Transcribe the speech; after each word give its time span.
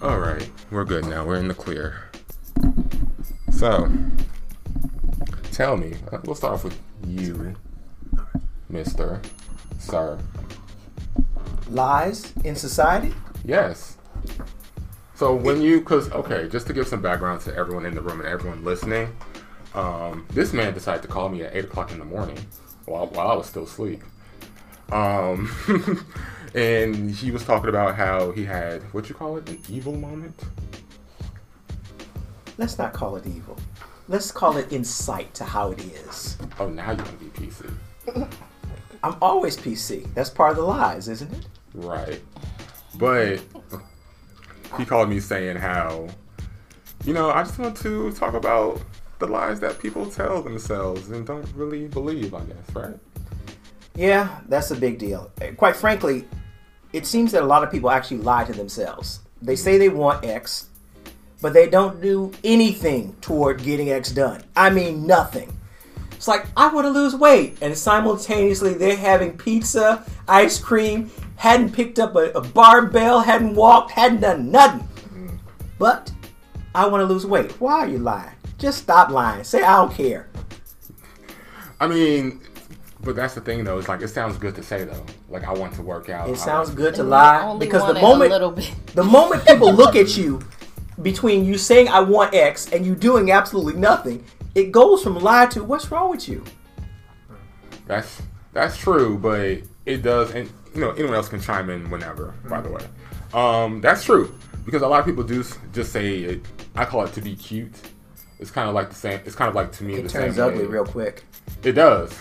All 0.00 0.18
right, 0.18 0.48
we're 0.70 0.84
good 0.84 1.06
now. 1.06 1.24
We're 1.24 1.36
in 1.36 1.48
the 1.48 1.54
clear. 1.54 2.04
So, 3.50 3.88
tell 5.50 5.76
me. 5.76 5.94
uh, 6.12 6.18
We'll 6.24 6.36
start 6.36 6.54
off 6.54 6.64
with 6.64 6.78
you, 7.06 7.54
Mister, 8.68 9.20
Sir. 9.78 10.18
Lies 11.68 12.32
in 12.44 12.54
society? 12.54 13.12
Yes. 13.44 13.96
So 15.14 15.34
when 15.34 15.60
you, 15.60 15.80
cause 15.80 16.10
okay, 16.12 16.48
just 16.48 16.68
to 16.68 16.72
give 16.72 16.86
some 16.86 17.02
background 17.02 17.40
to 17.42 17.54
everyone 17.54 17.84
in 17.84 17.94
the 17.94 18.00
room 18.00 18.20
and 18.20 18.28
everyone 18.28 18.62
listening, 18.64 19.14
um, 19.74 20.24
this 20.30 20.52
man 20.52 20.72
decided 20.74 21.02
to 21.02 21.08
call 21.08 21.28
me 21.28 21.42
at 21.42 21.54
eight 21.56 21.64
o'clock 21.64 21.90
in 21.90 21.98
the 21.98 22.04
morning 22.04 22.38
while, 22.84 23.06
while 23.08 23.28
I 23.28 23.34
was 23.34 23.46
still 23.48 23.64
asleep. 23.64 24.02
Um, 24.92 25.50
and 26.54 27.10
he 27.10 27.30
was 27.30 27.44
talking 27.44 27.68
about 27.68 27.94
how 27.96 28.32
he 28.32 28.44
had 28.44 28.82
what 28.94 29.08
you 29.08 29.14
call 29.14 29.36
it, 29.36 29.48
an 29.48 29.58
evil 29.68 29.94
moment. 29.94 30.34
Let's 32.56 32.78
not 32.78 32.92
call 32.92 33.16
it 33.16 33.26
evil. 33.26 33.56
Let's 34.08 34.32
call 34.32 34.56
it 34.56 34.72
insight 34.72 35.34
to 35.34 35.44
how 35.44 35.70
it 35.72 35.80
is. 35.84 36.38
Oh, 36.58 36.68
now 36.68 36.90
you 36.92 36.96
want 36.98 37.18
to 37.20 37.24
be 37.24 37.46
PC, 37.46 37.72
I'm 39.04 39.16
always 39.22 39.56
PC. 39.56 40.12
That's 40.14 40.30
part 40.30 40.52
of 40.52 40.56
the 40.56 40.62
lies, 40.64 41.08
isn't 41.08 41.32
it? 41.32 41.46
right? 41.74 42.20
But 42.96 43.40
he 44.76 44.84
called 44.84 45.08
me 45.08 45.20
saying 45.20 45.56
how, 45.56 46.08
you 47.04 47.12
know, 47.12 47.30
I 47.30 47.42
just 47.44 47.58
want 47.58 47.76
to 47.78 48.10
talk 48.12 48.34
about 48.34 48.80
the 49.18 49.26
lies 49.26 49.60
that 49.60 49.78
people 49.78 50.06
tell 50.10 50.42
themselves 50.42 51.10
and 51.10 51.26
don't 51.26 51.46
really 51.54 51.86
believe. 51.86 52.34
I 52.34 52.40
guess, 52.40 52.74
right? 52.74 52.98
Yeah, 53.98 54.38
that's 54.48 54.70
a 54.70 54.76
big 54.76 54.96
deal. 54.96 55.28
Uh, 55.42 55.50
Quite 55.56 55.74
frankly, 55.74 56.24
it 56.92 57.04
seems 57.04 57.32
that 57.32 57.42
a 57.42 57.46
lot 57.46 57.64
of 57.64 57.72
people 57.72 57.90
actually 57.90 58.18
lie 58.18 58.44
to 58.44 58.52
themselves. 58.52 59.18
They 59.42 59.56
say 59.56 59.76
they 59.76 59.88
want 59.88 60.24
X, 60.24 60.68
but 61.42 61.52
they 61.52 61.68
don't 61.68 62.00
do 62.00 62.30
anything 62.44 63.16
toward 63.20 63.60
getting 63.60 63.90
X 63.90 64.12
done. 64.12 64.44
I 64.54 64.70
mean, 64.70 65.04
nothing. 65.04 65.52
It's 66.12 66.28
like, 66.28 66.46
I 66.56 66.72
want 66.72 66.84
to 66.84 66.90
lose 66.90 67.16
weight, 67.16 67.58
and 67.60 67.76
simultaneously 67.76 68.74
they're 68.74 68.96
having 68.96 69.36
pizza, 69.36 70.04
ice 70.28 70.60
cream, 70.60 71.10
hadn't 71.34 71.72
picked 71.72 71.98
up 71.98 72.14
a, 72.14 72.30
a 72.30 72.40
barbell, 72.40 73.18
hadn't 73.18 73.56
walked, 73.56 73.90
hadn't 73.90 74.20
done 74.20 74.52
nothing. 74.52 74.88
But 75.76 76.12
I 76.72 76.86
want 76.86 77.00
to 77.00 77.12
lose 77.12 77.26
weight. 77.26 77.50
Why 77.60 77.80
are 77.80 77.88
you 77.88 77.98
lying? 77.98 78.34
Just 78.58 78.78
stop 78.78 79.10
lying. 79.10 79.42
Say, 79.42 79.64
I 79.64 79.76
don't 79.76 79.92
care. 79.92 80.28
I 81.80 81.88
mean, 81.88 82.40
but 83.00 83.16
that's 83.16 83.34
the 83.34 83.40
thing 83.40 83.64
though. 83.64 83.78
It's 83.78 83.88
like 83.88 84.02
it 84.02 84.08
sounds 84.08 84.36
good 84.38 84.54
to 84.56 84.62
say 84.62 84.84
though. 84.84 85.04
Like 85.28 85.44
I 85.44 85.52
want 85.52 85.74
to 85.74 85.82
work 85.82 86.08
out. 86.08 86.28
I 86.28 86.32
It 86.32 86.38
sounds 86.38 86.70
good 86.70 86.94
to 86.96 87.02
lie 87.02 87.56
because 87.58 87.86
the 87.86 88.00
moment 88.00 88.30
a 88.30 88.34
little 88.34 88.50
bit. 88.50 88.72
the 88.94 89.04
moment 89.04 89.46
people 89.46 89.72
look 89.72 89.96
at 89.96 90.16
you 90.16 90.40
between 91.02 91.44
you 91.44 91.58
saying 91.58 91.88
I 91.88 92.00
want 92.00 92.34
X 92.34 92.72
and 92.72 92.84
you 92.84 92.94
doing 92.94 93.30
absolutely 93.30 93.74
nothing, 93.74 94.24
it 94.54 94.72
goes 94.72 95.02
from 95.02 95.16
lie 95.18 95.46
to 95.46 95.62
what's 95.62 95.90
wrong 95.90 96.10
with 96.10 96.28
you? 96.28 96.44
That's 97.86 98.20
that's 98.52 98.76
true, 98.76 99.16
but 99.16 99.62
it 99.86 100.02
does, 100.02 100.32
and 100.32 100.50
you 100.74 100.80
know 100.80 100.90
anyone 100.90 101.14
else 101.14 101.28
can 101.28 101.40
chime 101.40 101.70
in 101.70 101.88
whenever. 101.90 102.34
By 102.48 102.60
the 102.60 102.70
way, 102.70 102.84
um, 103.32 103.80
that's 103.80 104.04
true 104.04 104.34
because 104.64 104.82
a 104.82 104.88
lot 104.88 105.00
of 105.00 105.06
people 105.06 105.24
do 105.24 105.44
just 105.72 105.92
say 105.92 106.18
it. 106.18 106.40
I 106.74 106.84
call 106.84 107.04
it 107.04 107.12
to 107.14 107.22
be 107.22 107.34
cute. 107.36 107.74
It's 108.38 108.50
kind 108.50 108.68
of 108.68 108.74
like 108.74 108.88
the 108.90 108.94
same. 108.94 109.20
It's 109.24 109.34
kind 109.34 109.48
of 109.48 109.54
like 109.54 109.72
to 109.72 109.84
me 109.84 109.94
It 109.94 110.02
the 110.02 110.08
turns 110.08 110.36
same 110.36 110.44
ugly 110.44 110.64
way. 110.64 110.72
real 110.72 110.84
quick. 110.84 111.24
It 111.62 111.72
does, 111.72 112.12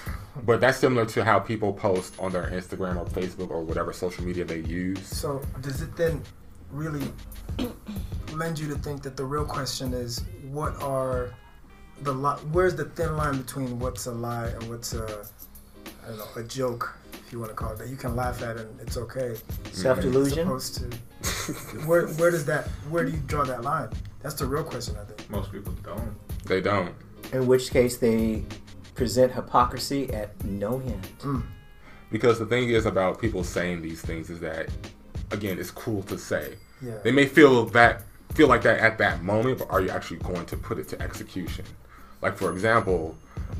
but 0.46 0.60
that's 0.62 0.78
similar 0.78 1.06
to 1.08 1.24
how 1.24 1.40
people 1.40 1.74
post 1.74 2.14
on 2.20 2.32
their 2.32 2.48
Instagram 2.50 2.98
or 2.98 3.06
Facebook 3.06 3.50
or 3.50 3.62
whatever 3.64 3.94
social 3.94 4.24
media 4.24 4.46
they 4.46 4.60
use. 4.60 5.06
So 5.06 5.42
does 5.62 5.82
it 5.82 5.96
then 5.96 6.22
really 6.72 7.08
lend 8.34 8.60
you 8.60 8.68
to 8.68 8.76
think 8.76 9.02
that 9.04 9.16
the 9.18 9.24
real 9.26 9.46
question 9.46 9.94
is 9.94 10.24
what 10.52 10.82
are 10.82 11.34
the 12.02 12.14
li- 12.14 12.40
where's 12.52 12.76
the 12.76 12.86
thin 12.86 13.16
line 13.18 13.38
between 13.38 13.80
what's 13.80 14.06
a 14.06 14.12
lie 14.12 14.48
and 14.48 14.64
what's 14.70 14.94
a 14.94 15.26
I 16.04 16.10
don't 16.10 16.18
know 16.18 16.28
a 16.36 16.44
joke 16.44 16.96
if 17.14 17.32
you 17.32 17.40
want 17.40 17.52
to 17.52 17.56
call 17.56 17.72
it 17.72 17.78
that 17.80 17.88
you 17.90 17.96
can 17.96 18.16
laugh 18.16 18.42
at 18.44 18.58
and 18.58 18.80
it's 18.82 18.98
okay 18.98 19.36
Self 19.72 20.02
delusion. 20.02 20.46
supposed 20.46 20.76
to 20.76 21.78
where 21.88 22.08
where 22.08 22.32
does 22.32 22.46
that 22.46 22.68
where 22.90 23.04
do 23.06 23.12
you 23.12 23.20
draw 23.28 23.44
that 23.46 23.64
line 23.64 23.90
that's 24.22 24.36
the 24.36 24.46
real 24.46 24.64
question 24.64 24.96
I 25.02 25.06
think 25.06 25.30
Most 25.30 25.52
people 25.52 25.74
don't. 25.84 26.14
They 26.46 26.60
don't. 26.62 26.94
In 27.34 27.48
which 27.48 27.72
case 27.72 27.98
they 27.98 28.44
present 28.98 29.32
hypocrisy 29.32 30.12
at 30.12 30.44
no 30.44 30.80
end. 30.80 31.08
Mm. 31.20 31.44
Because 32.12 32.40
the 32.40 32.46
thing 32.46 32.70
is 32.70 32.86
about 32.86 33.22
people 33.22 33.44
saying 33.44 33.82
these 33.82 34.02
things 34.02 34.30
is 34.30 34.40
that, 34.40 34.70
again, 35.32 35.60
it's 35.60 35.72
cool 35.72 36.02
to 36.04 36.18
say. 36.18 36.56
Yeah. 36.82 36.98
They 37.04 37.12
may 37.12 37.26
feel 37.26 37.66
that 37.68 38.04
feel 38.34 38.48
like 38.48 38.62
that 38.64 38.80
at 38.80 38.98
that 38.98 39.24
moment, 39.24 39.60
but 39.60 39.70
are 39.70 39.82
you 39.82 39.90
actually 39.90 40.18
going 40.18 40.46
to 40.46 40.58
put 40.58 40.78
it 40.78 40.88
to 40.90 41.02
execution? 41.02 41.66
Like 42.22 42.36
for 42.36 42.52
example, 42.52 43.16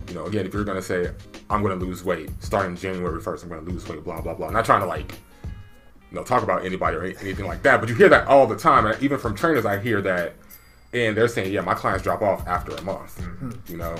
you 0.08 0.16
know, 0.16 0.26
again, 0.26 0.46
if 0.46 0.54
you're 0.54 0.64
gonna 0.64 0.82
say, 0.82 1.12
I'm 1.50 1.62
gonna 1.62 1.76
lose 1.76 2.04
weight 2.04 2.30
starting 2.40 2.76
January 2.76 3.22
first, 3.22 3.44
I'm 3.44 3.50
gonna 3.50 3.62
lose 3.62 3.88
weight, 3.88 4.04
blah 4.04 4.22
blah 4.22 4.34
blah. 4.34 4.50
Not 4.50 4.66
trying 4.66 4.82
to 4.82 4.88
like, 4.88 5.12
you 6.12 6.16
know, 6.16 6.24
talk 6.24 6.44
about 6.44 6.66
anybody 6.66 6.98
or 6.98 7.04
anything 7.04 7.46
like 7.46 7.64
that, 7.64 7.80
but 7.80 7.90
you 7.90 7.96
hear 7.96 8.10
that 8.10 8.28
all 8.28 8.48
the 8.48 8.58
time, 8.58 8.86
and 8.86 9.02
even 9.02 9.18
from 9.18 9.36
trainers, 9.36 9.66
I 9.66 9.80
hear 9.80 10.02
that, 10.02 10.36
and 10.94 11.16
they're 11.16 11.28
saying, 11.28 11.54
yeah, 11.54 11.62
my 11.62 11.74
clients 11.74 12.04
drop 12.04 12.22
off 12.22 12.48
after 12.48 12.76
a 12.76 12.82
month. 12.82 13.20
Mm-hmm. 13.20 13.72
You 13.72 13.78
know, 13.78 13.96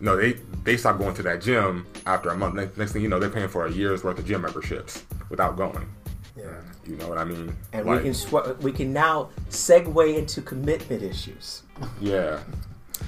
no, 0.00 0.16
they 0.16 0.34
they 0.64 0.76
stop 0.76 0.98
going 0.98 1.14
to 1.14 1.22
that 1.22 1.40
gym 1.40 1.86
after 2.06 2.30
a 2.30 2.36
month. 2.36 2.54
Next, 2.54 2.76
next 2.76 2.92
thing 2.92 3.02
you 3.02 3.08
know, 3.08 3.18
they're 3.18 3.30
paying 3.30 3.48
for 3.48 3.66
a 3.66 3.72
year's 3.72 4.04
worth 4.04 4.18
of 4.18 4.26
gym 4.26 4.42
memberships 4.42 5.04
without 5.30 5.56
going. 5.56 5.88
yeah 6.36 6.60
You 6.84 6.96
know 6.96 7.08
what 7.08 7.18
I 7.18 7.24
mean? 7.24 7.54
And 7.72 7.86
Like, 7.86 7.98
we 7.98 8.02
can 8.04 8.14
sw- 8.14 8.60
we 8.60 8.72
can 8.72 8.92
now 8.92 9.30
segue 9.50 10.18
into 10.18 10.42
commitment 10.42 11.02
issues. 11.02 11.62
yeah. 12.00 12.40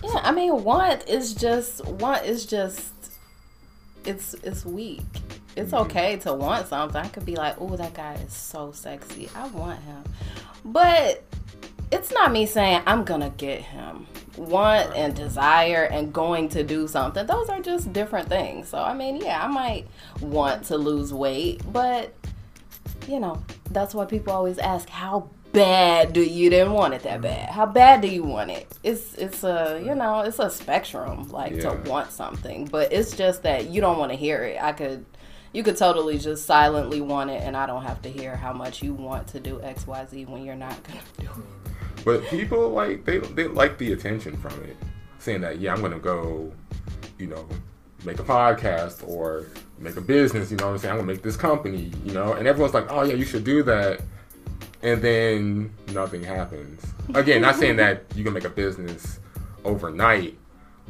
Yeah, 0.03 0.21
I 0.23 0.33
mean, 0.33 0.65
want 0.65 1.09
is 1.09 1.35
just 1.35 1.85
want 1.85 2.25
is 2.25 2.47
just 2.47 2.93
it's 4.05 4.35
it's 4.43 4.65
weak. 4.65 5.03
It's 5.57 5.73
mm-hmm. 5.73 5.87
okay 5.87 6.17
to 6.19 6.33
want 6.33 6.69
something. 6.69 7.01
I 7.01 7.09
could 7.09 7.25
be 7.25 7.37
like, 7.37 7.57
oh, 7.61 7.77
that 7.77 7.95
guy 7.95 8.15
is 8.15 8.33
so 8.33 8.73
sexy. 8.73 9.29
I 9.35 9.47
want 9.49 9.81
him, 9.83 10.05
but 10.65 11.23
it's 11.95 12.13
not 12.13 12.33
me 12.33 12.47
saying 12.47 12.83
I'm 12.87 13.05
gonna 13.05 13.31
get 13.31 13.61
him. 13.63 14.07
Want 14.37 14.95
and 14.97 15.15
desire 15.15 15.85
and 15.85 16.13
going 16.13 16.49
to 16.51 16.65
do 16.65 16.89
something. 16.89 17.25
Those 17.25 17.49
are 17.49 17.61
just 17.61 17.93
different 17.93 18.29
things. 18.29 18.69
So 18.69 18.79
I 18.79 18.93
mean, 18.93 19.17
yeah, 19.17 19.45
I 19.45 19.47
might 19.47 19.87
want 20.21 20.65
to 20.65 20.77
lose 20.77 21.15
weight, 21.15 21.63
but 21.73 22.13
you 23.09 23.21
know, 23.21 23.43
that's 23.71 23.95
why 23.95 24.05
people 24.07 24.33
always 24.33 24.59
ask, 24.59 24.89
how 24.89 25.29
bad 25.53 26.13
do 26.13 26.21
you 26.23 26.51
didn't 26.51 26.73
want 26.73 26.95
it 26.95 27.03
that 27.05 27.21
bad? 27.21 27.49
How 27.51 27.65
bad 27.67 28.01
do 28.01 28.09
you 28.09 28.25
want 28.25 28.51
it? 28.51 28.67
It's 28.83 29.15
it's 29.15 29.45
a 29.45 29.81
you 29.85 29.95
know, 29.95 30.21
it's 30.21 30.41
a 30.41 30.51
spectrum 30.51 31.29
like 31.29 31.53
Yeah. 31.53 31.71
to 31.71 31.91
want 31.91 32.11
something, 32.11 32.65
but 32.67 32.93
it's 32.93 33.17
just 33.17 33.45
that 33.45 33.71
you 33.71 33.81
don't 33.81 33.99
want 33.99 34.11
to 34.11 34.17
hear 34.17 34.43
it. 34.43 34.61
I 34.61 34.73
could 34.73 35.05
you 35.53 35.63
could 35.63 35.77
totally 35.77 36.19
just 36.19 36.45
silently 36.47 37.01
want 37.01 37.31
it 37.31 37.41
and 37.43 37.57
I 37.57 37.67
don't 37.67 37.85
have 37.85 38.03
to 38.03 38.09
hear 38.09 38.35
how 38.35 38.53
much 38.53 38.83
you 38.83 38.93
want 38.95 39.29
to 39.29 39.39
do 39.39 39.61
XYZ 39.61 40.27
when 40.29 40.45
you're 40.45 40.57
not 40.57 40.83
to 40.85 40.93
do 41.23 41.29
it. 41.29 41.73
But 42.05 42.25
people 42.27 42.71
like 42.71 43.05
they 43.05 43.19
they 43.19 43.47
like 43.49 43.79
the 43.79 43.93
attention 43.93 44.37
from 44.37 44.53
it, 44.65 44.77
saying 45.19 45.41
that 45.41 45.59
yeah, 45.61 45.73
I'm 45.73 45.81
gonna 45.81 45.99
go, 45.99 46.53
you 47.19 47.27
know, 47.27 47.49
make 48.05 48.19
a 48.19 48.25
podcast 48.25 49.07
or 49.09 49.47
make 49.79 49.97
a 49.97 50.01
business. 50.01 50.51
You 50.51 50.59
know 50.59 50.67
what 50.67 50.73
I'm 50.73 50.79
saying? 50.79 50.93
I'm 50.93 50.99
gonna 50.99 51.13
make 51.13 51.23
this 51.23 51.37
company. 51.37 51.91
You 52.05 52.13
know, 52.13 52.35
and 52.35 52.47
everyone's 52.47 52.75
like, 52.75 52.91
oh 52.91 53.03
yeah, 53.03 53.15
you 53.15 53.25
should 53.25 53.45
do 53.45 53.63
that, 53.63 54.03
and 54.83 55.01
then 55.01 55.73
nothing 55.93 56.23
happens. 56.23 56.85
Again, 57.15 57.41
not 57.41 57.57
saying 57.57 57.77
that 57.77 58.05
you 58.15 58.25
can 58.25 58.35
make 58.35 58.45
a 58.45 58.51
business 58.51 59.21
overnight, 59.65 60.37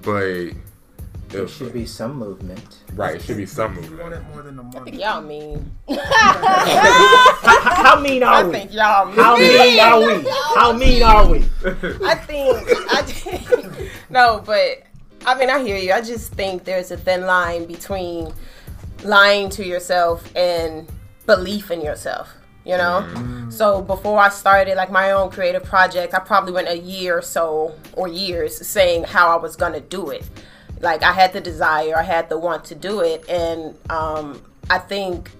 but 0.02 0.50
it 1.34 1.48
should 1.50 1.72
be 1.72 1.86
some 1.86 2.16
movement. 2.16 2.78
right. 2.94 3.16
It 3.16 3.22
should 3.22 3.36
be 3.36 3.46
some 3.46 3.74
you 3.74 3.80
want 3.80 3.90
movement. 3.90 4.14
it 4.14 4.32
more 4.32 4.42
than 4.42 4.58
a 4.58 4.62
month 4.62 4.94
Y'all 4.94 5.20
mean. 5.20 5.72
How, 5.88 5.96
how 7.84 8.00
mean 8.00 8.22
are 8.22 8.34
I 8.34 8.42
we? 8.44 8.48
I 8.48 8.52
think 8.52 8.72
y'all 8.72 9.06
mean. 9.06 9.16
How 9.16 9.36
mean 9.36 9.80
are 9.80 10.00
we? 10.00 10.28
How 10.54 10.72
mean 10.72 11.02
are 11.02 11.28
we? 11.28 11.38
I 12.06 12.14
think 12.14 12.68
I 12.92 13.02
think, 13.02 13.90
no, 14.10 14.42
but 14.44 14.82
I 15.26 15.34
mean 15.38 15.50
I 15.50 15.62
hear 15.62 15.76
you. 15.76 15.92
I 15.92 16.00
just 16.00 16.32
think 16.32 16.64
there's 16.64 16.90
a 16.90 16.96
thin 16.96 17.26
line 17.26 17.66
between 17.66 18.32
lying 19.02 19.50
to 19.50 19.64
yourself 19.64 20.34
and 20.36 20.88
belief 21.26 21.70
in 21.70 21.80
yourself. 21.80 22.32
You 22.64 22.78
know, 22.78 23.06
mm-hmm. 23.06 23.50
so 23.50 23.82
before 23.82 24.18
I 24.18 24.30
started 24.30 24.76
like 24.76 24.90
my 24.90 25.10
own 25.10 25.28
creative 25.28 25.64
project, 25.64 26.14
I 26.14 26.18
probably 26.18 26.52
went 26.52 26.68
a 26.68 26.78
year 26.78 27.18
or 27.18 27.22
so 27.22 27.74
or 27.92 28.08
years 28.08 28.66
saying 28.66 29.04
how 29.04 29.28
I 29.28 29.36
was 29.36 29.54
gonna 29.54 29.80
do 29.80 30.08
it. 30.08 30.24
Like 30.80 31.02
I 31.02 31.12
had 31.12 31.32
the 31.32 31.40
desire, 31.40 31.96
I 31.96 32.02
had 32.02 32.28
the 32.28 32.38
want 32.38 32.64
to 32.66 32.74
do 32.74 33.00
it, 33.00 33.28
and 33.28 33.76
um, 33.90 34.42
I 34.70 34.78
think 34.78 35.30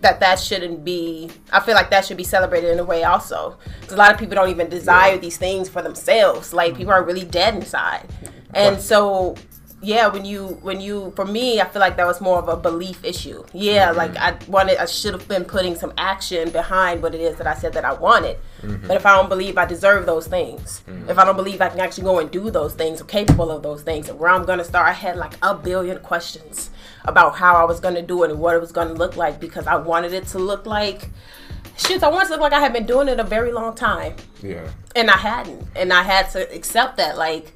that 0.00 0.20
that 0.20 0.38
shouldn't 0.38 0.84
be 0.84 1.28
i 1.52 1.58
feel 1.58 1.74
like 1.74 1.90
that 1.90 2.04
should 2.04 2.16
be 2.16 2.22
celebrated 2.22 2.70
in 2.70 2.78
a 2.78 2.84
way 2.84 3.02
also. 3.02 3.56
'Cause 3.82 3.92
a 3.92 3.96
lot 3.96 4.12
of 4.12 4.18
people 4.18 4.36
don't 4.36 4.48
even 4.48 4.68
desire 4.68 5.18
these 5.18 5.36
things 5.36 5.68
for 5.68 5.82
themselves. 5.82 6.52
Like 6.52 6.76
people 6.76 6.92
are 6.92 7.02
really 7.02 7.24
dead 7.24 7.56
inside. 7.56 8.06
And 8.54 8.80
so 8.80 9.34
yeah, 9.80 10.08
when 10.08 10.24
you 10.24 10.58
when 10.62 10.80
you 10.80 11.12
for 11.14 11.24
me, 11.24 11.60
I 11.60 11.68
feel 11.68 11.80
like 11.80 11.96
that 11.98 12.06
was 12.06 12.20
more 12.20 12.38
of 12.38 12.48
a 12.48 12.56
belief 12.56 13.04
issue. 13.04 13.44
Yeah, 13.52 13.88
mm-hmm. 13.88 13.96
like 13.96 14.16
I 14.16 14.36
wanted, 14.48 14.78
I 14.78 14.86
should 14.86 15.12
have 15.12 15.28
been 15.28 15.44
putting 15.44 15.76
some 15.76 15.92
action 15.96 16.50
behind 16.50 17.00
what 17.00 17.14
it 17.14 17.20
is 17.20 17.36
that 17.36 17.46
I 17.46 17.54
said 17.54 17.74
that 17.74 17.84
I 17.84 17.92
wanted. 17.92 18.38
Mm-hmm. 18.60 18.88
But 18.88 18.96
if 18.96 19.06
I 19.06 19.14
don't 19.14 19.28
believe 19.28 19.56
I 19.56 19.66
deserve 19.66 20.04
those 20.04 20.26
things, 20.26 20.82
mm-hmm. 20.88 21.08
if 21.08 21.16
I 21.16 21.24
don't 21.24 21.36
believe 21.36 21.60
I 21.60 21.68
can 21.68 21.78
actually 21.78 22.04
go 22.04 22.18
and 22.18 22.28
do 22.28 22.50
those 22.50 22.74
things, 22.74 23.00
or 23.00 23.04
capable 23.04 23.52
of 23.52 23.62
those 23.62 23.82
things, 23.82 24.08
and 24.08 24.18
where 24.18 24.30
I'm 24.30 24.44
gonna 24.44 24.64
start, 24.64 24.88
I 24.88 24.92
had 24.92 25.16
like 25.16 25.34
a 25.42 25.54
billion 25.54 26.00
questions 26.00 26.70
about 27.04 27.36
how 27.36 27.54
I 27.54 27.64
was 27.64 27.78
gonna 27.78 28.02
do 28.02 28.24
it 28.24 28.30
and 28.32 28.40
what 28.40 28.56
it 28.56 28.60
was 28.60 28.72
gonna 28.72 28.94
look 28.94 29.16
like 29.16 29.38
because 29.38 29.68
I 29.68 29.76
wanted 29.76 30.12
it 30.12 30.26
to 30.28 30.38
look 30.38 30.66
like. 30.66 31.08
Shit, 31.76 32.02
I 32.02 32.08
wanted 32.08 32.24
it 32.24 32.26
to 32.26 32.32
look 32.32 32.40
like 32.40 32.52
I 32.52 32.58
had 32.58 32.72
been 32.72 32.86
doing 32.86 33.06
it 33.06 33.20
a 33.20 33.24
very 33.24 33.52
long 33.52 33.76
time 33.76 34.16
Yeah. 34.42 34.66
and 34.96 35.08
I 35.08 35.16
hadn't, 35.16 35.68
and 35.76 35.92
I 35.92 36.02
had 36.02 36.28
to 36.30 36.52
accept 36.52 36.96
that, 36.96 37.16
like, 37.16 37.52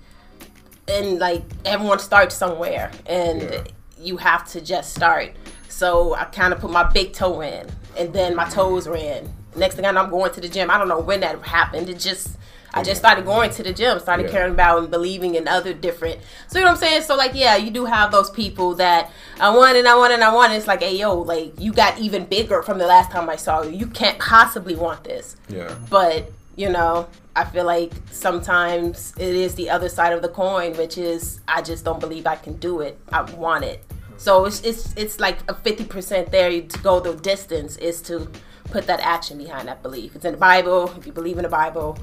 and 0.88 1.19
like 1.19 1.43
everyone 1.64 1.99
starts 1.99 2.34
somewhere, 2.34 2.90
and 3.06 3.43
Yeah. 3.43 3.61
you 3.99 4.17
have 4.19 4.46
to 4.52 4.61
just 4.61 4.94
start. 4.94 5.31
So 5.69 6.14
I 6.14 6.25
kind 6.25 6.52
of 6.52 6.61
put 6.61 6.70
my 6.70 6.84
big 6.84 7.12
toe 7.12 7.40
in, 7.40 7.67
and 7.99 8.12
then 8.12 8.34
my 8.34 8.49
toes 8.49 8.87
ran. 8.88 9.32
Next 9.56 9.75
thing 9.76 9.84
I 9.84 9.90
know, 9.90 10.02
I'm 10.02 10.11
going 10.11 10.32
to 10.32 10.40
the 10.40 10.49
gym. 10.49 10.70
I 10.70 10.79
don't 10.79 10.88
know 10.88 11.00
when 11.00 11.20
that 11.20 11.40
happened. 11.43 11.88
It 11.90 11.99
just, 11.99 12.38
I 12.73 12.82
just 12.82 12.99
started 13.00 13.26
going 13.26 13.50
to 13.50 13.62
the 13.62 13.73
gym, 13.73 13.99
started 14.00 14.25
Yeah. 14.26 14.32
caring 14.32 14.52
about 14.55 14.79
and 14.79 14.90
believing 14.90 15.34
in 15.34 15.46
other 15.46 15.75
different. 15.75 16.20
So 16.49 16.58
you 16.58 16.64
know 16.64 16.70
what 16.70 16.82
I'm 16.82 16.88
saying? 16.88 17.02
So 17.02 17.17
like, 17.17 17.32
yeah, 17.34 17.56
you 17.56 17.70
do 17.70 17.84
have 17.84 18.11
those 18.12 18.31
people 18.31 18.75
that 18.76 19.11
I 19.38 19.55
want 19.55 19.76
and 19.76 19.87
I 19.87 19.94
want 19.96 20.12
and 20.14 20.25
I 20.25 20.32
want. 20.34 20.52
And 20.52 20.58
It's 20.58 20.67
like, 20.67 20.82
hey 20.82 20.96
yo, 20.96 21.19
like 21.19 21.52
you 21.58 21.73
got 21.73 21.99
even 21.99 22.25
bigger 22.25 22.62
from 22.62 22.79
the 22.79 22.87
last 22.87 23.11
time 23.11 23.29
I 23.29 23.37
saw 23.37 23.62
you. 23.62 23.73
You 23.76 23.87
can't 23.88 24.19
possibly 24.19 24.75
want 24.75 25.05
this 25.05 25.37
Yeah. 25.49 25.75
but 25.90 26.32
you 26.56 26.69
know 26.70 27.08
i 27.37 27.44
feel 27.44 27.64
like 27.64 27.93
sometimes 28.11 29.14
it 29.19 29.34
is 29.34 29.55
the 29.55 29.69
other 29.69 29.88
side 29.88 30.12
of 30.12 30.23
the 30.23 30.29
coin 30.29 30.76
which 30.76 30.99
is 30.99 31.40
i 31.49 31.61
just 31.62 31.84
don't 31.84 32.00
believe 32.00 32.26
i 32.26 32.37
can 32.37 32.56
do 32.56 32.81
it. 32.81 32.99
I 33.12 33.23
want 33.23 33.64
it. 33.64 33.84
So 34.17 34.44
it's 34.44 34.61
it's, 34.62 34.94
it's 34.96 35.19
like 35.19 35.38
a 35.50 35.55
50% 35.55 36.31
there 36.31 36.62
to 36.62 36.79
go 36.79 37.00
the 37.00 37.14
distance 37.14 37.76
is 37.76 38.00
to 38.02 38.31
put 38.64 38.87
that 38.87 39.00
action 39.00 39.37
behind 39.37 39.69
that 39.69 39.82
belief. 39.82 40.14
It's 40.14 40.25
in 40.25 40.32
the 40.32 40.38
bible. 40.38 40.93
If 40.96 41.06
you 41.06 41.12
believe 41.12 41.38
in 41.38 41.43
the 41.43 41.49
bible 41.49 41.99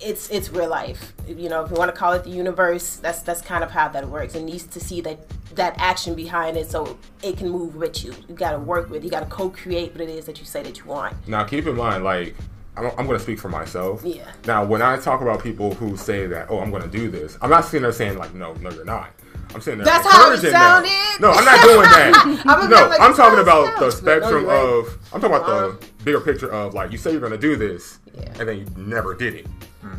it's 0.00 0.28
it's 0.30 0.50
real 0.50 0.68
life. 0.68 1.12
You 1.28 1.48
know 1.48 1.64
if 1.64 1.70
you 1.70 1.76
want 1.76 1.94
to 1.94 1.96
call 1.96 2.12
it 2.12 2.24
the 2.24 2.30
universe 2.30 2.96
that's 2.96 3.22
that's 3.22 3.40
kind 3.40 3.62
of 3.62 3.70
how 3.70 3.88
that 3.88 4.08
works. 4.08 4.34
It 4.34 4.42
needs 4.42 4.64
to 4.64 4.80
see 4.80 5.00
that 5.02 5.18
that 5.54 5.74
action 5.78 6.14
behind 6.14 6.56
it 6.56 6.70
so 6.70 6.98
it 7.22 7.36
can 7.36 7.48
move 7.50 7.76
with 7.76 8.04
you. 8.04 8.12
You 8.28 8.34
got 8.34 8.52
to 8.52 8.58
work 8.58 8.90
with 8.90 9.04
you 9.04 9.10
got 9.10 9.20
to 9.20 9.26
co-create 9.26 9.92
what 9.92 10.00
it 10.00 10.10
is 10.10 10.24
that 10.26 10.38
you 10.40 10.44
say 10.44 10.62
that 10.62 10.78
you 10.78 10.84
want. 10.84 11.14
Now, 11.28 11.44
keep 11.44 11.66
in 11.66 11.76
mind, 11.76 12.04
like, 12.04 12.34
I'm, 12.78 12.86
I'm 12.98 13.06
going 13.06 13.18
to 13.18 13.22
speak 13.22 13.38
for 13.38 13.48
myself. 13.48 14.02
Yeah. 14.04 14.30
Now, 14.46 14.64
when 14.64 14.82
I 14.82 14.96
talk 14.98 15.20
about 15.20 15.42
people 15.42 15.74
who 15.74 15.96
say 15.96 16.26
that, 16.26 16.46
oh, 16.50 16.60
I'm 16.60 16.70
going 16.70 16.82
to 16.82 16.88
do 16.88 17.10
this, 17.10 17.36
I'm 17.42 17.50
not 17.50 17.64
sitting 17.64 17.82
there 17.82 17.92
saying, 17.92 18.18
like, 18.18 18.34
no, 18.34 18.54
no, 18.54 18.70
you're 18.70 18.84
not. 18.84 19.10
I'm 19.54 19.60
sitting 19.62 19.78
there 19.78 19.86
That's 19.86 20.06
how 20.06 20.30
it 20.30 20.34
encouraging 20.44 20.52
them. 20.52 20.60
sounded. 20.60 21.20
No, 21.20 21.30
I'm 21.30 21.44
not 21.44 21.62
doing 21.64 21.80
that. 21.82 22.42
I'm 22.46 22.70
no, 22.70 22.86
like, 22.88 23.00
I'm 23.00 23.14
talking 23.14 23.38
"Oh, 23.38 23.42
about 23.42 23.78
the 23.80 23.90
spectrum 23.90 24.44
No, 24.46 24.80
of, 24.80 24.98
I'm 25.12 25.20
talking 25.20 25.36
about 25.36 25.46
the 25.46 25.68
um, 25.70 25.80
bigger 26.04 26.20
picture 26.20 26.50
of, 26.52 26.74
like, 26.74 26.92
you 26.92 26.98
say 26.98 27.10
you're 27.12 27.20
going 27.20 27.32
to 27.32 27.38
do 27.38 27.56
this, 27.56 27.98
Yeah. 28.14 28.24
and 28.38 28.48
then 28.48 28.58
you 28.58 28.66
never 28.76 29.14
did 29.14 29.34
it. 29.34 29.46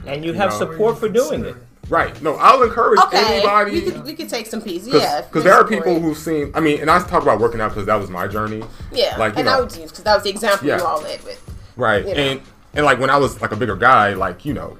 And 0.06 0.24
you 0.24 0.34
have 0.34 0.52
No. 0.52 0.58
support 0.60 1.00
for 1.00 1.10
doing 1.10 1.44
it. 1.46 1.56
Right. 1.90 2.22
No, 2.22 2.36
I'll 2.36 2.62
encourage 2.62 3.00
Okay, 3.08 3.38
anybody. 3.38 3.72
we 3.72 3.82
could 3.82 4.04
we 4.06 4.14
could 4.14 4.30
take 4.30 4.46
some 4.46 4.62
pieces. 4.62 4.94
Yeah, 4.94 5.22
Because 5.22 5.44
there 5.44 5.56
are 5.56 5.64
people 5.66 6.00
who've 6.00 6.16
seen, 6.18 6.52
I 6.54 6.60
mean, 6.60 6.80
and 6.82 6.92
I 6.92 7.00
talk 7.00 7.24
about 7.24 7.40
working 7.40 7.60
out 7.62 7.70
because 7.72 7.88
that 7.88 7.96
was 7.96 8.12
my 8.12 8.28
journey. 8.28 8.62
yeah, 8.92 9.18
like, 9.18 9.34
you 9.34 9.38
and 9.40 9.46
know- 9.48 9.58
I 9.58 9.60
would 9.62 9.76
use 9.76 9.90
because 9.90 10.04
that 10.04 10.14
was 10.14 10.24
the 10.24 10.30
example 10.30 10.68
Yeah. 10.68 10.78
you 10.78 10.84
all 10.84 11.02
led 11.02 11.24
with. 11.24 11.42
Right. 11.76 12.06
You 12.08 12.14
know. 12.14 12.22
And 12.22 12.42
and 12.74 12.86
like 12.86 13.00
when 13.00 13.10
I 13.10 13.18
was 13.18 13.42
like 13.42 13.52
a 13.52 13.56
bigger 13.56 13.76
guy, 13.76 14.14
like, 14.14 14.46
you 14.46 14.54
know, 14.54 14.78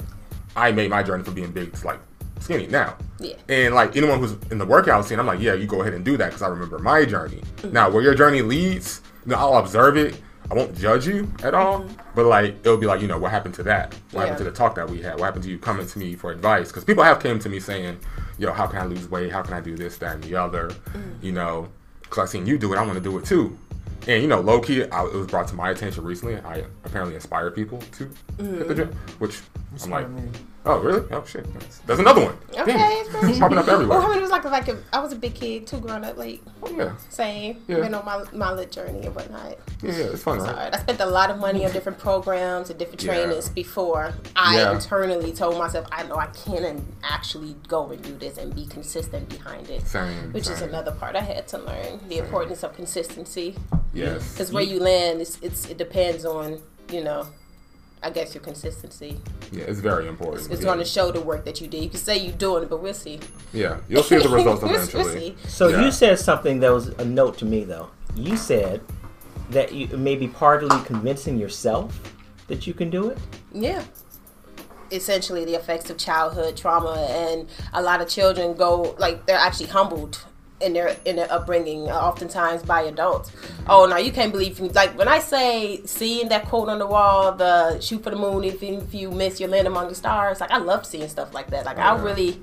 I 0.56 0.72
made 0.72 0.90
my 0.90 1.04
journey 1.04 1.24
from 1.24 1.34
being 1.34 1.52
big 1.52 1.74
to 1.74 1.86
like 1.86 2.00
skinny 2.40 2.68
now. 2.68 2.96
Yeah. 3.20 3.36
And 3.50 3.76
like 3.76 3.96
anyone 3.96 4.20
who's 4.20 4.34
in 4.52 4.58
the 4.58 4.66
workout 4.66 5.06
scene, 5.06 5.20
I'm 5.20 5.26
like, 5.28 5.40
yeah, 5.40 5.54
you 5.54 5.68
go 5.68 5.82
ahead 5.82 5.94
and 5.94 6.04
do 6.06 6.18
that 6.18 6.28
because 6.28 6.42
I 6.42 6.48
remember 6.48 6.80
my 6.80 7.06
journey. 7.06 7.42
Mm-hmm. 7.58 7.74
Now, 7.74 7.90
where 7.90 8.02
your 8.02 8.16
journey 8.16 8.42
leads, 8.42 9.02
you 9.26 9.32
know, 9.32 9.38
I'll 9.38 9.58
observe 9.58 9.98
it. 9.98 10.20
I 10.52 10.56
won't 10.56 10.76
judge 10.76 11.06
you 11.06 11.32
at 11.44 11.54
all, 11.54 11.86
but 12.16 12.26
like 12.26 12.56
it'll 12.62 12.78
be 12.78 12.88
like, 12.88 13.02
you 13.02 13.08
know, 13.08 13.20
what 13.20 13.30
happened 13.32 13.54
to 13.56 13.64
that? 13.64 13.94
What 13.94 13.94
Mm-hmm. 13.94 14.16
Yeah. 14.16 14.22
happened 14.22 14.38
to 14.40 14.44
the 14.46 14.52
talk 14.52 14.76
that 14.76 14.90
we 14.90 15.02
had? 15.02 15.16
What 15.20 15.26
happened 15.26 15.44
to 15.44 15.50
you 15.50 15.60
coming 15.60 15.86
to 15.86 16.00
me 16.00 16.16
for 16.16 16.32
advice? 16.32 16.70
Because 16.70 16.84
people 16.84 17.04
have 17.04 17.22
came 17.22 17.38
to 17.40 17.50
me 17.50 17.60
saying, 17.60 18.00
yo, 18.40 18.52
how 18.52 18.66
can 18.66 18.80
I 18.80 18.86
lose 18.86 19.10
weight? 19.12 19.32
How 19.32 19.42
can 19.44 19.54
I 19.54 19.62
do 19.62 19.76
this, 19.76 19.98
that, 19.98 20.16
and 20.16 20.24
the 20.24 20.36
other? 20.36 20.70
Mm. 20.94 21.22
You 21.24 21.34
know, 21.34 21.68
because 22.02 22.18
I 22.18 22.26
seen 22.32 22.48
you 22.48 22.58
do 22.58 22.74
it, 22.74 22.78
I 22.78 22.82
want 22.84 22.96
to 22.96 23.04
do 23.04 23.16
it 23.20 23.26
too. 23.26 23.56
And 24.08 24.22
you 24.22 24.28
know, 24.28 24.40
low 24.40 24.60
key, 24.62 24.84
I, 24.84 25.06
it 25.06 25.14
was 25.14 25.28
brought 25.28 25.48
to 25.50 25.56
my 25.56 25.70
attention 25.72 26.04
recently. 26.04 26.38
I 26.38 26.64
apparently 26.84 27.16
inspire 27.16 27.52
people 27.52 27.80
to 27.80 28.04
hit 28.04 28.14
the 28.38 28.44
mm-hmm. 28.44 28.76
gym, 28.76 28.96
which 29.20 29.42
I'm 29.84 29.90
like, 29.92 30.06
Inspire 30.06 30.08
me. 30.08 30.32
Oh 30.66 30.80
really? 30.80 31.08
Oh 31.12 31.24
shit, 31.26 31.52
that's, 31.54 31.80
that's 31.80 32.00
another 32.00 32.24
one. 32.26 32.38
Okay, 32.58 32.74
Damn, 32.74 33.30
it's 33.30 33.40
popping 33.40 33.58
up 33.58 33.68
everywhere. 33.68 33.98
Well, 34.00 34.08
I 34.08 34.10
mean, 34.10 34.18
it 34.20 34.22
was 34.22 34.32
like 34.32 34.44
like 34.46 34.68
a, 34.68 34.78
I 34.92 35.00
was 35.00 35.12
a 35.14 35.16
big 35.16 35.36
kid 35.36 35.66
too, 35.68 35.80
growing 35.80 36.04
up, 36.04 36.18
like 36.18 36.42
Oh, 36.64 36.70
yeah, 36.72 36.96
same, 37.10 37.62
Yeah. 37.68 37.78
been 37.82 37.94
on 37.94 38.06
my 38.06 38.24
my 38.34 38.52
lit 38.54 38.72
journey 38.72 39.06
and 39.06 39.16
whatnot. 39.16 39.58
yeah, 39.82 39.92
yeah, 39.92 40.04
it's 40.06 40.24
fun, 40.24 40.40
right? 40.40 40.56
hard. 40.56 40.74
I 40.76 40.80
spent 40.80 41.00
a 41.00 41.06
lot 41.06 41.30
of 41.32 41.40
money 41.40 41.66
on 41.66 41.72
different 41.72 41.98
programs 41.98 42.70
and 42.70 42.78
different 42.78 43.04
Yeah. 43.04 43.14
trainings 43.14 43.50
before 43.50 44.14
I 44.36 44.58
Yeah. 44.58 44.72
internally 44.74 45.32
told 45.32 45.58
myself, 45.58 45.88
I 45.92 46.04
know 46.04 46.16
I 46.16 46.28
can 46.28 46.64
and 46.66 46.86
actually 47.04 47.56
go 47.68 47.90
and 47.92 48.02
do 48.02 48.16
this 48.18 48.38
and 48.38 48.54
be 48.54 48.66
consistent 48.66 49.30
behind 49.30 49.70
it. 49.70 49.88
Same, 49.88 50.34
Which 50.34 50.50
is 50.50 50.62
another 50.62 50.92
part 50.92 51.16
I 51.16 51.22
had 51.22 51.48
to 51.50 51.58
learn 51.60 52.00
the 52.10 52.18
importance 52.18 52.64
of 52.64 52.74
consistency. 52.76 53.56
Yes. 53.94 54.34
Because 54.34 54.52
where 54.52 54.64
you 54.64 54.80
land, 54.80 55.22
it's, 55.22 55.38
it's 55.42 55.66
it 55.68 55.78
depends 55.78 56.26
on 56.26 56.60
you 56.92 57.04
know, 57.04 57.28
I 58.02 58.10
guess 58.10 58.34
your 58.34 58.42
consistency. 58.44 59.20
Yeah, 59.52 59.64
it's 59.66 59.80
very 59.82 60.08
important. 60.08 60.50
It's 60.52 60.62
yeah. 60.62 60.66
going 60.68 60.80
to 60.80 60.86
show 60.86 61.12
the 61.12 61.20
work 61.20 61.44
that 61.46 61.60
you 61.60 61.68
did. 61.68 61.84
You 61.84 61.90
can 61.90 62.00
say 62.00 62.18
you're 62.18 62.34
doing 62.34 62.64
it, 62.64 62.70
but 62.70 62.82
we'll 62.82 62.94
see. 62.94 63.20
Yeah, 63.54 63.80
you'll 63.90 64.04
see 64.04 64.18
the 64.18 64.30
results 64.38 64.62
We'll- 64.62 64.72
we'll 64.72 64.82
eventually. 64.82 65.36
see. 65.44 65.50
So 65.50 65.68
Yeah. 65.68 65.84
you 65.84 65.92
said 65.92 66.18
something 66.20 66.60
that 66.62 66.72
was 66.72 66.88
a 66.90 67.06
note 67.06 67.38
to 67.40 67.46
me, 67.46 67.66
though. 67.66 67.90
You 68.16 68.38
said 68.38 68.82
that 69.50 69.74
you 69.74 69.88
may 69.98 70.16
be 70.16 70.28
partly 70.28 70.80
convincing 70.86 71.38
yourself 71.38 72.00
that 72.48 72.66
you 72.68 72.74
can 72.74 72.90
do 72.90 73.10
it. 73.10 73.18
Yeah. 73.52 73.84
Essentially, 74.92 75.46
the 75.46 75.54
effects 75.56 75.90
of 75.92 75.98
childhood 75.98 76.58
trauma, 76.58 76.94
and 77.10 77.48
a 77.74 77.82
lot 77.82 78.02
of 78.02 78.08
children 78.08 78.56
go 78.56 78.96
like 78.98 79.26
they're 79.28 79.38
actually 79.38 79.68
humbled 79.68 80.26
in 80.62 80.74
their 80.74 80.96
in 81.06 81.16
their 81.16 81.32
upbringing, 81.32 81.90
uh, 81.90 81.96
oftentimes 81.96 82.64
by 82.64 82.82
adults. 82.84 83.32
Oh 83.68 83.86
now 83.86 83.98
you 83.98 84.12
can't 84.12 84.32
believe 84.32 84.60
me. 84.60 84.70
Like 84.70 84.98
when 84.98 85.08
I 85.08 85.20
say 85.20 85.82
seeing 85.86 86.30
that 86.30 86.46
quote 86.46 86.70
on 86.70 86.80
the 86.80 86.88
wall, 86.88 87.34
the 87.34 87.80
shoot 87.80 88.04
for 88.04 88.10
the 88.10 88.16
moon. 88.18 88.44
If, 88.44 88.62
if 88.62 88.94
you 88.94 89.12
miss, 89.12 89.40
you 89.40 89.48
land 89.48 89.68
among 89.68 89.90
the 89.90 89.96
stars. 89.96 90.40
Like 90.40 90.52
I 90.52 90.58
love 90.58 90.86
seeing 90.86 91.08
stuff 91.08 91.34
like 91.34 91.50
that. 91.52 91.66
Like 91.66 91.78
I 91.78 91.98
really 91.98 92.40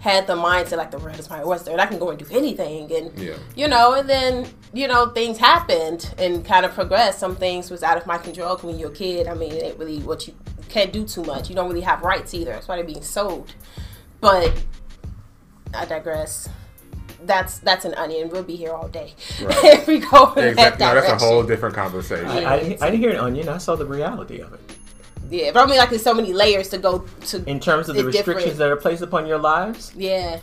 had 0.00 0.26
the 0.26 0.34
mindset 0.34 0.78
like 0.78 0.90
the 0.90 0.98
world 0.98 1.18
is 1.18 1.28
my 1.28 1.42
oyster, 1.42 1.70
and 1.70 1.80
I 1.80 1.86
can 1.86 1.98
go 1.98 2.08
and 2.10 2.18
do 2.18 2.26
anything. 2.30 2.90
And 2.92 3.18
Yeah. 3.18 3.34
you 3.54 3.68
know, 3.68 3.92
and 3.94 4.08
then 4.08 4.48
you 4.72 4.88
know 4.88 5.10
things 5.10 5.38
happened 5.38 6.12
and 6.18 6.44
kind 6.44 6.64
of 6.64 6.72
progressed. 6.72 7.18
Some 7.18 7.36
things 7.36 7.70
was 7.70 7.82
out 7.82 7.96
of 7.98 8.06
my 8.06 8.18
control 8.18 8.56
When 8.58 8.78
you're 8.78 8.90
a 8.90 8.94
kid, 8.94 9.26
I 9.26 9.34
mean, 9.34 9.52
it 9.52 9.62
ain't 9.62 9.78
really 9.78 9.98
what 9.98 10.26
you 10.26 10.34
can't 10.68 10.92
do 10.92 11.04
too 11.04 11.22
much. 11.24 11.48
You 11.50 11.54
don't 11.54 11.68
really 11.68 11.80
have 11.82 12.02
rights 12.02 12.32
either. 12.32 12.52
That's 12.52 12.66
why 12.68 12.76
they're 12.76 12.84
being 12.84 13.02
sold. 13.02 13.52
But 14.20 14.52
I 15.74 15.84
digress. 15.84 16.48
That's 17.24 17.58
that's 17.58 17.84
an 17.84 17.94
onion. 17.94 18.28
We'll 18.30 18.42
be 18.42 18.56
here 18.56 18.72
all 18.72 18.88
day 18.88 19.14
Right. 19.42 19.56
if 19.64 19.86
we 19.86 19.98
go 19.98 20.32
in 20.34 20.54
that 20.56 20.74
Exactly. 20.74 20.86
No, 20.86 20.94
that's 20.94 21.22
a 21.22 21.26
whole 21.26 21.42
different 21.42 21.74
conversation. 21.74 22.26
I, 22.26 22.42
I, 22.44 22.56
I 22.56 22.90
didn't 22.90 22.98
hear 23.00 23.10
an 23.10 23.16
onion. 23.18 23.48
I 23.48 23.58
saw 23.58 23.76
the 23.76 23.86
reality 23.86 24.40
of 24.40 24.52
it. 24.54 24.60
yeah, 25.30 25.52
but 25.52 25.62
I 25.64 25.66
mean, 25.66 25.76
like 25.78 25.90
there's 25.90 26.02
so 26.02 26.14
many 26.14 26.32
layers 26.32 26.68
to 26.70 26.78
go 26.78 27.04
to. 27.26 27.44
In 27.44 27.60
terms 27.60 27.88
of 27.88 27.96
the 27.96 28.06
It's 28.06 28.16
different. 28.16 28.36
restrictions 28.38 28.58
that 28.58 28.70
are 28.70 28.76
placed 28.76 29.02
upon 29.02 29.26
your 29.26 29.38
lives, 29.38 29.92
yeah, 29.96 30.40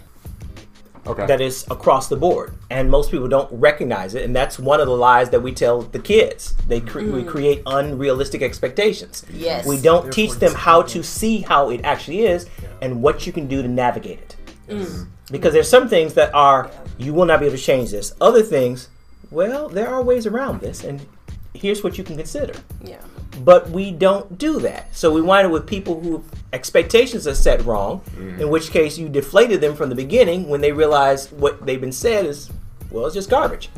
Okay. 1.07 1.25
that 1.25 1.39
is 1.41 1.65
across 1.71 2.09
the 2.09 2.15
board. 2.17 2.53
And 2.69 2.91
most 2.91 3.11
people 3.11 3.27
don't 3.29 3.49
recognize 3.51 4.13
it. 4.13 4.23
And 4.25 4.35
that's 4.35 4.59
one 4.59 4.79
of 4.81 4.87
the 4.87 4.95
lies 4.95 5.29
that 5.29 5.41
we 5.41 5.53
tell 5.53 5.81
the 5.81 5.99
kids. 5.99 6.53
They 6.67 6.81
cre- 6.81 6.99
We 6.99 7.23
mm. 7.23 7.27
create 7.27 7.61
unrealistic 7.65 8.41
expectations. 8.41 9.25
yes, 9.31 9.65
We 9.65 9.77
don't 9.79 10.03
Therefore 10.03 10.11
teach 10.11 10.31
them 10.33 10.53
how 10.53 10.81
to 10.83 11.01
see 11.03 11.41
how 11.41 11.69
it 11.69 11.81
actually 11.85 12.25
is 12.25 12.45
and 12.81 13.01
what 13.01 13.25
you 13.25 13.31
can 13.31 13.47
do 13.47 13.61
to 13.61 13.67
navigate 13.69 14.19
it. 14.19 14.35
Mm. 14.69 15.07
Because 15.31 15.53
there's 15.53 15.69
some 15.69 15.89
things 15.89 16.13
that 16.13 16.33
are, 16.33 16.71
you 16.97 17.13
will 17.13 17.25
not 17.25 17.39
be 17.39 17.47
able 17.47 17.57
to 17.57 17.61
change 17.61 17.91
this. 17.91 18.13
Other 18.21 18.41
things, 18.41 18.89
well, 19.29 19.67
there 19.67 19.87
are 19.89 20.01
ways 20.01 20.25
around 20.25 20.61
this, 20.61 20.83
and 20.83 21.05
here's 21.53 21.83
what 21.83 21.97
you 21.97 22.03
can 22.03 22.15
consider. 22.15 22.53
Yeah, 22.83 23.01
But 23.43 23.69
we 23.69 23.91
don't 23.91 24.37
do 24.37 24.59
that. 24.61 24.95
So 24.95 25.11
we 25.11 25.21
wind 25.21 25.45
up 25.47 25.51
with 25.51 25.67
people 25.67 25.99
who 25.99 26.23
expectations 26.53 27.27
are 27.27 27.35
set 27.35 27.65
wrong, 27.65 27.99
mm-hmm. 28.11 28.41
in 28.41 28.49
which 28.49 28.71
case 28.71 28.97
you 28.97 29.09
deflated 29.09 29.59
them 29.59 29.75
from 29.75 29.89
the 29.89 29.95
beginning 29.95 30.47
when 30.47 30.61
they 30.61 30.71
realize 30.71 31.29
what 31.31 31.65
they've 31.65 31.81
been 31.81 31.91
said 31.91 32.25
is, 32.25 32.49
well, 32.89 33.05
it's 33.05 33.15
just 33.15 33.29
garbage. 33.29 33.69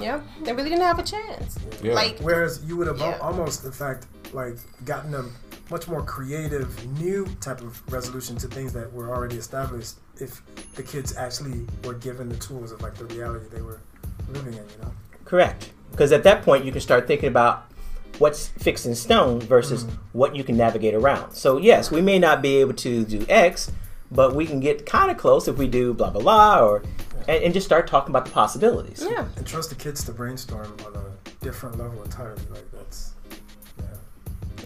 yeah, 0.00 0.20
they 0.44 0.52
really 0.52 0.70
didn't 0.70 0.84
have 0.84 1.00
a 1.00 1.02
chance. 1.02 1.58
Yeah. 1.82 1.94
Like 1.94 2.18
Whereas 2.20 2.62
you 2.64 2.76
would 2.76 2.86
have 2.86 2.98
Yeah. 2.98 3.18
almost, 3.20 3.64
in 3.64 3.72
fact, 3.72 4.06
like 4.32 4.54
gotten 4.84 5.14
a 5.14 5.24
much 5.70 5.88
more 5.88 6.02
creative, 6.02 6.86
new 6.98 7.26
type 7.40 7.60
of 7.60 7.80
resolution 7.92 8.36
to 8.36 8.48
things 8.48 8.72
that 8.72 8.92
were 8.92 9.08
already 9.14 9.36
established 9.36 9.96
if 10.20 10.42
the 10.74 10.82
kids 10.82 11.16
actually 11.16 11.66
were 11.84 11.94
given 11.94 12.28
the 12.28 12.36
tools 12.36 12.72
of 12.72 12.82
like 12.82 12.94
the 12.94 13.06
reality 13.06 13.46
they 13.50 13.62
were 13.62 13.80
living 14.28 14.54
in. 14.54 14.60
You 14.60 14.82
know. 14.82 14.92
Correct. 15.24 15.70
Because 15.90 16.12
at 16.12 16.24
that 16.24 16.42
point, 16.42 16.64
you 16.64 16.72
can 16.72 16.80
start 16.80 17.06
thinking 17.06 17.28
about 17.28 17.70
what's 18.18 18.48
fixed 18.48 18.86
in 18.86 18.94
stone 18.94 19.40
versus 19.40 19.84
mm-hmm. 19.84 19.96
what 20.12 20.36
you 20.36 20.44
can 20.44 20.56
navigate 20.56 20.94
around. 20.94 21.32
So, 21.32 21.58
yes, 21.58 21.90
we 21.90 22.00
may 22.00 22.18
not 22.18 22.42
be 22.42 22.56
able 22.58 22.74
to 22.74 23.04
do 23.04 23.24
X, 23.28 23.70
but 24.10 24.34
we 24.34 24.46
can 24.46 24.60
get 24.60 24.86
kind 24.86 25.10
of 25.10 25.16
close 25.16 25.48
if 25.48 25.56
we 25.56 25.68
do 25.68 25.94
blah 25.94 26.10
blah 26.10 26.22
blah, 26.22 26.64
or 26.66 26.82
and, 27.28 27.44
and 27.44 27.54
just 27.54 27.66
start 27.66 27.86
talking 27.86 28.10
about 28.10 28.24
the 28.24 28.30
possibilities. 28.30 29.04
Yeah. 29.08 29.26
And 29.36 29.46
trust 29.46 29.70
the 29.70 29.76
kids 29.76 30.04
to 30.04 30.12
brainstorm 30.12 30.76
on 30.86 30.96
a 30.96 31.44
different 31.44 31.78
level 31.78 32.02
entirely. 32.02 32.42
Like 32.50 32.70
that's 32.72 33.11
yeah. 33.11 33.11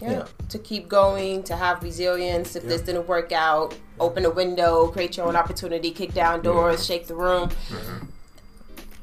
Yeah. 0.01 0.11
Yeah. 0.11 0.25
To 0.51 0.59
keep 0.59 0.89
going, 0.89 1.43
to 1.45 1.57
have 1.57 1.83
resilience. 1.83 2.57
If 2.57 2.65
this 2.65 2.83
didn't 2.83 3.07
work 3.09 3.33
out, 3.33 3.75
open 3.99 4.25
a 4.25 4.31
window, 4.31 4.89
create 4.89 5.17
your 5.17 5.27
own 5.27 5.37
opportunity, 5.37 5.91
kick 5.91 6.13
down 6.15 6.43
doors, 6.43 6.85
shake 6.85 7.07
the 7.07 7.15
room. 7.15 7.51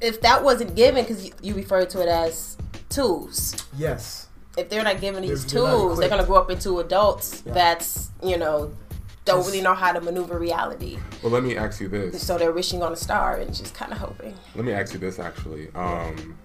If 0.01 0.21
that 0.21 0.43
wasn't 0.43 0.75
given, 0.75 1.03
because 1.03 1.25
you, 1.25 1.31
you 1.41 1.53
refer 1.55 1.85
to 1.85 2.01
it 2.01 2.09
as 2.09 2.57
tools, 2.89 3.55
Yes. 3.77 4.27
if 4.57 4.69
they're 4.69 4.83
not 4.83 4.99
given 4.99 5.21
these 5.21 5.45
They're- 5.45 5.61
they're 5.61 5.71
tools, 5.71 5.99
they're 5.99 6.09
going 6.09 6.21
to 6.21 6.27
grow 6.27 6.37
up 6.37 6.51
into 6.51 6.79
adults 6.79 7.41
Yeah. 7.45 7.53
that's, 7.53 8.09
you 8.21 8.37
know, 8.37 8.71
don't 9.25 9.45
really 9.45 9.61
know 9.61 9.73
how 9.73 9.93
to 9.93 10.01
maneuver 10.01 10.37
reality. 10.37 10.97
Well, 11.21 11.31
let 11.31 11.43
me 11.43 11.55
ask 11.55 11.79
you 11.79 11.87
this. 11.87 12.21
So 12.21 12.37
they're 12.37 12.51
wishing 12.51 12.83
on 12.83 12.91
a 12.91 12.97
star 12.97 13.37
and 13.37 13.55
just 13.55 13.73
kind 13.73 13.93
of 13.93 13.97
hoping. 13.99 14.33
Let 14.55 14.65
me 14.65 14.73
ask 14.73 14.91
you 14.93 14.99
this 14.99 15.17
actually. 15.17 15.69
Um, 15.73 16.37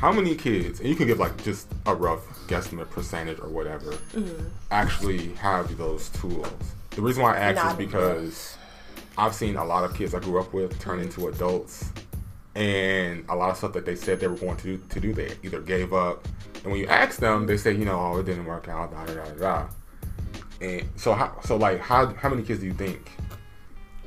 how 0.00 0.10
many 0.10 0.34
kids, 0.34 0.80
and 0.80 0.88
you 0.88 0.96
can 0.96 1.06
give 1.06 1.18
like 1.18 1.44
just 1.44 1.68
a 1.84 1.94
rough 1.94 2.26
guesstimate 2.48 2.88
percentage 2.88 3.38
or 3.38 3.50
whatever, 3.50 3.92
mm-hmm. 4.14 4.46
actually 4.70 5.34
have 5.34 5.76
those 5.76 6.08
tools? 6.08 6.48
The 6.90 7.02
reason 7.02 7.22
why 7.22 7.36
I 7.36 7.38
ask 7.38 7.56
Not 7.56 7.72
is 7.72 7.86
because 7.86 8.56
I've 9.18 9.34
seen 9.34 9.56
a 9.56 9.64
lot 9.64 9.84
of 9.84 9.94
kids 9.94 10.14
I 10.14 10.20
grew 10.20 10.40
up 10.40 10.54
with 10.54 10.80
turn 10.80 11.00
into 11.00 11.28
adults, 11.28 11.90
and 12.54 13.26
a 13.28 13.36
lot 13.36 13.50
of 13.50 13.58
stuff 13.58 13.74
that 13.74 13.84
they 13.84 13.94
said 13.94 14.20
they 14.20 14.26
were 14.26 14.36
going 14.36 14.56
to 14.56 14.78
do, 14.78 14.82
to 14.88 15.00
do 15.00 15.12
they 15.12 15.32
either 15.42 15.60
gave 15.60 15.92
up, 15.92 16.26
and 16.62 16.72
when 16.72 16.80
you 16.80 16.86
ask 16.86 17.20
them, 17.20 17.44
they 17.44 17.58
say, 17.58 17.72
you 17.72 17.84
know, 17.84 18.00
oh, 18.00 18.20
it 18.20 18.24
didn't 18.24 18.46
work 18.46 18.68
out, 18.68 18.92
da 18.92 19.04
da 19.04 19.22
da 19.22 19.30
da. 19.32 19.68
And 20.62 20.88
so, 20.96 21.12
how, 21.12 21.38
so 21.42 21.56
like, 21.56 21.78
how 21.78 22.06
how 22.14 22.30
many 22.30 22.42
kids 22.42 22.60
do 22.60 22.66
you 22.66 22.72
think, 22.72 23.10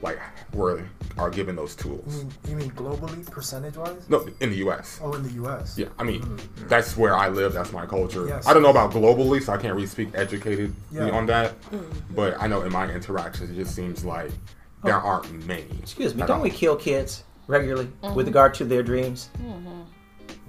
like, 0.04 0.20
were 0.54 0.84
are 1.18 1.30
given 1.30 1.56
those 1.56 1.76
tools? 1.76 2.04
You 2.08 2.24
mean, 2.24 2.34
you 2.50 2.56
mean 2.56 2.72
globally, 2.72 3.26
percentage 3.30 3.78
wise? 3.78 4.10
No, 4.10 4.28
in 4.40 4.50
the 4.50 4.58
U.S. 4.58 5.00
Oh, 5.02 5.14
in 5.14 5.24
the 5.24 5.32
U.S. 5.34 5.78
Yeah, 5.78 5.88
I 5.98 6.04
mean, 6.04 6.22
mm-hmm. 6.22 6.68
that's 6.68 6.98
where 6.98 7.16
I 7.16 7.30
live. 7.30 7.54
That's 7.54 7.72
my 7.72 7.86
culture. 7.86 8.28
Yes. 8.28 8.46
I 8.46 8.54
don't 8.54 8.62
know 8.62 8.70
about 8.70 8.92
globally, 8.92 9.42
so 9.42 9.54
I 9.54 9.58
can't 9.58 9.74
really 9.74 9.88
speak 9.88 10.10
educated 10.14 10.76
Yeah. 10.92 11.10
on 11.10 11.26
that. 11.28 11.60
Mm-hmm. 11.72 12.16
But 12.16 12.40
I 12.40 12.48
know 12.48 12.62
in 12.62 12.72
my 12.72 12.90
interactions, 12.90 13.50
it 13.50 13.56
just 13.56 13.76
seems 13.76 14.04
like 14.04 14.32
oh. 14.32 14.88
there 14.88 14.98
aren't 14.98 15.32
many. 15.48 15.80
Excuse 15.82 16.14
me, 16.14 16.22
don't 16.22 16.38
all. 16.38 16.42
we 16.42 16.50
kill 16.50 16.76
kids 16.76 17.24
regularly 17.48 17.86
mm-hmm. 17.86 18.16
with 18.16 18.28
regard 18.28 18.54
to 18.56 18.66
their 18.66 18.84
dreams? 18.84 19.30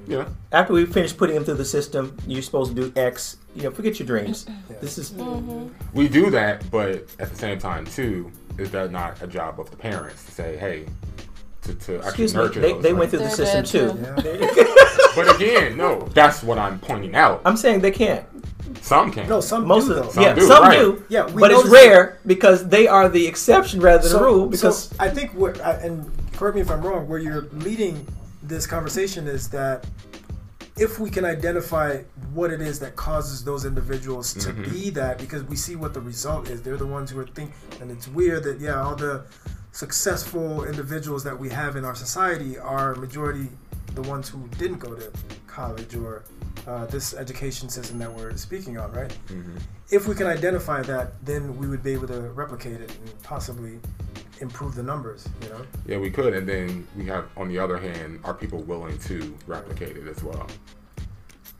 Yeah. 0.06 0.28
After 0.52 0.75
we 0.75 0.84
finish 0.87 1.16
putting 1.16 1.34
them 1.34 1.44
through 1.44 1.54
the 1.54 1.64
system, 1.64 2.16
you're 2.26 2.42
supposed 2.42 2.75
to 2.76 2.90
do 2.90 3.00
X. 3.00 3.38
You 3.54 3.64
know, 3.64 3.70
forget 3.70 3.99
your 3.99 4.06
dreams. 4.06 4.46
This 4.80 4.99
is 4.99 5.14
We 5.92 6.08
do 6.08 6.30
that, 6.30 6.70
but 6.70 7.06
at 7.18 7.30
the 7.30 7.37
same 7.37 7.58
time, 7.58 7.87
too, 7.87 8.30
is 8.58 8.70
that 8.70 8.90
not 8.90 9.20
a 9.23 9.26
job 9.26 9.61
of 9.61 9.70
the 9.70 9.76
parents 9.76 10.25
to 10.25 10.32
say, 10.32 10.56
hey, 10.56 10.87
to, 11.62 11.75
to 11.75 11.96
actually 11.96 12.08
excuse 12.08 12.34
me. 12.34 12.42
nurture 12.42 12.61
They, 12.61 12.73
those 12.73 12.82
they 12.82 12.92
went 12.92 13.11
through 13.11 13.20
the 13.20 13.25
They're 13.25 13.64
system 13.64 13.64
too. 13.64 14.23
too. 14.23 14.46
Yeah. 14.46 14.75
But 15.14 15.32
again, 15.37 15.76
no, 15.76 16.08
that's 16.08 16.42
what 16.42 16.58
I'm 16.58 16.80
pointing 16.80 17.14
out. 17.14 17.40
I'm 17.44 17.56
saying 17.56 17.82
they 17.82 17.92
can't. 17.92 18.26
Some 18.82 19.12
can. 19.12 19.28
No, 19.28 19.40
some 19.40 19.64
Most 19.64 19.87
do 19.87 19.92
of 19.92 19.96
them, 19.99 20.11
Some 20.11 20.23
yeah, 20.25 20.34
do, 20.34 20.40
some 20.40 20.62
right. 20.64 20.78
do. 20.78 21.04
Yeah, 21.08 21.26
we 21.30 21.40
but 21.40 21.52
it's 21.52 21.64
noticed 21.64 21.73
rare 21.73 22.18
because 22.26 22.68
they 22.68 22.88
are 22.88 23.08
the 23.08 23.25
exception 23.25 23.78
rather 23.80 24.08
than 24.08 24.18
the 24.18 24.25
rule. 24.25 24.46
Because 24.46 24.88
so 24.88 24.96
I 24.99 25.08
think 25.08 25.32
what 25.34 25.61
I, 25.61 25.75
and 25.75 26.11
correct 26.32 26.56
me 26.56 26.62
if 26.62 26.70
I'm 26.70 26.82
wrong, 26.82 27.06
where 27.06 27.20
you're 27.20 27.42
leading 27.52 28.04
this 28.42 28.66
conversation 28.66 29.28
is 29.28 29.49
that 29.50 29.87
if 30.76 30.99
we 30.99 31.09
can 31.09 31.25
identify 31.25 31.99
what 32.33 32.50
it 32.50 32.61
is 32.61 32.81
that 32.81 32.97
causes 32.97 33.45
those 33.45 33.64
individuals 33.64 34.35
to 34.35 34.52
be 34.52 34.90
that, 34.90 35.19
because 35.19 35.45
we 35.45 35.57
see 35.57 35.76
what 35.76 35.95
the 35.95 36.00
result 36.00 36.50
is, 36.50 36.62
they're 36.62 36.76
the 36.76 36.87
ones 36.87 37.11
who 37.11 37.19
are 37.21 37.26
thinking, 37.26 37.54
and 37.81 37.90
it's 37.90 38.09
weird 38.09 38.43
that 38.45 38.59
yeah, 38.61 38.83
all 38.83 38.97
the 38.97 39.25
successful 39.73 40.64
individuals 40.64 41.23
that 41.25 41.38
we 41.38 41.49
have 41.49 41.76
in 41.76 41.85
our 41.85 41.95
society 41.95 42.59
are 42.59 42.95
majority 42.97 43.49
the 43.95 44.02
ones 44.02 44.28
who 44.28 44.49
didn't 44.59 44.78
go 44.78 44.95
to 44.95 45.11
college 45.47 45.95
or 45.95 46.25
uh, 46.66 46.87
this 46.87 47.14
education 47.14 47.69
system 47.69 47.99
that 47.99 48.12
we're 48.12 48.37
speaking 48.37 48.76
on, 48.78 48.90
right? 48.93 49.16
If 49.90 50.09
we 50.09 50.14
can 50.14 50.26
identify 50.26 50.83
that, 50.83 51.25
then 51.25 51.57
we 51.57 51.69
would 51.69 51.83
be 51.83 51.93
able 51.93 52.09
to 52.09 52.21
replicate 52.31 52.81
it 52.81 52.90
and 52.90 53.23
possibly 53.23 53.78
improve 54.41 54.75
the 54.75 54.83
numbers. 54.83 55.29
You 55.43 55.49
know, 55.50 55.61
Yeah, 55.87 55.99
we 55.99 56.11
could. 56.11 56.35
And 56.35 56.49
then 56.49 56.87
we 56.97 57.05
have, 57.07 57.26
on 57.37 57.49
the 57.49 57.59
other 57.59 57.76
hand, 57.79 58.21
are 58.25 58.35
people 58.35 58.61
willing 58.62 58.99
to 59.00 59.37
replicate 59.47 59.97
it 59.97 60.07
as 60.09 60.23
well? 60.23 60.47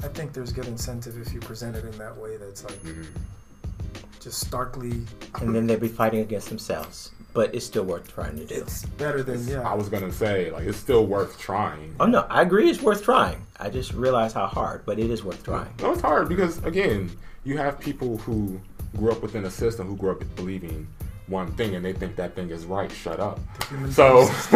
I 0.03 0.09
think 0.09 0.33
there's 0.33 0.53
good 0.53 0.67
incentive 0.67 1.19
if 1.21 1.33
you 1.33 1.41
present 1.41 1.77
it 1.77 1.85
in 1.85 1.97
that 1.99 2.17
way. 2.17 2.37
That's 2.37 2.65
like 2.65 2.75
Mm-hmm. 2.83 3.05
just 4.21 4.41
starkly. 4.41 5.03
and 5.41 5.55
then 5.55 5.67
they'd 5.67 5.81
be 5.81 5.89
fighting 5.89 6.21
against 6.21 6.49
themselves. 6.49 7.11
But 7.33 7.53
it's 7.55 7.67
still 7.67 7.85
worth 7.85 8.13
trying 8.15 8.37
to 8.39 8.45
do. 8.45 8.55
It's 8.55 8.85
better 8.85 9.23
than 9.25 9.45
yeah. 9.49 9.63
I 9.69 9.75
was 9.75 9.89
going 9.89 10.05
to 10.05 10.13
say, 10.13 10.53
like, 10.53 10.65
it's 10.67 10.79
still 10.79 11.05
worth 11.07 11.37
trying. 11.39 11.95
Oh 11.99 12.07
no, 12.07 12.27
I 12.31 12.43
agree. 12.43 12.71
It's 12.71 12.81
worth 12.81 13.03
trying. 13.03 13.45
I 13.59 13.71
just 13.71 13.93
realize 13.93 14.33
how 14.33 14.47
hard, 14.47 14.85
but 14.87 14.99
it 15.01 15.11
is 15.11 15.25
worth 15.25 15.43
trying. 15.43 15.73
No, 15.83 15.93
it's 15.93 16.01
hard 16.01 16.29
because 16.29 16.63
again, 16.65 17.11
you 17.45 17.57
have 17.59 17.81
people 17.81 18.19
who 18.19 18.61
grew 18.97 19.11
up 19.11 19.21
within 19.21 19.45
a 19.47 19.51
system 19.51 19.89
who 19.89 19.97
grew 19.97 20.13
up 20.13 20.23
believing 20.37 20.87
one 21.27 21.53
thing 21.53 21.75
and 21.75 21.85
they 21.85 21.93
think 21.93 22.17
that 22.17 22.35
thing 22.35 22.51
is 22.51 22.65
right. 22.67 22.91
Shut 22.91 23.21
up. 23.21 23.41
So 23.91 24.29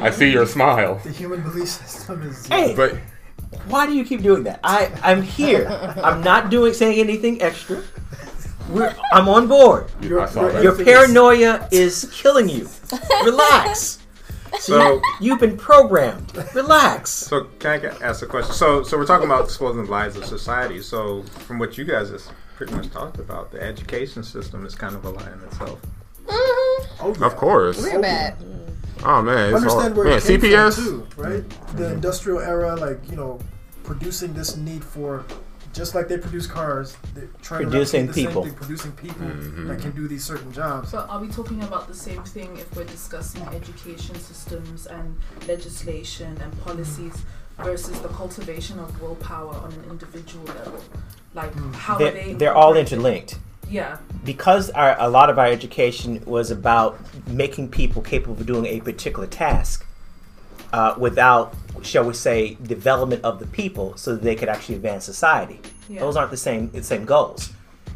I 0.00 0.10
see 0.10 0.30
your 0.30 0.46
smile, 0.46 0.96
the 1.02 1.10
human 1.10 1.42
belief 1.42 1.68
system 1.68 2.22
is. 2.22 2.46
Hey, 2.46 2.74
but 2.74 2.96
why 3.66 3.86
do 3.86 3.94
you 3.94 4.04
keep 4.04 4.22
doing 4.22 4.44
that? 4.44 4.60
I 4.64 4.90
I'm 5.02 5.22
here. 5.22 5.66
I'm 6.02 6.22
not 6.22 6.50
doing 6.50 6.72
saying 6.72 6.98
anything 6.98 7.42
extra. 7.42 7.82
We're, 8.70 8.94
I'm 9.12 9.28
on 9.28 9.48
board. 9.48 9.90
I 10.00 10.26
saw 10.26 10.48
that. 10.48 10.62
Your 10.62 10.76
paranoia 10.76 11.68
is 11.72 12.10
killing 12.12 12.48
you. 12.48 12.68
Relax. 13.24 13.98
So, 14.60 15.00
You've 15.20 15.40
been 15.40 15.56
programmed. 15.56 16.32
Relax. 16.54 17.10
so 17.10 17.44
can 17.58 17.84
I 17.84 18.06
ask 18.06 18.22
a 18.22 18.26
question? 18.26 18.54
So, 18.54 18.82
so 18.82 18.96
we're 18.96 19.06
talking 19.06 19.26
about 19.26 19.46
disposing 19.46 19.84
the 19.84 19.90
lives 19.90 20.16
of 20.16 20.24
society. 20.24 20.80
So, 20.80 21.22
from 21.22 21.58
what 21.58 21.78
you 21.78 21.84
guys 21.84 22.10
have 22.10 22.22
pretty 22.56 22.74
much 22.74 22.90
talked 22.90 23.18
about, 23.18 23.50
the 23.50 23.62
education 23.62 24.22
system 24.22 24.64
is 24.66 24.74
kind 24.74 24.94
of 24.94 25.04
a 25.04 25.10
lie 25.10 25.32
in 25.32 25.40
itself. 25.42 25.80
Oh, 26.28 27.14
yeah. 27.18 27.26
of 27.26 27.36
course. 27.36 27.82
We're 27.82 28.00
bad. 28.00 28.38
Mm. 28.38 28.62
Oh 29.04 29.20
man, 29.20 29.48
it's 29.48 29.56
Understand 29.56 29.82
hard. 29.82 29.96
where 29.96 30.04
Man, 30.06 30.18
it 30.18 30.24
came 30.24 30.40
CPS. 30.40 30.74
from 30.74 30.84
too, 30.84 31.06
right? 31.16 31.48
The 31.48 31.56
mm-hmm. 31.56 31.94
industrial 31.94 32.38
era, 32.40 32.76
like 32.76 32.98
you 33.10 33.16
know, 33.16 33.40
producing 33.84 34.32
this 34.32 34.56
need 34.56 34.84
for. 34.84 35.24
Just 35.72 35.94
like 35.94 36.06
they 36.06 36.18
produce 36.18 36.46
cars, 36.46 36.98
they're 37.14 37.30
trying 37.40 37.62
Producing 37.62 38.06
to 38.06 38.12
the 38.12 38.26
people. 38.26 38.42
Same 38.42 38.50
thing, 38.52 38.60
producing 38.60 38.92
people 38.92 39.26
Mm-hmm. 39.26 39.68
that 39.68 39.80
can 39.80 39.92
do 39.92 40.06
these 40.06 40.22
certain 40.22 40.52
jobs. 40.52 40.92
But 40.92 41.08
are 41.08 41.18
we 41.18 41.28
talking 41.28 41.62
about 41.62 41.88
the 41.88 41.94
same 41.94 42.22
thing 42.24 42.58
if 42.58 42.76
we're 42.76 42.84
discussing 42.84 43.42
education 43.48 44.14
systems 44.16 44.86
and 44.86 45.16
legislation 45.48 46.38
and 46.42 46.60
policies 46.60 47.14
mm-hmm. 47.14 47.64
versus 47.64 47.98
the 48.02 48.08
cultivation 48.08 48.78
of 48.80 49.00
willpower 49.00 49.54
on 49.54 49.72
an 49.72 49.84
individual 49.88 50.44
level? 50.44 50.84
Like 51.34 51.54
how 51.74 51.98
They're, 51.98 52.12
they? 52.12 52.32
they're 52.34 52.54
all 52.54 52.74
interlinked. 52.74 53.38
Yeah. 53.68 53.96
because 54.22 54.68
our, 54.70 54.96
a 55.00 55.08
lot 55.08 55.30
of 55.30 55.38
our 55.38 55.46
education 55.46 56.22
was 56.26 56.50
about 56.50 56.98
making 57.26 57.70
people 57.70 58.02
capable 58.02 58.34
of 58.34 58.44
doing 58.44 58.66
a 58.66 58.80
particular 58.80 59.26
task 59.26 59.86
uh, 60.74 60.94
without, 60.98 61.54
shall 61.82 62.04
we 62.04 62.12
say, 62.12 62.58
development 62.62 63.24
of 63.24 63.38
the 63.38 63.46
people 63.46 63.96
so 63.96 64.12
that 64.14 64.22
they 64.22 64.34
could 64.34 64.50
actually 64.50 64.74
advance 64.74 65.06
society. 65.06 65.58
Yeah. 65.88 66.00
Those 66.00 66.16
aren't 66.16 66.30
the 66.30 66.36
same 66.36 66.70
the 66.70 66.82
same 66.82 67.06
goals. 67.06 67.52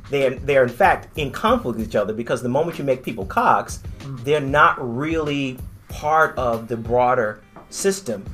They 0.09 0.27
are, 0.27 0.31
they 0.31 0.57
are 0.57 0.63
in 0.63 0.71
fact 0.71 1.19
in 1.19 1.31
conflict 1.31 1.79
with 1.79 1.89
each 1.89 1.97
other 1.97 2.15
because 2.15 2.41
the 2.41 2.49
moment 2.49 2.79
you 2.79 2.85
make 2.85 3.03
people 3.03 3.27
cogs, 3.27 3.83
they're 4.25 4.41
not 4.41 4.77
really 4.81 5.59
part 5.89 6.39
of 6.39 6.69
the 6.69 6.77
broader 6.77 7.43
system 7.69 8.25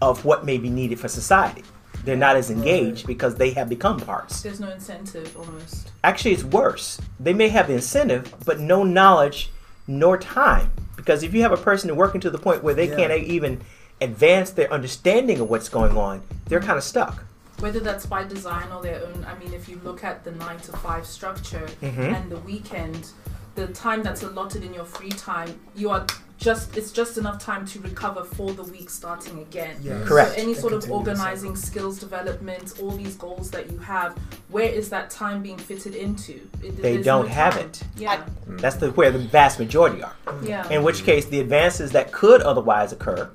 of 0.00 0.24
what 0.24 0.46
may 0.46 0.56
be 0.56 0.70
needed 0.70 0.98
for 0.98 1.08
society. 1.08 1.64
They're 2.08 2.16
not 2.16 2.36
as 2.36 2.50
engaged 2.50 3.06
because 3.06 3.34
they 3.34 3.50
have 3.50 3.68
become 3.68 4.00
parts. 4.00 4.40
There's 4.40 4.60
no 4.60 4.70
incentive 4.70 5.36
almost. 5.36 5.92
Actually, 6.02 6.32
it's 6.32 6.42
worse. 6.42 6.98
They 7.20 7.34
may 7.34 7.48
have 7.48 7.66
the 7.66 7.74
incentive, 7.74 8.34
but 8.46 8.58
no 8.58 8.82
knowledge 8.82 9.50
nor 9.86 10.16
time. 10.16 10.70
Because 10.96 11.22
if 11.22 11.34
you 11.34 11.42
have 11.42 11.52
a 11.52 11.58
person 11.58 11.94
working 11.94 12.22
to 12.22 12.30
the 12.30 12.38
point 12.38 12.64
where 12.64 12.72
they 12.72 12.88
Yeah. 12.88 12.96
can't 12.96 13.12
even 13.12 13.60
advance 14.00 14.48
their 14.52 14.72
understanding 14.72 15.38
of 15.38 15.50
what's 15.50 15.68
going 15.68 15.98
on, 15.98 16.22
they're 16.46 16.60
kind 16.60 16.78
of 16.78 16.82
stuck. 16.82 17.24
Whether 17.60 17.80
that's 17.80 18.06
by 18.06 18.24
design 18.24 18.72
or 18.72 18.80
their 18.80 19.02
own. 19.04 19.26
I 19.28 19.38
mean, 19.38 19.52
if 19.52 19.68
you 19.68 19.78
look 19.84 20.02
at 20.02 20.24
the 20.24 20.30
nine 20.30 20.60
to 20.60 20.72
five 20.78 21.04
structure 21.04 21.66
mm-hmm. 21.82 22.00
and 22.00 22.32
the 22.32 22.38
weekend, 22.38 23.10
the 23.54 23.66
time 23.66 24.02
that's 24.02 24.22
allotted 24.22 24.64
in 24.64 24.72
your 24.72 24.86
free 24.86 25.10
time, 25.10 25.60
you 25.76 25.90
are 25.90 26.06
just 26.38 26.76
it's 26.76 26.92
just 26.92 27.18
enough 27.18 27.42
time 27.42 27.66
to 27.66 27.80
recover 27.80 28.22
for 28.24 28.52
the 28.52 28.62
week 28.62 28.88
starting 28.88 29.40
again. 29.40 29.76
Yeah. 29.82 30.00
Correct. 30.04 30.36
So 30.36 30.40
any 30.42 30.54
sort 30.54 30.72
of 30.72 30.90
organizing, 30.90 31.56
skills 31.56 31.98
development, 31.98 32.74
all 32.80 32.92
these 32.92 33.16
goals 33.16 33.50
that 33.50 33.70
you 33.72 33.78
have, 33.78 34.16
where 34.48 34.68
is 34.68 34.88
that 34.90 35.10
time 35.10 35.42
being 35.42 35.58
fitted 35.58 35.94
into? 35.94 36.48
It- 36.62 36.80
They 36.80 36.98
don't 37.02 37.26
no 37.26 37.28
have 37.28 37.56
it. 37.56 37.82
Yeah, 37.96 38.24
mm. 38.48 38.60
That's 38.60 38.76
the 38.76 38.90
where 38.92 39.10
the 39.10 39.18
vast 39.18 39.58
majority 39.58 40.02
are. 40.02 40.14
yeah, 40.42 40.68
In 40.70 40.82
which 40.84 41.02
case, 41.04 41.26
the 41.26 41.40
advances 41.40 41.90
that 41.92 42.12
could 42.12 42.40
otherwise 42.42 42.92
occur 42.92 43.30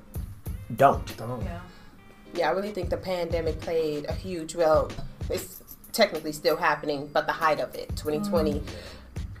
don't. 0.76 1.16
Don't. 1.18 1.42
yeah. 1.44 1.60
Yeah, 2.34 2.48
I 2.48 2.52
really 2.52 2.72
think 2.72 2.90
the 2.90 2.96
pandemic 2.96 3.60
played 3.60 4.06
a 4.08 4.12
huge 4.12 4.54
role. 4.56 4.90
It's 5.30 5.62
technically 5.92 6.32
still 6.32 6.56
happening, 6.56 7.08
but 7.12 7.26
the 7.26 7.32
height 7.32 7.60
of 7.60 7.72
it, 7.76 7.90
2020, 7.90 8.60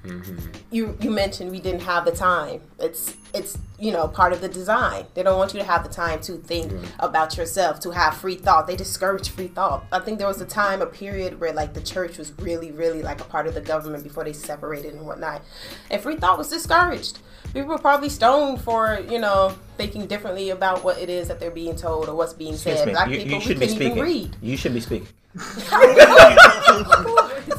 Mm-hmm. 0.04 0.36
you 0.70 0.96
you 1.00 1.10
mentioned 1.10 1.50
we 1.50 1.60
didn't 1.60 1.82
have 1.82 2.04
the 2.04 2.12
time. 2.12 2.60
It's 2.78 3.16
it's 3.32 3.58
you 3.78 3.90
know 3.90 4.06
part 4.06 4.32
of 4.32 4.40
the 4.40 4.48
design. 4.48 5.06
They 5.14 5.22
don't 5.22 5.38
want 5.38 5.54
you 5.54 5.60
to 5.60 5.66
have 5.66 5.82
the 5.82 5.88
time 5.88 6.20
to 6.22 6.34
think 6.36 6.72
about 6.98 7.36
yourself, 7.36 7.80
to 7.80 7.90
have 7.90 8.16
free 8.16 8.36
thought. 8.36 8.66
They 8.66 8.76
discourage 8.76 9.30
free 9.30 9.48
thought. 9.48 9.84
I 9.90 10.00
think 10.00 10.18
there 10.18 10.28
was 10.28 10.40
a 10.40 10.46
time, 10.46 10.82
a 10.82 10.86
period 10.86 11.40
where 11.40 11.52
like 11.52 11.72
the 11.74 11.80
church 11.80 12.18
was 12.18 12.32
really, 12.38 12.70
really 12.70 13.02
like 13.02 13.20
a 13.20 13.24
part 13.24 13.46
of 13.46 13.54
the 13.54 13.60
government 13.60 14.04
before 14.04 14.24
they 14.24 14.32
separated 14.34 14.94
and 14.94 15.06
whatnot, 15.06 15.42
and 15.90 16.00
free 16.02 16.16
thought 16.16 16.36
was 16.36 16.48
discouraged. 16.50 17.18
People 17.54 17.68
were 17.70 17.78
probably 17.78 18.08
stoned 18.08 18.60
for 18.60 19.00
you 19.08 19.18
know 19.18 19.54
thinking 19.78 20.06
differently 20.06 20.50
about 20.50 20.84
what 20.84 20.98
it 20.98 21.08
is 21.08 21.28
that 21.28 21.40
they're 21.40 21.50
being 21.50 21.76
told 21.76 22.08
or 22.08 22.14
what's 22.14 22.32
being 22.34 22.54
Excuse 22.54 22.78
said. 22.78 22.86
me. 22.86 22.92
Black 22.92 23.08
You, 23.08 23.16
people 23.16 23.30
you 23.32 23.38
we 23.38 23.44
should 23.44 23.60
be 23.60 23.66
couldn't 23.68 23.82
even 23.82 24.02
read. 24.02 24.36
You 24.42 24.56
should 24.56 24.74
be 24.74 24.80
speaking. 24.80 25.08
I 25.36 26.68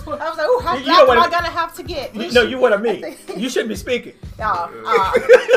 was 0.08 0.38
like, 0.38 0.48
oh, 0.48 0.62
how 0.63 0.75
You 0.77 0.84
black 0.86 0.98
know 1.00 1.05
what 1.05 1.17
am 1.17 1.24
I 1.24 1.27
I- 1.27 1.29
gonna 1.29 1.50
have 1.50 1.74
to 1.75 1.84
get? 1.84 2.15
You, 2.15 2.32
No, 2.32 2.41
you 2.41 2.58
what 2.58 2.74
I 2.74 2.77
mean. 2.77 3.03
You 3.36 3.50
shouldn't 3.50 3.70
be 3.70 3.75
speaking. 3.75 4.13
Oh, 4.38 4.70
oh, 4.86 5.13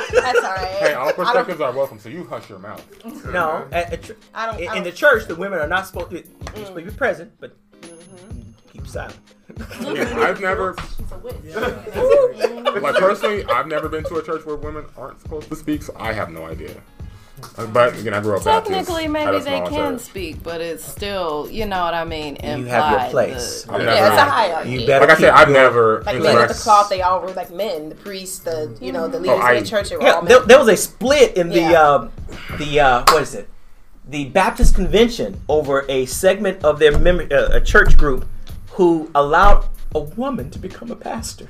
that's 0.12 0.38
all 0.38 0.52
right. 0.54 0.68
Hey, 0.78 0.94
all 0.94 1.12
perspectives 1.12 1.60
are 1.60 1.72
welcome, 1.72 1.98
so 1.98 2.08
you 2.08 2.22
hush 2.25 2.48
your 2.48 2.60
mouth. 2.60 2.80
No, 3.26 3.66
at, 3.72 3.92
at 3.92 4.10
I 4.32 4.46
don't- 4.46 4.54
in, 4.58 4.62
in 4.62 4.68
don't- 4.68 4.84
the 4.84 4.92
church, 4.92 5.26
the 5.26 5.34
women 5.34 5.58
are 5.58 5.66
not 5.66 5.84
supposed 5.88 6.10
to. 6.10 6.16
You're 6.18 6.25
supposed 6.66 6.75
to 6.76 6.82
be 6.82 6.90
present, 6.96 7.32
but 7.40 7.56
Mm-hmm. 7.82 8.40
keep 8.72 8.87
silent. 8.87 9.16
I've 9.58 10.40
never, 10.48 10.76
She's 10.96 11.10
a 11.10 11.18
witch. 11.18 11.34
like 12.82 12.94
personally, 12.94 13.44
I've 13.46 13.66
never 13.66 13.88
been 13.88 14.04
to 14.04 14.16
a 14.18 14.22
church 14.22 14.46
where 14.46 14.54
women 14.56 14.84
aren't 14.96 15.20
supposed 15.20 15.48
to 15.48 15.56
speak, 15.56 15.82
so 15.82 15.92
I 15.98 16.12
have 16.12 16.30
no 16.30 16.44
idea. 16.46 16.80
But 17.73 17.99
again, 17.99 18.14
I 18.14 18.21
grew 18.21 18.37
up 18.37 18.42
Technically, 18.42 19.04
at 19.04 19.11
maybe 19.11 19.38
they 19.40 19.61
can 19.61 19.99
church. 19.99 20.00
speak, 20.02 20.42
but 20.42 20.61
it's 20.61 20.85
still, 20.85 21.49
you 21.50 21.66
know 21.66 21.83
what 21.85 21.95
I 21.95 22.04
mean. 22.04 22.37
You 22.42 22.64
have 22.66 23.00
your 23.00 23.11
place. 23.11 23.62
the- 23.64 23.73
I've 23.75 23.83
Yeah, 23.83 24.09
it's 24.12 24.16
a 24.23 24.25
hierarchy. 24.25 24.71
You 24.71 24.87
better. 24.87 25.07
Like 25.07 25.16
I 25.16 25.21
said, 25.21 25.30
I've 25.30 25.49
never 25.50 26.02
Like 26.02 26.21
men 26.23 26.38
at 26.38 26.49
the 26.49 26.54
cloth, 26.54 26.88
they 26.88 27.02
all 27.02 27.21
were 27.21 27.30
like 27.33 27.50
men. 27.52 27.90
The 27.90 27.95
priests, 27.95 28.40
the 28.40 28.76
you 28.80 28.92
know, 28.92 29.09
the 29.09 29.21
leaders 29.21 29.40
I- 29.40 29.52
of 29.54 29.62
the 29.64 29.68
church 29.68 29.90
were 29.90 30.02
Yeah, 30.02 30.12
all 30.14 30.23
there, 30.23 30.38
men. 30.40 30.49
there 30.49 30.59
was 30.59 30.68
a 30.68 30.76
split 30.76 31.37
in 31.37 31.49
the 31.49 31.61
Yeah. 31.61 31.80
uh, 31.83 32.09
the 32.59 32.80
uh, 32.80 33.02
what 33.12 33.23
is 33.23 33.35
it? 33.35 33.49
The 34.09 34.25
Baptist 34.26 34.75
convention 34.75 35.40
over 35.49 35.85
a 35.88 36.07
segment 36.07 36.64
of 36.64 36.78
their 36.78 36.97
mem- 36.99 37.28
uh, 37.30 37.49
a 37.52 37.61
church 37.61 37.97
group 37.99 38.26
who 38.73 39.11
allowed 39.14 39.66
a 39.95 40.00
woman 40.00 40.50
to 40.50 40.59
become 40.59 40.90
a 40.90 40.97
pastor. 40.97 41.49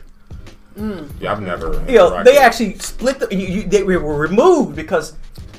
Yeah, 1.20 1.32
I've 1.32 1.42
never. 1.42 1.82
You 1.88 1.96
know, 1.98 2.10
interacted. 2.12 2.24
they 2.24 2.38
actually 2.38 2.78
split 2.78 3.18
the. 3.18 3.28
You, 3.34 3.46
you, 3.46 3.62
they 3.64 3.82
were 3.82 3.98
removed 4.16 4.76
because 4.76 5.14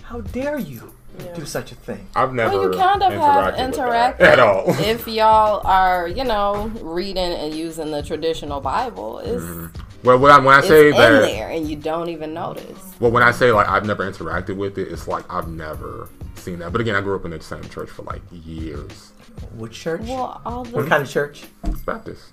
how 0.10 0.22
dare 0.22 0.58
you 0.58 0.92
do 1.36 1.46
such 1.46 1.72
a 1.72 1.76
thing? 1.76 2.08
I've 2.16 2.34
never. 2.34 2.58
Well, 2.58 2.74
you 2.74 2.80
kind 2.80 3.04
of 3.04 3.14
have 3.14 3.54
interacted 3.54 3.68
with 3.68 3.78
interacted 3.78 4.18
that 4.18 4.22
at 4.22 4.40
all. 4.40 4.64
if 4.80 5.08
y'all 5.08 5.62
are, 5.68 6.08
you 6.08 6.24
know, 6.24 6.72
reading 6.82 7.32
and 7.32 7.54
using 7.54 7.92
the 7.92 8.02
traditional 8.02 8.60
Bible. 8.60 9.20
It's, 9.20 9.44
mm-hmm. 9.44 9.68
well, 10.04 10.18
when 10.18 10.32
I, 10.32 10.40
when 10.40 10.56
I 10.56 10.60
it's 10.60 10.68
say 10.68 10.90
in 10.90 10.96
that, 10.96 11.22
there, 11.22 11.50
and 11.50 11.70
you 11.70 11.76
don't 11.76 12.10
even 12.10 12.34
notice. 12.34 12.80
well, 13.00 13.12
when 13.12 13.22
I 13.22 13.30
say 13.30 13.52
like 13.52 13.70
I've 13.70 13.86
never 13.86 14.12
interacted 14.12 14.58
with 14.58 14.80
it, 14.80 14.92
it's 14.92 15.08
like 15.08 15.32
I've 15.32 15.48
never 15.48 16.10
seen 16.34 16.58
that. 16.58 16.72
But 16.72 16.82
again, 16.82 16.96
I 16.96 17.02
grew 17.02 17.16
up 17.16 17.26
in 17.26 17.30
the 17.30 17.40
same 17.40 17.62
church 17.70 17.92
for 17.92 18.02
like 18.02 18.24
years. 18.32 19.12
What 19.54 19.72
church? 19.72 20.02
Well, 20.02 20.42
all 20.44 20.66
what 20.66 20.88
kind 20.88 21.04
of 21.04 21.10
church? 21.10 21.44
Baptist. 21.86 22.24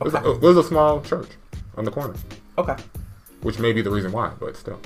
It 0.00 0.04
was, 0.04 0.14
a, 0.14 0.18
it 0.18 0.40
was 0.40 0.56
a 0.56 0.62
small 0.62 1.00
church 1.00 1.30
on 1.76 1.84
the 1.84 1.90
corner, 1.90 2.14
Okay. 2.56 2.76
which 3.42 3.58
may 3.58 3.72
be 3.72 3.82
the 3.82 3.90
reason 3.90 4.12
why, 4.12 4.30
but 4.38 4.56
still. 4.56 4.80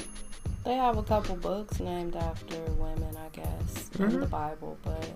They 0.64 0.74
have 0.74 0.96
a 0.96 1.02
couple 1.02 1.36
books 1.36 1.80
named 1.80 2.16
after 2.16 2.56
women, 2.72 3.16
I 3.16 3.28
guess, 3.32 3.90
in 3.98 4.08
the 4.08 4.16
mm-hmm. 4.18 4.24
Bible. 4.26 4.78
But 4.82 5.08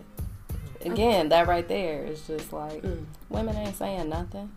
again, 0.85 1.29
that 1.29 1.47
right 1.47 1.67
there 1.67 2.05
is 2.05 2.27
just 2.27 2.53
like 2.53 2.83
mm. 2.83 3.05
women 3.29 3.57
ain't 3.57 3.77
saying 3.77 4.09
nothing. 4.09 4.51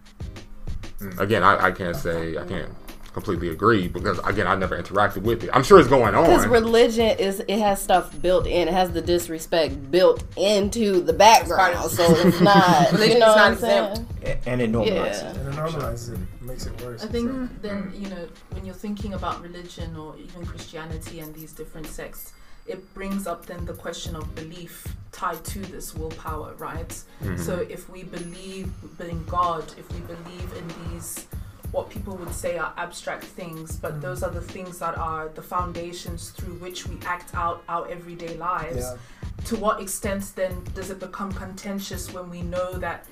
Mm, 1.00 1.20
again, 1.20 1.44
I, 1.44 1.68
I 1.68 1.72
can't 1.72 1.96
say 1.96 2.38
I 2.38 2.46
can't 2.46 2.72
completely 3.20 3.50
agree 3.50 3.88
because 3.88 4.18
again, 4.20 4.48
I 4.48 4.56
never 4.56 4.82
interacted 4.82 5.24
with 5.24 5.44
it. 5.44 5.50
I'm 5.54 5.64
sure 5.64 5.80
it's 5.80 5.90
going 5.90 6.16
on. 6.16 6.24
Because 6.24 6.48
religion 6.48 7.18
is 7.20 7.42
it 7.42 7.60
has 7.60 7.82
stuff 7.82 8.20
built 8.22 8.48
in. 8.48 8.68
It 8.68 8.74
has 8.74 8.92
the 8.92 9.02
disrespect 9.02 9.92
built 9.92 10.24
into 10.38 11.02
the 11.02 11.14
background, 11.14 11.92
so 11.92 12.06
it's 12.10 12.40
not. 12.40 12.92
Religion 12.94 13.14
you 13.14 13.20
know 13.20 13.32
is 13.32 13.36
not 13.36 13.38
I'm 13.38 13.54
exempt. 13.54 14.48
And 14.48 14.62
it 14.62 14.72
normalizes. 14.72 15.24
Yeah. 15.24 15.32
it. 15.32 15.38
And 15.38 15.48
it 15.50 15.56
normalizes 15.56 16.14
it, 16.14 16.42
makes 16.42 16.66
it 16.66 16.82
worse. 16.82 17.04
I 17.04 17.08
think 17.08 17.62
then 17.62 17.92
you 17.94 18.10
know 18.10 18.28
when 18.52 18.66
you're 18.66 18.82
thinking 18.88 19.14
about 19.14 19.42
religion 19.42 19.96
or 19.98 20.16
even 20.18 20.46
Christianity 20.46 21.20
and 21.20 21.36
these 21.36 21.52
different 21.52 21.88
sects, 21.88 22.34
it 22.68 22.94
brings 22.94 23.28
up 23.28 23.46
then 23.46 23.66
the 23.66 23.74
question 23.74 24.16
of 24.16 24.34
belief 24.36 24.88
tied 25.12 25.44
to 25.44 25.60
this 25.60 25.94
willpower, 25.94 26.54
right? 26.58 26.88
Mm-hmm. 26.88 27.36
So 27.38 27.56
if 27.70 27.90
we 27.90 28.04
believe 28.04 28.72
in 29.00 29.26
God, 29.26 29.66
if 29.78 29.92
we 29.92 30.00
believe 30.00 30.54
in 30.60 30.66
these 30.92 31.28
what 31.72 31.90
people 31.90 32.16
would 32.18 32.34
say 32.34 32.58
are 32.58 32.74
abstract 32.78 33.24
things, 33.24 33.76
but 33.76 34.02
those 34.02 34.24
are 34.24 34.32
the 34.32 34.42
things 34.42 34.80
that 34.80 34.98
are 34.98 35.30
the 35.30 35.42
foundations 35.42 36.32
through 36.32 36.56
which 36.56 36.88
we 36.88 36.98
act 37.06 37.36
out 37.36 37.64
our 37.70 37.88
everyday 37.90 38.36
lives. 38.38 38.78
Yeah. 38.78 38.98
To 39.46 39.56
what 39.58 39.82
extent 39.82 40.32
then 40.36 40.64
does 40.74 40.90
it 40.90 41.00
become 41.00 41.32
contentious 41.32 42.14
when 42.14 42.30
we 42.30 42.42
know 42.42 42.74
that 42.74 43.06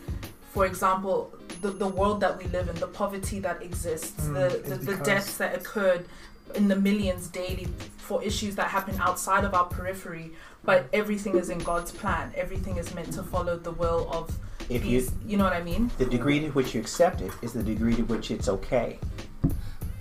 for 0.54 0.65
example, 0.65 1.32
the, 1.62 1.70
the 1.70 1.88
world 1.88 2.20
that 2.22 2.38
we 2.39 2.46
live 2.46 2.67
in, 2.67 2.76
the 2.78 2.88
poverty 2.88 3.39
that 3.41 3.62
exists, 3.62 4.28
Mm, 4.28 4.50
the, 4.63 4.70
the, 4.70 4.76
the 4.76 5.04
deaths 5.04 5.38
that 5.38 5.56
occurred 5.56 6.08
in 6.56 6.67
the 6.67 6.76
millions 6.76 7.28
daily 7.28 7.67
for 7.98 8.24
issues 8.24 8.56
that 8.56 8.67
happen 8.70 8.98
outside 9.00 9.43
of 9.43 9.54
our 9.54 9.65
periphery, 9.65 10.32
but 10.63 10.88
everything 10.93 11.38
is 11.38 11.50
in 11.50 11.60
God's 11.60 11.91
plan. 11.91 12.32
Everything 12.36 12.78
is 12.78 12.93
meant 12.96 13.13
to 13.13 13.22
follow 13.22 13.58
the 13.58 13.72
will 13.72 14.10
of 14.12 14.36
If 14.69 14.86
you- 14.86 15.08
You, 15.25 15.38
know 15.38 15.43
what 15.45 15.53
I 15.53 15.63
mean? 15.63 15.89
The 15.97 16.06
degree 16.06 16.39
to 16.41 16.49
which 16.49 16.73
you 16.75 16.82
accept 16.82 17.21
it 17.21 17.32
is 17.41 17.53
the 17.53 17.63
degree 17.63 17.95
to 17.95 18.03
which 18.03 18.32
it's 18.32 18.49
okay. 18.49 18.99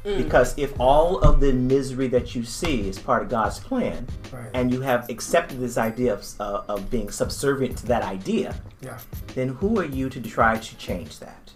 Mm. 0.05 0.19
Because 0.19 0.55
if 0.57 0.73
all 0.79 1.19
of 1.21 1.41
the 1.41 1.53
misery 1.53 2.07
that 2.09 2.35
you 2.35 2.45
see 2.45 2.89
is 2.89 2.99
part 2.99 3.23
of 3.23 3.29
God's 3.29 3.59
plan, 3.59 4.07
Right. 4.33 4.51
and 4.55 4.73
you 4.73 4.81
have 4.81 5.09
accepted 5.11 5.59
this 5.61 5.77
idea 5.79 6.15
of, 6.15 6.25
uh, 6.39 6.63
of 6.69 6.91
being 6.91 7.11
subservient 7.11 7.77
to 7.79 7.87
that 7.87 8.03
idea, 8.05 8.55
yeah. 8.81 8.99
then 9.35 9.49
who 9.49 9.81
are 9.81 9.85
you 9.85 10.09
to 10.11 10.21
try 10.21 10.59
to 10.59 10.77
change 10.77 11.19
that? 11.21 11.51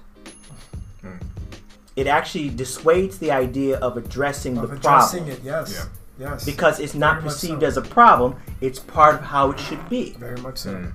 It 1.97 2.07
actually 2.07 2.51
dissuades 2.51 3.19
the 3.19 3.31
idea 3.31 3.79
of 3.79 3.97
addressing 3.97 4.57
Of 4.59 4.71
the 4.71 4.77
addressing 4.77 5.25
problem 5.25 5.39
it, 5.39 5.45
yes. 5.45 5.89
Yes. 6.19 6.45
because 6.45 6.79
it's 6.81 6.95
not 6.95 7.17
Very 7.17 7.25
perceived 7.29 7.61
so. 7.63 7.67
as 7.67 7.77
a 7.77 7.83
problem; 7.83 8.37
it's 8.61 8.79
part 8.79 9.15
of 9.17 9.21
how 9.23 9.51
it 9.51 9.59
should 9.59 9.87
be. 9.89 10.15
Very 10.19 10.41
much 10.41 10.59
so. 10.59 10.93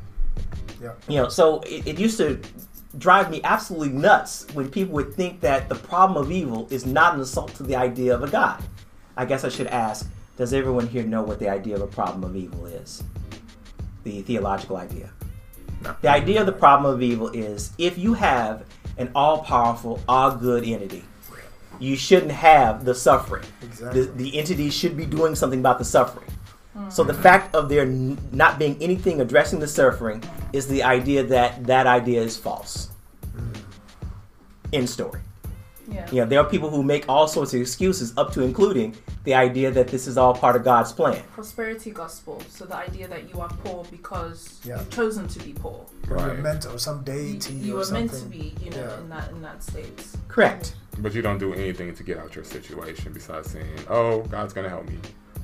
Yeah. 0.81 0.93
You 1.07 1.21
know, 1.21 1.29
so 1.29 1.61
it, 1.61 1.87
it 1.87 1.99
used 1.99 2.17
to 2.17 2.39
drive 2.97 3.29
me 3.29 3.41
absolutely 3.43 3.89
nuts 3.89 4.47
when 4.53 4.69
people 4.69 4.93
would 4.95 5.13
think 5.13 5.41
that 5.41 5.69
the 5.69 5.75
problem 5.75 6.23
of 6.23 6.31
evil 6.31 6.67
is 6.69 6.85
not 6.85 7.15
an 7.15 7.21
assault 7.21 7.53
to 7.55 7.63
the 7.63 7.75
idea 7.75 8.13
of 8.13 8.23
a 8.23 8.29
God. 8.29 8.63
I 9.17 9.25
guess 9.25 9.43
I 9.43 9.49
should 9.49 9.67
ask 9.67 10.09
Does 10.37 10.53
everyone 10.53 10.87
here 10.87 11.03
know 11.03 11.23
what 11.23 11.39
the 11.39 11.49
idea 11.49 11.75
of 11.75 11.81
a 11.81 11.87
problem 11.87 12.23
of 12.23 12.35
evil 12.35 12.65
is? 12.65 13.03
The 14.03 14.21
theological 14.21 14.77
idea. 14.77 15.09
No. 15.81 15.95
The 16.01 16.09
idea 16.09 16.41
of 16.41 16.45
the 16.45 16.51
problem 16.51 16.93
of 16.93 17.01
evil 17.01 17.29
is 17.29 17.71
if 17.77 17.97
you 17.97 18.13
have 18.13 18.65
an 18.97 19.11
all 19.15 19.39
powerful, 19.39 20.01
all 20.07 20.31
good 20.31 20.63
entity, 20.65 21.03
you 21.79 21.95
shouldn't 21.95 22.31
have 22.31 22.85
the 22.85 22.95
suffering. 22.95 23.45
Exactly. 23.61 24.01
The, 24.01 24.11
the 24.11 24.37
entity 24.37 24.69
should 24.69 24.95
be 24.95 25.05
doing 25.05 25.35
something 25.35 25.59
about 25.59 25.79
the 25.79 25.85
suffering. 25.85 26.29
So 26.89 27.03
the 27.03 27.13
fact 27.13 27.55
of 27.55 27.69
there 27.69 27.83
n- 27.83 28.17
not 28.31 28.59
being 28.59 28.77
anything 28.81 29.21
addressing 29.21 29.59
the 29.59 29.67
suffering 29.67 30.21
is 30.53 30.67
the 30.67 30.83
idea 30.83 31.23
that 31.23 31.65
that 31.67 31.87
idea 31.87 32.21
is 32.21 32.35
false. 32.37 32.89
End 34.73 34.89
story. 34.89 35.21
Yeah. 35.89 36.09
You 36.11 36.21
know, 36.21 36.25
there 36.25 36.39
are 36.39 36.49
people 36.49 36.69
who 36.69 36.81
make 36.83 37.07
all 37.07 37.27
sorts 37.27 37.53
of 37.53 37.61
excuses, 37.61 38.11
up 38.17 38.33
to 38.33 38.41
including 38.41 38.95
the 39.23 39.35
idea 39.35 39.69
that 39.71 39.87
this 39.87 40.07
is 40.07 40.17
all 40.17 40.33
part 40.33 40.55
of 40.55 40.63
God's 40.63 40.91
plan. 40.91 41.21
Prosperity 41.33 41.91
gospel. 41.91 42.41
So 42.49 42.65
the 42.65 42.75
idea 42.75 43.07
that 43.07 43.31
you 43.33 43.39
are 43.39 43.49
poor 43.63 43.85
because 43.91 44.59
Yeah. 44.65 44.79
you've 44.79 44.89
chosen 44.89 45.27
to 45.27 45.39
be 45.39 45.53
poor. 45.53 45.85
Or 46.09 46.17
you're 46.17 46.33
meant 46.35 46.63
to, 46.63 46.71
or 46.73 46.79
some 46.79 47.03
You, 47.05 47.13
deity 47.13 47.53
you 47.53 47.73
or 47.75 47.77
were 47.77 47.85
something. 47.85 48.07
meant 48.07 48.19
to 48.19 48.25
be, 48.25 48.55
you 48.63 48.71
know, 48.71 48.77
Yeah. 48.77 48.97
in 48.99 49.09
that 49.09 49.31
in 49.31 49.41
that 49.43 49.63
state. 49.63 50.05
Correct. 50.27 50.75
But 50.97 51.13
you 51.13 51.21
don't 51.21 51.37
do 51.37 51.53
anything 51.53 51.93
to 51.95 52.03
get 52.03 52.17
out 52.17 52.35
your 52.35 52.45
situation 52.45 53.13
besides 53.13 53.51
saying, 53.51 53.67
"Oh, 53.89 54.21
God's 54.23 54.53
gonna 54.53 54.69
help 54.69 54.87
me." 54.89 54.97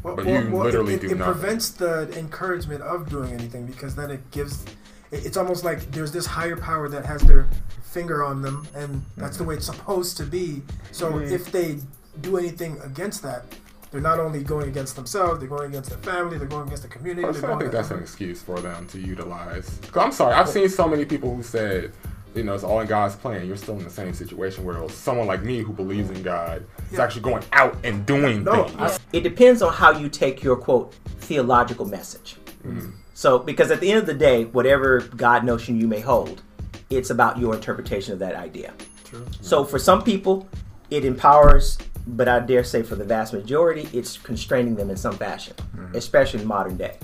Well, 0.04 0.16
But 0.16 0.26
well, 0.26 0.44
you 0.44 0.52
well, 0.52 0.64
literally 0.64 0.94
it, 0.96 1.02
do 1.02 1.08
it, 1.08 1.12
it 1.14 1.18
nothing. 1.18 1.34
prevents 1.34 1.70
the 1.70 2.12
encouragement 2.18 2.82
of 2.82 3.10
doing 3.10 3.34
anything 3.34 3.66
because 3.66 3.96
then 3.96 4.10
it 4.12 4.30
gives. 4.32 4.64
it- 5.12 5.26
It's 5.26 5.38
almost 5.38 5.64
like 5.64 5.92
there's 5.92 6.12
this 6.12 6.26
higher 6.26 6.56
power 6.58 6.88
that 6.90 7.06
has 7.06 7.22
their 7.22 7.48
finger 7.84 8.24
on 8.24 8.42
them, 8.42 8.66
and 8.74 9.04
that's 9.18 9.36
Mm-hmm. 9.36 9.44
the 9.44 9.48
way 9.50 9.56
it's 9.56 9.66
supposed 9.66 10.18
to 10.18 10.24
be. 10.24 10.64
So 10.92 11.20
if 11.20 11.52
they 11.52 11.80
do 12.22 12.38
anything 12.38 12.80
against 12.84 13.22
that, 13.24 13.44
they're 13.92 14.00
not 14.00 14.20
only 14.22 14.42
going 14.42 14.70
against 14.70 14.96
themselves, 14.96 15.40
they're 15.42 15.50
going 15.50 15.70
against 15.72 15.90
their 15.90 16.00
family, 16.00 16.38
they're 16.38 16.48
going 16.48 16.68
against 16.68 16.84
the 16.84 16.90
community. 16.90 17.28
I 17.28 17.32
They're 17.32 17.42
think 17.42 17.60
going 17.60 17.72
that's 17.72 17.92
an 17.92 18.00
excuse 18.00 18.42
for 18.42 18.60
them 18.62 18.88
to 18.88 19.00
utilize. 19.00 19.80
'Cause 19.92 20.02
I'm 20.06 20.12
sorry, 20.14 20.34
I've 20.34 20.48
seen 20.48 20.70
so 20.70 20.88
many 20.88 21.04
people 21.04 21.36
who 21.36 21.44
said, 21.44 21.92
you 22.34 22.44
know, 22.44 22.54
it's 22.54 22.64
all 22.64 22.80
in 22.80 22.88
God's 22.88 23.16
plan. 23.16 23.46
You're 23.46 23.58
still 23.58 23.78
in 23.78 23.84
the 23.84 23.90
same 23.90 24.14
situation 24.14 24.64
where 24.64 24.88
someone 24.90 25.28
like 25.28 25.44
me 25.44 25.60
who 25.60 25.74
believes 25.74 26.10
in 26.10 26.24
God 26.24 26.66
is 26.92 26.98
Yeah. 26.98 27.04
actually 27.04 27.24
going 27.24 27.44
out 27.52 27.78
and 27.84 28.06
doing 28.06 28.44
No, 28.44 28.64
things. 28.64 28.80
I- 28.80 28.98
It 29.14 29.22
depends 29.22 29.62
on 29.62 29.74
how 29.74 29.92
you 29.92 30.10
take 30.10 30.42
your 30.44 30.56
quote 30.56 30.94
theological 31.20 31.86
message. 31.86 32.38
Mm-hmm. 32.66 32.92
So, 33.14 33.40
because 33.40 33.70
at 33.72 33.82
the 33.82 33.92
end 33.92 34.00
of 34.00 34.06
the 34.06 34.14
day, 34.14 34.46
whatever 34.46 35.02
God 35.02 35.44
notion 35.44 35.80
you 35.80 35.88
may 35.88 36.00
hold, 36.00 36.42
it's 36.90 37.10
about 37.10 37.38
your 37.38 37.54
interpretation 37.54 38.14
of 38.14 38.20
that 38.20 38.36
idea. 38.36 38.74
True. 39.04 39.26
So, 39.42 39.64
for 39.64 39.78
some 39.78 40.02
people, 40.02 40.48
it 40.90 41.06
empowers, 41.06 41.78
but 42.08 42.28
I 42.28 42.40
dare 42.40 42.64
say 42.64 42.82
for 42.82 42.96
the 42.96 43.04
vast 43.04 43.34
majority, 43.34 43.88
it's 43.94 44.18
constraining 44.18 44.76
them 44.76 44.90
in 44.90 44.98
some 44.98 45.18
fashion, 45.18 45.56
mm-hmm. 45.76 45.96
especially 45.96 46.42
in 46.42 46.48
modern 46.48 46.78
day. 46.78 46.98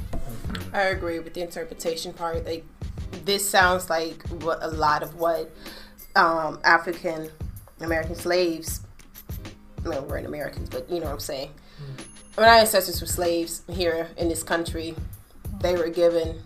I 0.73 0.83
agree 0.83 1.19
with 1.19 1.33
the 1.33 1.41
interpretation 1.41 2.13
part. 2.13 2.45
Like 2.45 2.65
this 3.25 3.47
sounds 3.47 3.89
like 3.89 4.27
what 4.41 4.59
a 4.61 4.67
lot 4.67 5.03
of 5.03 5.15
what 5.15 5.51
um, 6.15 6.59
African 6.63 7.29
American 7.81 8.15
slaves. 8.15 8.81
No, 9.85 10.01
we're 10.01 10.17
in 10.17 10.25
Americans, 10.25 10.69
but 10.69 10.89
you 10.89 10.99
know 10.99 11.05
what 11.05 11.13
I'm 11.13 11.19
saying. 11.19 11.51
When 12.35 12.47
our 12.47 12.55
ancestors 12.55 12.99
were 13.01 13.07
slaves 13.07 13.63
here 13.69 14.09
in 14.17 14.29
this 14.29 14.43
country, 14.43 14.95
they 15.61 15.75
were 15.75 15.89
given, 15.89 16.41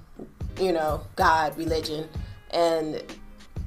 you 0.60 0.72
know, 0.72 1.02
God, 1.16 1.58
religion, 1.58 2.08
and 2.52 3.04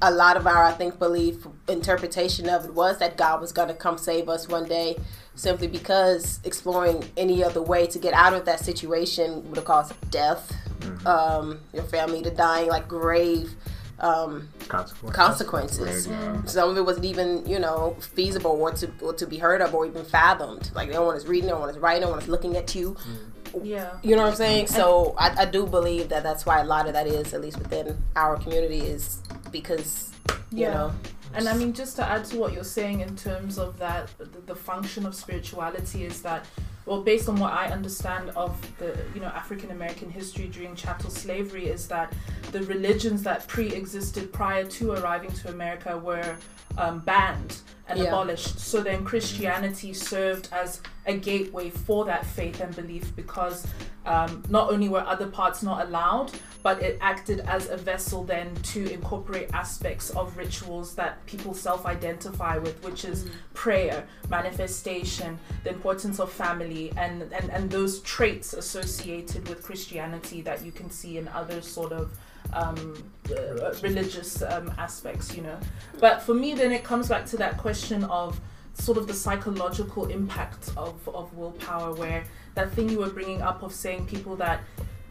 a 0.01 0.11
lot 0.11 0.37
of 0.37 0.47
our, 0.47 0.63
I 0.63 0.71
think, 0.71 0.99
belief 0.99 1.47
interpretation 1.67 2.49
of 2.49 2.65
it 2.65 2.73
was 2.73 2.97
that 2.99 3.17
God 3.17 3.41
was 3.41 3.51
going 3.51 3.67
to 3.67 3.73
come 3.73 3.97
save 3.97 4.29
us 4.29 4.47
one 4.47 4.67
day, 4.67 4.97
simply 5.35 5.67
because 5.67 6.39
exploring 6.43 7.03
any 7.17 7.43
other 7.43 7.61
way 7.61 7.87
to 7.87 7.99
get 7.99 8.13
out 8.13 8.33
of 8.33 8.45
that 8.45 8.59
situation 8.59 9.47
would 9.47 9.57
have 9.57 9.65
caused 9.65 9.93
death, 10.09 10.55
um, 11.05 11.59
your 11.73 11.83
family 11.83 12.21
to 12.23 12.31
dying, 12.31 12.69
like 12.69 12.87
grave 12.87 13.55
um, 13.99 14.49
Consequence. 14.67 15.15
consequences. 15.15 16.09
Some 16.45 16.69
of 16.69 16.77
it 16.77 16.85
wasn't 16.85 17.05
even, 17.05 17.45
you 17.47 17.59
know, 17.59 17.95
feasible 17.99 18.51
or 18.51 18.71
to 18.73 18.91
or 19.01 19.13
to 19.13 19.25
be 19.25 19.37
heard 19.37 19.61
of 19.61 19.73
or 19.73 19.85
even 19.85 20.03
fathomed. 20.03 20.71
Like 20.75 20.89
no 20.89 21.03
one 21.03 21.15
is 21.15 21.25
reading, 21.27 21.49
no 21.49 21.59
one 21.59 21.69
is 21.69 21.77
writing, 21.77 22.01
no 22.01 22.09
one 22.09 22.19
is 22.19 22.27
looking 22.27 22.57
at 22.57 22.75
you. 22.75 22.97
Yeah. 23.63 23.97
You 24.03 24.17
know 24.17 24.23
what 24.23 24.31
I'm 24.31 24.35
saying? 24.35 24.67
So 24.67 25.15
I, 25.17 25.43
I 25.43 25.45
do 25.45 25.65
believe 25.65 26.09
that 26.09 26.23
that's 26.23 26.45
why 26.45 26.59
a 26.59 26.65
lot 26.65 26.87
of 26.87 26.93
that 26.93 27.07
is, 27.07 27.33
at 27.33 27.39
least 27.41 27.57
within 27.57 27.97
our 28.15 28.35
community, 28.37 28.79
is 28.79 29.21
because 29.51 30.11
you 30.51 30.65
know. 30.65 30.91
And 31.33 31.49
I 31.49 31.57
mean, 31.57 31.73
just 31.73 31.97
to 31.97 32.05
add 32.05 32.23
to 32.25 32.37
what 32.37 32.53
you're 32.53 32.63
saying 32.63 33.01
in 33.01 33.15
terms 33.17 33.57
of 33.57 33.77
that, 33.79 34.09
the, 34.17 34.25
the 34.25 34.55
function 34.55 35.05
of 35.05 35.13
spirituality 35.15 36.05
is 36.05 36.21
that, 36.21 36.45
well, 36.85 37.01
based 37.01 37.27
on 37.29 37.35
what 37.37 37.51
I 37.53 37.67
understand 37.67 38.29
of 38.35 38.55
the, 38.77 38.97
you 39.13 39.21
know, 39.21 39.27
African 39.27 39.71
American 39.71 40.09
history 40.09 40.47
during 40.47 40.75
chattel 40.75 41.09
slavery, 41.09 41.65
is 41.67 41.87
that 41.87 42.13
the 42.51 42.61
religions 42.63 43.23
that 43.23 43.47
pre-existed 43.47 44.31
prior 44.31 44.65
to 44.65 44.91
arriving 44.91 45.31
to 45.31 45.49
America 45.49 45.97
were 45.97 46.35
um, 46.77 46.99
banned 46.99 47.57
and 47.87 47.99
Yeah. 47.99 48.05
abolished. 48.05 48.59
So 48.59 48.81
then 48.81 49.03
Christianity 49.03 49.93
served 49.93 50.49
as 50.51 50.81
a 51.07 51.15
gateway 51.15 51.69
for 51.69 52.05
that 52.05 52.25
faith 52.25 52.59
and 52.59 52.75
belief 52.75 53.15
because 53.15 53.67
um, 54.05 54.43
not 54.49 54.71
only 54.71 54.89
were 54.89 55.01
other 55.01 55.27
parts 55.27 55.63
not 55.63 55.87
allowed, 55.87 56.31
but 56.63 56.81
it 56.81 56.97
acted 57.01 57.41
as 57.41 57.69
a 57.69 57.77
vessel 57.77 58.23
then 58.23 58.53
to 58.55 58.91
incorporate 58.91 59.49
aspects 59.53 60.09
of 60.11 60.35
rituals 60.37 60.95
that 60.95 61.23
people 61.25 61.53
self 61.53 61.85
identify 61.85 62.57
with, 62.57 62.83
which 62.83 63.05
is 63.05 63.29
prayer, 63.53 64.07
manifestation, 64.29 65.37
the 65.63 65.69
importance 65.69 66.19
of 66.19 66.31
family, 66.31 66.91
and, 66.97 67.21
and, 67.33 67.49
and 67.51 67.69
those 67.69 67.99
traits 68.01 68.53
associated 68.53 69.47
with 69.47 69.63
Christianity 69.63 70.41
that 70.41 70.63
you 70.63 70.71
can 70.71 70.89
see 70.89 71.17
in 71.17 71.27
other 71.29 71.61
sort 71.61 71.91
of 71.91 72.11
um, 72.53 72.95
uh, 73.31 73.73
religious 73.81 74.41
um, 74.43 74.71
aspects, 74.77 75.35
you 75.35 75.41
know. 75.41 75.57
But 75.99 76.21
for 76.21 76.33
me, 76.33 76.53
then 76.53 76.71
it 76.71 76.83
comes 76.83 77.09
back 77.09 77.25
to 77.27 77.37
that 77.37 77.57
question 77.57 78.03
of 78.05 78.39
sort 78.75 78.97
of 78.97 79.07
the 79.07 79.13
psychological 79.13 80.07
impact 80.07 80.71
of, 80.77 80.95
of 81.09 81.33
willpower, 81.33 81.93
where 81.93 82.23
that 82.53 82.71
thing 82.71 82.89
you 82.89 82.99
were 82.99 83.09
bringing 83.09 83.41
up 83.41 83.63
of 83.63 83.73
saying 83.73 84.05
people 84.05 84.35
that 84.35 84.61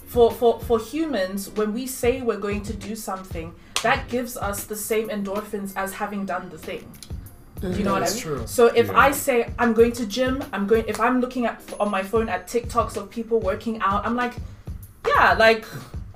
for, 0.07 0.31
for, 0.31 0.61
for 0.61 0.79
humans, 0.79 1.51
when 1.51 1.73
we 1.73 1.87
say 1.87 2.23
we're 2.23 2.39
going 2.39 2.63
to 2.63 2.73
do 2.73 2.95
something, 2.95 3.55
that 3.83 4.09
gives 4.09 4.37
us 4.37 4.65
the 4.65 4.77
same 4.77 5.09
endorphins 5.09 5.73
as 5.77 5.95
having 5.95 6.25
done 6.25 6.51
the 6.51 6.59
thing. 6.59 6.91
Do 7.61 7.71
you 7.71 7.85
know 7.85 7.95
what 7.95 8.03
I 8.03 8.11
mean? 8.11 8.19
true. 8.19 8.43
So 8.47 8.67
if 8.67 8.89
Yeah. 8.89 8.99
I 8.99 9.11
say 9.11 9.51
I'm 9.59 9.73
going 9.73 9.93
to 9.93 10.07
gym, 10.07 10.45
I'm 10.53 10.67
going. 10.67 10.85
If 10.87 11.01
I'm 11.01 11.21
looking 11.21 11.47
at 11.47 11.63
on 11.81 11.91
my 11.91 12.03
phone 12.03 12.29
at 12.29 12.47
TikToks 12.47 12.97
of 12.97 13.09
people 13.11 13.41
working 13.41 13.81
out, 13.81 14.05
I'm 14.07 14.17
like, 14.17 14.35
yeah, 15.07 15.35
like. 15.35 15.65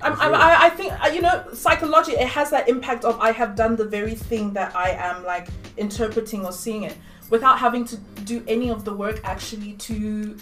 I'm, 0.01 0.13
I'm, 0.13 0.33
I, 0.33 0.67
I 0.67 0.69
think 0.69 0.93
uh, 1.03 1.07
you 1.07 1.19
know 1.19 1.43
psychologically 1.53 2.21
it 2.21 2.29
has 2.29 2.51
that 2.51 2.69
impact 2.69 3.03
of 3.03 3.19
I 3.19 3.33
have 3.33 3.57
done 3.57 3.75
the 3.75 3.83
very 3.83 4.15
thing 4.15 4.53
that 4.53 4.73
I 4.73 4.91
am 4.91 5.25
like 5.25 5.49
interpreting 5.75 6.45
or 6.45 6.53
seeing 6.53 6.83
it 6.83 6.95
without 7.29 7.59
having 7.59 7.85
to 7.85 7.97
do 8.25 8.43
any 8.47 8.69
of 8.69 8.85
the 8.85 8.93
work 8.93 9.19
actually 9.23 9.73
to 9.73 10.37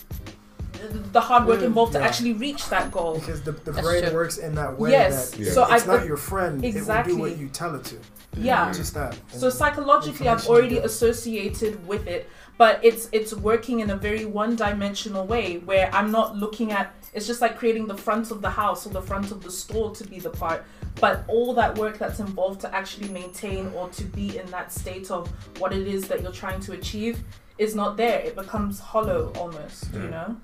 the 1.12 1.22
hard 1.22 1.48
work 1.48 1.62
involved 1.62 1.94
to 1.94 2.00
actually 2.00 2.34
reach 2.34 2.70
that 2.70 2.92
goal. 2.92 3.16
Because 3.16 3.42
the, 3.42 3.52
the 3.52 3.74
brain 3.74 4.04
true. 4.04 4.14
works 4.14 4.38
in 4.38 4.56
that 4.56 4.78
way 4.78 4.92
Yes. 4.92 5.32
that 5.32 5.40
Yeah. 5.40 5.52
So 5.52 5.64
it's 5.74 5.88
I 5.88 5.98
not 5.98 6.06
your 6.06 6.18
friend. 6.18 6.64
It 6.64 6.68
will 6.74 6.78
Exactly. 6.78 7.14
do 7.14 7.20
what 7.20 7.38
you 7.38 7.48
tell 7.50 7.76
it 7.76 7.84
to. 7.86 7.98
Yeah. 8.38 8.72
Just 8.72 8.94
that. 8.94 9.18
So 9.30 9.50
psychologically, 9.50 10.28
I've 10.28 10.46
already 10.48 10.76
you 10.76 10.82
associated 10.82 11.86
with 11.88 12.06
it, 12.08 12.30
but 12.58 12.80
it's 12.84 13.10
it's 13.12 13.34
working 13.34 13.80
in 13.82 13.92
a 13.92 13.96
very 13.96 14.26
one-dimensional 14.26 15.26
way 15.26 15.60
where 15.60 15.90
I'm 15.94 16.12
not 16.12 16.36
looking 16.36 16.72
at. 16.72 16.94
It's 17.14 17.28
just 17.28 17.42
like 17.42 17.58
creating 17.58 17.88
the 17.88 17.98
front 17.98 18.32
of 18.32 18.42
the 18.42 18.50
house 18.50 18.86
or 18.86 18.90
the 18.90 19.02
front 19.02 19.32
of 19.32 19.42
the 19.42 19.52
store 19.52 19.94
to 19.96 20.04
be 20.04 20.20
the 20.20 20.30
part, 20.30 20.66
but 21.00 21.24
all 21.28 21.54
that 21.54 21.78
work 21.78 21.98
that's 21.98 22.20
involved 22.20 22.62
to 22.62 22.76
actually 22.76 23.10
maintain 23.10 23.72
or 23.76 23.90
to 23.90 24.04
be 24.04 24.38
in 24.38 24.46
that 24.52 24.72
state 24.72 25.10
of 25.10 25.28
what 25.60 25.74
it 25.74 25.88
is 25.88 26.08
that 26.08 26.22
you're 26.22 26.32
trying 26.32 26.60
to 26.62 26.74
achieve 26.74 27.24
is 27.58 27.76
not 27.76 27.98
there. 27.98 28.20
It 28.20 28.36
becomes 28.36 28.80
hollow 28.80 29.32
almost. 29.38 29.92
You 29.94 30.00
mm. 30.00 30.12
know? 30.12 30.38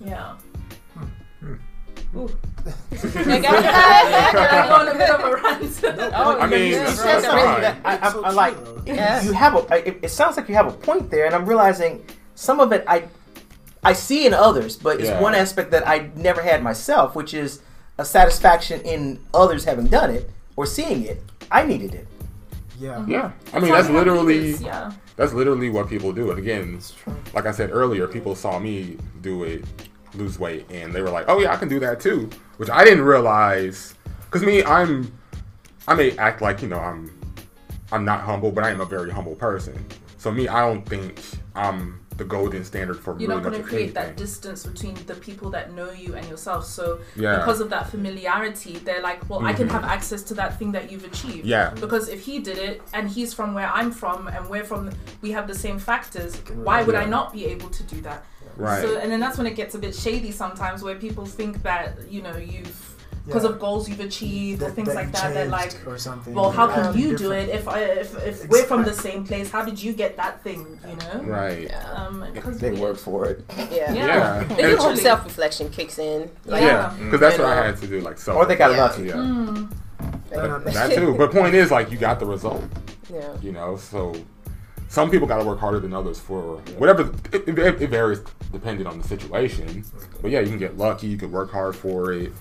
Yeah. 0.00 0.36
Ooh. 2.16 2.28
I 2.92 4.66
go 4.68 4.74
on 4.74 4.88
a 4.88 4.94
bit 4.94 5.10
of 5.10 5.20
a 5.20 5.34
rant. 5.36 6.12
Oh, 6.14 6.38
I 6.38 6.46
mean, 6.46 6.72
you 6.72 6.74
that's 6.76 6.98
said 6.98 7.24
I, 7.24 7.80
I, 7.84 8.10
so 8.10 8.24
I 8.24 8.30
like 8.30 8.56
true, 8.56 8.94
you 9.28 9.32
have 9.32 9.54
a. 9.54 9.88
It, 9.88 10.00
it 10.02 10.08
sounds 10.10 10.36
like 10.36 10.48
you 10.48 10.54
have 10.54 10.66
a 10.66 10.72
point 10.72 11.10
there, 11.10 11.26
and 11.26 11.34
I'm 11.34 11.46
realizing 11.46 12.04
some 12.34 12.58
of 12.60 12.72
it 12.72 12.84
I 12.86 13.04
I 13.84 13.92
see 13.92 14.26
in 14.26 14.34
others, 14.34 14.76
but 14.76 15.00
it's 15.00 15.08
Yeah. 15.08 15.20
one 15.20 15.34
aspect 15.34 15.70
that 15.70 15.86
I 15.88 16.10
never 16.16 16.42
had 16.42 16.62
myself, 16.62 17.14
which 17.14 17.32
is 17.32 17.60
a 17.96 18.04
satisfaction 18.04 18.80
in 18.82 19.20
others 19.32 19.64
having 19.64 19.86
done 19.86 20.10
it 20.10 20.28
or 20.56 20.66
seeing 20.66 21.04
it. 21.04 21.22
I 21.50 21.64
needed 21.64 21.94
it. 21.94 22.08
Yeah. 22.78 22.94
Mm-hmm. 22.94 23.10
Yeah, 23.10 23.32
I 23.52 23.60
mean 23.60 23.70
how 23.70 23.76
that's 23.76 23.88
literally 23.88 24.54
yeah. 24.54 24.92
that's 25.16 25.32
literally 25.32 25.70
what 25.70 25.88
people 25.88 26.12
do. 26.12 26.30
And 26.30 26.38
again, 26.38 26.80
like 27.34 27.46
I 27.46 27.52
said 27.52 27.70
earlier, 27.70 28.08
people 28.08 28.34
saw 28.34 28.58
me 28.58 28.96
do 29.20 29.44
it, 29.44 29.64
lose 30.14 30.38
weight, 30.38 30.66
and 30.70 30.92
they 30.92 31.02
were 31.02 31.10
like, 31.10 31.26
"Oh 31.28 31.38
yeah, 31.38 31.52
I 31.52 31.56
can 31.56 31.68
do 31.68 31.80
that 31.80 32.00
too," 32.00 32.30
which 32.56 32.70
I 32.70 32.84
didn't 32.84 33.04
realize. 33.04 33.94
Cause 34.30 34.42
me, 34.42 34.62
I'm 34.64 35.12
I 35.88 35.94
may 35.94 36.16
act 36.18 36.40
like 36.40 36.62
you 36.62 36.68
know 36.68 36.78
I'm 36.78 37.10
I'm 37.92 38.04
not 38.04 38.20
humble, 38.20 38.52
but 38.52 38.64
I 38.64 38.70
am 38.70 38.80
a 38.80 38.86
very 38.86 39.10
humble 39.10 39.34
person. 39.34 39.84
So 40.18 40.30
me, 40.30 40.48
I 40.48 40.60
don't 40.66 40.86
think 40.86 41.20
I'm 41.54 42.00
the 42.20 42.24
golden 42.26 42.62
standard 42.64 42.98
for 43.00 43.18
You're 43.18 43.30
really 43.30 43.42
not 43.42 43.50
going 43.50 43.62
to 43.62 43.66
create 43.66 43.94
that 43.94 44.14
distance 44.14 44.66
between 44.66 44.94
the 45.06 45.14
people 45.14 45.48
that 45.50 45.72
know 45.72 45.90
you 45.90 46.14
and 46.14 46.28
yourself. 46.28 46.66
So 46.66 47.00
Yeah. 47.16 47.38
because 47.38 47.60
of 47.60 47.70
that 47.70 47.88
familiarity, 47.88 48.74
they're 48.84 49.00
like, 49.00 49.28
well, 49.30 49.44
I 49.44 49.54
can 49.54 49.66
mm-hmm. 49.66 49.76
have 49.76 49.84
access 49.84 50.22
to 50.24 50.34
that 50.34 50.58
thing 50.58 50.70
that 50.72 50.92
you've 50.92 51.04
achieved. 51.04 51.46
Yeah. 51.46 51.70
Because 51.80 52.10
if 52.10 52.20
he 52.20 52.38
did 52.38 52.58
it 52.58 52.82
and 52.92 53.08
he's 53.08 53.32
from 53.32 53.54
where 53.54 53.70
I'm 53.72 53.90
from 53.90 54.28
and 54.28 54.46
we're 54.50 54.64
from, 54.64 54.90
we 55.22 55.30
have 55.32 55.48
the 55.48 55.54
same 55.54 55.78
factors. 55.78 56.36
Why 56.52 56.82
would 56.82 56.94
I 56.94 57.06
not 57.06 57.32
be 57.32 57.46
able 57.46 57.70
to 57.70 57.82
do 57.84 58.02
that? 58.02 58.26
Right. 58.56 58.82
So 58.82 58.98
and 58.98 59.10
then 59.10 59.20
that's 59.20 59.38
when 59.38 59.46
it 59.46 59.54
gets 59.56 59.74
a 59.74 59.78
bit 59.78 59.94
shady 59.94 60.30
sometimes, 60.32 60.82
where 60.82 60.96
people 60.96 61.24
think 61.26 61.62
that 61.62 62.10
you 62.10 62.22
know 62.22 62.36
you've 62.36 62.86
because 63.26 63.44
Yeah. 63.44 63.50
of 63.50 63.60
goals 63.60 63.86
you've 63.88 64.00
achieved 64.00 64.62
or 64.62 64.70
things 64.70 64.88
that 64.88 64.94
like 64.94 65.06
you 65.06 65.12
that. 65.12 65.34
They're 65.34 65.44
like, 65.46 65.86
or 65.86 65.98
something. 65.98 66.32
well, 66.34 66.50
how 66.50 66.66
can 66.68 66.96
you 66.98 67.16
do 67.16 67.32
it 67.32 67.50
if 67.50 67.68
I 67.68 67.80
if, 67.80 68.16
if 68.26 68.48
we're 68.48 68.64
from 68.64 68.82
the 68.82 68.94
same 68.94 69.24
place? 69.26 69.50
How 69.50 69.62
did 69.64 69.80
you 69.80 69.92
get 69.92 70.16
that 70.16 70.42
thing? 70.42 70.78
You 70.88 70.96
know. 70.96 71.24
right. 71.30 71.70
Um, 71.94 72.24
because 72.32 72.58
They 72.58 72.70
we- 72.72 72.80
work 72.80 72.96
for 72.96 73.26
it, 73.26 73.44
Yeah. 73.56 73.66
Yeah. 73.70 73.92
Yeah. 73.94 74.44
But 74.48 74.58
And- 74.58 74.70
you 74.70 74.76
hope 74.78 74.96
self 74.96 75.24
reflection 75.24 75.68
kicks 75.68 75.98
in. 75.98 76.30
Like, 76.46 76.62
yeah, 76.62 76.94
because 76.98 77.20
that's 77.20 77.38
what 77.38 77.48
I 77.48 77.66
had 77.66 77.76
to 77.82 77.86
do, 77.86 78.00
like 78.00 78.18
so 78.18 78.32
or 78.34 78.46
they 78.46 78.56
got 78.56 78.72
Yeah. 78.72 78.82
lucky. 78.84 79.02
Yeah, 79.04 79.14
Mm. 79.16 79.70
But, 80.30 80.64
that 80.72 80.94
too. 80.94 81.14
But 81.18 81.30
point 81.32 81.54
is, 81.54 81.70
like, 81.70 81.90
you 81.90 81.98
got 81.98 82.20
the 82.20 82.26
result. 82.26 82.64
Yeah. 83.12 83.28
you 83.42 83.50
know 83.52 83.76
so 83.76 84.14
some 84.90 85.08
people 85.08 85.26
got 85.26 85.38
to 85.38 85.44
work 85.44 85.60
harder 85.60 85.78
than 85.78 85.94
others 85.94 86.18
for 86.18 86.56
whatever 86.76 87.12
it, 87.32 87.48
it, 87.48 87.58
it 87.82 87.90
varies 87.90 88.20
depending 88.52 88.86
on 88.86 89.00
the 89.00 89.06
situation 89.06 89.84
but 90.20 90.30
yeah 90.32 90.40
you 90.40 90.48
can 90.48 90.58
get 90.58 90.76
lucky 90.76 91.06
you 91.06 91.16
can 91.16 91.30
work 91.30 91.50
hard 91.52 91.76
for 91.76 92.12
it 92.12 92.32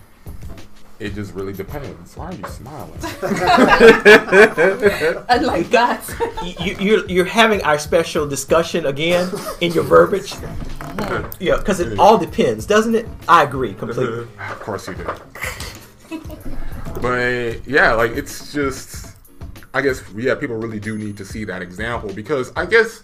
it 0.99 1.13
just 1.13 1.33
really 1.35 1.53
depends 1.53 2.17
why 2.17 2.25
are 2.25 2.33
you 2.33 2.43
smiling 2.47 2.99
And 5.29 5.45
like 5.45 5.69
that. 5.69 6.03
you, 6.43 6.65
you, 6.65 6.75
you're 6.79 7.05
you're 7.07 7.25
having 7.25 7.61
our 7.63 7.77
special 7.79 8.27
discussion 8.27 8.85
again 8.87 9.29
in 9.61 9.71
your 9.71 9.83
verbiage. 9.85 10.33
Yeah, 11.39 11.55
because 11.57 11.79
it 11.79 11.97
all 11.97 12.17
depends, 12.17 12.65
doesn't 12.65 12.93
it? 12.93 13.07
I 13.27 13.43
agree 13.43 13.73
completely. 13.73 14.27
of 14.37 14.59
course 14.59 14.85
you 14.89 14.95
do 14.95 15.05
but 17.01 17.65
yeah 17.65 17.93
like 17.93 18.11
it's 18.11 18.51
just 18.51 19.15
i 19.73 19.81
guess 19.81 20.03
yeah 20.15 20.35
people 20.35 20.55
really 20.55 20.79
do 20.79 20.97
need 20.97 21.17
to 21.17 21.25
see 21.25 21.43
that 21.43 21.61
example 21.61 22.13
because 22.13 22.51
i 22.55 22.65
guess 22.65 23.03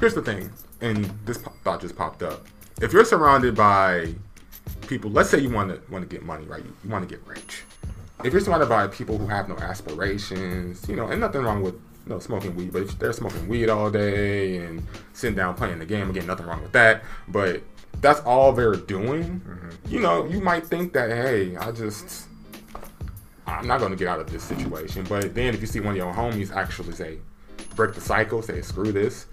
here's 0.00 0.14
the 0.14 0.22
thing 0.22 0.50
and 0.80 1.04
this 1.24 1.38
thought 1.64 1.80
just 1.80 1.96
popped 1.96 2.22
up 2.22 2.46
if 2.80 2.92
you're 2.92 3.04
surrounded 3.04 3.54
by 3.54 4.12
people 4.86 5.10
let's 5.10 5.30
say 5.30 5.38
you 5.38 5.50
want 5.50 5.68
to 5.68 5.92
want 5.92 6.08
to 6.08 6.14
get 6.14 6.24
money 6.24 6.44
right 6.46 6.64
you, 6.64 6.90
want 6.90 7.08
to 7.08 7.14
get 7.14 7.24
rich 7.26 7.64
if 8.24 8.32
you're 8.32 8.40
surrounded 8.40 8.68
by 8.68 8.86
people 8.86 9.18
who 9.18 9.26
have 9.26 9.48
no 9.48 9.56
aspirations 9.58 10.88
you 10.88 10.96
know 10.96 11.08
and 11.08 11.20
nothing 11.20 11.42
wrong 11.42 11.62
with 11.62 11.74
you 12.06 12.12
know, 12.12 12.18
smoking 12.18 12.54
weed. 12.56 12.72
But 12.72 12.82
if 12.82 12.98
they're 12.98 13.12
smoking 13.12 13.48
weed 13.48 13.68
all 13.68 13.90
day 13.90 14.58
and 14.58 14.82
sitting 15.12 15.36
down 15.36 15.54
playing 15.54 15.78
the 15.78 15.86
game, 15.86 16.10
again, 16.10 16.26
nothing 16.26 16.46
wrong 16.46 16.62
with 16.62 16.72
that. 16.72 17.04
But 17.28 17.62
that's 18.00 18.20
all 18.20 18.52
they're 18.52 18.74
doing. 18.74 19.40
Mm-hmm. 19.40 19.70
You 19.88 20.00
know, 20.00 20.26
you 20.26 20.40
might 20.40 20.66
think 20.66 20.92
that, 20.94 21.10
hey, 21.10 21.56
I 21.56 21.70
just, 21.72 22.28
I'm 23.46 23.66
not 23.66 23.80
going 23.80 23.90
to 23.90 23.96
get 23.96 24.08
out 24.08 24.20
of 24.20 24.30
this 24.30 24.42
situation. 24.42 25.04
But 25.08 25.34
then 25.34 25.54
if 25.54 25.60
you 25.60 25.66
see 25.66 25.80
one 25.80 25.90
of 25.90 25.96
your 25.96 26.12
homies 26.12 26.54
actually 26.54 26.92
say, 26.92 27.18
break 27.74 27.94
the 27.94 28.00
cycle, 28.00 28.42
say, 28.42 28.60
screw 28.62 28.92
this, 28.92 29.26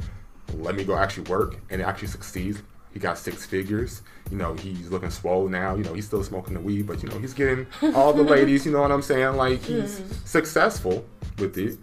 let 0.56 0.76
me 0.76 0.84
go 0.84 0.98
actually 0.98 1.30
work, 1.30 1.58
and 1.70 1.82
it 1.82 1.84
actually 1.84 2.08
succeeds. 2.08 2.62
He 2.92 3.00
got 3.00 3.18
six 3.18 3.46
figures. 3.46 4.02
You 4.32 4.38
know, 4.38 4.54
he's 4.56 4.90
looking 4.90 5.12
swole 5.12 5.48
now. 5.48 5.76
You 5.76 5.84
know, 5.84 5.94
he's 5.94 6.08
still 6.08 6.24
smoking 6.24 6.56
the 6.56 6.60
weed, 6.60 6.88
but 6.88 7.04
you 7.04 7.10
know, 7.10 7.20
he's 7.20 7.34
getting 7.34 7.68
all 7.94 8.14
the 8.14 8.24
ladies. 8.36 8.66
You 8.66 8.72
know 8.72 8.82
what 8.82 8.92
I'm 8.92 9.02
saying? 9.02 9.36
Like 9.36 9.62
he's 9.62 10.00
mm-hmm. 10.00 10.26
successful 10.26 11.06
with 11.38 11.58
it. 11.58 11.78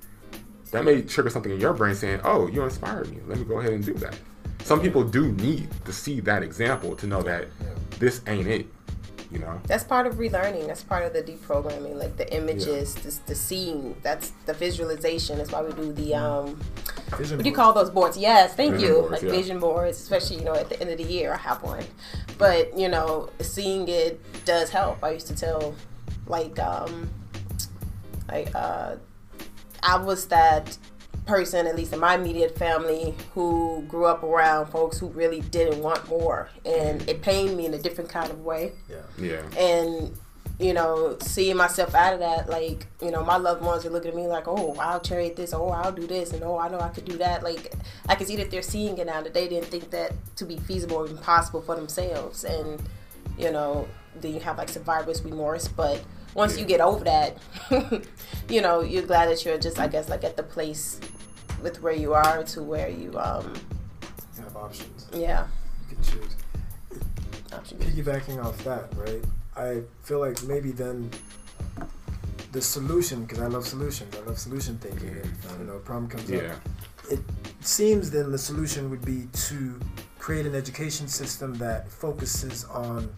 That 0.73 0.85
may 0.85 1.03
trigger 1.03 1.31
something 1.31 1.53
in 1.53 1.61
your 1.61 1.75
brain 1.75 1.95
saying, 1.95 2.21
"Oh, 2.25 2.49
you 2.49 2.63
inspired 2.65 3.09
me. 3.11 3.19
Let 3.27 3.39
me 3.39 3.45
go 3.45 3.61
ahead 3.61 3.73
and 3.73 3.85
do 3.85 3.95
that." 3.95 4.19
Some 4.65 4.81
people 4.81 5.05
do 5.05 5.31
need 5.33 5.69
to 5.85 5.93
see 5.93 6.19
that 6.21 6.43
example 6.43 6.97
to 6.97 7.07
know 7.07 7.23
that 7.23 7.47
this 8.01 8.21
ain't 8.27 8.49
it. 8.49 8.67
You 9.31 9.41
know? 9.41 9.61
That's 9.67 9.85
part 9.85 10.07
of 10.07 10.15
relearning. 10.15 10.67
That's 10.67 10.83
part 10.83 11.05
of 11.05 11.13
the 11.13 11.23
deprogramming, 11.23 11.97
like 11.97 12.17
the 12.17 12.33
images, 12.35 12.95
the, 12.95 13.19
the 13.27 13.35
seeing. 13.35 13.97
That's 14.03 14.33
the 14.47 14.55
visualization. 14.55 15.39
That's 15.39 15.53
why 15.53 15.63
we 15.63 15.73
do 15.73 15.93
the 15.93 16.15
um. 16.15 16.61
Vision 17.17 17.39
What 17.39 17.45
do 17.45 17.51
you 17.51 17.55
call 17.55 17.73
those 17.73 17.91
boards? 17.91 18.17
Yes, 18.17 18.55
thank 18.55 18.75
Vision 18.75 18.89
you. 18.89 18.95
boards, 18.95 19.13
like 19.13 19.23
yeah. 19.23 19.31
vision 19.31 19.61
boards, 19.61 19.99
especially 19.99 20.39
you 20.39 20.45
know 20.45 20.55
at 20.55 20.69
the 20.69 20.81
end 20.81 20.91
of 20.91 20.99
the 20.99 21.05
year, 21.05 21.33
I 21.33 21.37
have 21.39 21.63
one. 21.63 21.85
But 22.39 22.77
you 22.79 22.89
know, 22.89 23.31
seeing 23.41 23.89
it 23.89 24.21
does 24.45 24.71
help. 24.71 25.03
I 25.03 25.13
used 25.13 25.27
to 25.29 25.37
tell, 25.37 25.75
like, 26.27 26.59
um, 26.59 27.09
like 28.29 28.55
uh, 28.55 28.97
I 29.83 29.99
was 29.99 30.27
that 30.29 30.77
person, 31.27 31.67
at 31.67 31.77
least 31.77 31.93
in 31.93 32.01
my 32.01 32.15
immediate 32.15 32.57
family, 32.57 33.15
who 33.35 33.85
grew 33.89 34.07
up 34.07 34.23
around 34.23 34.67
folks 34.67 34.99
who 34.99 35.09
really 35.09 35.41
didn't 35.41 35.83
want 35.83 36.09
more, 36.09 36.49
and 36.65 37.07
it 37.09 37.23
pained 37.23 37.57
me 37.57 37.67
in 37.67 37.75
a 37.75 37.79
different 37.79 38.11
kind 38.11 38.31
of 38.31 38.41
way. 38.45 38.73
Yeah. 38.89 38.97
Yeah. 39.19 39.43
and 39.59 40.17
you 40.59 40.73
know 40.73 41.19
seeing 41.21 41.55
myself 41.55 41.95
out 41.95 42.15
of 42.15 42.21
that 42.21 42.49
like 42.49 42.87
you 43.03 43.11
know 43.11 43.23
my 43.23 43.37
loved 43.37 43.63
ones 43.63 43.85
are 43.85 43.91
looking 43.91 44.13
at 44.13 44.17
me 44.17 44.27
like 44.27 44.49
oh 44.49 44.75
i'll 44.81 45.01
trade 45.01 45.37
this. 45.37 45.53
Oh 45.53 45.69
i'll 45.69 45.93
do 45.93 46.07
this. 46.07 46.33
And 46.33 46.43
oh 46.43 46.57
i 46.59 46.69
know 46.69 46.81
i 46.81 46.89
could 46.89 47.05
do 47.05 47.19
that. 47.19 47.43
Like 47.43 47.75
i 48.09 48.15
can 48.15 48.27
see 48.27 48.37
that 48.37 48.51
they're 48.51 48.63
seeing 48.63 48.97
it 48.97 49.07
now 49.07 49.21
that 49.21 49.35
they 49.35 49.49
didn't 49.49 49.67
think 49.67 49.91
that 49.91 50.13
to 50.37 50.45
be 50.47 50.57
feasible 50.57 50.97
or 50.97 51.05
even 51.05 51.19
possible 51.19 51.61
for 51.61 51.77
themselves. 51.77 52.45
And 52.45 52.83
you 53.37 53.51
know 53.51 53.87
then 54.19 54.33
you 54.33 54.41
have 54.41 54.57
like 54.57 54.71
survivor's 54.71 55.23
remorse. 55.23 55.69
But 55.69 56.03
once 56.35 56.59
you 56.59 56.65
get 56.65 56.81
over 56.81 57.03
that 57.05 57.39
you 58.49 58.61
know 58.61 58.81
you're 58.83 59.03
glad 59.03 59.29
that 59.31 59.43
you're 59.43 59.57
just 59.57 59.79
i 59.79 59.89
guess 59.89 60.11
like 60.11 60.23
at 60.23 60.37
the 60.37 60.43
place 60.43 61.01
with 61.63 61.81
where 61.83 61.93
you 61.95 62.15
are 62.15 62.43
to 62.45 62.63
where 62.63 62.89
you 62.89 63.17
um 63.19 63.53
You 64.37 64.45
have 64.45 64.57
options. 64.57 65.07
yeah 65.13 65.47
You 65.91 65.97
can 65.97 66.05
choose. 66.05 66.37
options. 67.53 67.83
Piggybacking 67.85 68.45
off 68.45 68.63
that, 68.65 68.93
right? 68.97 69.25
I 69.57 69.83
feel 70.03 70.21
like 70.21 70.43
maybe 70.43 70.71
then 70.73 71.11
the 72.53 72.61
solution, 72.63 73.25
because 73.25 73.41
I 73.41 73.47
love 73.47 73.67
solutions, 73.67 74.15
I 74.17 74.21
love 74.27 74.39
solution 74.39 74.79
thinking. 74.79 75.09
If, 75.09 75.59
you 75.59 75.65
know, 75.67 75.75
a 75.77 75.79
problem 75.81 76.09
comes 76.09 76.25
up, 76.31 76.43
Yeah. 76.43 76.55
it 77.11 77.21
seems 77.61 78.11
then 78.11 78.31
the 78.33 78.39
solution 78.39 78.91
would 78.91 79.05
be 79.05 79.29
to 79.49 79.79
create 80.19 80.47
an 80.47 80.55
education 80.55 81.09
system 81.09 81.55
that 81.55 81.89
focuses 81.91 82.65
on 82.65 83.09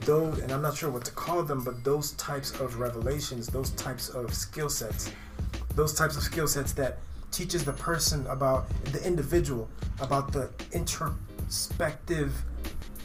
those 0.00 0.38
and 0.40 0.52
I'm 0.52 0.62
not 0.62 0.76
sure 0.76 0.90
what 0.90 1.04
to 1.06 1.10
call 1.12 1.42
them, 1.42 1.62
but 1.64 1.82
those 1.84 2.12
types 2.12 2.52
of 2.60 2.78
revelations, 2.78 3.46
those 3.48 3.70
types 3.70 4.08
of 4.10 4.34
skill 4.34 4.68
sets, 4.68 5.10
those 5.74 5.94
types 5.94 6.16
of 6.16 6.22
skill 6.22 6.46
sets 6.48 6.72
that 6.74 6.98
teaches 7.30 7.64
the 7.64 7.72
person 7.74 8.26
about 8.26 8.68
the 8.92 9.04
individual 9.06 9.68
about 10.00 10.32
the 10.32 10.50
introspective 10.72 12.32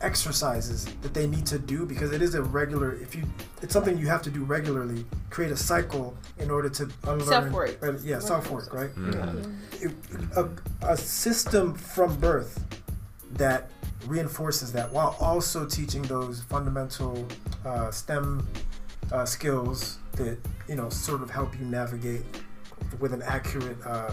exercises 0.01 0.85
that 1.01 1.13
they 1.13 1.25
need 1.25 1.45
to 1.45 1.57
do 1.57 1.85
because 1.85 2.11
it 2.11 2.21
is 2.21 2.35
a 2.35 2.41
regular 2.43 2.93
if 2.95 3.15
you 3.15 3.23
it's 3.61 3.71
something 3.73 3.97
you 3.97 4.07
have 4.07 4.21
to 4.21 4.29
do 4.29 4.43
regularly 4.43 5.05
create 5.29 5.51
a 5.51 5.57
cycle 5.57 6.15
in 6.37 6.51
order 6.51 6.69
to 6.69 6.83
unlearn 7.05 7.25
Self-work. 7.27 7.79
uh, 7.81 7.93
yeah 8.03 8.19
self-work 8.19 8.73
right 8.73 8.93
Mm-hmm. 8.95 9.53
it, 9.85 9.93
a, 10.37 10.49
a 10.91 10.97
system 10.97 11.73
from 11.73 12.15
birth 12.19 12.63
that 13.33 13.71
reinforces 14.05 14.71
that 14.73 14.91
while 14.91 15.15
also 15.19 15.65
teaching 15.65 16.01
those 16.03 16.41
fundamental 16.43 17.25
uh, 17.65 17.89
STEM 17.89 18.45
uh, 19.11 19.25
skills 19.25 19.97
that 20.13 20.37
you 20.67 20.75
know 20.75 20.89
sort 20.89 21.21
of 21.21 21.29
help 21.29 21.57
you 21.57 21.65
navigate 21.65 22.23
with 22.99 23.13
an 23.13 23.21
accurate 23.23 23.77
uh, 23.85 24.11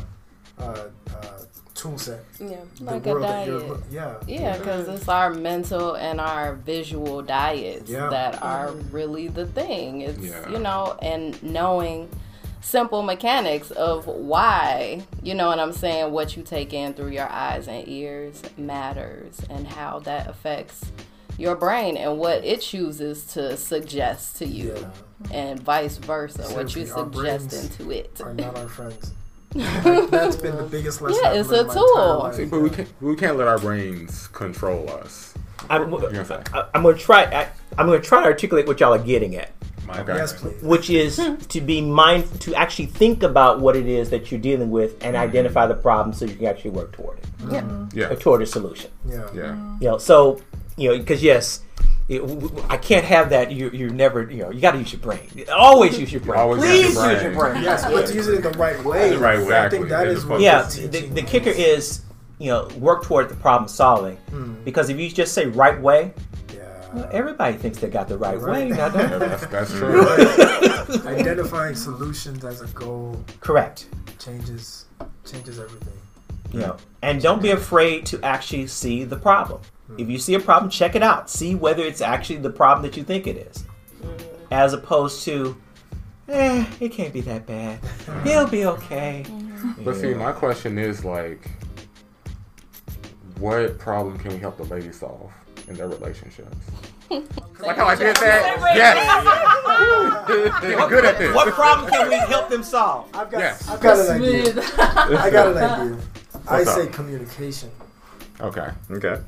uh, 0.58 0.62
uh, 0.62 1.38
tool 1.74 1.98
set. 1.98 2.20
yeah 2.38 2.56
the 2.78 2.84
Like 2.84 3.06
a 3.06 3.10
world 3.10 3.24
that 3.24 3.46
you're 3.46 3.60
diet. 3.60 3.80
yeah 3.90 4.14
Yeah, 4.26 4.58
because 4.58 4.88
it's 4.88 5.08
our 5.08 5.32
mental 5.32 5.94
and 5.94 6.20
our 6.20 6.54
visual 6.54 7.22
diets 7.22 7.90
Yeah. 7.90 8.08
that 8.10 8.42
are 8.42 8.70
really 8.90 9.28
the 9.28 9.46
thing. 9.46 10.02
It's, 10.02 10.18
Yeah. 10.18 10.48
you 10.50 10.58
know, 10.58 10.96
and 11.02 11.42
knowing 11.42 12.08
simple 12.60 13.02
mechanics 13.02 13.70
of 13.72 14.06
why, 14.06 15.02
you 15.22 15.34
know 15.34 15.48
what 15.48 15.58
I'm 15.58 15.72
saying, 15.72 16.12
what 16.12 16.36
you 16.36 16.42
take 16.44 16.72
in 16.72 16.94
through 16.94 17.10
your 17.10 17.28
eyes 17.28 17.66
and 17.66 17.88
ears 17.88 18.40
matters 18.56 19.40
and 19.50 19.66
how 19.66 19.98
that 20.00 20.28
affects 20.28 20.84
your 21.38 21.56
brain 21.56 21.96
and 21.96 22.18
what 22.18 22.44
it 22.44 22.60
chooses 22.60 23.24
to 23.34 23.56
suggest 23.56 24.36
to 24.36 24.46
you 24.46 24.74
Yeah. 25.30 25.36
and 25.38 25.60
vice 25.60 25.96
versa, 25.98 26.42
what 26.54 26.74
you 26.74 26.86
Seriously, 26.86 27.02
our 27.02 27.12
suggest 27.12 27.78
into 27.80 27.90
it. 27.92 28.20
are 28.22 28.34
not 28.34 28.56
our 28.56 28.68
friends. 28.68 29.12
Like, 29.54 30.08
that's 30.08 30.36
been 30.36 30.56
the 30.56 30.62
biggest 30.62 31.02
lesson. 31.02 31.20
Yeah, 31.22 31.30
I've 31.32 31.36
it's 31.40 31.50
a 31.50 31.64
my 31.64 31.74
tool. 31.74 32.30
See, 32.32 32.46
but 32.46 32.60
we 32.60 32.70
can't 32.70 32.88
we 33.02 33.16
can't 33.16 33.36
let 33.36 33.48
our 33.48 33.58
brains 33.58 34.28
control 34.28 34.88
us. 34.90 35.34
I'm, 35.68 35.90
You're 35.90 36.00
gonna 36.10 36.24
say. 36.24 36.42
I- 36.54 36.68
I'm 36.74 36.82
going 36.82 36.96
to 36.96 37.02
try. 37.02 37.24
I, 37.24 37.48
I'm 37.78 37.86
going 37.86 38.00
to 38.00 38.06
try 38.06 38.20
to 38.20 38.26
articulate 38.26 38.66
what 38.66 38.80
y'all 38.80 38.94
are 38.94 38.98
getting 38.98 39.36
at, 39.36 39.50
Okay. 39.88 40.14
Yes, 40.14 40.32
please. 40.32 40.62
which 40.62 40.90
is 40.90 41.20
to 41.48 41.60
be 41.60 41.80
mindful, 41.80 42.38
to 42.38 42.54
actually 42.54 42.86
think 42.86 43.22
about 43.22 43.60
what 43.60 43.76
it 43.76 43.86
is 43.86 44.10
that 44.10 44.30
you're 44.30 44.40
dealing 44.40 44.70
with, 44.70 44.92
and 45.04 45.14
mm-hmm. 45.14 45.22
identify 45.22 45.66
the 45.66 45.74
problem 45.74 46.14
so 46.14 46.24
you 46.24 46.34
can 46.34 46.46
actually 46.46 46.70
work 46.70 46.92
toward 46.92 47.18
it, 47.18 47.26
Yeah. 47.50 47.86
Yeah. 47.92 48.08
or 48.08 48.16
toward 48.16 48.42
a 48.42 48.46
solution. 48.46 48.90
Yeah. 49.06 49.28
Yeah. 49.34 49.76
You 49.80 49.88
know, 49.88 49.98
so 49.98 50.40
you 50.76 50.90
know, 50.90 50.98
because 50.98 51.22
yes, 51.22 51.62
it, 52.08 52.18
w- 52.18 52.40
w- 52.48 52.64
I 52.68 52.76
can't 52.76 53.04
have 53.04 53.30
that. 53.30 53.52
You 53.52 53.70
you 53.70 53.90
never 53.90 54.30
you 54.30 54.42
know 54.42 54.50
you 54.50 54.60
got 54.60 54.72
to 54.72 54.78
use 54.78 54.92
your 54.92 55.00
brain. 55.00 55.28
Always 55.54 55.98
use 55.98 56.12
your 56.12 56.20
brain. 56.22 56.40
Always 56.40 56.62
use 56.62 56.70
Please 56.70 56.94
your 56.94 57.12
use 57.12 57.22
your 57.22 57.32
brain. 57.32 57.52
brain. 57.52 57.62
Yes, 57.64 57.84
but 57.84 58.06
to 58.06 58.14
use 58.14 58.28
it 58.28 58.34
in 58.36 58.42
the 58.42 58.58
right 58.58 58.82
way. 58.84 59.10
The 59.10 59.18
right 59.18 59.44
way. 59.46 59.58
I 59.58 59.68
think 59.68 59.88
that 59.88 60.06
Exactly. 60.08 60.30
what 60.30 60.40
Yeah, 60.40 60.62
the, 60.62 61.00
the 61.08 61.22
kicker 61.22 61.50
is 61.50 62.02
you 62.38 62.48
know 62.50 62.68
work 62.78 63.04
toward 63.04 63.28
the 63.28 63.36
problem 63.36 63.68
solving 63.68 64.16
hmm. 64.30 64.54
because 64.64 64.88
if 64.90 64.98
you 64.98 65.08
just 65.10 65.32
say 65.34 65.46
right 65.46 65.80
way, 65.80 66.12
Yeah. 66.54 67.08
everybody 67.12 67.56
thinks 67.56 67.78
they 67.78 67.88
got 67.88 68.08
the 68.08 68.18
right, 68.18 68.38
Right. 68.40 68.68
way. 68.68 68.68
Now, 68.70 68.86
Yeah, 68.86 69.08
don't- 69.08 69.20
that's, 69.20 69.46
that's 69.46 69.70
true. 69.78 70.02
Identifying 71.06 71.74
solutions 71.74 72.44
as 72.44 72.60
a 72.62 72.66
goal 72.68 73.22
Correct. 73.40 73.86
changes 74.18 74.86
changes 75.24 75.58
everything. 75.58 75.94
You 76.52 76.60
know, 76.60 76.76
and 77.00 77.22
don't 77.22 77.40
be 77.40 77.50
afraid 77.50 78.04
to 78.06 78.20
actually 78.22 78.66
see 78.66 79.04
the 79.04 79.16
problem. 79.16 79.60
If 79.98 80.08
you 80.08 80.18
see 80.18 80.34
a 80.34 80.40
problem, 80.40 80.70
check 80.70 80.94
it 80.94 81.02
out. 81.02 81.28
See 81.30 81.54
whether 81.54 81.82
it's 81.82 82.00
actually 82.00 82.36
the 82.38 82.50
problem 82.50 82.82
that 82.82 82.96
you 82.96 83.04
think 83.04 83.26
it 83.26 83.36
is, 83.36 83.64
as 84.50 84.72
opposed 84.72 85.22
to, 85.24 85.56
eh, 86.28 86.64
it 86.80 86.90
can't 86.90 87.12
be 87.12 87.20
that 87.22 87.46
bad. 87.46 87.78
He'll 88.24 88.46
be 88.48 88.64
okay. 88.66 89.24
But 89.84 89.96
see, 89.96 90.14
my 90.14 90.32
question 90.32 90.78
is 90.78 91.04
like, 91.04 91.50
what 93.38 93.78
problem 93.78 94.18
can 94.18 94.32
we 94.32 94.38
help 94.38 94.56
the 94.56 94.64
ladies 94.64 94.98
solve 95.00 95.32
in 95.68 95.74
their 95.74 95.88
relationships? 95.88 96.56
like 97.10 97.76
how 97.76 97.86
I 97.86 97.94
did 97.94 98.16
that? 98.16 98.58
Yes. 98.74 100.62
Getting 100.62 100.88
good 100.88 101.04
at 101.04 101.18
this. 101.18 101.34
What 101.34 101.52
problem 101.52 101.90
can 101.90 102.08
we 102.08 102.16
help 102.16 102.48
them 102.48 102.62
solve? 102.62 103.08
I've 103.14 103.30
got 103.30 103.38
Yes. 103.40 103.68
I've 103.68 103.80
got 103.80 103.98
an 103.98 104.22
idea. 104.22 104.44
Smooth. 104.52 104.64
I 104.78 105.30
got 105.30 105.48
an 105.48 105.58
idea. 105.58 105.98
I 106.48 106.58
What's 106.58 106.74
say 106.74 106.86
communication. 106.88 107.70
Okay. 108.40 108.68
Okay. 108.90 109.20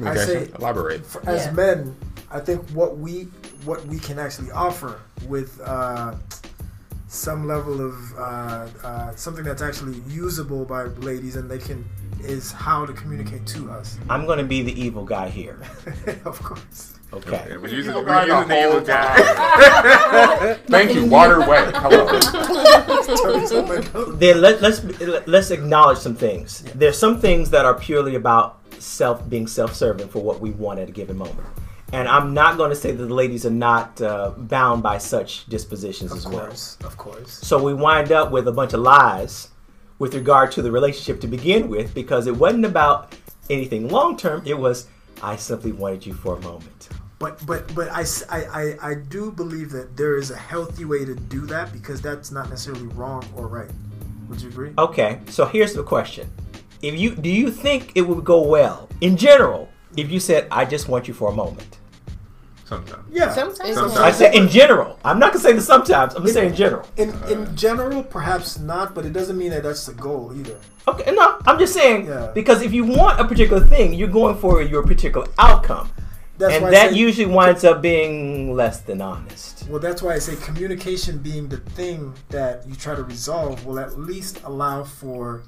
Communication. 0.00 0.46
say- 0.48 0.58
Elaborate. 0.58 1.06
For, 1.06 1.28
as 1.28 1.46
Yeah. 1.46 1.52
men, 1.52 1.96
I 2.30 2.40
think 2.40 2.68
what 2.70 2.98
we 2.98 3.28
what 3.64 3.84
we 3.86 3.98
can 3.98 4.18
actually 4.18 4.50
offer 4.52 5.00
with 5.28 5.60
uh, 5.60 6.14
some 7.08 7.46
level 7.46 7.80
of 7.84 7.94
uh, 8.16 8.66
uh, 8.82 9.14
something 9.16 9.44
that's 9.44 9.60
actually 9.62 10.00
usable 10.08 10.64
by 10.64 10.84
ladies 10.84 11.36
and 11.36 11.50
they 11.50 11.58
can 11.58 11.84
is 12.22 12.52
how 12.52 12.86
to 12.86 12.92
communicate 12.92 13.46
to 13.46 13.70
us. 13.70 13.98
I'm 14.08 14.26
going 14.26 14.38
to 14.38 14.44
be 14.44 14.62
the 14.62 14.80
evil 14.80 15.04
guy 15.04 15.28
here. 15.28 15.60
of 16.24 16.40
course. 16.42 16.94
Okay. 17.12 17.44
Yeah, 17.50 17.56
we're 17.56 17.66
using, 17.68 17.92
we're 17.92 18.04
guy 18.04 18.24
the 18.24 18.32
using 18.34 18.48
the 18.48 18.58
evil 18.60 18.72
whole 18.72 18.80
guy. 18.82 20.54
Thank 20.68 20.94
you. 20.94 21.06
Water 21.06 21.40
way. 21.40 21.68
Hello. 21.74 22.06
then 24.14 24.40
let, 24.40 24.62
let's 24.62 24.84
let's 25.26 25.50
acknowledge 25.50 25.98
some 25.98 26.14
things. 26.14 26.62
There's 26.76 26.96
some 26.96 27.20
things 27.20 27.50
that 27.50 27.64
are 27.64 27.74
purely 27.74 28.14
about 28.14 28.59
self 28.80 29.28
being 29.28 29.46
self-serving 29.46 30.08
for 30.08 30.22
what 30.22 30.40
we 30.40 30.50
want 30.50 30.78
at 30.78 30.88
a 30.88 30.92
given 30.92 31.16
moment, 31.16 31.46
and 31.92 32.08
I'm 32.08 32.34
not 32.34 32.56
going 32.56 32.70
to 32.70 32.76
say 32.76 32.92
that 32.92 33.04
the 33.04 33.14
ladies 33.14 33.44
are 33.44 33.50
not 33.50 34.00
uh, 34.00 34.30
bound 34.36 34.82
by 34.82 34.98
such 34.98 35.46
dispositions 35.46 36.12
Of 36.12 36.18
as 36.18 36.26
well. 36.26 36.88
Of 36.88 36.96
course. 36.96 37.32
So 37.32 37.62
we 37.62 37.74
wind 37.74 38.12
up 38.12 38.30
with 38.30 38.48
a 38.48 38.52
bunch 38.52 38.72
of 38.72 38.80
lies 38.80 39.48
with 39.98 40.14
regard 40.14 40.50
to 40.52 40.62
the 40.62 40.70
relationship 40.70 41.20
to 41.20 41.26
begin 41.26 41.68
with 41.68 41.94
because 41.94 42.26
it 42.26 42.36
wasn't 42.36 42.64
about 42.64 43.14
anything 43.50 43.88
long 43.88 44.16
term. 44.16 44.42
It 44.46 44.58
was, 44.58 44.88
I 45.22 45.36
simply 45.36 45.72
wanted 45.72 46.06
you 46.06 46.14
for 46.14 46.36
a 46.36 46.40
moment. 46.40 46.88
But 47.18 47.44
but 47.44 47.74
but 47.74 47.90
I, 47.90 48.06
I, 48.30 48.76
I 48.80 48.94
do 48.94 49.30
believe 49.30 49.70
that 49.72 49.94
there 49.94 50.16
is 50.16 50.30
a 50.30 50.36
healthy 50.36 50.86
way 50.86 51.04
to 51.04 51.14
do 51.14 51.44
that 51.46 51.70
because 51.70 52.00
that's 52.00 52.30
not 52.30 52.48
necessarily 52.48 52.86
wrong 52.94 53.22
or 53.36 53.46
right. 53.46 53.70
Would 54.30 54.40
you 54.40 54.48
agree? 54.48 54.72
Okay, 54.78 55.20
so 55.28 55.44
here's 55.44 55.74
the 55.74 55.82
question: 55.82 56.30
If 56.82 56.98
you 56.98 57.14
do 57.14 57.28
you 57.30 57.50
think 57.50 57.92
it 57.94 58.02
would 58.02 58.24
go 58.24 58.40
well 58.42 58.88
in 59.00 59.16
general 59.16 59.68
if 59.96 60.10
you 60.10 60.20
said, 60.20 60.46
"I 60.50 60.64
just 60.64 60.88
want 60.88 61.08
you 61.08 61.14
for 61.14 61.30
a 61.30 61.34
moment"? 61.34 61.78
Sometimes. 62.64 63.02
Yeah. 63.10 63.32
Sometimes. 63.34 63.74
Sometimes. 63.74 63.96
I 63.98 64.12
said 64.12 64.34
in 64.34 64.48
general. 64.48 64.98
I'm 65.04 65.18
not 65.18 65.32
gonna 65.32 65.42
say 65.42 65.52
the 65.52 65.60
sometimes. 65.60 66.14
I'm 66.14 66.22
gonna 66.22 66.32
say 66.32 66.46
in 66.46 66.54
general. 66.54 66.86
In 66.96 67.12
in 67.28 67.54
general, 67.56 68.02
perhaps 68.04 68.58
not, 68.58 68.94
but 68.94 69.04
it 69.04 69.12
doesn't 69.12 69.36
mean 69.36 69.50
that 69.50 69.64
that's 69.64 69.86
the 69.86 69.92
goal 69.94 70.32
either. 70.34 70.56
Okay, 70.88 71.10
no, 71.12 71.38
I'm 71.46 71.58
just 71.58 71.74
saying 71.74 72.06
Yeah. 72.06 72.30
because 72.32 72.62
if 72.62 72.72
you 72.72 72.84
want 72.84 73.20
a 73.20 73.24
particular 73.24 73.64
thing, 73.66 73.92
you're 73.92 74.08
going 74.20 74.36
for 74.36 74.62
your 74.62 74.82
particular 74.84 75.26
outcome, 75.38 75.90
That's 76.38 76.54
and 76.54 76.62
why 76.64 76.70
that 76.70 76.90
say- 76.92 76.96
usually 76.96 77.26
winds 77.26 77.64
up 77.64 77.82
being 77.82 78.54
less 78.56 78.80
than 78.80 79.02
honest. 79.02 79.66
Well, 79.68 79.80
that's 79.80 80.00
why 80.00 80.14
I 80.14 80.18
say 80.20 80.36
communication 80.36 81.18
being 81.18 81.48
the 81.48 81.58
thing 81.58 82.14
that 82.30 82.66
you 82.68 82.74
try 82.76 82.94
to 82.94 83.02
resolve 83.02 83.66
will 83.66 83.78
at 83.80 83.98
least 83.98 84.40
allow 84.44 84.84
for 84.84 85.42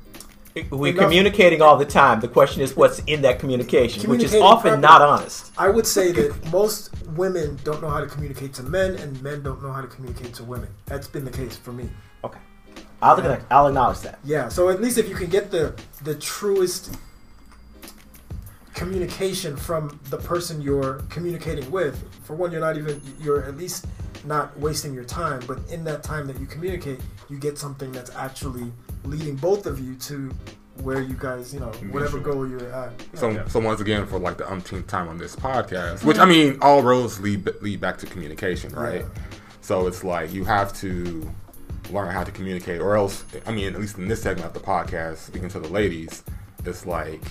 We're 0.71 0.93
communicating 0.93 1.63
all 1.63 1.77
the 1.79 1.85
time. 1.87 2.21
The 2.21 2.29
question 2.29 2.61
is, 2.63 2.77
what's 2.77 2.99
in 3.01 3.23
that 3.23 3.39
communication, 3.39 4.09
which 4.11 4.23
is 4.23 4.35
often 4.35 4.73
properly. 4.73 4.81
not 4.83 5.01
honest. 5.01 5.53
I 5.57 5.69
would 5.71 5.87
say 5.87 6.13
that 6.13 6.53
most 6.53 6.91
women 7.09 7.59
don't 7.65 7.81
know 7.81 7.89
how 7.89 8.01
to 8.01 8.07
communicate 8.07 8.53
to 8.55 8.63
men, 8.63 8.97
and 8.97 9.21
men 9.23 9.43
don't 9.43 9.63
know 9.63 9.73
how 9.73 9.81
to 9.81 9.87
communicate 9.87 10.35
to 10.35 10.45
women. 10.45 10.69
That's 10.87 11.09
been 11.09 11.25
the 11.25 11.31
case 11.31 11.57
for 11.57 11.73
me. 11.73 11.89
Okay, 12.23 12.39
I'll, 13.01 13.17
acknowledge- 13.17 13.41
I'll 13.51 13.67
acknowledge 13.69 14.01
that. 14.01 14.19
Yeah. 14.25 14.49
So 14.49 14.69
at 14.69 14.81
least 14.81 14.99
if 14.99 15.09
you 15.09 15.15
can 15.15 15.31
get 15.31 15.51
the 15.51 15.75
the 16.05 16.15
truest 16.17 16.97
communication 18.75 19.57
from 19.57 19.99
the 20.11 20.19
person 20.19 20.61
you're 20.61 20.95
communicating 21.09 21.71
with, 21.71 22.03
for 22.25 22.35
one, 22.35 22.53
you're 22.53 22.61
not 22.61 22.77
even 22.77 23.01
you're 23.21 23.45
at 23.45 23.57
least 23.57 23.87
not 24.25 24.59
wasting 24.59 24.93
your 24.93 25.05
time. 25.05 25.41
But 25.47 25.59
in 25.71 25.83
that 25.85 26.03
time 26.03 26.27
that 26.27 26.39
you 26.39 26.47
communicate, 26.47 27.01
you 27.31 27.39
get 27.39 27.57
something 27.59 27.91
that's 27.91 28.15
actually 28.15 28.71
leading 29.05 29.37
both 29.37 29.67
of 29.67 29.81
you 29.81 29.95
to 29.97 30.31
where 30.83 31.01
you 31.01 31.15
guys, 31.19 31.53
you 31.53 31.61
know, 31.61 31.67
whatever 31.91 32.17
Mutual. 32.17 32.35
goal 32.35 32.49
you're 32.49 32.73
at. 32.73 32.93
So, 33.15 33.29
Yeah. 33.31 33.47
so 33.47 33.61
once 33.61 33.81
again, 33.81 34.07
for 34.07 34.19
like 34.19 34.39
the 34.39 34.51
umpteenth 34.51 34.87
time 34.87 35.09
on 35.09 35.19
this 35.19 35.37
podcast, 35.37 36.03
which 36.05 36.19
I 36.19 36.25
mean, 36.25 36.59
all 36.63 36.83
roads 36.83 37.21
lead 37.21 37.49
lead 37.61 37.81
back 37.81 37.99
to 37.99 38.07
communication, 38.07 38.73
right? 38.75 39.01
Yeah. 39.03 39.23
So 39.61 39.87
it's 39.87 40.03
like 40.03 40.33
you 40.33 40.45
have 40.45 40.73
to 40.81 41.31
learn 41.91 42.11
how 42.11 42.25
to 42.25 42.33
communicate, 42.33 42.81
or 42.81 42.97
else, 42.97 43.25
I 43.47 43.53
mean, 43.53 43.73
at 43.75 43.79
least 43.81 43.99
in 43.99 44.09
this 44.09 44.23
segment 44.23 44.47
of 44.47 44.55
the 44.55 44.61
podcast, 44.61 45.19
speaking 45.19 45.49
to 45.51 45.61
the 45.61 45.69
ladies, 45.69 46.23
it's 46.65 46.87
like 46.87 47.23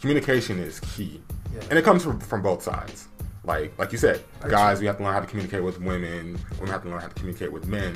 communication 0.00 0.58
is 0.58 0.80
key, 0.80 1.20
Yeah. 1.54 1.60
and 1.70 1.78
it 1.78 1.84
comes 1.84 2.02
from, 2.02 2.18
from 2.20 2.42
both 2.42 2.62
sides. 2.62 3.06
Like 3.44 3.72
like 3.78 3.92
you 3.92 3.98
said, 3.98 4.20
Right. 4.42 4.50
guys, 4.50 4.80
we 4.80 4.86
have 4.86 4.98
to 4.98 5.04
learn 5.04 5.14
how 5.14 5.20
to 5.20 5.26
communicate 5.26 5.62
with 5.62 5.80
women. 5.80 6.38
Women 6.58 6.72
have 6.72 6.82
to 6.82 6.88
learn 6.90 7.00
how 7.00 7.08
to 7.08 7.14
communicate 7.14 7.52
with 7.52 7.66
men. 7.66 7.94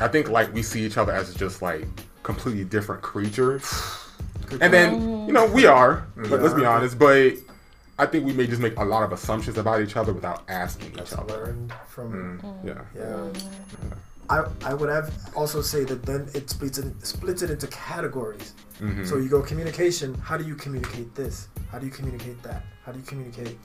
I 0.00 0.08
think 0.08 0.28
like 0.30 0.52
we 0.54 0.62
see 0.62 0.82
each 0.84 0.96
other 0.96 1.12
as 1.12 1.32
just 1.34 1.60
like 1.62 1.86
completely 2.22 2.64
different 2.64 3.02
creatures. 3.02 3.64
And 4.60 4.72
then, 4.74 5.26
you 5.28 5.32
know, 5.32 5.46
we 5.46 5.66
are. 5.66 6.06
But 6.16 6.42
let's 6.42 6.54
be 6.54 6.64
honest. 6.64 6.98
But 6.98 7.34
I 8.00 8.06
think 8.06 8.26
we 8.26 8.32
may 8.32 8.48
just 8.48 8.60
make 8.60 8.76
a 8.78 8.84
lot 8.84 9.04
of 9.04 9.12
assumptions 9.12 9.58
about 9.58 9.80
each 9.80 9.94
other 9.96 10.12
without 10.12 10.42
asking 10.48 10.88
each 10.90 10.96
That's 10.96 11.12
other. 11.16 11.34
learned 11.46 11.72
from 11.88 12.40
Yeah. 12.64 12.80
Yeah. 12.96 13.28
I, 14.28 14.44
I 14.64 14.74
would 14.74 14.88
have 14.90 15.14
also 15.36 15.62
say 15.62 15.84
that 15.84 16.02
then 16.04 16.28
it 16.34 16.50
splits 16.50 16.78
it, 16.78 16.86
splits 17.06 17.42
it 17.42 17.50
into 17.52 17.68
categories. 17.68 18.54
Mhm. 18.80 19.06
So 19.06 19.18
you 19.18 19.28
go 19.28 19.40
communication. 19.40 20.14
How 20.14 20.36
do 20.36 20.42
you 20.44 20.56
communicate 20.56 21.14
this? 21.14 21.46
How 21.70 21.78
do 21.78 21.86
you 21.86 21.92
communicate 21.92 22.42
that? 22.42 22.64
How 22.84 22.90
do 22.90 22.98
you 22.98 23.04
communicate? 23.04 23.56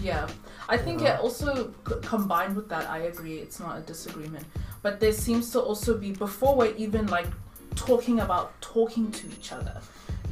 Yeah, 0.00 0.28
I 0.68 0.76
think 0.76 1.02
it 1.02 1.18
also 1.18 1.72
c- 1.88 1.94
combined 2.02 2.54
with 2.54 2.68
that. 2.68 2.88
I 2.88 2.98
agree, 3.12 3.38
it's 3.38 3.58
not 3.58 3.78
a 3.78 3.80
disagreement, 3.80 4.44
but 4.82 5.00
there 5.00 5.12
seems 5.12 5.50
to 5.50 5.60
also 5.60 5.96
be 5.98 6.12
before 6.12 6.54
we're 6.54 6.76
even 6.76 7.06
like 7.06 7.26
talking 7.74 8.20
about 8.20 8.60
talking 8.60 9.10
to 9.12 9.26
each 9.28 9.52
other. 9.52 9.80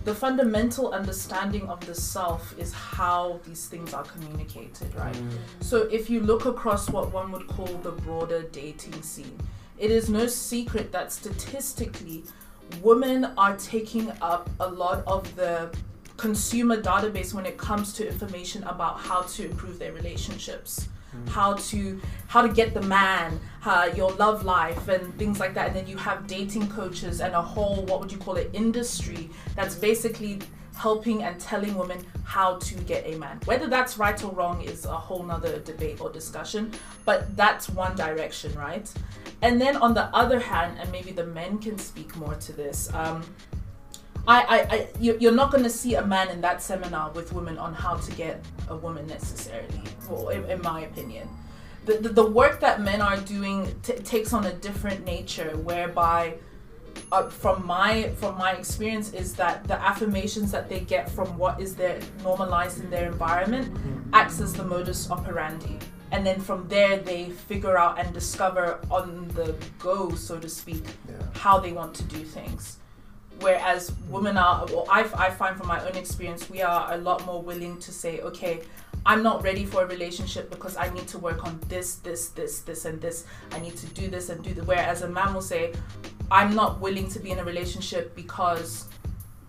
The 0.05 0.15
fundamental 0.15 0.93
understanding 0.93 1.67
of 1.69 1.85
the 1.87 1.95
self 1.95 2.59
is 2.59 2.73
how 2.73 3.41
these 3.47 3.69
things 3.69 3.95
are 3.95 4.05
communicated, 4.05 4.95
right? 4.95 5.15
Mm. 5.15 5.31
So 5.61 5.83
if 5.85 6.11
you 6.11 6.21
look 6.21 6.45
across 6.45 6.91
what 6.91 7.11
one 7.11 7.33
would 7.33 7.47
call 7.47 7.67
the 7.67 7.93
broader 7.93 8.43
dating 8.53 9.01
scene, 9.01 9.39
it 9.79 9.91
is 9.91 10.11
no 10.11 10.27
secret 10.27 10.93
that 10.93 11.11
statistically, 11.11 12.25
women 12.83 13.25
are 13.39 13.57
taking 13.57 14.13
up 14.21 14.51
a 14.61 14.69
lot 14.69 15.03
of 15.07 15.35
the 15.37 15.75
consumer 16.17 16.81
database 16.81 17.35
when 17.35 17.47
it 17.47 17.59
comes 17.59 17.93
to 17.95 18.07
information 18.07 18.63
about 18.65 19.01
how 19.01 19.23
to 19.23 19.47
improve 19.47 19.79
their 19.79 19.93
relationships 19.93 20.89
how 21.29 21.55
to 21.55 22.01
how 22.27 22.43
to 22.43 22.53
get 22.53 22.75
the 22.75 22.83
man 22.83 23.41
uh, 23.65 23.91
your 23.95 24.13
love 24.13 24.45
life 24.45 24.89
and 24.89 25.17
things 25.19 25.41
like 25.41 25.55
that. 25.55 25.69
And 25.69 25.77
then 25.77 25.87
you 25.87 25.97
have 25.97 26.27
dating 26.27 26.69
coaches 26.69 27.21
and 27.21 27.35
a 27.35 27.43
whole 27.43 27.85
what 27.87 28.01
would 28.01 28.13
you 28.13 28.19
call 28.19 28.37
it 28.37 28.51
industry 28.53 29.31
that's 29.57 29.75
basically 29.75 30.41
helping 30.77 31.23
and 31.23 31.39
telling 31.41 31.77
women 31.77 32.05
how 32.25 32.57
to 32.59 32.75
get 32.81 33.07
a 33.07 33.17
man. 33.17 33.39
Whether 33.45 33.69
that's 33.69 33.97
right 33.97 34.23
or 34.25 34.33
wrong 34.33 34.63
is 34.63 34.85
a 34.87 34.97
whole 34.97 35.23
nother 35.23 35.61
debate 35.61 36.01
or 36.01 36.11
discussion 36.11 36.73
but 37.05 37.37
that's 37.37 37.69
one 37.69 37.95
direction 37.97 38.53
right? 38.55 38.91
And 39.43 39.61
then 39.61 39.77
on 39.77 39.95
the 39.95 40.05
other 40.15 40.41
hand 40.41 40.79
and 40.81 40.91
maybe 40.91 41.13
the 41.13 41.27
men 41.27 41.59
can 41.59 41.79
speak 41.79 42.17
more 42.17 42.35
to 42.35 42.53
this 42.53 42.93
um, 42.93 43.23
I, 44.27 44.41
I, 44.43 44.59
I 44.75 44.89
you- 45.01 45.17
you're 45.21 45.33
not 45.35 45.51
going 45.51 45.65
to 45.65 45.71
see 45.71 45.95
a 45.97 46.05
man 46.07 46.29
in 46.29 46.41
that 46.41 46.63
seminar 46.63 47.11
with 47.13 47.33
women 47.33 47.59
on 47.59 47.75
how 47.75 47.97
to 47.97 48.13
get 48.13 48.45
a 48.69 48.77
woman 48.77 49.07
necessarily, 49.07 49.83
well, 50.09 50.29
in, 50.31 50.45
in 50.51 50.63
my 50.63 50.81
opinion. 50.83 51.29
The, 51.85 51.99
the, 51.99 52.09
the 52.09 52.27
work 52.27 52.61
that 52.61 52.81
men 52.81 53.03
are 53.03 53.19
doing 53.19 53.75
t- 53.83 53.93
takes 53.95 54.33
on 54.33 54.47
a 54.47 54.53
different 54.55 55.05
nature, 55.05 55.51
whereby, 55.59 56.35
uh, 57.13 57.29
from 57.29 57.67
my 57.67 58.09
from 58.17 58.39
my 58.39 58.53
experience, 58.53 59.13
is 59.13 59.35
that 59.35 59.65
the 59.69 59.79
affirmations 59.79 60.51
that 60.53 60.71
they 60.71 60.81
get 60.81 61.11
from 61.11 61.37
what 61.37 61.61
is 61.61 61.77
their 61.77 62.01
normalized 62.23 62.81
in 62.83 62.89
their 62.89 63.07
environment 63.13 63.77
acts 64.15 64.41
as 64.41 64.55
the 64.55 64.65
modus 64.65 65.11
operandi, 65.11 65.79
and 66.13 66.25
then 66.25 66.41
from 66.41 66.67
there 66.69 66.97
they 66.97 67.29
figure 67.29 67.77
out 67.77 67.99
and 67.99 68.15
discover 68.15 68.81
on 68.91 69.29
the 69.35 69.55
go, 69.79 70.15
so 70.15 70.39
to 70.39 70.49
speak, 70.49 70.85
Yeah. 71.07 71.17
how 71.35 71.59
they 71.59 71.73
want 71.73 71.93
to 71.97 72.03
do 72.05 72.25
things 72.25 72.79
whereas 73.41 73.93
women 74.09 74.37
are 74.37 74.67
well 74.67 74.87
I, 74.91 75.01
I 75.15 75.31
find 75.31 75.57
from 75.57 75.69
my 75.69 75.85
own 75.87 75.97
experience 75.97 76.49
we 76.49 76.63
are 76.63 76.93
a 76.93 76.97
lot 76.97 77.25
more 77.27 77.43
willing 77.43 77.79
to 77.81 77.93
say 77.93 78.21
okay 78.21 78.61
i'm 79.07 79.23
not 79.23 79.43
ready 79.43 79.65
for 79.67 79.83
a 79.83 79.87
relationship 79.87 80.51
because 80.51 80.77
i 80.77 80.89
need 80.95 81.07
to 81.09 81.19
work 81.19 81.45
on 81.45 81.59
this 81.69 81.97
this 81.97 82.29
this 82.29 82.61
this 82.61 82.85
and 82.85 83.01
this 83.01 83.25
i 83.53 83.59
need 83.59 83.77
to 83.77 83.87
do 83.87 84.09
this 84.09 84.29
and 84.31 84.43
do 84.43 84.55
that 84.55 84.65
whereas 84.67 85.03
a 85.03 85.09
man 85.09 85.35
will 85.35 85.43
say 85.43 85.73
i'm 86.31 86.55
not 86.55 86.81
willing 86.81 87.09
to 87.09 87.19
be 87.19 87.31
in 87.33 87.39
a 87.39 87.45
relationship 87.45 88.15
because 88.15 88.87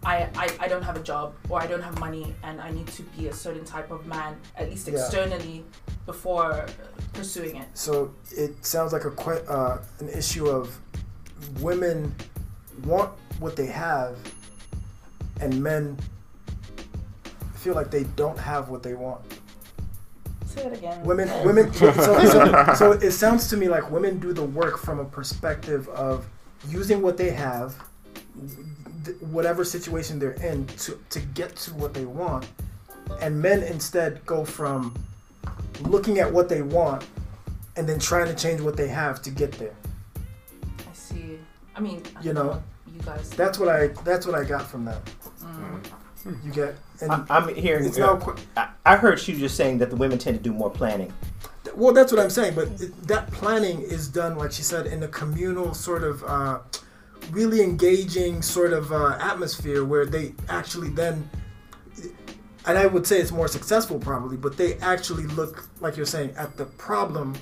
I, 0.07 0.29
I, 0.35 0.47
I 0.59 0.67
don't 0.67 0.83
have 0.83 0.97
a 0.97 1.01
job 1.01 1.33
or 1.49 1.59
I 1.59 1.65
don't 1.65 1.81
have 1.81 1.97
money 1.99 2.35
and 2.43 2.61
I 2.61 2.69
need 2.69 2.85
to 2.89 3.01
be 3.17 3.25
a 3.29 3.33
certain 3.33 3.65
type 3.65 3.89
of 3.89 4.05
man, 4.05 4.37
at 4.55 4.69
least 4.69 4.87
Yeah. 4.87 4.99
externally, 4.99 5.65
before 6.05 6.67
pursuing 7.13 7.55
it. 7.55 7.67
So 7.73 8.13
it 8.29 8.63
sounds 8.63 8.93
like 8.93 9.05
a 9.05 9.09
que- 9.09 9.43
uh, 9.49 9.79
an 9.97 10.09
issue 10.09 10.45
of 10.47 10.79
women 11.59 12.13
want 12.83 13.13
what 13.39 13.55
they 13.55 13.67
have, 13.67 14.17
and 15.41 15.61
men 15.61 15.97
feel 17.53 17.73
like 17.75 17.91
they 17.91 18.03
don't 18.15 18.37
have 18.37 18.69
what 18.69 18.83
they 18.83 18.93
want. 18.93 19.21
Say 20.45 20.65
it 20.65 20.73
again. 20.73 21.03
Women, 21.03 21.29
women. 21.45 21.73
So, 21.73 21.91
so, 21.91 22.73
so 22.75 22.91
it 22.93 23.11
sounds 23.11 23.49
to 23.49 23.57
me 23.57 23.67
like 23.67 23.89
women 23.91 24.19
do 24.19 24.33
the 24.33 24.43
work 24.43 24.77
from 24.77 24.99
a 24.99 25.05
perspective 25.05 25.87
of 25.89 26.25
using 26.69 27.01
what 27.01 27.17
they 27.17 27.31
have, 27.31 27.75
whatever 29.19 29.65
situation 29.65 30.19
they're 30.19 30.31
in, 30.31 30.65
to 30.67 30.99
to 31.09 31.19
get 31.19 31.55
to 31.57 31.73
what 31.73 31.93
they 31.93 32.05
want, 32.05 32.47
and 33.21 33.41
men 33.41 33.63
instead 33.63 34.25
go 34.25 34.45
from 34.45 34.93
looking 35.81 36.19
at 36.19 36.31
what 36.31 36.47
they 36.49 36.61
want 36.61 37.05
and 37.75 37.87
then 37.87 37.99
trying 37.99 38.27
to 38.27 38.35
change 38.35 38.61
what 38.61 38.77
they 38.77 38.87
have 38.87 39.21
to 39.23 39.29
get 39.29 39.51
there. 39.53 39.75
I 40.79 40.93
see. 40.93 41.39
I 41.75 41.79
mean, 41.79 42.01
You 42.21 42.33
don't 42.33 42.45
know, 42.45 42.63
you 42.95 43.01
guys. 43.01 43.29
That's 43.31 43.59
what 43.59 43.69
I. 43.69 43.87
That's 44.03 44.25
what 44.25 44.35
I 44.35 44.43
got 44.43 44.67
from 44.67 44.85
that. 44.85 45.05
Mm. 45.41 46.43
You 46.43 46.51
get, 46.51 46.75
and 47.01 47.11
I, 47.11 47.23
I'm 47.29 47.53
hearing. 47.53 47.85
it's 47.85 47.97
now. 47.97 48.17
qu- 48.17 48.35
I, 48.57 48.69
I 48.85 48.95
heard 48.95 49.25
you 49.27 49.37
just 49.37 49.55
saying 49.55 49.77
that 49.79 49.89
the 49.89 49.95
women 49.95 50.17
tend 50.17 50.37
to 50.37 50.43
do 50.43 50.51
more 50.51 50.71
planning. 50.71 51.13
Well, 51.75 51.93
that's 51.93 52.11
what 52.11 52.21
I'm 52.21 52.29
saying. 52.29 52.55
But 52.55 52.69
it, 52.81 53.07
that 53.07 53.31
planning 53.31 53.81
is 53.81 54.07
done, 54.07 54.37
like 54.37 54.51
she 54.51 54.63
said, 54.63 54.87
in 54.87 55.03
a 55.03 55.07
communal 55.07 55.73
sort 55.73 56.03
of, 56.03 56.23
uh, 56.23 56.59
really 57.31 57.61
engaging 57.61 58.41
sort 58.41 58.73
of 58.73 58.91
uh, 58.91 59.17
atmosphere 59.19 59.85
where 59.85 60.05
they 60.05 60.33
actually 60.49 60.89
then, 60.89 61.29
and 62.65 62.77
I 62.77 62.87
would 62.87 63.05
say 63.05 63.19
it's 63.19 63.31
more 63.31 63.47
successful 63.47 63.99
probably, 63.99 64.37
but 64.37 64.57
they 64.57 64.75
actually 64.75 65.25
look 65.27 65.67
like 65.79 65.97
you're 65.97 66.05
saying 66.05 66.33
at 66.37 66.57
the 66.57 66.65
problem 66.65 67.35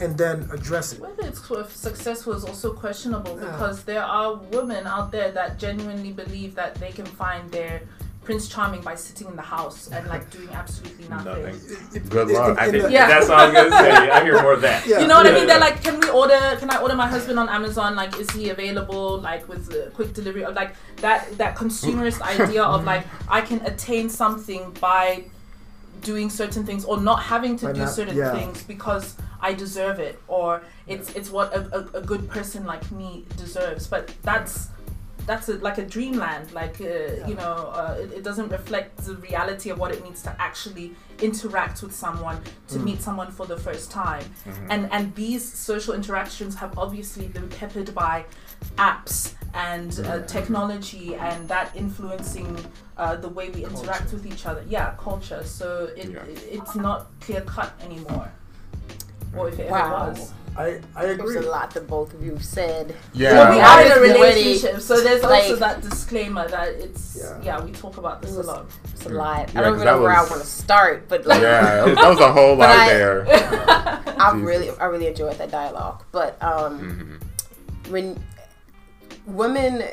and 0.00 0.16
then 0.16 0.48
address 0.52 0.92
it. 0.92 1.00
Whether 1.00 1.26
it's 1.26 1.46
sort 1.46 1.60
of 1.60 1.70
successful 1.72 2.32
is 2.34 2.44
also 2.44 2.72
questionable 2.72 3.34
because 3.36 3.82
there 3.84 4.02
are 4.04 4.34
women 4.52 4.86
out 4.86 5.10
there 5.10 5.30
that 5.32 5.58
genuinely 5.58 6.12
believe 6.12 6.54
that 6.54 6.74
they 6.76 6.92
can 6.92 7.06
find 7.06 7.50
their 7.50 7.82
Prince 8.22 8.46
Charming 8.46 8.82
by 8.82 8.94
sitting 8.94 9.26
in 9.26 9.36
the 9.36 9.42
house 9.42 9.88
and 9.88 10.06
like 10.06 10.28
doing 10.36 10.50
absolutely 10.50 11.08
nothing. 11.08 11.44
Nothing. 11.44 12.08
Good 12.10 12.28
luck. 12.28 12.58
I 12.58 12.70
think 12.70 12.90
Yeah. 12.90 13.08
that's 13.08 13.30
all 13.30 13.40
I 13.40 13.44
was 13.46 13.54
gonna 13.54 13.70
say. 13.70 13.90
I 13.90 14.22
hear 14.22 14.42
more 14.42 14.52
of 14.52 14.60
that. 14.60 14.86
Yeah. 14.90 15.00
You 15.00 15.06
know 15.08 15.16
what 15.16 15.26
I 15.26 15.30
Yeah, 15.30 15.34
mean? 15.36 15.46
They're 15.46 15.58
like, 15.60 15.82
can 15.82 15.98
we 15.98 16.08
order? 16.10 16.38
Can 16.58 16.68
I 16.70 16.76
order 16.82 16.94
my 16.94 17.06
husband 17.08 17.38
on 17.38 17.48
Amazon? 17.48 17.96
Like, 17.96 18.18
is 18.20 18.28
he 18.32 18.50
available? 18.50 19.18
Like 19.18 19.48
with 19.48 19.72
uh, 19.74 19.88
quick 19.92 20.12
delivery? 20.12 20.44
Or 20.44 20.52
like 20.52 20.74
that 20.96 21.38
that 21.38 21.56
consumerist 21.56 22.20
idea 22.40 22.62
of 22.62 22.84
like 22.84 23.06
I 23.30 23.40
can 23.40 23.64
attain 23.64 24.10
something 24.10 24.72
by 24.78 25.24
doing 26.02 26.30
certain 26.30 26.64
things 26.64 26.84
or 26.84 27.00
not 27.00 27.22
having 27.22 27.56
to 27.58 27.66
By 27.66 27.72
do 27.72 27.80
not- 27.80 27.90
certain 27.90 28.16
yeah. 28.16 28.32
things 28.32 28.62
because 28.62 29.16
I 29.40 29.52
deserve 29.54 29.98
it 30.00 30.20
or 30.28 30.62
it's 30.86 31.14
it's 31.14 31.30
what 31.30 31.54
a, 31.54 31.60
a, 31.78 31.98
a 31.98 32.02
good 32.02 32.28
person 32.28 32.64
like 32.64 32.90
me 32.90 33.24
deserves. 33.36 33.86
But 33.86 34.12
that's 34.22 34.68
that's 35.26 35.48
a, 35.50 35.54
like 35.58 35.76
a 35.78 35.84
dreamland. 35.84 36.52
Like 36.52 36.80
uh, 36.80 37.26
you 37.28 37.34
know, 37.34 37.70
uh, 37.74 37.98
it, 38.00 38.12
it 38.18 38.24
doesn't 38.24 38.48
reflect 38.48 38.96
the 39.04 39.14
reality 39.16 39.68
of 39.70 39.78
what 39.78 39.92
it 39.92 40.02
means 40.02 40.22
to 40.22 40.34
actually 40.40 40.92
interact 41.20 41.82
with 41.82 41.94
someone, 41.94 42.40
to 42.68 42.78
meet 42.78 43.02
someone 43.02 43.30
for 43.30 43.46
the 43.46 43.56
first 43.56 43.90
time. 43.90 44.24
And 44.70 44.88
and 44.90 45.14
these 45.14 45.44
social 45.44 45.94
interactions 45.94 46.54
have 46.56 46.76
obviously 46.78 47.28
been 47.28 47.48
peppered 47.48 47.94
by 47.94 48.24
apps 48.76 49.34
and 49.54 50.00
uh, 50.06 50.22
technology 50.26 51.14
and 51.16 51.48
that 51.48 51.74
influencing 51.74 52.56
uh, 52.96 53.16
the 53.16 53.28
way 53.28 53.48
we 53.50 53.64
interact 53.64 54.12
with 54.12 54.26
each 54.26 54.46
other. 54.46 54.62
Yeah, 54.68 54.94
culture. 54.98 55.42
So 55.44 55.88
it, 55.96 56.10
Yeah. 56.10 56.22
it 56.24 56.42
it's 56.50 56.74
not 56.74 57.06
clear 57.20 57.40
cut 57.42 57.72
anymore. 57.84 58.30
Or 59.36 59.48
if 59.48 59.58
it 59.58 59.70
Wow. 59.70 60.08
ever 60.08 60.10
was. 60.20 60.32
I, 60.56 60.80
I 60.96 61.06
There's 61.06 61.18
agree. 61.20 61.36
a 61.36 61.42
lot 61.42 61.70
that 61.74 61.86
both 61.86 62.12
of 62.14 62.24
you 62.24 62.36
said. 62.40 62.96
Yeah. 63.12 63.32
Well, 63.34 63.50
we 63.52 63.56
Yeah. 63.58 63.74
are 63.74 63.80
in 63.82 63.86
a 63.86 63.94
Already, 63.94 64.12
relationship, 64.42 64.80
so 64.80 65.00
there's 65.00 65.22
also 65.22 65.56
that 65.56 65.82
disclaimer 65.82 66.48
that 66.48 66.68
it's 66.70 67.18
Yeah. 67.20 67.38
yeah, 67.42 67.60
we 67.64 67.70
talk 67.70 67.96
about 67.98 68.22
this 68.22 68.32
a 68.36 68.42
lot. 68.42 68.66
It's 68.92 69.06
a 69.06 69.10
lot. 69.10 69.50
Yeah, 69.54 69.60
I 69.60 69.62
don't 69.64 69.74
even 69.74 69.84
know 69.86 69.96
that 69.98 70.02
where 70.02 70.16
I 70.16 70.20
want 70.22 70.40
to 70.42 70.46
start, 70.46 71.08
but 71.08 71.26
like, 71.26 71.42
yeah, 71.42 71.84
that 71.94 72.08
was 72.08 72.18
a 72.20 72.32
whole 72.32 72.56
lot 72.56 72.70
I- 72.70 72.88
there. 72.88 73.26
I 74.18 74.32
really, 74.34 74.70
I 74.80 74.86
really 74.86 75.06
enjoyed 75.06 75.38
that 75.38 75.50
dialogue. 75.50 76.02
But 76.10 76.42
um, 76.42 76.80
Mhm. 76.80 77.90
when 77.92 78.18
women, 79.28 79.84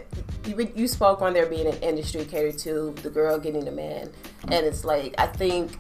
you, 0.46 0.72
you 0.76 0.88
spoke 0.88 1.22
on 1.22 1.34
there 1.34 1.46
being 1.46 1.68
an 1.68 1.78
industry 1.82 2.26
catered 2.26 2.58
to 2.60 2.96
the 3.04 3.10
girl 3.10 3.38
getting 3.38 3.66
the 3.66 3.72
man, 3.72 4.12
and 4.44 4.66
it's 4.66 4.86
like 4.86 5.14
I 5.18 5.28
think, 5.28 5.78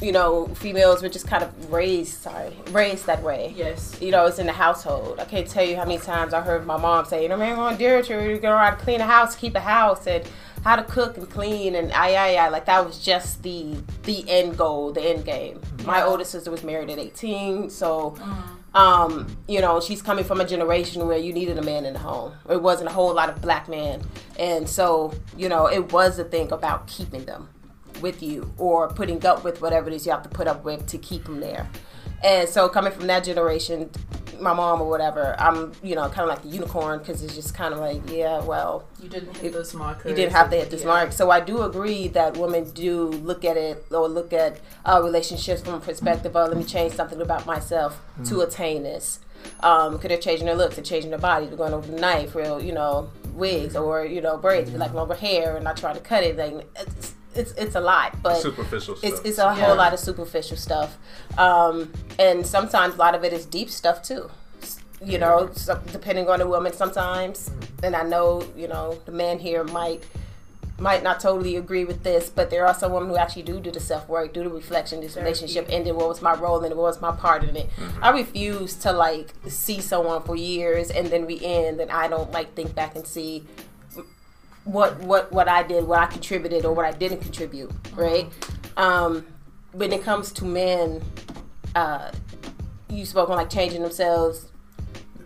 you 0.00 0.12
know, 0.12 0.46
females 0.54 1.02
were 1.02 1.08
just 1.08 1.26
kind 1.26 1.44
of 1.44 1.72
raised, 1.72 2.20
sorry, 2.22 2.56
raised 2.70 3.06
that 3.06 3.22
way. 3.22 3.52
Yes. 3.56 4.00
You 4.00 4.10
know, 4.10 4.26
it's 4.26 4.38
in 4.38 4.46
the 4.46 4.52
household. 4.52 5.20
I 5.20 5.24
can't 5.24 5.46
tell 5.46 5.64
you 5.64 5.76
how 5.76 5.84
many 5.84 5.98
times 5.98 6.34
I 6.34 6.40
heard 6.40 6.66
my 6.66 6.76
mom 6.76 7.04
say, 7.04 7.22
"You 7.22 7.28
know, 7.28 7.36
man, 7.36 7.56
going 7.56 7.76
dear 7.76 8.00
you, 8.00 8.34
you 8.34 8.40
know 8.40 8.56
how 8.56 8.70
to 8.70 8.76
clean 8.76 9.00
a 9.00 9.06
house, 9.06 9.36
keep 9.36 9.54
a 9.54 9.60
house, 9.60 10.06
and 10.06 10.28
how 10.64 10.76
to 10.76 10.84
cook 10.84 11.16
and 11.16 11.28
clean, 11.28 11.74
and 11.74 11.92
I, 11.92 12.14
I, 12.14 12.34
I." 12.46 12.48
Like 12.48 12.66
that 12.66 12.84
was 12.84 12.98
just 12.98 13.42
the 13.42 13.76
the 14.04 14.24
end 14.28 14.56
goal, 14.56 14.92
the 14.92 15.02
end 15.02 15.24
game. 15.24 15.60
My 15.84 16.02
oldest 16.02 16.32
sister 16.32 16.50
was 16.50 16.64
married 16.64 16.90
at 16.90 16.98
eighteen, 16.98 17.68
so 17.70 18.16
mm. 18.18 18.61
Um, 18.74 19.36
you 19.48 19.60
know, 19.60 19.80
she's 19.80 20.00
coming 20.00 20.24
from 20.24 20.40
a 20.40 20.46
generation 20.46 21.06
where 21.06 21.18
you 21.18 21.32
needed 21.32 21.58
a 21.58 21.62
man 21.62 21.84
in 21.84 21.92
the 21.92 21.98
home. 21.98 22.32
It 22.48 22.62
wasn't 22.62 22.88
a 22.88 22.92
whole 22.92 23.12
lot 23.14 23.28
of 23.28 23.40
black 23.42 23.68
men. 23.68 24.02
And 24.38 24.68
so, 24.68 25.12
you 25.36 25.48
know, 25.48 25.66
it 25.66 25.92
was 25.92 26.18
a 26.18 26.24
thing 26.24 26.52
about 26.52 26.86
keeping 26.86 27.24
them 27.24 27.48
with 28.00 28.22
you 28.22 28.52
or 28.58 28.88
putting 28.88 29.24
up 29.26 29.44
with 29.44 29.60
whatever 29.60 29.88
it 29.88 29.94
is 29.94 30.06
you 30.06 30.12
have 30.12 30.22
to 30.22 30.28
put 30.28 30.46
up 30.46 30.64
with 30.64 30.86
to 30.86 30.98
keep 30.98 31.24
them 31.24 31.40
there. 31.40 31.68
And 32.22 32.48
so, 32.48 32.68
coming 32.68 32.92
from 32.92 33.06
that 33.08 33.24
generation, 33.24 33.90
my 34.40 34.52
mom 34.52 34.80
or 34.80 34.88
whatever, 34.88 35.36
I'm, 35.38 35.72
you 35.82 35.94
know, 35.94 36.08
kind 36.08 36.22
of 36.22 36.28
like 36.28 36.42
the 36.42 36.48
unicorn 36.48 36.98
because 36.98 37.22
it's 37.22 37.34
just 37.34 37.54
kind 37.54 37.72
of 37.72 37.80
like, 37.80 38.00
yeah, 38.10 38.40
well, 38.40 38.84
You 39.00 39.08
didn't 39.08 39.36
hit 39.36 39.52
those 39.52 39.72
markers. 39.74 40.10
you 40.10 40.16
didn't 40.16 40.32
have 40.32 40.50
to 40.50 40.56
hit 40.56 40.70
this 40.70 40.82
yeah. 40.82 40.88
mark. 40.88 41.12
So 41.12 41.30
I 41.30 41.40
do 41.40 41.62
agree 41.62 42.08
that 42.08 42.36
women 42.36 42.70
do 42.70 43.04
look 43.04 43.44
at 43.44 43.56
it 43.56 43.86
or 43.90 44.08
look 44.08 44.32
at 44.32 44.60
uh, 44.84 45.00
relationships 45.02 45.62
from 45.62 45.74
a 45.74 45.80
perspective 45.80 46.34
of 46.36 46.48
let 46.48 46.56
me 46.56 46.64
change 46.64 46.94
something 46.94 47.20
about 47.20 47.46
myself 47.46 48.00
to 48.26 48.40
attain 48.40 48.82
this. 48.82 49.20
Um, 49.60 49.98
could 49.98 50.10
they're 50.10 50.18
changing 50.18 50.46
their 50.46 50.54
looks, 50.54 50.76
they're 50.76 50.84
changing 50.84 51.10
their 51.10 51.18
body, 51.18 51.46
they're 51.46 51.56
going 51.56 51.72
over 51.74 51.90
the 51.90 52.00
knife, 52.00 52.34
real, 52.36 52.62
you 52.62 52.72
know, 52.72 53.10
wigs 53.34 53.74
or 53.74 54.04
you 54.04 54.20
know 54.20 54.36
braids, 54.36 54.70
be 54.70 54.76
like 54.78 54.94
longer 54.94 55.14
hair, 55.14 55.56
and 55.56 55.64
not 55.64 55.76
trying 55.76 55.94
to 55.96 56.00
cut 56.00 56.22
it. 56.22 56.36
Like 56.36 56.66
it's 57.34 57.50
it's, 57.52 57.52
it's 57.60 57.74
a 57.74 57.80
lot, 57.80 58.22
but 58.22 58.36
Superficial 58.40 58.96
stuff. 58.96 59.10
it's, 59.10 59.20
it's 59.24 59.38
a 59.38 59.42
Yeah. 59.42 59.54
whole 59.54 59.76
lot 59.76 59.92
of 59.92 60.00
superficial 60.00 60.56
stuff. 60.56 60.96
Um, 61.38 61.92
and 62.18 62.46
sometimes 62.46 62.94
a 62.94 62.98
lot 62.98 63.14
of 63.14 63.24
it 63.24 63.32
is 63.32 63.46
deep 63.46 63.70
stuff 63.70 64.02
too. 64.02 64.30
You 65.04 65.18
know 65.18 65.50
so 65.52 65.80
depending 65.90 66.28
on 66.28 66.38
the 66.38 66.46
woman 66.46 66.72
sometimes. 66.72 67.50
And 67.82 67.96
i 67.96 68.04
know 68.04 68.44
you 68.56 68.68
know 68.68 69.00
the 69.04 69.10
man 69.12 69.40
here 69.40 69.64
might 69.64 70.04
might 70.78 71.02
not 71.02 71.18
totally 71.20 71.56
agree 71.56 71.84
with 71.84 72.02
this 72.04 72.30
but 72.30 72.50
there 72.50 72.66
are 72.66 72.74
some 72.74 72.92
women 72.92 73.08
who 73.08 73.16
actually 73.16 73.42
do 73.42 73.58
do 73.60 73.70
the 73.72 73.80
self-work 73.80 74.32
do 74.32 74.42
the 74.44 74.48
reflection 74.48 75.00
this 75.00 75.16
relationship 75.16 75.66
ended 75.70 75.94
what 75.96 76.08
was 76.08 76.22
my 76.22 76.34
role 76.34 76.58
and 76.62 76.72
it? 76.72 76.76
What 76.76 76.84
was 76.84 77.00
my 77.00 77.12
part 77.12 77.42
in 77.44 77.56
it? 77.56 77.68
I 78.00 78.10
refuse 78.10 78.74
to 78.76 78.92
like 78.92 79.32
see 79.48 79.80
someone 79.80 80.22
for 80.22 80.36
years 80.36 80.90
and 80.90 81.08
then 81.08 81.26
we 81.26 81.44
end 81.44 81.80
and 81.80 81.90
i 81.90 82.06
don't 82.08 82.30
like 82.32 82.54
think 82.54 82.74
back 82.74 82.94
and 82.96 83.04
see 83.06 83.44
what 84.64 84.98
what 85.00 85.32
what 85.32 85.48
I 85.48 85.62
did, 85.62 85.84
what 85.86 85.98
I 85.98 86.06
contributed, 86.06 86.64
or 86.64 86.72
what 86.72 86.84
I 86.86 86.92
didn't 86.92 87.20
contribute, 87.20 87.70
right? 87.94 88.26
Um, 88.76 89.26
when 89.72 89.92
it 89.92 90.02
comes 90.02 90.32
to 90.34 90.44
men, 90.44 91.02
uh, 91.74 92.10
you 92.88 93.04
spoke 93.04 93.28
on 93.30 93.36
like 93.36 93.50
changing 93.50 93.82
themselves 93.82 94.46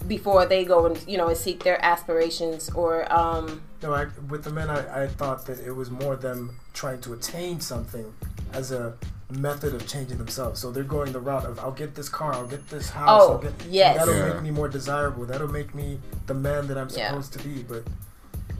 before 0.07 0.47
they 0.47 0.65
go 0.65 0.87
and 0.87 1.03
you 1.09 1.19
know 1.19 1.29
and 1.29 1.37
seek 1.37 1.65
their 1.65 1.85
aspirations, 1.85 2.71
or 2.71 3.13
um, 3.13 3.61
No, 3.83 3.93
I, 3.93 4.07
with 4.29 4.45
the 4.45 4.51
men, 4.51 4.71
I, 4.71 5.03
I 5.05 5.07
thought 5.09 5.47
that 5.47 5.59
it 5.61 5.73
was 5.73 5.91
more 5.91 6.17
them 6.17 6.57
trying 6.73 7.01
to 7.03 7.13
attain 7.13 7.61
something 7.61 8.13
as 8.53 8.71
a 8.73 8.95
method 9.31 9.75
of 9.75 9.87
changing 9.89 10.19
themselves. 10.19 10.61
So 10.61 10.71
they're 10.71 10.85
going 10.85 11.13
the 11.13 11.19
route 11.21 11.45
of 11.45 11.59
I'll 11.59 11.73
get 11.73 11.95
this 11.97 12.09
car, 12.09 12.33
I'll 12.33 12.47
get 12.47 12.69
this 12.71 12.89
house, 12.91 13.23
Oh, 13.25 13.33
I'll 13.33 13.39
get 13.39 13.53
yes. 13.69 13.97
that'll 13.97 14.15
Yeah. 14.15 14.33
make 14.35 14.43
me 14.43 14.51
more 14.53 14.69
desirable. 14.69 15.25
That'll 15.27 15.49
make 15.49 15.75
me 15.75 15.99
the 16.27 16.35
man 16.35 16.69
that 16.69 16.79
I'm 16.79 16.89
Yeah. 16.91 17.09
supposed 17.09 17.33
to 17.33 17.41
be. 17.41 17.65
But 17.65 17.83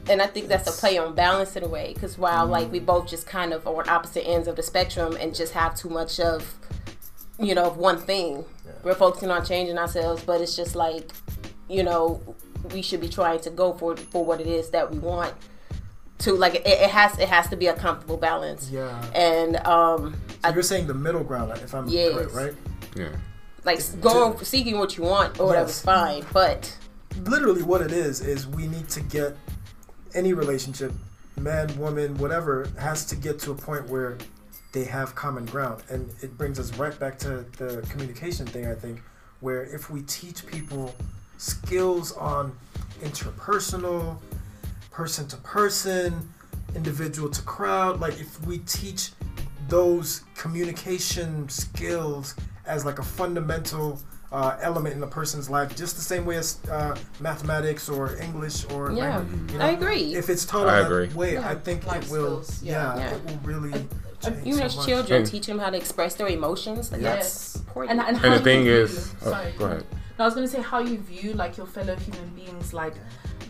and 0.09 0.21
I 0.21 0.27
think 0.27 0.47
that's 0.47 0.67
a 0.67 0.71
play 0.79 0.97
on 0.97 1.15
balance 1.15 1.55
in 1.55 1.63
a 1.63 1.67
way. 1.67 1.93
Because 1.93 2.17
while 2.17 2.45
like 2.45 2.67
Mm. 2.67 2.71
we 2.71 2.79
both 2.79 3.07
just 3.07 3.25
kind 3.27 3.53
of 3.53 3.67
are 3.67 3.75
on 3.81 3.89
opposite 3.89 4.27
ends 4.27 4.47
of 4.47 4.55
the 4.55 4.63
spectrum 4.63 5.17
and 5.19 5.33
just 5.35 5.53
have 5.53 5.75
too 5.75 5.89
much 5.89 6.19
of, 6.19 6.55
you 7.39 7.53
know, 7.55 7.65
of 7.65 7.77
one 7.77 7.97
thing, 7.97 8.45
we're 8.83 8.95
focusing 8.95 9.29
on 9.31 9.45
changing 9.45 9.77
ourselves. 9.77 10.23
But 10.23 10.41
it's 10.41 10.55
just 10.55 10.75
like, 10.75 11.11
you 11.69 11.83
know, 11.83 12.21
we 12.73 12.81
should 12.81 13.01
be 13.01 13.09
trying 13.09 13.39
to 13.41 13.49
go 13.49 13.73
for 13.73 13.95
for 13.97 14.23
what 14.25 14.41
it 14.41 14.47
is 14.47 14.69
that 14.71 14.91
we 14.91 14.99
want. 14.99 15.33
To 16.19 16.33
like 16.33 16.55
it, 16.55 16.65
it 16.67 16.89
has 16.89 17.17
it 17.19 17.29
has 17.29 17.47
to 17.49 17.55
be 17.55 17.67
a 17.67 17.73
comfortable 17.75 18.17
balance. 18.17 18.71
yeah, 18.71 18.99
And 19.13 19.57
um, 19.67 20.15
so 20.29 20.35
I, 20.49 20.53
you're 20.53 20.63
saying 20.63 20.87
the 20.87 20.95
middle 20.95 21.23
ground, 21.23 21.51
if 21.63 21.75
I'm 21.75 21.87
Yes. 21.87 22.13
correct, 22.13 22.33
right? 22.33 22.53
Yeah. 22.95 23.09
like 23.65 23.79
going 24.01 24.35
seeking 24.43 24.79
what 24.79 24.97
you 24.97 25.03
want 25.03 25.39
or 25.39 25.45
whatever's 25.47 25.75
Yes. 25.77 25.81
fine. 25.83 26.25
But 26.33 26.75
literally 27.25 27.61
what 27.61 27.81
it 27.81 27.91
is 27.91 28.21
is 28.21 28.47
we 28.47 28.65
need 28.65 28.89
to 28.89 29.01
get 29.01 29.35
any 30.13 30.33
relationship 30.33 30.91
man 31.37 31.77
woman 31.77 32.17
whatever 32.17 32.67
has 32.79 33.05
to 33.05 33.15
get 33.15 33.39
to 33.39 33.51
a 33.51 33.55
point 33.55 33.87
where 33.89 34.17
they 34.73 34.83
have 34.83 35.15
common 35.15 35.45
ground. 35.45 35.83
And 35.89 36.11
it 36.21 36.37
brings 36.37 36.59
us 36.59 36.75
right 36.77 36.97
back 36.99 37.17
to 37.19 37.45
the 37.57 37.85
communication 37.89 38.45
thing 38.45 38.67
i 38.67 38.75
think 38.75 39.01
where 39.39 39.63
if 39.63 39.89
we 39.89 40.01
teach 40.03 40.45
people 40.45 40.93
skills 41.37 42.11
on 42.13 42.55
interpersonal 43.01 44.17
person 44.91 45.27
to 45.27 45.37
person 45.37 46.27
individual 46.75 47.29
to 47.29 47.41
crowd 47.43 47.99
like 47.99 48.19
if 48.19 48.43
we 48.47 48.57
teach 48.59 49.11
those 49.69 50.23
communication 50.35 51.47
skills 51.49 52.35
as 52.65 52.83
like 52.83 52.99
a 52.99 53.03
fundamental 53.03 53.99
uh, 54.31 54.57
element 54.61 54.95
in 54.95 55.01
a 55.03 55.07
person's 55.07 55.49
life, 55.49 55.75
just 55.75 55.95
the 55.95 56.01
same 56.01 56.25
way 56.25 56.35
as 56.37 56.59
uh, 56.69 56.95
mathematics 57.19 57.87
or 57.89 58.15
English 58.17 58.65
or 58.71 58.91
Yeah, 58.91 59.17
language, 59.19 59.51
you 59.53 59.59
I 59.61 59.69
agree. 59.71 60.15
If 60.15 60.29
it's 60.29 60.45
taught 60.45 60.67
I 60.67 60.79
in 60.81 60.85
agree. 60.85 61.07
that 61.07 61.15
way, 61.15 61.33
Yeah, 61.33 61.49
I 61.49 61.55
think 61.55 61.85
life 61.85 62.05
it 62.05 62.11
will. 62.11 62.43
skills, 62.43 62.63
Yeah, 62.63 62.73
yeah. 62.73 62.99
Yeah. 63.01 63.15
it 63.15 63.25
will 63.25 63.39
really. 63.43 63.71
change 64.21 64.47
even 64.47 64.59
so 64.59 64.65
as 64.65 64.75
much. 64.75 64.85
children, 64.87 65.21
And- 65.21 65.29
teach 65.31 65.45
them 65.47 65.59
how 65.59 65.69
to 65.69 65.77
express 65.77 66.15
their 66.15 66.27
emotions. 66.27 66.91
Like 66.91 67.01
Yes. 67.01 67.53
that's 67.53 67.55
important. 67.57 67.99
And, 67.99 68.15
and, 68.17 68.25
And 68.25 68.33
the 68.33 68.39
thing 68.39 68.65
is, 68.65 69.13
oh, 69.25 69.29
sorry. 69.31 69.53
go 69.57 69.65
ahead. 69.65 69.85
No, 70.17 70.23
I 70.25 70.27
was 70.27 70.33
gonna 70.33 70.47
say 70.47 70.61
how 70.61 70.79
you 70.79 70.97
view 70.97 71.33
like 71.33 71.55
your 71.57 71.67
fellow 71.67 71.95
human 71.95 72.29
beings, 72.35 72.73
like 72.73 72.95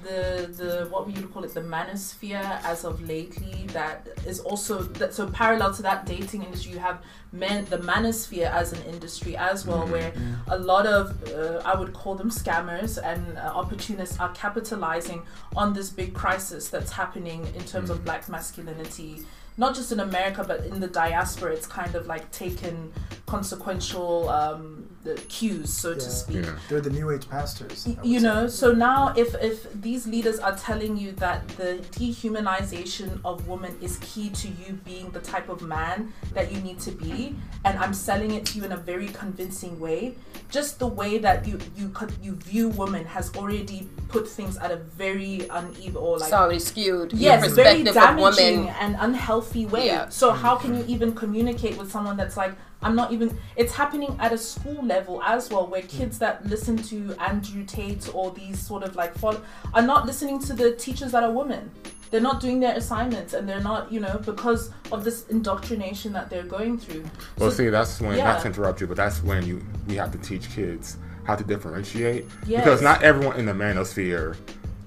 the 0.08 0.48
the 0.60 0.88
what 0.90 1.06
we 1.06 1.14
would 1.14 1.22
you 1.22 1.28
call 1.28 1.44
it, 1.44 1.54
the 1.54 1.62
manosphere 1.62 2.64
as 2.64 2.86
of 2.86 3.02
lately. 3.02 3.66
That 3.68 4.08
is 4.26 4.40
also 4.40 4.82
that 5.00 5.14
so 5.14 5.28
parallel 5.30 5.74
to 5.74 5.82
that 5.84 6.06
dating 6.06 6.44
industry, 6.44 6.74
you 6.74 6.80
have 6.80 7.04
men 7.32 7.66
the 7.66 7.78
manosphere 7.78 8.50
as 8.52 8.74
an 8.74 8.82
industry 8.84 9.36
as 9.36 9.66
well, 9.66 9.86
where 9.88 10.14
a 10.48 10.58
lot 10.58 10.86
of 10.86 11.24
uh, 11.34 11.62
I 11.66 11.78
would 11.78 11.94
call 11.94 12.16
them 12.16 12.30
scammers 12.30 12.98
and 13.04 13.38
uh, 13.38 13.42
opportunists 13.42 14.20
are 14.20 14.32
capitalizing 14.34 15.24
on 15.56 15.74
this 15.74 15.90
big 15.90 16.14
crisis 16.14 16.70
that's 16.70 16.92
happening 16.92 17.48
in 17.56 17.64
terms 17.64 17.90
of 17.90 18.04
black 18.06 18.30
masculinity 18.30 19.26
not 19.60 19.74
just 19.76 19.92
in 19.92 20.00
America 20.00 20.44
but 20.48 20.64
in 20.66 20.80
the 20.80 20.88
diaspora 20.88 21.52
it's 21.52 21.66
kind 21.66 21.96
of 21.96 22.06
like 22.06 22.30
taken 22.32 22.94
consequential 23.28 24.30
um, 24.30 24.86
the 25.04 25.14
cues, 25.30 25.72
so 25.72 25.94
to 25.94 26.02
speak. 26.02 26.44
Yeah. 26.46 26.56
They're 26.70 26.82
the 26.82 26.90
new 26.90 27.12
age 27.12 27.30
pastors. 27.30 27.86
I 27.86 27.92
Y- 27.92 27.96
would 27.98 28.06
you 28.10 28.20
say. 28.20 28.26
know 28.26 28.48
so 28.48 28.72
now 28.72 29.14
if 29.16 29.36
if 29.42 29.72
these 29.82 30.08
leaders 30.08 30.40
are 30.40 30.56
telling 30.58 30.98
you 30.98 31.12
that 31.14 31.48
the 31.60 31.72
dehumanization 31.92 33.20
of 33.24 33.48
women 33.48 33.78
is 33.82 33.98
key 34.02 34.30
to 34.30 34.48
you 34.48 34.74
being 34.84 35.12
the 35.12 35.20
type 35.20 35.50
of 35.50 35.62
man 35.62 36.12
that 36.34 36.52
you 36.52 36.60
need 36.62 36.80
to 36.80 36.92
be 36.92 37.36
and 37.66 37.78
i'm 37.80 37.94
selling 37.94 38.32
it 38.32 38.46
to 38.46 38.58
you 38.58 38.64
in 38.66 38.72
a 38.72 38.78
very 38.78 39.08
convincing 39.08 39.80
way 39.80 40.16
just 40.50 40.80
the 40.80 40.88
way 40.88 41.18
that 41.18 41.48
you 41.48 41.60
you 41.76 41.90
could 41.90 42.12
you 42.22 42.34
view 42.36 42.70
women 42.70 43.06
has 43.06 43.34
already 43.36 43.88
put 44.10 44.28
things 44.28 44.58
at 44.58 44.72
a 44.72 44.78
very 44.78 45.48
uneven 45.52 45.96
or 45.98 46.18
like 46.18 46.28
it's 46.28 46.34
already 46.34 46.60
skewed. 46.60 47.12
yes, 47.14 47.52
very 47.52 47.84
damaging 47.84 48.70
and 48.70 48.96
unhealthy 49.00 49.66
way. 49.66 49.88
Yeah. 49.88 50.08
So 50.08 50.32
how 50.32 50.56
can 50.56 50.78
you 50.78 50.86
even 50.88 51.14
communicate 51.14 51.78
with 51.78 51.92
someone 51.92 52.16
that's 52.16 52.38
like, 52.38 52.54
I'm 52.82 52.96
not 52.96 53.12
even. 53.12 53.38
It's 53.56 53.74
happening 53.74 54.16
at 54.20 54.32
a 54.32 54.38
school 54.38 54.86
level 54.86 55.22
as 55.24 55.50
well, 55.50 55.68
where 55.68 55.82
hmm. 55.82 55.88
kids 55.88 56.20
that 56.20 56.46
listen 56.46 56.78
to 56.84 57.16
Andrew 57.20 57.64
Tate 57.64 58.14
or 58.14 58.32
these 58.32 58.60
sort 58.60 58.84
of 58.84 58.96
like 58.96 59.16
follow 59.18 59.42
are 59.74 59.82
not 59.82 60.06
listening 60.06 60.40
to 60.44 60.54
the 60.54 60.76
teachers 60.76 61.12
that 61.12 61.24
are 61.24 61.32
women. 61.32 61.72
They're 62.10 62.22
not 62.22 62.40
doing 62.40 62.60
their 62.62 62.76
assignments, 62.76 63.34
and 63.34 63.50
they're 63.50 63.60
not, 63.60 63.92
you 63.92 64.00
know, 64.00 64.22
because 64.24 64.72
of 64.94 65.04
this 65.04 65.28
indoctrination 65.28 66.14
that 66.14 66.30
they're 66.30 66.44
going 66.44 66.78
through. 66.78 67.04
Well, 67.38 67.52
So- 67.52 67.58
see, 67.58 67.70
that's 67.70 68.00
when 68.00 68.18
yeah. 68.18 68.26
not 68.26 68.42
to 68.42 68.48
interrupt 68.48 68.80
you, 68.80 68.88
but 68.88 68.96
that's 68.96 69.22
when 69.24 69.46
you 69.46 69.62
we 69.88 69.96
have 69.96 70.12
to 70.12 70.18
teach 70.18 70.50
kids 70.52 70.98
how 71.26 71.36
to 71.36 71.44
differentiate 71.44 72.26
Yes. 72.46 72.64
because 72.64 72.82
not 72.82 73.04
everyone 73.04 73.38
in 73.38 73.46
the 73.46 73.52
manosphere 73.52 74.38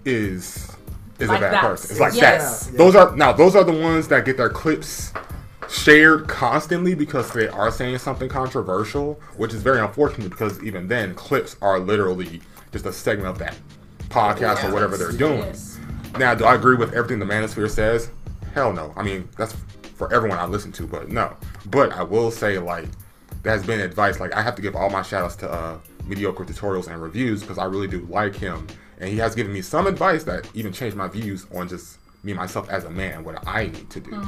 is 0.06 0.74
is 1.18 1.28
Like 1.28 1.38
a 1.38 1.40
bad 1.42 1.52
that. 1.52 1.60
person. 1.62 1.90
It's 1.90 2.00
like 2.00 2.14
Yes. 2.14 2.68
that. 2.68 2.78
Those 2.78 2.94
are 2.96 3.14
now 3.14 3.32
those 3.32 3.54
are 3.54 3.64
the 3.64 3.72
ones 3.72 4.08
that 4.08 4.24
get 4.24 4.38
their 4.38 4.48
clips 4.48 5.12
shared 5.70 6.26
constantly 6.28 6.94
because 6.94 7.32
they 7.32 7.48
are 7.48 7.70
saying 7.70 7.98
something 7.98 8.28
controversial, 8.28 9.20
which 9.36 9.54
is 9.54 9.62
very 9.62 9.80
unfortunate 9.80 10.28
because 10.30 10.62
even 10.62 10.88
then 10.88 11.14
clips 11.14 11.56
are 11.62 11.78
literally 11.78 12.40
just 12.72 12.86
a 12.86 12.92
segment 12.92 13.28
of 13.28 13.38
that 13.38 13.56
podcast 14.08 14.68
or 14.68 14.72
whatever 14.72 14.96
they're 14.96 15.12
doing. 15.12 15.38
Yes. 15.38 15.78
Now, 16.18 16.34
do 16.34 16.44
I 16.44 16.54
agree 16.56 16.76
with 16.76 16.92
everything 16.92 17.20
the 17.20 17.24
Manosphere 17.24 17.70
says? 17.70 18.10
Hell 18.52 18.72
no. 18.72 18.92
I 18.96 19.02
mean, 19.04 19.28
that's 19.38 19.54
for 19.94 20.12
everyone 20.12 20.38
I 20.38 20.46
listen 20.46 20.72
to, 20.72 20.86
but 20.86 21.08
no. 21.08 21.36
But 21.66 21.92
I 21.92 22.02
will 22.02 22.30
say, 22.30 22.58
like, 22.58 22.86
there 23.42 23.52
has 23.52 23.64
been 23.64 23.80
advice. 23.80 24.18
Like, 24.18 24.34
I 24.34 24.42
have 24.42 24.56
to 24.56 24.62
give 24.62 24.74
all 24.74 24.90
my 24.90 25.02
shout 25.02 25.22
outs 25.22 25.36
to 25.36 25.50
uh, 25.50 25.78
Mediocre 26.04 26.44
Tutorials 26.44 26.88
and 26.88 27.00
Reviews 27.00 27.42
because 27.42 27.58
I 27.58 27.64
really 27.64 27.86
do 27.86 28.06
like 28.10 28.34
him. 28.34 28.66
And 28.98 29.08
he 29.08 29.16
has 29.18 29.34
given 29.34 29.52
me 29.52 29.62
some 29.62 29.86
advice 29.86 30.24
that 30.24 30.48
even 30.52 30.72
changed 30.72 30.96
my 30.96 31.06
views 31.06 31.46
on 31.54 31.68
just 31.68 31.99
me, 32.22 32.32
myself 32.32 32.68
as 32.68 32.84
a 32.84 32.90
man, 32.90 33.24
what 33.24 33.46
I 33.46 33.66
need 33.66 33.90
to 33.90 34.00
do. 34.00 34.22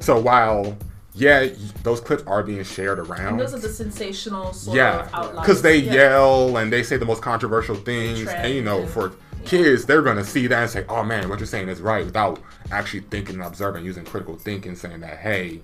So 0.00 0.18
while, 0.20 0.76
yeah, 1.14 1.48
those 1.82 2.00
clips 2.00 2.22
are 2.26 2.42
being 2.42 2.62
shared 2.64 2.98
around. 2.98 3.28
And 3.28 3.40
those 3.40 3.54
are 3.54 3.58
the 3.58 3.68
sensational 3.68 4.52
sort 4.52 4.76
Yeah, 4.76 5.02
because 5.34 5.62
they 5.62 5.78
Yeah. 5.78 5.92
yell 5.92 6.56
and 6.56 6.72
they 6.72 6.82
say 6.82 6.96
the 6.96 7.04
most 7.06 7.22
controversial 7.22 7.76
things, 7.76 8.26
and 8.26 8.52
you 8.54 8.62
know, 8.62 8.86
for 8.86 9.12
kids, 9.44 9.84
they're 9.86 10.02
gonna 10.02 10.24
see 10.24 10.46
that 10.48 10.62
and 10.62 10.70
say, 10.70 10.84
"Oh 10.88 11.04
man, 11.04 11.28
what 11.28 11.38
you're 11.38 11.46
saying 11.46 11.68
is 11.68 11.80
right," 11.80 12.04
without 12.04 12.40
actually 12.72 13.00
thinking 13.10 13.36
and 13.36 13.44
observing, 13.44 13.84
using 13.84 14.04
critical 14.04 14.34
thinking, 14.36 14.74
saying 14.74 15.00
that, 15.00 15.18
"Hey, 15.18 15.60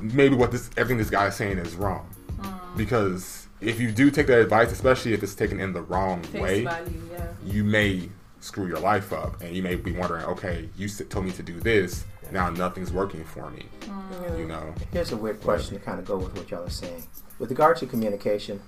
maybe 0.00 0.34
what 0.36 0.50
this 0.52 0.70
everything 0.76 0.98
this 0.98 1.10
guy 1.10 1.26
is 1.26 1.34
saying 1.34 1.58
is 1.58 1.74
wrong," 1.74 2.06
Mm. 2.40 2.76
because 2.76 3.48
if 3.60 3.80
you 3.80 3.90
do 3.90 4.10
take 4.10 4.28
that 4.28 4.38
advice, 4.38 4.70
especially 4.70 5.12
if 5.12 5.22
it's 5.24 5.34
taken 5.34 5.58
in 5.60 5.72
the 5.72 5.82
wrong 5.82 6.22
Face 6.22 6.40
way, 6.40 6.64
value, 6.64 7.00
yeah. 7.12 7.24
you 7.44 7.64
may 7.64 8.08
screw 8.40 8.66
your 8.66 8.78
life 8.80 9.12
up, 9.12 9.40
and 9.42 9.54
you 9.56 9.62
may 9.62 9.74
be 9.74 9.92
wondering, 9.92 10.24
"Okay, 10.24 10.68
you 10.76 10.88
told 10.88 11.24
me 11.26 11.32
to 11.32 11.42
do 11.42 11.58
this, 11.60 12.04
now 12.30 12.50
nothing's 12.50 12.92
working 12.92 13.24
for 13.24 13.50
me," 13.50 13.66
Mm. 13.82 14.38
you 14.38 14.46
know. 14.46 14.74
Here's 14.92 15.12
a 15.12 15.16
weird 15.16 15.40
question 15.40 15.78
to 15.78 15.84
kind 15.84 15.98
of 15.98 16.04
go 16.04 16.16
with 16.16 16.34
what 16.36 16.50
y'all 16.50 16.64
are 16.64 16.70
saying. 16.70 17.04
With 17.38 17.50
regard 17.50 17.76
to 17.78 17.86
communication, 17.86 18.60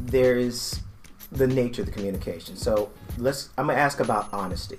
there 0.00 0.36
is 0.36 0.80
the 1.30 1.46
nature 1.46 1.82
of 1.82 1.86
the 1.86 1.92
communication. 1.92 2.56
So 2.56 2.90
let's. 3.18 3.50
I'm 3.58 3.66
gonna 3.66 3.78
ask 3.78 4.00
about 4.00 4.28
honesty. 4.32 4.78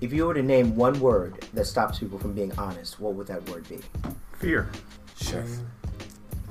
If 0.00 0.12
you 0.12 0.26
were 0.26 0.34
to 0.34 0.42
name 0.42 0.76
one 0.76 1.00
word 1.00 1.44
that 1.54 1.64
stops 1.66 1.98
people 1.98 2.18
from 2.18 2.34
being 2.34 2.52
honest, 2.58 3.00
what 3.00 3.14
would 3.14 3.26
that 3.28 3.48
word 3.48 3.66
be? 3.68 3.80
Fear. 4.38 4.68
Shame. 5.18 5.66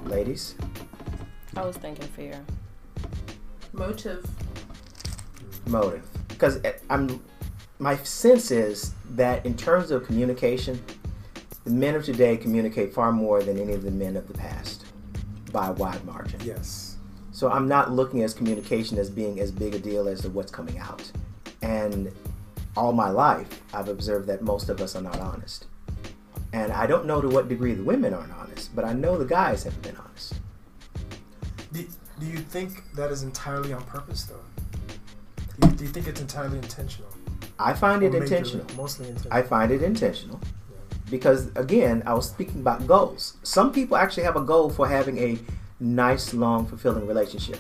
Ladies, 0.06 0.56
I 1.56 1.62
was 1.64 1.78
thinking 1.78 2.08
fear. 2.08 2.44
Motive. 3.72 4.26
motive. 5.68 6.04
Because 6.36 6.60
I'm. 6.90 7.24
My 7.78 7.98
sense 7.98 8.52
is 8.52 8.94
that 9.12 9.46
in 9.46 9.56
terms 9.58 9.92
of 9.92 10.06
communication, 10.06 10.82
the 11.66 11.72
men 11.72 11.96
of 11.96 12.06
today 12.06 12.38
communicate 12.38 12.94
far 12.94 13.12
more 13.12 13.44
than 13.44 13.60
any 13.60 13.74
of 13.74 13.84
the 13.84 13.92
men 13.92 14.16
of 14.16 14.28
the 14.28 14.34
past, 14.34 14.86
by 15.52 15.68
a 15.68 15.74
wide 15.74 16.04
margin. 16.06 16.40
Yes. 16.44 16.98
So 17.32 17.52
I'm 17.52 17.68
not 17.68 17.92
looking 17.92 18.24
at 18.24 18.34
communication 18.34 18.98
as 18.98 19.10
being 19.10 19.42
as 19.42 19.52
big 19.52 19.76
a 19.76 19.80
deal 19.80 20.08
as 20.08 20.22
to 20.22 20.30
what's 20.30 20.52
coming 20.52 20.78
out. 20.78 21.12
And 21.62 22.14
all 22.78 22.94
my 22.94 23.10
life, 23.10 23.62
I've 23.74 23.90
observed 23.90 24.28
that 24.28 24.42
most 24.42 24.70
of 24.70 24.80
us 24.80 24.96
are 24.96 25.02
not 25.02 25.20
honest. 25.20 25.66
And 26.54 26.72
I 26.72 26.88
don't 26.88 27.06
know 27.06 27.20
to 27.20 27.28
what 27.28 27.50
degree 27.50 27.74
the 27.74 27.84
women 27.84 28.14
aren't 28.14 28.32
honest, 28.32 28.74
but 28.74 28.86
I 28.86 28.94
know 28.94 29.18
the 29.18 29.26
guys 29.26 29.64
haven't 29.64 29.82
been 29.82 29.98
honest. 29.98 30.36
Do, 31.74 31.86
do 32.20 32.26
you 32.26 32.38
think 32.38 32.94
that 32.94 33.12
is 33.12 33.24
entirely 33.24 33.74
on 33.74 33.84
purpose, 33.84 34.24
though? 34.24 34.40
Do 35.76 35.84
you, 35.84 35.90
think 35.90 36.08
it's 36.08 36.22
entirely 36.22 36.58
intentional? 36.58 37.10
I 37.60 37.74
find 37.74 38.04
it 38.04 38.12
majorly- 38.12 38.22
intentional. 38.22 38.66
Mostly 38.76 39.08
intentional. 39.08 39.38
I 39.38 39.42
find 39.42 39.72
it 39.72 39.82
intentional 39.82 40.40
because, 41.10 41.48
again, 41.56 42.04
I 42.06 42.14
was 42.14 42.30
speaking 42.30 42.62
about 42.62 42.88
goals. 42.88 43.38
Some 43.44 43.72
people 43.72 43.98
actually 43.98 44.24
have 44.24 44.36
a 44.36 44.42
goal 44.42 44.70
for 44.70 44.88
having 44.88 45.18
a 45.18 45.38
nice, 45.80 46.34
long, 46.34 46.66
fulfilling 46.66 47.06
relationship. 47.06 47.60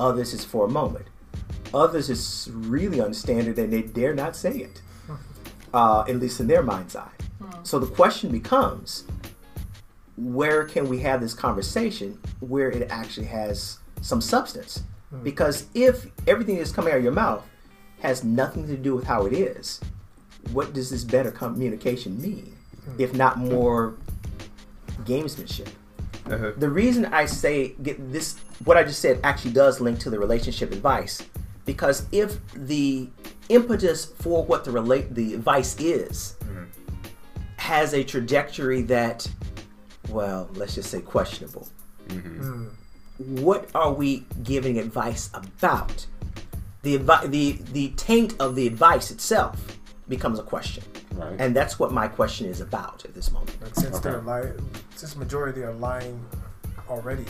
Others 0.00 0.34
is 0.34 0.44
for 0.44 0.66
a 0.66 0.70
moment. 0.70 1.06
Others 1.72 2.10
is 2.10 2.48
really 2.52 3.00
understand 3.00 3.48
it 3.48 3.58
and 3.58 3.72
they 3.72 3.82
dare 3.82 4.14
not 4.14 4.36
say 4.36 4.58
it, 4.58 4.82
uh, 5.74 6.04
at 6.08 6.16
least 6.16 6.40
in 6.40 6.46
their 6.46 6.62
mind's 6.62 6.94
eye. 6.94 7.10
So 7.62 7.78
the 7.78 7.86
question 7.86 8.30
becomes 8.30 9.04
where 10.16 10.64
can 10.64 10.88
we 10.88 11.00
have 11.00 11.20
this 11.20 11.34
conversation 11.34 12.18
where 12.40 12.70
it 12.70 12.88
actually 12.90 13.26
has 13.26 13.78
some 14.00 14.20
substance? 14.20 14.82
Because 15.22 15.66
if 15.74 16.06
everything 16.26 16.56
that's 16.58 16.72
coming 16.72 16.92
out 16.92 16.98
of 16.98 17.04
your 17.04 17.12
mouth 17.12 17.44
has 18.00 18.24
nothing 18.24 18.66
to 18.66 18.76
do 18.76 18.94
with 18.94 19.04
how 19.04 19.26
it 19.26 19.32
is, 19.32 19.80
what 20.52 20.72
does 20.72 20.90
this 20.90 21.04
better 21.04 21.30
communication 21.30 22.20
mean? 22.20 22.56
If 22.98 23.14
not 23.14 23.38
more 23.38 23.94
gamesmanship. 25.04 25.68
Uh-huh. 26.26 26.52
The 26.56 26.68
reason 26.68 27.06
I 27.06 27.26
say 27.26 27.74
get 27.82 28.12
this, 28.12 28.38
what 28.64 28.76
I 28.76 28.84
just 28.84 29.00
said 29.00 29.20
actually 29.24 29.52
does 29.52 29.80
link 29.80 29.98
to 30.00 30.10
the 30.10 30.18
relationship 30.18 30.72
advice, 30.72 31.22
because 31.64 32.06
if 32.12 32.38
the 32.52 33.08
impetus 33.48 34.04
for 34.06 34.44
what 34.44 34.64
the 34.64 34.70
relate 34.70 35.14
the 35.14 35.34
advice 35.34 35.78
is 35.78 36.36
has 37.56 37.94
a 37.94 38.04
trajectory 38.04 38.82
that, 38.82 39.26
well, 40.10 40.48
let's 40.54 40.74
just 40.74 40.90
say 40.90 41.00
questionable, 41.00 41.68
Mm. 42.08 42.68
What 43.18 43.68
are 43.74 43.92
we 43.92 44.24
giving 44.42 44.78
advice 44.78 45.30
about? 45.34 46.06
The 46.82 46.98
advi- 46.98 47.30
the 47.30 47.52
the 47.72 47.88
taint 47.96 48.34
of 48.40 48.54
the 48.56 48.66
advice 48.66 49.10
itself 49.10 49.78
becomes 50.08 50.38
a 50.38 50.42
question, 50.42 50.84
Right. 51.14 51.36
and 51.38 51.56
that's 51.56 51.78
what 51.78 51.92
my 51.92 52.08
question 52.08 52.46
is 52.46 52.60
about 52.60 53.04
at 53.04 53.14
this 53.14 53.32
moment. 53.32 53.56
Like, 53.62 53.74
since 53.74 53.96
Okay. 53.96 54.10
they're 54.10 54.20
lying, 54.20 54.70
since 54.96 55.16
majority 55.16 55.62
are 55.62 55.72
lying 55.72 56.22
already, 56.90 57.24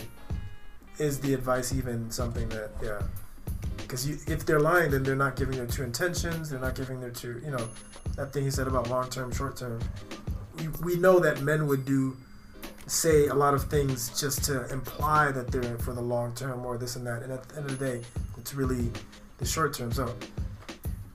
is 0.97 1.19
the 1.19 1.33
advice 1.33 1.73
even 1.73 2.11
something 2.11 2.49
that 2.49 2.71
yeah? 2.83 3.01
Because 3.77 4.07
if 4.27 4.45
they're 4.45 4.59
lying, 4.59 4.91
then 4.91 5.03
they're 5.03 5.15
not 5.15 5.35
giving 5.35 5.55
their 5.57 5.67
true 5.67 5.85
intentions. 5.85 6.49
They're 6.49 6.59
not 6.59 6.75
giving 6.75 6.99
their 6.99 7.11
true, 7.11 7.39
you 7.45 7.51
know, 7.51 7.69
that 8.15 8.33
thing 8.33 8.43
he 8.43 8.49
said 8.51 8.67
about 8.67 8.89
long 8.89 9.09
term, 9.09 9.31
short 9.31 9.55
term. 9.57 9.79
We, 10.57 10.67
we 10.83 10.95
know 10.95 11.19
that 11.19 11.41
men 11.41 11.67
would 11.67 11.85
do 11.85 12.17
say 12.87 13.27
a 13.27 13.33
lot 13.33 13.53
of 13.53 13.63
things 13.63 14.19
just 14.19 14.43
to 14.45 14.67
imply 14.71 15.31
that 15.31 15.51
they're 15.51 15.63
in 15.63 15.77
for 15.77 15.93
the 15.93 16.01
long 16.01 16.33
term 16.35 16.65
or 16.65 16.77
this 16.77 16.95
and 16.95 17.05
that. 17.07 17.23
And 17.23 17.31
at 17.31 17.47
the 17.49 17.57
end 17.57 17.69
of 17.69 17.79
the 17.79 17.85
day, 17.85 18.01
it's 18.37 18.53
really 18.53 18.91
the 19.37 19.45
short 19.45 19.73
term. 19.73 19.91
So 19.91 20.13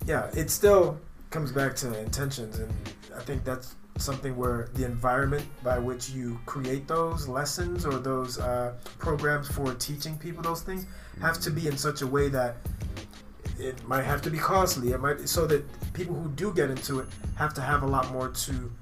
yeah, 0.07 0.31
it 0.35 0.51
still 0.51 0.99
comes 1.31 1.53
back 1.53 1.77
to 1.77 1.99
intentions, 2.01 2.59
and 2.59 2.73
I 3.17 3.21
think 3.21 3.45
that's 3.45 3.77
something 3.99 4.35
where 4.37 4.69
the 4.75 4.85
environment 4.85 5.45
by 5.63 5.79
which 5.79 6.11
you 6.11 6.41
create 6.47 6.89
those 6.89 7.29
lessons 7.29 7.85
or 7.85 7.99
those 7.99 8.39
uh, 8.39 8.73
programs 8.99 9.49
for 9.49 9.75
teaching 9.75 10.17
people 10.17 10.43
those 10.43 10.63
things 10.63 10.87
have 11.21 11.39
to 11.41 11.51
be 11.51 11.67
in 11.67 11.77
such 11.77 12.01
a 12.01 12.07
way 12.07 12.29
that 12.31 12.57
it 13.59 13.87
might 13.87 14.05
have 14.05 14.23
to 14.23 14.31
be 14.31 14.39
costly. 14.39 14.93
It 14.93 15.01
might 15.01 15.29
so 15.29 15.47
that 15.47 15.65
people 15.93 16.15
who 16.15 16.31
do 16.31 16.53
get 16.53 16.71
into 16.71 17.01
it 17.01 17.09
have 17.37 17.53
to 17.55 17.61
have 17.61 17.83
a 17.83 17.87
lot 17.87 18.11
more 18.11 18.29
to 18.29 18.73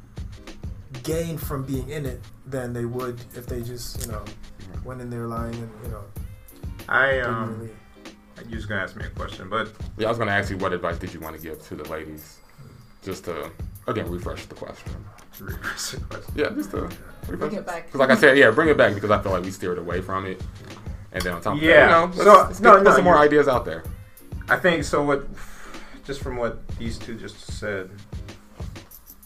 gain 1.03 1.37
from 1.39 1.65
being 1.65 1.89
in 1.89 2.07
it 2.07 2.21
than 2.47 2.73
they 2.73 2.85
would 2.85 3.21
if 3.35 3.47
they 3.47 3.63
just 3.63 4.05
you 4.07 4.13
know 4.13 4.25
went 4.85 5.01
in 5.01 5.11
there 5.11 5.27
lying 5.27 5.55
and 5.55 5.71
you 5.85 5.91
know 5.91 6.05
I 6.89 7.21
um, 7.21 7.59
really. 7.59 7.71
you 8.49 8.57
was 8.57 8.67
gonna 8.67 8.81
ask 8.83 8.97
me 8.97 9.05
a 9.05 9.11
question, 9.11 9.49
but 9.51 9.71
Yeah, 9.99 10.07
I 10.07 10.11
was 10.11 10.17
going 10.19 10.29
to 10.29 10.33
ask 10.35 10.51
you 10.51 10.57
what 10.57 10.73
advice 10.73 10.97
did 10.99 11.13
you 11.13 11.21
want 11.21 11.37
to 11.37 11.43
give 11.43 11.61
to 11.69 11.75
the 11.75 11.87
ladies, 11.91 12.39
just 13.05 13.25
to 13.27 13.51
again 13.87 14.11
refresh 14.11 14.47
the 14.47 14.55
question. 14.55 14.93
to 15.37 15.45
reverse 15.45 15.91
the 15.93 16.01
question. 16.05 16.35
Yeah, 16.35 16.49
just 16.51 16.71
to 16.71 16.83
refresh. 16.83 17.39
Bring 17.39 17.55
it 17.57 17.67
back. 17.67 17.87
Because 17.87 17.99
like 18.01 18.11
I 18.11 18.17
said, 18.17 18.39
yeah, 18.39 18.51
bring 18.51 18.69
it 18.71 18.79
back 18.79 18.95
because 18.95 19.11
I 19.11 19.21
feel 19.23 19.33
like 19.33 19.43
we 19.45 19.51
steered 19.51 19.77
away 19.79 20.01
from 20.01 20.25
it. 20.27 20.43
and 21.13 21.23
then 21.23 21.35
on 21.35 21.41
top 21.43 21.57
of 21.57 21.63
Yeah. 21.63 21.87
that, 21.87 21.87
you 21.87 21.91
know, 21.91 22.05
let's, 22.05 22.17
So- 22.25 22.47
let's 22.49 22.61
no, 22.61 22.71
get- 22.75 22.79
put 22.79 22.85
no, 22.91 22.97
some 22.97 23.05
more 23.05 23.19
ideas 23.19 23.49
out 23.49 23.65
there. 23.67 23.83
I 24.49 24.57
think 24.57 24.85
so. 24.85 25.03
What, 25.03 25.29
just 26.07 26.23
from 26.23 26.37
what 26.37 26.67
these 26.79 26.97
two 26.97 27.17
just 27.17 27.39
said, 27.53 27.91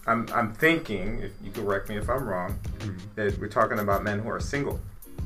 I'm 0.07 0.27
I'm 0.35 0.53
thinking, 0.53 1.21
if 1.21 1.33
you 1.43 1.51
correct 1.53 1.89
me 1.89 1.97
if 1.97 2.09
I'm 2.11 2.25
wrong, 2.29 2.59
Mm-hmm. 2.81 2.97
that 3.15 3.39
we're 3.39 3.49
talking 3.49 3.79
about 3.79 4.03
men 4.03 4.19
who 4.19 4.29
are 4.31 4.41
single 4.41 4.81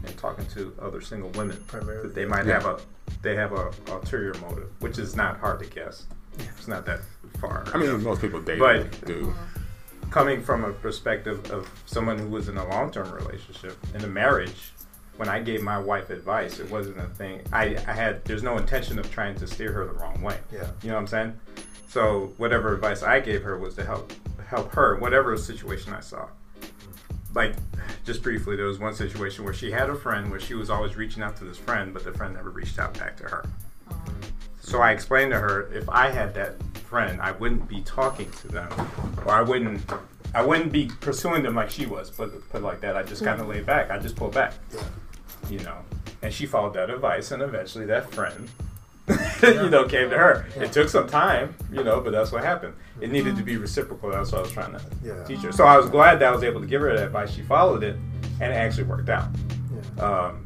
and 0.05 0.17
talking 0.19 0.47
to 0.49 0.75
other 0.81 1.01
single 1.01 1.31
women. 1.31 1.57
Primarily. 1.67 2.03
That 2.09 2.15
they 2.15 2.25
might 2.27 2.47
Yeah. 2.47 2.55
have 2.55 2.67
a 2.67 2.81
they 3.23 3.35
have 3.37 3.53
a 3.53 3.71
ulterior 3.89 4.35
motive, 4.41 4.69
which 4.81 4.99
is 4.99 5.17
not 5.17 5.39
hard 5.39 5.61
to 5.61 5.67
guess. 5.67 6.05
It's 6.39 6.69
not 6.69 6.85
that 6.87 7.01
far. 7.41 7.65
I 7.73 7.79
mean, 7.79 8.03
most 8.03 8.21
people 8.21 8.41
date 8.43 8.59
But- 8.59 9.05
do. 9.07 9.35
coming 10.11 10.43
from 10.43 10.65
a 10.65 10.73
perspective 10.73 11.51
of 11.51 11.69
someone 11.87 12.19
who 12.19 12.29
was 12.29 12.49
in 12.49 12.57
a 12.59 12.69
long 12.69 12.91
term 12.91 13.11
relationship, 13.13 13.77
in 13.95 14.05
a 14.05 14.07
marriage, 14.09 14.73
when 15.17 15.29
I 15.31 15.41
gave 15.41 15.63
my 15.63 15.79
wife 15.79 16.11
advice, 16.11 16.61
it 16.61 16.71
wasn't 16.71 16.99
a 16.99 17.07
thing. 17.07 17.41
I, 17.53 17.77
I 17.87 17.93
had, 17.93 18.23
there's 18.27 18.43
no 18.43 18.59
intention 18.59 18.99
of 18.99 19.11
trying 19.11 19.35
to 19.37 19.47
steer 19.47 19.73
her 19.73 19.87
the 19.87 19.93
wrong 19.95 20.21
way. 20.21 20.39
Yeah. 20.53 20.69
You 20.83 20.89
know 20.91 20.95
what 20.97 21.01
I'm 21.01 21.07
saying? 21.07 21.41
So 21.89 22.35
whatever 22.37 22.75
advice 22.75 23.03
I 23.03 23.21
gave 23.21 23.43
her 23.45 23.59
was 23.59 23.75
to 23.77 23.85
help 23.85 24.13
help 24.47 24.73
her, 24.73 24.97
whatever 24.97 25.37
situation 25.37 25.93
I 25.93 26.01
saw. 26.01 26.29
Like, 27.35 27.55
just 28.05 28.23
briefly, 28.23 28.57
there 28.57 28.67
was 28.67 28.79
one 28.79 28.95
situation 28.95 29.45
where 29.45 29.53
she 29.53 29.71
had 29.71 29.91
a 29.91 29.95
friend 29.95 30.31
where 30.31 30.41
she 30.41 30.55
was 30.55 30.71
always 30.71 30.97
reaching 30.97 31.23
out 31.23 31.37
to 31.37 31.45
this 31.45 31.59
friend, 31.59 31.93
but 31.93 32.05
the 32.05 32.13
friend 32.13 32.35
never 32.35 32.51
reached 32.51 32.79
out 32.79 32.99
back 32.99 33.17
to 33.19 33.25
her. 33.25 33.45
Uh-huh. 33.91 34.11
So 34.61 34.81
I 34.81 34.93
explained 34.93 35.33
to 35.33 35.39
her 35.39 35.71
if 35.73 35.89
I 35.89 36.11
had 36.11 36.35
that 36.35 36.55
friend, 36.79 37.21
I 37.21 37.33
wouldn't 37.33 37.69
be 37.69 37.83
talking 37.83 38.31
to 38.31 38.49
them, 38.49 38.71
or 39.25 39.33
I 39.33 39.43
wouldn't, 39.43 39.83
I 40.35 40.43
wouldn't 40.43 40.73
be 40.73 40.91
pursuing 41.01 41.43
them 41.43 41.55
like 41.55 41.71
she 41.71 41.87
was. 41.87 42.11
Put 42.11 42.49
put 42.51 42.63
like 42.63 42.81
that. 42.81 42.97
I 42.97 43.03
just 43.03 43.23
kind 43.23 43.41
of 43.41 43.49
laid 43.49 43.67
back. 43.67 43.91
I 43.91 43.99
just 43.99 44.17
pulled 44.17 44.35
back. 44.35 44.55
You 45.51 45.61
know, 45.61 45.79
and 46.23 46.33
she 46.33 46.47
followed 46.47 46.75
that 46.75 46.91
advice, 46.91 47.31
and 47.31 47.43
eventually 47.43 47.87
that 47.87 48.11
friend, 48.13 48.49
you 49.43 49.71
know, 49.71 49.85
came 49.87 50.11
to 50.11 50.17
her. 50.19 50.47
It 50.57 50.73
took 50.73 50.89
some 50.89 51.09
time, 51.09 51.55
you 51.73 51.85
know, 51.85 52.01
but 52.01 52.11
that's 52.11 52.33
what 52.33 52.43
happened. 52.43 52.75
It 53.01 53.11
needed 53.13 53.37
to 53.37 53.43
be 53.43 53.57
reciprocal. 53.57 54.11
That's 54.11 54.33
what 54.33 54.39
I 54.39 54.43
was 54.43 54.53
trying 54.53 54.73
to 54.73 54.83
Yeah. 55.05 55.23
teach 55.25 55.41
her. 55.43 55.53
So 55.53 55.65
I 55.65 55.77
was 55.77 55.89
glad 55.89 56.19
that 56.21 56.29
I 56.29 56.31
was 56.35 56.43
able 56.43 56.61
to 56.61 56.67
give 56.67 56.81
her 56.81 56.95
that 56.97 57.05
advice. 57.07 57.31
She 57.31 57.43
followed 57.43 57.85
it, 57.85 57.97
and 58.41 58.53
it 58.53 58.57
actually 58.57 58.85
worked 58.85 59.09
out. 59.09 59.29
Yeah. 59.97 60.03
Um, 60.05 60.45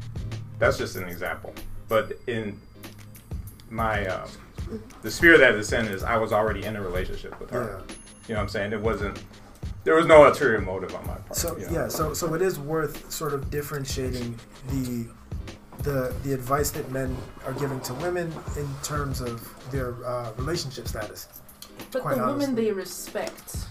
that's 0.58 0.76
just 0.76 0.96
an 0.96 1.08
example. 1.08 1.54
But 1.88 2.12
in 2.26 2.60
my 3.70 4.06
um, 4.06 4.28
the 5.02 5.10
spirit 5.10 5.38
that 5.38 5.54
it's 5.54 5.72
in 5.72 5.86
is 5.86 6.02
I 6.02 6.16
was 6.16 6.32
already 6.32 6.64
in 6.64 6.76
a 6.76 6.82
relationship 6.82 7.38
with 7.40 7.50
her. 7.50 7.80
Yeah. 7.88 7.94
You 8.28 8.34
know 8.34 8.40
what 8.40 8.42
I'm 8.44 8.48
saying? 8.48 8.72
It 8.72 8.80
wasn't 8.80 9.22
there 9.84 9.94
was 9.94 10.06
no 10.06 10.26
ulterior 10.26 10.60
motive 10.60 10.94
on 10.94 11.06
my 11.06 11.14
part. 11.14 11.34
So 11.36 11.56
you 11.56 11.66
know? 11.66 11.72
yeah, 11.72 11.88
so 11.88 12.12
so 12.12 12.34
it 12.34 12.42
is 12.42 12.58
worth 12.58 13.10
sort 13.10 13.32
of 13.32 13.50
differentiating 13.50 14.38
the 14.68 15.06
the 15.82 16.14
the 16.22 16.32
advice 16.32 16.70
that 16.72 16.90
men 16.90 17.16
are 17.46 17.52
giving 17.54 17.80
to 17.80 17.94
women 17.94 18.32
in 18.56 18.68
terms 18.82 19.20
of 19.20 19.34
their 19.70 19.94
uh, 20.04 20.32
relationship 20.36 20.86
status. 20.88 21.28
But 21.92 22.02
the 22.04 22.26
women 22.26 22.54
they 22.54 22.72
respect. 22.72 23.66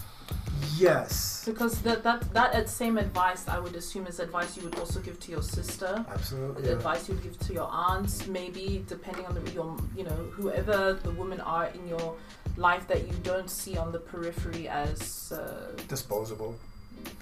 Yes, 0.76 1.42
Because 1.46 1.80
that, 1.82 2.02
that 2.02 2.32
that 2.34 2.68
same 2.68 2.96
advice 2.98 3.48
I 3.48 3.58
would 3.58 3.74
assume 3.76 4.06
is 4.06 4.18
advice 4.20 4.56
you 4.56 4.62
would 4.64 4.78
also 4.78 5.00
give 5.00 5.18
to 5.20 5.30
your 5.30 5.42
sister. 5.42 6.04
absolutely. 6.10 6.64
Yeah. 6.68 6.72
advice 6.76 7.08
you'd 7.08 7.22
give 7.22 7.38
to 7.46 7.52
your 7.52 7.68
aunts, 7.70 8.26
maybe 8.26 8.84
depending 8.86 9.26
on 9.26 9.34
the 9.34 9.42
your 9.52 9.76
you 9.96 10.04
know 10.04 10.16
whoever 10.36 10.94
the 11.02 11.10
women 11.12 11.40
are 11.40 11.66
in 11.68 11.88
your 11.88 12.14
life 12.56 12.86
that 12.88 13.06
you 13.08 13.14
don't 13.22 13.50
see 13.50 13.76
on 13.78 13.90
the 13.92 13.98
periphery 13.98 14.68
as 14.68 15.32
uh, 15.32 15.72
Disposable, 15.88 16.54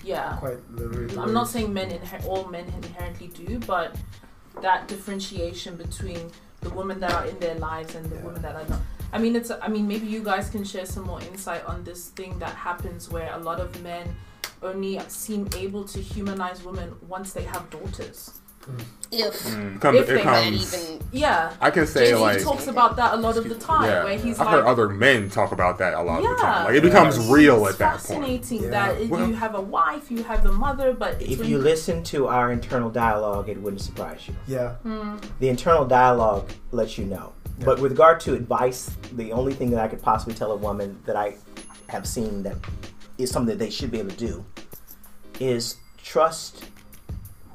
yeah. 0.05 0.37
quite 0.39 0.59
literally. 0.73 1.17
I'm 1.19 1.33
not 1.33 1.49
saying 1.49 1.73
men 1.73 1.91
inher- 1.91 2.25
all 2.27 2.45
men 2.49 2.67
inherently 2.83 3.29
do, 3.29 3.59
but 3.61 3.95
that 4.63 4.89
differentiation 4.89 5.77
between 5.77 6.31
the 6.61 6.71
women 6.71 6.99
that 7.01 7.13
are 7.13 7.27
in 7.27 7.39
their 7.39 7.55
lives 7.57 7.95
and 7.95 8.05
the 8.11 8.17
Yeah. 8.17 8.23
women 8.25 8.43
that 8.43 8.55
are 8.57 8.69
not. 8.69 8.81
I 9.13 9.19
mean, 9.19 9.37
it's. 9.37 9.51
I 9.51 9.69
mean, 9.69 9.89
maybe 9.89 10.07
you 10.07 10.23
guys 10.23 10.51
can 10.51 10.65
share 10.65 10.85
some 10.85 11.05
more 11.05 11.21
insight 11.23 11.65
on 11.65 11.85
this 11.85 12.09
thing 12.09 12.39
that 12.41 12.55
happens 12.55 13.09
where 13.09 13.33
a 13.35 13.39
lot 13.39 13.59
of 13.61 13.81
men 13.83 14.15
only 14.63 15.01
seem 15.09 15.49
able 15.57 15.85
to 15.85 16.01
humanize 16.01 16.63
women 16.65 16.95
once 17.09 17.33
they 17.33 17.45
have 17.45 17.71
daughters. 17.71 18.41
If 19.11 19.43
Mm. 19.47 19.77
It 19.77 19.81
comes, 19.81 19.99
If 20.01 20.09
it 20.11 20.23
comes 20.23 20.75
even 20.85 20.99
Yeah. 21.13 21.51
I 21.63 21.71
can 21.71 21.87
say 21.87 22.11
Jay-Z 22.11 22.21
like 22.21 22.43
talks 22.43 22.67
about 22.67 22.97
that 22.97 23.15
a 23.15 23.17
lot 23.17 23.39
of 23.39 23.49
the 23.49 23.55
time, 23.55 23.85
yeah, 23.89 24.05
where 24.05 24.19
he's 24.19 24.39
I've 24.39 24.45
like, 24.47 24.57
heard 24.57 24.65
other 24.67 24.91
men 24.91 25.31
talk 25.31 25.53
about 25.53 25.79
that 25.79 25.95
a 25.95 26.03
lot 26.03 26.19
of 26.19 26.25
the 26.29 26.35
time. 26.37 26.39
Yeah. 26.61 26.65
Like 26.65 26.75
it 26.75 26.83
becomes 26.83 27.17
it's 27.17 27.27
real 27.29 27.67
at 27.67 27.79
that 27.79 27.93
point. 27.93 28.03
fascinating 28.03 28.65
Yeah. 28.65 28.71
that 28.71 29.01
it- 29.01 29.09
Well- 29.09 29.27
you 29.27 29.35
have 29.35 29.55
a 29.55 29.61
wife, 29.63 30.11
you 30.11 30.23
have 30.25 30.45
a 30.45 30.53
mother, 30.53 30.93
but 30.93 31.15
it's 31.23 31.33
If 31.33 31.39
when 31.39 31.49
you 31.49 31.57
listen 31.59 32.03
to 32.05 32.29
our 32.29 32.53
internal 32.53 32.91
dialogue, 32.91 33.49
it 33.49 33.59
wouldn't 33.63 33.81
surprise 33.81 34.21
you. 34.29 34.35
Yeah, 34.47 34.75
The 35.41 35.49
internal 35.49 35.87
dialogue 35.87 36.51
lets 36.73 36.99
you 36.99 37.07
know. 37.07 37.33
But 37.65 37.81
with 37.81 37.93
regard 37.93 38.21
to 38.21 38.35
advice, 38.35 38.91
the 39.17 39.33
only 39.33 39.55
thing 39.55 39.71
that 39.71 39.81
I 39.81 39.89
could 39.89 40.03
possibly 40.03 40.35
tell 40.35 40.53
a 40.53 40.57
woman 40.57 40.99
that 41.07 41.17
I 41.17 41.37
have 41.87 42.07
seen 42.07 42.43
that 42.43 42.57
is 43.17 43.31
something 43.31 43.49
that 43.57 43.59
they 43.65 43.71
should 43.71 43.91
be 43.91 43.99
able 44.01 44.11
to 44.11 44.17
do 44.17 44.45
is 45.41 45.77
trust 46.05 46.65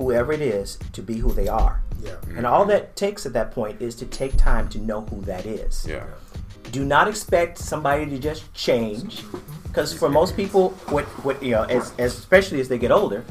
whoever 0.04 0.34
it 0.34 0.42
is 0.42 0.78
to 0.92 1.02
be 1.02 1.16
who 1.18 1.32
they 1.34 1.48
are. 1.48 1.82
yeah, 2.04 2.16
And 2.38 2.46
all 2.46 2.66
that 2.66 2.96
takes 2.96 3.26
at 3.26 3.34
that 3.34 3.52
point 3.52 3.82
is 3.82 3.96
to 3.96 4.06
take 4.06 4.36
time 4.38 4.68
to 4.70 4.78
know 4.80 5.02
who 5.02 5.22
that 5.22 5.46
is. 5.46 5.86
Yeah. 5.88 6.04
Do 6.72 6.84
not 6.84 7.08
expect 7.08 7.58
somebody 7.58 8.06
to 8.10 8.18
just 8.20 8.52
change, 8.54 9.24
because 9.68 9.94
for 9.94 10.10
most 10.10 10.36
people, 10.36 10.70
what 10.96 11.06
what 11.26 11.42
you 11.44 11.52
know, 11.52 11.64
as, 11.64 11.94
as 12.00 12.18
especially 12.18 12.60
as 12.60 12.68
they 12.68 12.78
get 12.80 12.92
older, 12.92 13.24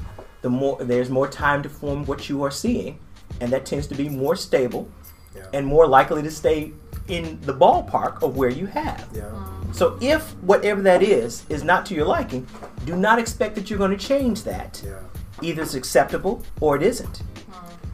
the 0.42 0.50
more 0.50 0.76
there's 0.84 1.10
more 1.10 1.28
time 1.28 1.62
to 1.62 1.68
form 1.68 2.04
what 2.06 2.28
you 2.28 2.42
are 2.44 2.50
seeing, 2.50 2.98
and 3.40 3.50
that 3.52 3.66
tends 3.66 3.86
to 3.88 3.94
be 3.94 4.08
more 4.08 4.36
stable, 4.36 4.88
Yeah. 5.36 5.46
and 5.56 5.66
more 5.66 5.86
likely 5.98 6.22
to 6.22 6.30
stay 6.30 6.72
in 7.08 7.40
the 7.42 7.54
ballpark 7.54 8.22
of 8.22 8.36
where 8.36 8.50
you 8.60 8.66
have. 8.66 9.08
yeah. 9.12 9.30
So 9.72 9.98
if 10.00 10.22
whatever 10.50 10.82
that 10.82 11.02
is 11.02 11.44
is 11.48 11.62
not 11.64 11.84
to 11.86 11.94
your 11.94 12.06
liking, 12.06 12.46
do 12.84 12.94
not 12.96 13.18
expect 13.18 13.54
that 13.56 13.64
you're 13.68 13.78
going 13.84 13.96
to 13.98 14.06
change 14.14 14.44
that. 14.44 14.80
Yeah. 14.84 15.00
Either 15.42 15.62
it's 15.62 15.74
acceptable 15.74 16.42
or 16.60 16.76
it 16.76 16.82
isn't. 16.82 17.22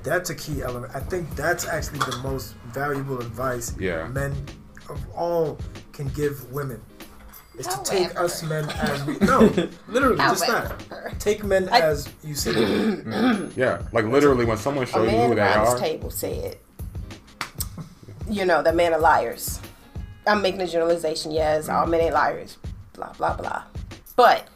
That's 0.02 0.30
a 0.30 0.34
key 0.34 0.62
element. 0.62 0.94
I 0.94 1.00
think 1.00 1.34
that's 1.34 1.66
actually 1.66 1.98
the 2.00 2.18
most 2.22 2.54
valuable 2.72 3.18
advice 3.20 3.74
Yeah. 3.78 4.06
men 4.08 4.34
of 4.88 5.04
all 5.14 5.58
can 5.92 6.08
give 6.08 6.50
women. 6.52 6.80
Is 7.58 7.66
to 7.66 7.82
take 7.82 8.18
us 8.18 8.44
men 8.44 8.68
as 8.70 9.04
we 9.04 9.18
no, 9.20 9.40
literally 9.88 10.16
just 10.16 10.46
that. 10.46 10.80
Take 11.18 11.42
men 11.42 11.68
I- 11.70 11.80
as 11.80 12.08
you 12.22 12.34
see 12.36 12.52
them. 12.52 13.52
Yeah. 13.56 13.82
Like 13.92 14.04
literally 14.04 14.44
when 14.44 14.58
someone 14.58 14.84
a 14.84 14.86
shows 14.86 15.10
you 15.10 15.18
man 15.18 15.28
who 15.28 15.34
they 15.34 15.40
around 15.40 15.66
are. 15.66 15.72
this 15.72 15.80
table 15.80 16.10
said, 16.10 16.58
you 18.30 18.44
know, 18.44 18.62
the 18.62 18.72
men 18.72 18.92
are 18.92 19.00
liars. 19.00 19.60
I'm 20.26 20.42
making 20.42 20.60
a 20.60 20.66
generalization, 20.66 21.32
yes, 21.32 21.68
all 21.68 21.86
mm. 21.86 21.90
men 21.90 22.00
ain't 22.02 22.14
liars, 22.14 22.58
blah, 22.92 23.12
blah, 23.14 23.34
blah. 23.34 23.64
But 24.14 24.46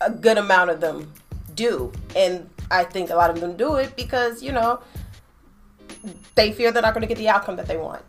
a 0.00 0.10
good 0.10 0.36
amount 0.38 0.70
of 0.70 0.80
them 0.80 1.12
do. 1.56 1.90
And 2.14 2.48
I 2.70 2.84
think 2.84 3.10
a 3.10 3.16
lot 3.16 3.30
of 3.30 3.40
them 3.40 3.56
do 3.56 3.74
it 3.76 3.96
because, 3.96 4.42
you 4.42 4.52
know, 4.52 4.80
they 6.34 6.52
fear 6.52 6.70
they're 6.70 6.82
not 6.82 6.94
going 6.94 7.02
to 7.02 7.08
get 7.08 7.18
the 7.18 7.28
outcome 7.28 7.56
that 7.56 7.66
they 7.66 7.76
want. 7.76 8.02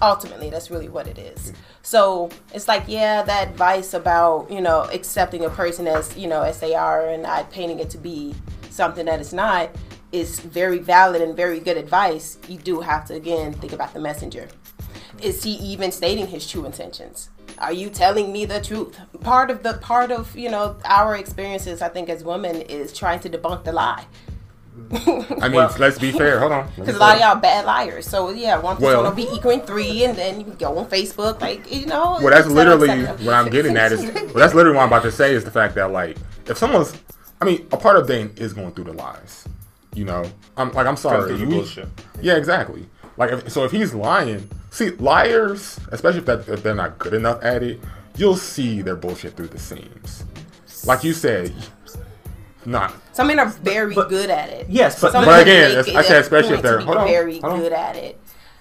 Ultimately, 0.00 0.50
that's 0.50 0.70
really 0.70 0.88
what 0.88 1.06
it 1.06 1.18
is. 1.18 1.52
So 1.82 2.30
it's 2.52 2.68
like, 2.68 2.84
yeah, 2.86 3.22
that 3.22 3.48
advice 3.48 3.94
about, 3.94 4.50
you 4.50 4.60
know, 4.60 4.82
accepting 4.92 5.44
a 5.44 5.50
person 5.50 5.86
as, 5.86 6.16
you 6.16 6.28
know, 6.28 6.42
as 6.42 6.60
they 6.60 6.74
are 6.74 7.08
and 7.08 7.22
not 7.22 7.50
painting 7.50 7.80
it 7.80 7.90
to 7.90 7.98
be 7.98 8.34
something 8.70 9.06
that 9.06 9.20
it's 9.20 9.32
not 9.32 9.70
is 10.12 10.40
very 10.40 10.78
valid 10.78 11.22
and 11.22 11.34
very 11.34 11.58
good 11.58 11.76
advice. 11.76 12.38
You 12.48 12.58
do 12.58 12.80
have 12.80 13.06
to, 13.06 13.14
again, 13.14 13.52
think 13.54 13.72
about 13.72 13.94
the 13.94 14.00
messenger. 14.00 14.48
Is 15.20 15.42
he 15.42 15.52
even 15.52 15.92
stating 15.92 16.26
his 16.26 16.46
true 16.46 16.64
intentions? 16.64 17.30
Are 17.58 17.72
you 17.72 17.90
telling 17.90 18.32
me 18.32 18.44
the 18.44 18.60
truth? 18.60 18.98
Part 19.20 19.50
of 19.50 19.62
the 19.62 19.74
part 19.74 20.10
of 20.10 20.36
you 20.36 20.50
know 20.50 20.76
our 20.84 21.16
experiences, 21.16 21.82
I 21.82 21.88
think, 21.88 22.08
as 22.08 22.24
women, 22.24 22.56
is 22.62 22.92
trying 22.92 23.20
to 23.20 23.30
debunk 23.30 23.64
the 23.64 23.72
lie. 23.72 24.06
I 25.40 25.48
mean, 25.48 25.68
let's 25.78 25.98
be 25.98 26.12
fair. 26.12 26.38
Hold 26.40 26.52
on. 26.52 26.70
Because 26.76 26.96
a 26.96 26.98
lot 26.98 27.16
of 27.16 27.20
y'all 27.20 27.34
bad 27.36 27.64
liars. 27.66 28.06
So 28.06 28.30
yeah, 28.30 28.58
one 28.58 28.76
plus 28.76 28.86
Well- 28.88 29.02
one 29.02 29.10
will 29.10 29.16
be 29.16 29.30
equaling 29.34 29.60
three, 29.62 30.04
and 30.04 30.16
then 30.16 30.40
you 30.40 30.46
go 30.58 30.78
on 30.78 30.86
Facebook, 30.88 31.40
like 31.40 31.70
you 31.72 31.86
know. 31.86 32.18
Well, 32.22 32.30
that's 32.30 32.48
cetera, 32.48 32.74
literally 32.76 33.04
what 33.24 33.34
I'm 33.34 33.50
getting 33.50 33.76
at. 33.76 33.92
Is 33.92 34.02
well, 34.14 34.34
that's 34.34 34.54
literally 34.54 34.76
what 34.76 34.82
I'm 34.82 34.88
about 34.88 35.02
to 35.02 35.12
say 35.12 35.34
is 35.34 35.44
the 35.44 35.50
fact 35.50 35.74
that 35.74 35.90
like 35.92 36.16
if 36.46 36.56
someone's, 36.56 36.94
I 37.40 37.44
mean, 37.44 37.66
a 37.72 37.76
part 37.76 37.96
of 37.96 38.06
dating 38.06 38.36
is 38.36 38.52
going 38.52 38.72
through 38.72 38.84
the 38.84 38.92
lies. 38.94 39.46
You 39.94 40.06
know, 40.06 40.24
I'm 40.56 40.72
like 40.72 40.86
I'm 40.86 40.96
sorry. 40.96 41.28
through 41.28 41.38
you- 41.38 41.46
bullshit. 41.46 41.88
Yeah, 42.20 42.36
exactly. 42.36 42.86
Like 43.16 43.30
if, 43.32 43.52
so, 43.52 43.64
if 43.64 43.70
he's 43.72 43.94
lying, 43.94 44.48
see 44.70 44.90
liars, 44.90 45.78
especially 45.90 46.20
if, 46.20 46.26
that, 46.26 46.48
if 46.48 46.62
they're 46.62 46.74
not 46.74 46.98
good 46.98 47.14
enough 47.14 47.42
at 47.42 47.62
it, 47.62 47.80
you'll 48.16 48.36
see 48.36 48.82
their 48.82 48.96
bullshit 48.96 49.36
through 49.36 49.48
the 49.48 49.58
seams. 49.58 50.24
Like 50.84 51.04
you 51.04 51.12
said, 51.12 51.52
not. 52.64 52.94
Some 53.12 53.26
men 53.26 53.38
are 53.38 53.46
very 53.46 53.94
but- 53.94 54.08
good 54.08 54.30
at 54.30 54.48
it. 54.48 54.66
Yes, 54.68 55.00
but- 55.00 55.12
Some 55.12 55.24
but 55.24 55.42
again, 55.42 55.84
make 55.84 55.94
I 55.96 56.02
said 56.02 56.20
especially 56.22 56.54
if 56.54 56.62
they're- 56.62 56.78
hold 56.80 56.96
on, 56.96 57.06
very 57.06 57.38
hold 57.40 57.54
on. 57.54 57.60
good 57.60 57.72
at 57.72 57.96
it. 57.96 58.18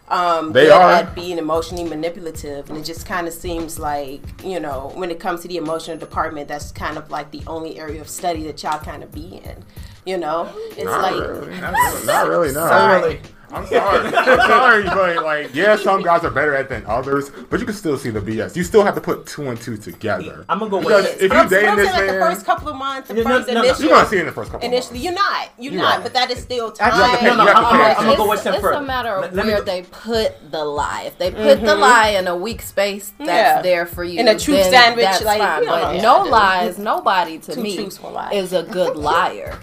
Um, 0.10 0.52
They 0.52 0.70
are. 0.70 0.92
at 0.92 1.16
being 1.16 1.38
emotionally 1.38 1.86
manipulative, 1.86 2.70
and 2.70 2.78
it 2.78 2.84
just 2.84 3.06
kind 3.06 3.30
of 3.30 3.34
seems 3.34 3.80
like 3.80 4.22
you 4.44 4.60
know 4.60 4.92
when 4.96 5.10
it 5.10 5.22
comes 5.22 5.42
to 5.44 5.48
the 5.48 5.56
emotional 5.56 5.96
department, 5.98 6.50
that's 6.50 6.70
kind 6.74 6.98
of 6.98 7.10
like 7.10 7.32
the 7.32 7.42
only 7.48 7.80
area 7.80 8.02
of 8.02 8.10
study 8.10 8.44
that 8.48 8.62
y'all 8.62 8.78
kind 8.80 9.04
of 9.04 9.12
be 9.14 9.42
in. 9.46 9.64
You 10.06 10.18
know, 10.18 10.50
it's 10.72 10.84
Not 10.84 11.02
like 11.02 11.14
really. 11.14 11.60
Not 11.62 11.74
really. 11.74 12.06
Not 12.06 12.28
really. 12.28 12.48
No. 12.54 12.54
Sorry. 12.68 13.02
Really? 13.02 13.22
I'm 13.54 13.68
sorry. 13.68 14.08
I'm 14.16 14.38
sorry, 14.48 14.84
but 14.86 15.26
like, 15.26 15.54
yeah, 15.54 15.76
some 15.76 16.02
guys 16.04 16.24
are 16.24 16.30
better 16.32 16.56
at 16.56 16.70
than 16.70 16.86
others, 16.86 17.32
but 17.50 17.60
you 17.60 17.66
can 17.66 17.76
still 17.76 17.98
see 17.98 18.10
the 18.10 18.22
BS. 18.22 18.56
You 18.56 18.64
still 18.64 18.82
have 18.82 18.96
to 18.96 19.02
put 19.02 19.26
two 19.26 19.50
and 19.50 19.60
two 19.60 19.76
together. 19.76 20.46
I'm 20.48 20.60
gonna 20.60 20.72
go 20.72 20.80
Because 20.80 21.04
with 21.04 21.22
if 21.24 21.34
you 21.34 21.38
I'm, 21.38 21.46
but 21.48 21.50
dating 21.50 21.66
saying 21.66 21.76
this 21.76 21.92
like 21.94 22.06
the 22.08 22.14
first 22.14 22.46
couple 22.46 22.70
of 22.70 22.78
months, 22.78 23.10
the 23.10 23.16
No, 23.16 23.24
no, 23.24 23.30
first 23.30 23.48
no, 23.50 23.54
no. 23.56 23.64
initial. 23.64 23.84
you're 23.84 23.94
gonna 23.94 24.08
see 24.08 24.16
it 24.16 24.20
in 24.22 24.26
the 24.28 24.32
first 24.32 24.52
couple. 24.52 24.66
Initially, 24.66 25.00
months. 25.00 25.04
you're 25.04 25.14
not. 25.14 25.50
You're 25.60 25.74
You're 25.74 25.82
not. 25.82 25.96
right. 25.96 26.04
But 26.04 26.14
that 26.14 26.32
is 26.32 26.42
still 26.42 26.74
Actually, 26.80 27.18
time. 27.18 27.26
no, 27.26 27.36
no, 27.36 27.42
You 27.44 27.48
have 27.50 27.58
to 27.58 27.62
I'm, 27.68 27.78
gonna- 27.78 27.84
I'm 27.84 28.06
gonna 28.06 28.16
go 28.18 28.26
one 28.26 28.34
it's, 28.36 28.42
step 28.42 28.56
it's 28.56 28.64
a 28.64 28.82
matter 28.82 29.10
of 29.10 29.22
Let- 29.22 29.36
let 29.36 29.46
where 29.46 29.58
go- 29.58 29.64
they 29.66 29.82
put 29.82 30.52
the 30.52 30.64
lie. 30.64 31.04
If 31.08 31.18
they 31.18 31.32
mm-hmm. 31.32 31.44
put 31.44 31.62
the 31.66 31.76
lie 31.76 32.08
in 32.12 32.28
a 32.30 32.36
weak 32.38 32.62
space, 32.62 33.12
that's 33.18 33.28
Yeah. 33.30 33.62
there 33.62 33.86
for 33.86 34.06
you. 34.06 34.18
In 34.22 34.30
a 34.30 34.40
truth 34.40 34.64
sandwich, 34.64 35.04
that's 35.04 35.26
like, 35.26 35.40
fine. 35.42 35.60
you 35.64 35.68
know, 35.68 35.74
but 35.82 35.96
yeah, 35.98 36.02
no 36.02 36.24
lies, 36.24 36.78
nobody 36.80 37.38
to 37.40 37.60
me 37.60 37.76
truths, 37.76 38.02
one 38.02 38.14
lie. 38.14 38.32
is 38.32 38.54
a 38.54 38.64
good 38.64 38.96
liar. 39.10 39.60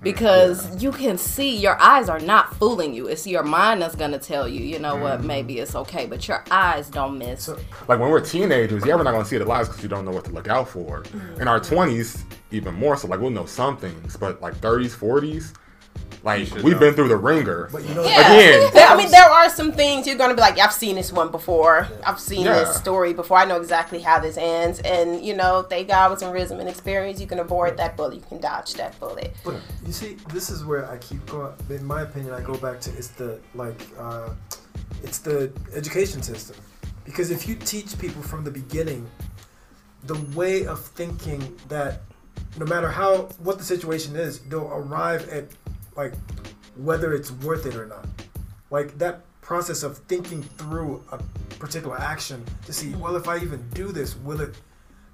Mm, 0.00 0.04
because 0.04 0.82
you 0.82 0.92
can 0.92 1.18
see 1.18 1.56
your 1.56 1.80
eyes 1.80 2.08
are 2.08 2.20
not 2.20 2.54
fooling 2.56 2.94
you. 2.94 3.06
It's 3.06 3.26
your 3.26 3.42
mind 3.42 3.82
that's 3.82 3.94
gonna 3.94 4.18
tell 4.18 4.48
you, 4.48 4.60
you 4.60 4.78
know 4.78 4.96
what, 4.96 5.20
mm. 5.20 5.24
maybe 5.24 5.58
it's 5.58 5.74
okay, 5.74 6.06
but 6.06 6.26
your 6.26 6.42
eyes 6.50 6.88
don't 6.88 7.18
miss. 7.18 7.48
like 7.48 8.00
when 8.00 8.10
we're 8.10 8.20
teenagers, 8.20 8.84
yeah, 8.86 8.94
we're 8.96 9.02
not 9.02 9.12
gonna 9.12 9.24
see 9.24 9.38
the 9.38 9.44
lies 9.44 9.68
because 9.68 9.82
you 9.82 9.88
don't 9.88 10.04
know 10.04 10.12
what 10.12 10.24
to 10.24 10.32
look 10.32 10.48
out 10.48 10.68
for. 10.68 11.04
In 11.38 11.46
our 11.46 11.60
mm. 11.60 11.68
twenties, 11.68 12.24
even 12.50 12.74
more 12.74 12.96
so. 12.96 13.08
Like 13.08 13.20
we'll 13.20 13.30
know 13.30 13.46
some 13.46 13.76
things, 13.76 14.16
but 14.16 14.40
like 14.40 14.56
thirties, 14.56 14.94
forties, 14.94 15.52
like 16.22 16.50
we've 16.56 16.74
know. 16.74 16.78
been 16.78 16.94
through 16.94 17.08
the 17.08 17.16
ringer. 17.16 17.68
But 17.72 17.82
you 17.88 17.94
know, 17.94 18.02
Yeah. 18.04 18.20
Again, 18.32 18.70
There- 18.74 18.86
I 18.86 18.96
mean, 18.96 19.10
there 19.10 19.24
are 19.30 19.48
some 19.48 19.72
things 19.72 20.06
you're 20.06 20.16
gonna 20.18 20.34
be 20.34 20.40
like, 20.42 20.58
I've 20.58 20.72
seen 20.72 20.96
this 20.96 21.10
one 21.12 21.30
before. 21.30 21.88
I've 22.04 22.20
seen 22.20 22.44
Yeah. 22.44 22.64
this 22.64 22.76
story 22.76 23.14
before. 23.14 23.38
I 23.38 23.46
know 23.46 23.56
exactly 23.56 24.00
how 24.00 24.18
this 24.20 24.36
ends. 24.36 24.80
And 24.80 25.24
you 25.24 25.34
know, 25.34 25.62
thank 25.62 25.88
God 25.88 26.10
with 26.10 26.20
some 26.20 26.32
wisdom 26.32 26.60
and 26.60 26.68
experience, 26.68 27.20
you 27.20 27.26
can 27.26 27.38
avoid 27.38 27.76
that 27.78 27.96
bullet. 27.96 28.14
You 28.16 28.22
can 28.28 28.38
dodge 28.40 28.74
that 28.74 28.98
bullet. 29.00 29.34
But 29.44 29.56
you 29.86 29.92
see, 29.92 30.18
this 30.32 30.50
is 30.50 30.62
where 30.64 30.90
I 30.90 30.98
keep 30.98 31.24
going. 31.26 31.52
In 31.70 31.84
my 31.86 32.02
opinion, 32.02 32.34
I 32.34 32.42
go 32.42 32.54
back 32.54 32.80
to 32.82 32.90
it's 32.98 33.08
the 33.08 33.38
like, 33.54 33.80
uh, 33.98 34.28
it's 35.02 35.18
the 35.18 35.50
education 35.74 36.22
system. 36.22 36.56
Because 37.06 37.30
if 37.30 37.48
you 37.48 37.54
teach 37.54 37.98
people 37.98 38.22
from 38.22 38.44
the 38.44 38.50
beginning 38.50 39.08
the 40.04 40.16
way 40.34 40.66
of 40.66 40.80
thinking 40.84 41.56
that 41.68 42.02
no 42.58 42.66
matter 42.66 42.90
how 42.90 43.28
what 43.42 43.58
the 43.58 43.64
situation 43.64 44.16
is, 44.16 44.38
they'll 44.40 44.68
arrive 44.72 45.28
at 45.30 45.44
like 45.96 46.12
whether 46.76 47.12
it's 47.14 47.30
worth 47.32 47.66
it 47.66 47.74
or 47.76 47.86
not. 47.86 48.06
Like 48.70 48.98
that 48.98 49.20
process 49.40 49.82
of 49.82 49.98
thinking 49.98 50.42
through 50.42 51.02
a 51.12 51.18
particular 51.58 51.98
action 51.98 52.44
to 52.66 52.72
see, 52.72 52.94
well, 52.94 53.16
if 53.16 53.28
I 53.28 53.36
even 53.38 53.68
do 53.70 53.92
this, 53.92 54.16
will 54.16 54.40
it 54.40 54.54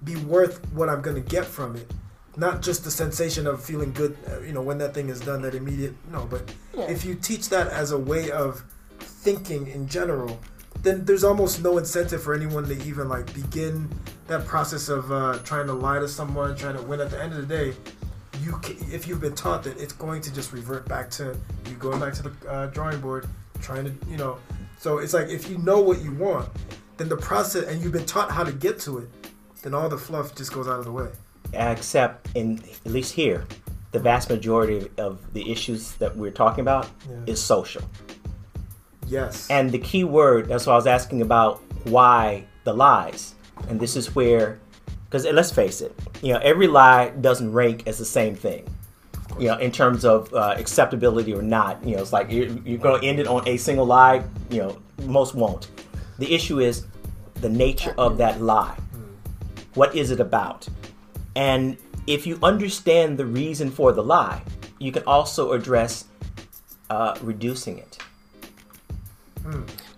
be 0.04 0.16
worth 0.16 0.64
what 0.72 0.88
I'm 0.88 1.00
going 1.02 1.16
to 1.22 1.28
get 1.28 1.44
from 1.46 1.76
it? 1.76 1.90
Not 2.36 2.60
just 2.60 2.84
the 2.84 2.90
sensation 2.90 3.46
of 3.46 3.64
feeling 3.64 3.92
good, 3.94 4.16
uh, 4.30 4.40
you 4.40 4.52
know, 4.52 4.60
when 4.60 4.76
that 4.78 4.92
thing 4.92 5.08
is 5.08 5.20
done, 5.20 5.40
that 5.42 5.54
immediate. 5.54 5.94
No, 6.12 6.26
but 6.30 6.42
Yeah. 6.74 6.84
if 6.84 7.04
you 7.04 7.14
teach 7.14 7.48
that 7.48 7.68
as 7.68 7.92
a 7.92 7.98
way 7.98 8.30
of 8.30 8.62
thinking 9.00 9.68
in 9.68 9.88
general, 9.88 10.38
then 10.82 11.06
there's 11.06 11.24
almost 11.24 11.62
no 11.62 11.78
incentive 11.78 12.22
for 12.22 12.34
anyone 12.34 12.64
to 12.68 12.74
even 12.84 13.08
like 13.08 13.32
begin 13.32 13.88
that 14.26 14.44
process 14.46 14.90
of 14.90 15.10
uh, 15.10 15.38
trying 15.44 15.66
to 15.66 15.72
lie 15.72 15.98
to 15.98 16.06
someone, 16.08 16.54
trying 16.56 16.76
to 16.76 16.82
win. 16.82 17.00
At 17.00 17.10
the 17.10 17.22
end 17.22 17.32
of 17.32 17.48
the 17.48 17.56
day, 17.56 17.74
you 18.42 18.52
ca 18.62 18.74
if 18.92 19.06
you've 19.06 19.20
been 19.20 19.34
taught 19.34 19.62
that 19.64 19.78
it's 19.80 19.92
going 19.92 20.20
to 20.22 20.32
just 20.34 20.52
revert 20.52 20.88
back 20.88 21.10
to 21.10 21.36
you 21.68 21.74
going 21.76 22.00
back 22.00 22.14
to 22.14 22.22
the 22.22 22.32
uh, 22.50 22.66
drawing 22.66 23.00
board, 23.00 23.26
trying 23.60 23.84
to 23.84 23.92
you 24.10 24.16
know. 24.16 24.38
So 24.78 24.98
it's 24.98 25.14
like 25.14 25.28
if 25.28 25.48
you 25.50 25.58
know 25.58 25.80
what 25.80 26.00
you 26.02 26.12
want, 26.12 26.48
then 26.96 27.08
the 27.08 27.16
process 27.16 27.64
and 27.64 27.82
you've 27.82 27.92
been 27.92 28.06
taught 28.06 28.30
how 28.30 28.44
to 28.44 28.52
get 28.52 28.78
to 28.80 28.98
it, 28.98 29.08
then 29.62 29.74
all 29.74 29.88
the 29.88 29.98
fluff 29.98 30.34
just 30.34 30.52
goes 30.52 30.68
out 30.68 30.78
of 30.78 30.84
the 30.84 30.92
way. 30.92 31.08
except 31.54 32.28
in 32.36 32.62
at 32.84 32.92
least 32.92 33.12
here, 33.14 33.46
the 33.92 33.98
vast 33.98 34.28
majority 34.30 34.90
of 34.98 35.18
the 35.32 35.50
issues 35.50 35.92
that 35.96 36.14
we're 36.16 36.30
talking 36.30 36.60
about 36.62 36.88
Yeah. 37.08 37.16
is 37.32 37.42
social. 37.42 37.82
Yes. 39.08 39.48
And 39.50 39.70
the 39.70 39.78
key 39.78 40.04
word, 40.04 40.48
that's 40.48 40.66
why 40.66 40.72
I 40.72 40.76
was 40.76 40.86
asking 40.86 41.22
about 41.22 41.62
why 41.84 42.44
the 42.64 42.72
lies. 42.74 43.34
And 43.68 43.78
this 43.80 43.96
is 43.96 44.14
where, 44.14 44.58
because 45.16 45.32
let's 45.34 45.50
face 45.50 45.80
it, 45.80 45.98
you 46.22 46.32
know, 46.32 46.38
every 46.40 46.66
lie 46.66 47.08
doesn't 47.08 47.52
rank 47.52 47.86
as 47.86 47.98
the 47.98 48.04
same 48.04 48.34
thing. 48.34 48.68
You 49.38 49.48
know, 49.48 49.56
in 49.56 49.70
terms 49.70 50.04
of 50.04 50.32
uh, 50.32 50.54
acceptability 50.56 51.34
or 51.34 51.42
not, 51.42 51.82
you 51.84 51.96
know, 51.96 52.02
it's 52.02 52.12
like 52.12 52.30
you're, 52.30 52.48
you're 52.64 52.78
going 52.78 53.00
to 53.00 53.06
end 53.06 53.18
it 53.18 53.26
on 53.26 53.46
a 53.48 53.56
single 53.56 53.86
lie. 53.86 54.24
You 54.50 54.58
know, 54.58 54.78
most 55.04 55.34
won't. 55.34 55.68
The 56.18 56.34
issue 56.34 56.60
is 56.60 56.86
the 57.36 57.48
nature 57.48 57.94
of 57.98 58.18
that 58.18 58.40
lie. 58.40 58.76
What 59.74 59.94
is 59.94 60.10
it 60.10 60.20
about? 60.20 60.68
And 61.34 61.76
if 62.06 62.26
you 62.26 62.38
understand 62.42 63.18
the 63.18 63.26
reason 63.26 63.70
for 63.70 63.92
the 63.92 64.02
lie, 64.02 64.42
you 64.78 64.92
can 64.92 65.02
also 65.04 65.52
address 65.52 66.06
uh, 66.88 67.16
reducing 67.22 67.78
it. 67.78 67.98
I 69.46 69.52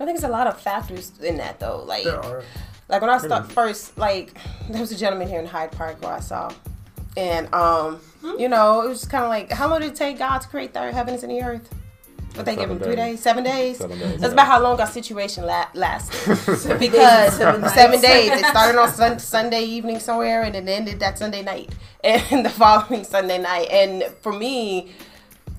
think 0.04 0.18
there's 0.18 0.24
a 0.24 0.28
lot 0.28 0.46
of 0.46 0.60
factors 0.60 1.18
in 1.20 1.38
that 1.38 1.58
though. 1.58 1.82
Like, 1.84 2.04
there 2.04 2.24
are. 2.24 2.42
Like 2.88 3.00
when 3.00 3.10
I 3.10 3.18
start 3.18 3.50
first, 3.52 3.96
like 3.98 4.32
there 4.70 4.80
was 4.80 4.92
a 4.92 4.96
gentleman 4.96 5.28
here 5.28 5.40
in 5.40 5.46
Hyde 5.46 5.72
Park 5.72 6.02
where 6.02 6.12
I 6.12 6.20
saw, 6.20 6.52
and 7.16 7.52
um, 7.54 8.00
you 8.38 8.48
know, 8.48 8.82
it 8.82 8.88
was 8.88 9.04
kind 9.04 9.24
of 9.24 9.30
like, 9.30 9.50
how 9.52 9.68
long 9.68 9.80
did 9.80 9.92
it 9.92 9.96
take 9.96 10.18
God 10.18 10.38
to 10.38 10.48
create 10.48 10.72
the 10.72 10.92
heavens 10.92 11.22
and 11.22 11.32
the 11.32 11.42
earth? 11.42 11.68
What 12.34 12.44
they 12.44 12.54
give 12.54 12.70
him 12.70 12.78
three 12.78 12.94
days. 12.94 13.16
days, 13.16 13.20
seven 13.20 13.42
days. 13.42 13.78
Seven 13.78 13.98
days, 13.98 14.20
That's 14.20 14.30
yeah. 14.30 14.32
about 14.32 14.46
how 14.46 14.62
long 14.62 14.80
our 14.80 14.86
situation 14.86 15.44
la- 15.44 15.66
lasted. 15.74 16.78
because 16.78 17.34
seven 17.34 18.00
days. 18.00 18.30
It 18.30 18.44
started 18.46 18.78
on 18.78 18.92
sun- 18.92 19.18
Sunday 19.18 19.64
evening 19.64 19.98
somewhere, 19.98 20.42
and 20.44 20.54
it 20.54 20.68
ended 20.68 21.00
that 21.00 21.18
Sunday 21.18 21.42
night, 21.42 21.74
and 22.04 22.44
the 22.44 22.50
following 22.50 23.02
Sunday 23.02 23.38
night. 23.38 23.68
And 23.70 24.04
for 24.20 24.32
me, 24.32 24.92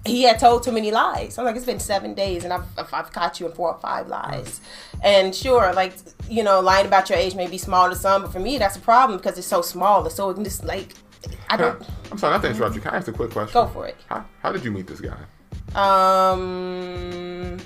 he 0.06 0.24
had 0.24 0.40
told 0.40 0.64
too 0.64 0.72
many 0.72 0.92
lies. 0.92 1.38
I'm 1.38 1.46
like, 1.46 1.56
it's 1.56 1.66
been 1.66 1.80
seven 1.80 2.14
days, 2.14 2.44
and 2.44 2.54
I've, 2.54 2.66
I've, 2.94 3.12
caught 3.12 3.40
you 3.40 3.48
in 3.48 3.52
four 3.52 3.74
or 3.74 3.80
five 3.80 4.08
lies. 4.08 4.62
And 5.04 5.36
sure, 5.36 5.74
like 5.74 5.94
you 6.30 6.44
know, 6.44 6.60
lying 6.62 6.86
about 6.86 7.10
your 7.10 7.18
age 7.18 7.36
may 7.36 7.48
be 7.48 7.58
small 7.58 7.90
to 7.90 7.96
some, 7.96 8.22
but 8.22 8.32
for 8.32 8.40
me, 8.40 8.58
that's 8.58 8.78
a 8.78 8.82
problem 8.82 9.18
because 9.18 9.38
it's 9.38 9.48
so 9.48 9.62
small. 9.62 10.06
It's 10.06 10.16
so 10.16 10.34
just 10.44 10.64
like 10.64 10.94
I 11.50 11.58
don't 11.58 11.84
I'm 12.12 12.18
sorry, 12.18 12.34
not 12.34 12.42
to 12.44 12.50
interrupt 12.50 12.76
you. 12.76 12.82
Can 12.82 12.94
I 12.94 12.98
ask 12.98 13.08
a 13.08 13.12
quick 13.12 13.32
question? 13.32 13.54
go 13.54 13.68
for 13.68 13.88
it. 13.88 13.98
How, 14.08 14.26
how 14.42 14.52
did 14.52 14.64
you 14.64 14.72
meet 14.72 14.88
this 14.88 15.02
guy? 15.02 15.18
Um, 15.76 17.58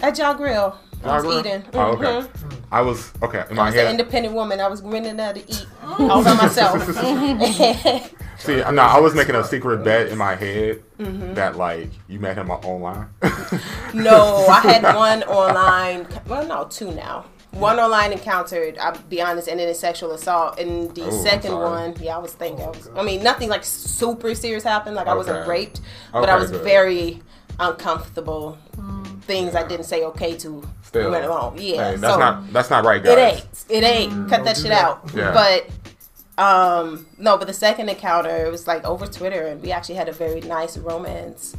at 0.00 0.14
Jaw 0.14 0.34
Grill, 0.34 0.76
I 1.04 1.14
was 1.16 1.24
Grill? 1.24 1.38
eating. 1.40 1.64
Oh, 1.74 1.80
okay. 1.92 2.04
Mhm. 2.04 2.28
I 2.72 2.80
was 2.80 3.12
okay 3.22 3.44
in 3.50 3.58
I 3.58 3.62
my 3.62 3.66
was 3.66 3.74
an 3.76 3.90
independent 3.90 4.34
woman. 4.34 4.60
I 4.60 4.68
was 4.68 4.82
renting 4.82 5.16
there 5.16 5.32
to 5.32 5.40
eat 5.40 5.66
all 5.82 6.24
by 6.24 6.34
myself. 6.34 6.82
See, 8.38 8.56
no, 8.56 8.82
I 8.82 8.98
was 9.00 9.14
making 9.14 9.36
a 9.36 9.44
secret 9.44 9.84
bet 9.84 10.08
in 10.08 10.18
my 10.18 10.34
head 10.34 10.82
Mm-hmm. 10.98 11.34
that 11.34 11.56
like 11.56 11.90
you 12.08 12.20
met 12.20 12.36
him 12.36 12.50
online. 12.50 13.08
No, 13.94 14.46
I 14.48 14.60
had 14.60 14.82
one 14.94 15.22
online. 15.24 16.06
Well, 16.28 16.46
no, 16.46 16.64
two 16.64 16.90
now. 16.92 17.24
One 17.52 17.78
online 17.78 18.12
encountered. 18.12 18.78
I'll 18.78 18.96
be 19.08 19.20
honest, 19.22 19.48
ended 19.48 19.68
in 19.68 19.74
sexual 19.74 20.10
assault. 20.12 20.58
And 20.58 20.92
the 20.94 21.04
Oh, 21.06 21.10
second 21.10 21.54
one, 21.56 21.94
yeah, 22.00 22.16
I 22.16 22.18
was 22.18 22.32
thinking. 22.32 22.64
I, 22.64 22.68
was, 22.68 22.90
I 22.96 23.02
mean, 23.04 23.22
nothing 23.22 23.48
like 23.48 23.62
super 23.64 24.34
serious 24.34 24.64
happened. 24.64 24.96
Like 24.96 25.06
I 25.06 25.14
wasn't 25.14 25.38
Okay. 25.38 25.48
raped, 25.50 25.80
but 26.12 26.28
I 26.28 26.36
was 26.36 26.50
good. 26.50 26.62
very 26.64 27.22
uncomfortable. 27.60 28.58
Mm. 28.76 29.22
Things 29.22 29.54
I 29.54 29.66
didn't 29.66 29.86
say 29.86 30.04
okay 30.04 30.36
to 30.38 30.62
Still, 30.82 31.10
went 31.10 31.24
along. 31.24 31.56
Yeah, 31.58 31.92
Hey, 31.92 31.96
that's 31.96 32.00
so 32.14 32.18
not 32.18 32.52
that's 32.52 32.70
not 32.70 32.84
right, 32.84 33.02
guys. 33.02 33.12
it 33.12 33.18
ain't. 33.18 33.46
It 33.70 33.84
ain't. 33.84 34.12
Mm. 34.12 34.28
Cut 34.28 34.44
that 34.44 34.56
shit 34.56 34.68
that. 34.68 34.84
out. 34.84 35.10
Yeah. 35.14 35.32
But 35.32 35.68
um 36.36 37.06
no, 37.18 37.36
but 37.38 37.46
the 37.46 37.54
second 37.54 37.88
encounter 37.88 38.46
it 38.46 38.50
was 38.50 38.66
like 38.66 38.84
over 38.84 39.06
Twitter, 39.06 39.46
and 39.46 39.62
we 39.62 39.70
actually 39.70 39.94
had 39.94 40.08
a 40.08 40.12
very 40.12 40.40
nice 40.40 40.76
romance. 40.76 41.56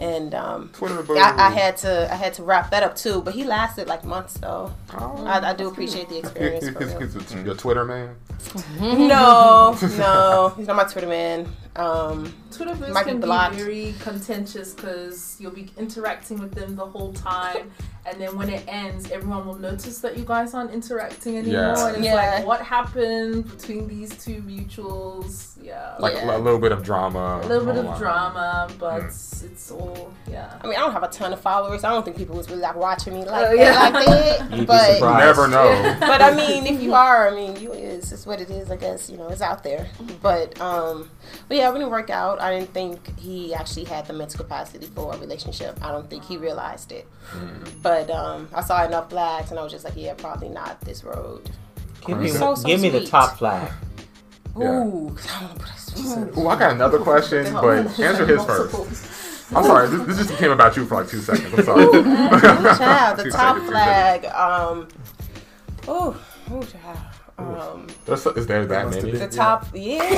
And 0.00 0.34
um, 0.34 0.70
Twitter. 0.72 1.00
I, 1.16 1.46
I 1.46 1.50
had 1.50 1.76
to 1.78 2.12
I 2.12 2.16
had 2.16 2.34
to 2.34 2.42
wrap 2.42 2.70
that 2.70 2.82
up 2.82 2.96
too, 2.96 3.22
but 3.22 3.34
he 3.34 3.44
lasted 3.44 3.86
like 3.88 4.04
months 4.04 4.34
though. 4.34 4.72
Oh. 4.94 5.24
I, 5.24 5.50
I 5.50 5.54
do 5.54 5.68
appreciate 5.68 6.08
the 6.08 6.18
experience. 6.22 6.66
He's, 6.66 7.32
he's 7.32 7.44
your 7.44 7.54
Twitter 7.54 7.84
man. 7.84 8.16
no, 8.80 9.76
no, 9.80 10.54
he's 10.56 10.66
not 10.66 10.76
my 10.76 10.84
Twitter 10.84 11.06
man. 11.08 11.48
Um, 11.76 12.34
Twitterverse 12.50 12.92
Might 12.92 13.04
be 13.04 13.10
can 13.10 13.20
be 13.20 13.26
blocked. 13.26 13.54
very 13.56 13.94
contentious 14.00 14.72
because 14.74 15.36
you'll 15.38 15.52
be 15.52 15.70
interacting 15.76 16.38
with 16.38 16.52
them 16.52 16.74
the 16.74 16.86
whole 16.86 17.12
time, 17.12 17.70
and 18.08 18.20
then 18.20 18.36
when 18.36 18.48
it 18.50 18.64
ends, 18.68 19.10
everyone 19.10 19.46
will 19.46 19.58
notice 19.58 19.98
that 20.00 20.16
you 20.16 20.24
guys 20.24 20.54
aren't 20.54 20.70
interacting 20.72 21.38
anymore, 21.38 21.74
Yeah. 21.76 21.86
and 21.88 21.96
it's 21.96 22.04
Yeah. 22.06 22.14
like, 22.14 22.46
what 22.46 22.60
happened 22.62 23.48
between 23.50 23.88
these 23.88 24.10
two 24.24 24.42
mutuals? 24.42 25.52
Yeah, 25.62 25.94
Like 25.98 26.14
Yeah. 26.14 26.36
a 26.36 26.38
little 26.38 26.58
bit 26.60 26.70
of 26.72 26.82
drama. 26.84 27.40
a 27.42 27.46
little 27.46 27.66
bit 27.66 27.76
of 27.76 27.84
online. 27.86 27.98
drama, 28.00 28.68
but 28.78 29.02
Mm. 29.04 29.44
it's 29.44 29.70
all 29.72 30.12
yeah. 30.30 30.52
I 30.62 30.66
mean, 30.66 30.76
I 30.76 30.80
don't 30.80 30.92
have 30.92 31.02
a 31.02 31.08
ton 31.08 31.32
of 31.32 31.40
followers. 31.40 31.82
I 31.84 31.90
don't 31.90 32.04
think 32.04 32.16
people 32.16 32.36
was 32.36 32.48
really 32.48 32.62
like 32.62 32.76
watching 32.76 33.14
me 33.14 33.24
like 33.24 33.46
Oh, 33.46 33.56
that, 33.56 33.58
yeah. 33.58 33.88
like 33.88 34.06
that. 34.06 34.40
You'd 34.50 34.60
be 34.60 34.66
but 34.66 34.88
You 34.88 34.94
surprised. 34.96 35.26
never 35.26 35.48
know. 35.48 35.96
but 36.00 36.22
I 36.22 36.34
mean, 36.34 36.66
if 36.66 36.80
you 36.80 36.94
are, 36.94 37.28
I 37.28 37.34
mean, 37.34 37.56
you 37.56 37.72
is. 38.26 38.28
What 38.28 38.40
it 38.40 38.50
is. 38.50 38.70
I 38.70 38.76
guess 38.76 39.08
you 39.10 39.16
know 39.16 39.28
it's 39.28 39.40
out 39.42 39.62
there. 39.62 39.88
But 40.22 40.60
um, 40.60 41.10
but 41.48 41.56
yeah, 41.56 41.70
it 41.70 41.72
didn't 41.74 41.90
work 41.90 42.10
out. 42.10 42.40
I 42.40 42.58
didn't 42.58 42.72
think 42.74 43.18
he 43.18 43.54
actually 43.54 43.84
had 43.84 44.06
the 44.06 44.12
mental 44.12 44.38
capacity 44.38 44.86
for 44.86 45.14
a 45.14 45.18
relationship. 45.18 45.78
I 45.82 45.92
don't 45.92 46.08
think 46.10 46.24
he 46.24 46.36
realized 46.36 46.92
it. 46.92 47.06
But 47.82 48.10
um, 48.10 48.48
I 48.54 48.62
saw 48.62 48.84
enough 48.84 49.10
flags, 49.10 49.50
and 49.50 49.58
I 49.60 49.62
was 49.62 49.72
just 49.72 49.84
like, 49.84 49.94
yeah, 49.96 50.14
probably 50.14 50.48
not 50.48 50.80
this 50.80 51.04
road. 51.04 51.50
Give 52.06 52.18
me, 52.18 52.28
So, 52.28 52.54
so 52.54 52.66
give 52.66 52.80
me 52.80 52.88
the 52.90 53.04
top 53.06 53.38
flag. 53.38 53.72
Yeah. 54.58 54.84
Ooh, 54.84 55.10
'cause 55.14 55.28
I 55.30 55.40
don't 55.40 55.48
wanna 55.50 55.60
put 55.60 56.36
a- 56.36 56.40
Ooh, 56.40 56.48
I 56.48 56.58
got 56.58 56.72
another 56.72 56.98
question, 56.98 57.52
but 57.60 57.98
answer 58.00 58.24
his 58.26 58.42
first. 58.44 59.52
I'm 59.54 59.62
sorry. 59.64 59.88
This, 59.88 60.06
this 60.06 60.16
just 60.18 60.30
became 60.30 60.50
about 60.50 60.76
you 60.76 60.86
for 60.86 60.96
like 60.96 61.08
two 61.08 61.20
seconds. 61.20 61.52
I'm 61.58 61.64
sorry. 61.64 61.84
child, 61.92 63.18
the 63.18 63.22
Two 63.24 63.30
top 63.30 63.54
seconds, 63.56 63.70
flag. 63.70 64.24
Um, 64.26 64.88
oh, 65.88 66.16
oh, 66.50 66.62
child. 66.62 66.98
Um, 67.38 67.86
That's, 68.06 68.24
is 68.26 68.46
there 68.46 68.64
that 68.66 68.86
Must 68.86 69.02
many? 69.02 69.18
the 69.18 69.28
top, 69.28 69.66
yeah. 69.74 70.00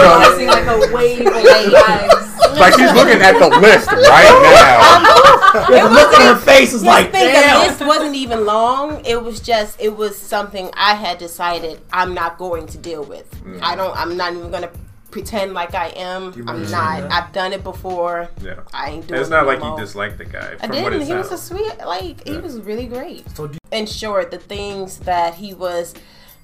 Realizing 0.00 0.48
like 0.48 0.66
a 0.66 0.94
wave 0.94 1.26
of 1.26 1.32
flags. 1.32 2.58
Like 2.58 2.74
she's 2.74 2.92
looking 2.92 3.22
at 3.22 3.38
the 3.38 3.48
list 3.60 3.90
right 3.90 5.08
Yeah, 5.70 5.84
the 5.88 5.94
look 5.94 6.12
on 6.12 6.20
her 6.26 6.36
face 6.36 6.74
is 6.74 6.84
like, 6.84 7.10
think 7.12 7.32
damn. 7.32 7.60
the 7.60 7.66
list 7.68 7.80
wasn't 7.86 8.14
even 8.16 8.44
long. 8.44 9.02
It 9.06 9.22
was 9.22 9.40
just 9.40 9.80
it 9.80 9.96
was 9.96 10.18
something 10.18 10.70
I 10.74 10.94
had 10.94 11.18
decided 11.18 11.80
I'm 11.92 12.12
not 12.12 12.36
going 12.36 12.66
to 12.66 12.78
deal 12.78 13.02
with. 13.04 13.26
I 13.62 13.74
don't. 13.74 13.96
I'm 13.96 14.16
not 14.16 14.34
even 14.34 14.50
gonna 14.50 14.70
pretend 15.10 15.54
like 15.54 15.74
I 15.74 15.88
am. 15.88 16.32
you 16.36 16.44
I'm 16.46 16.62
not. 16.70 17.00
that? 17.02 17.12
I've 17.12 17.32
done 17.32 17.52
it 17.52 17.64
before. 17.64 18.28
Yeah. 18.42 18.60
I 18.72 18.90
ain't 18.90 19.06
doing 19.06 19.14
And 19.16 19.20
it's 19.20 19.30
not 19.30 19.46
like 19.46 19.58
no 19.60 19.64
you 19.66 19.70
more. 19.72 19.80
dislike 19.80 20.18
the 20.18 20.24
guy. 20.24 20.56
I 20.60 20.66
From 20.66 20.82
what 20.82 20.90
didn't. 20.90 21.02
it 21.02 21.06
He 21.08 21.14
was 21.14 21.32
a 21.32 21.38
sweet. 21.38 21.78
Like 21.78 22.26
he 22.26 22.36
was 22.38 22.60
really 22.60 22.86
great. 22.86 23.28
So 23.36 23.46
do 23.48 23.58
in 23.72 23.86
short, 23.86 24.30
the 24.30 24.38
things 24.38 24.98
that 25.00 25.34
he 25.34 25.54
was, 25.54 25.94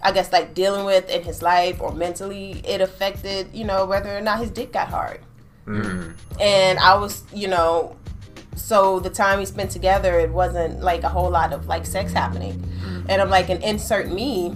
I 0.02 0.12
guess, 0.12 0.32
like 0.32 0.54
dealing 0.54 0.84
with 0.84 1.08
in 1.10 1.22
his 1.22 1.42
life 1.42 1.80
or 1.80 1.92
mentally, 1.92 2.60
it 2.66 2.80
affected, 2.80 3.48
you 3.54 3.64
know, 3.64 3.86
whether 3.86 4.16
or 4.16 4.20
not 4.20 4.38
his 4.40 4.50
dick 4.50 4.72
got 4.72 4.88
hard. 4.88 5.20
Mm-hmm. 5.66 6.12
And 6.40 6.78
I 6.78 6.94
was, 6.96 7.22
you 7.32 7.48
know, 7.48 7.96
so 8.56 9.00
the 9.00 9.10
time 9.10 9.38
we 9.38 9.46
spent 9.46 9.70
together, 9.70 10.18
it 10.20 10.30
wasn't 10.30 10.80
like 10.82 11.02
a 11.02 11.08
whole 11.08 11.30
lot 11.30 11.52
of 11.52 11.66
like 11.66 11.86
sex 11.86 12.12
happening. 12.12 12.54
Mm-hmm. 12.60 13.06
And 13.08 13.22
I'm 13.22 13.30
like, 13.30 13.48
and 13.48 13.62
insert 13.64 14.08
me, 14.08 14.54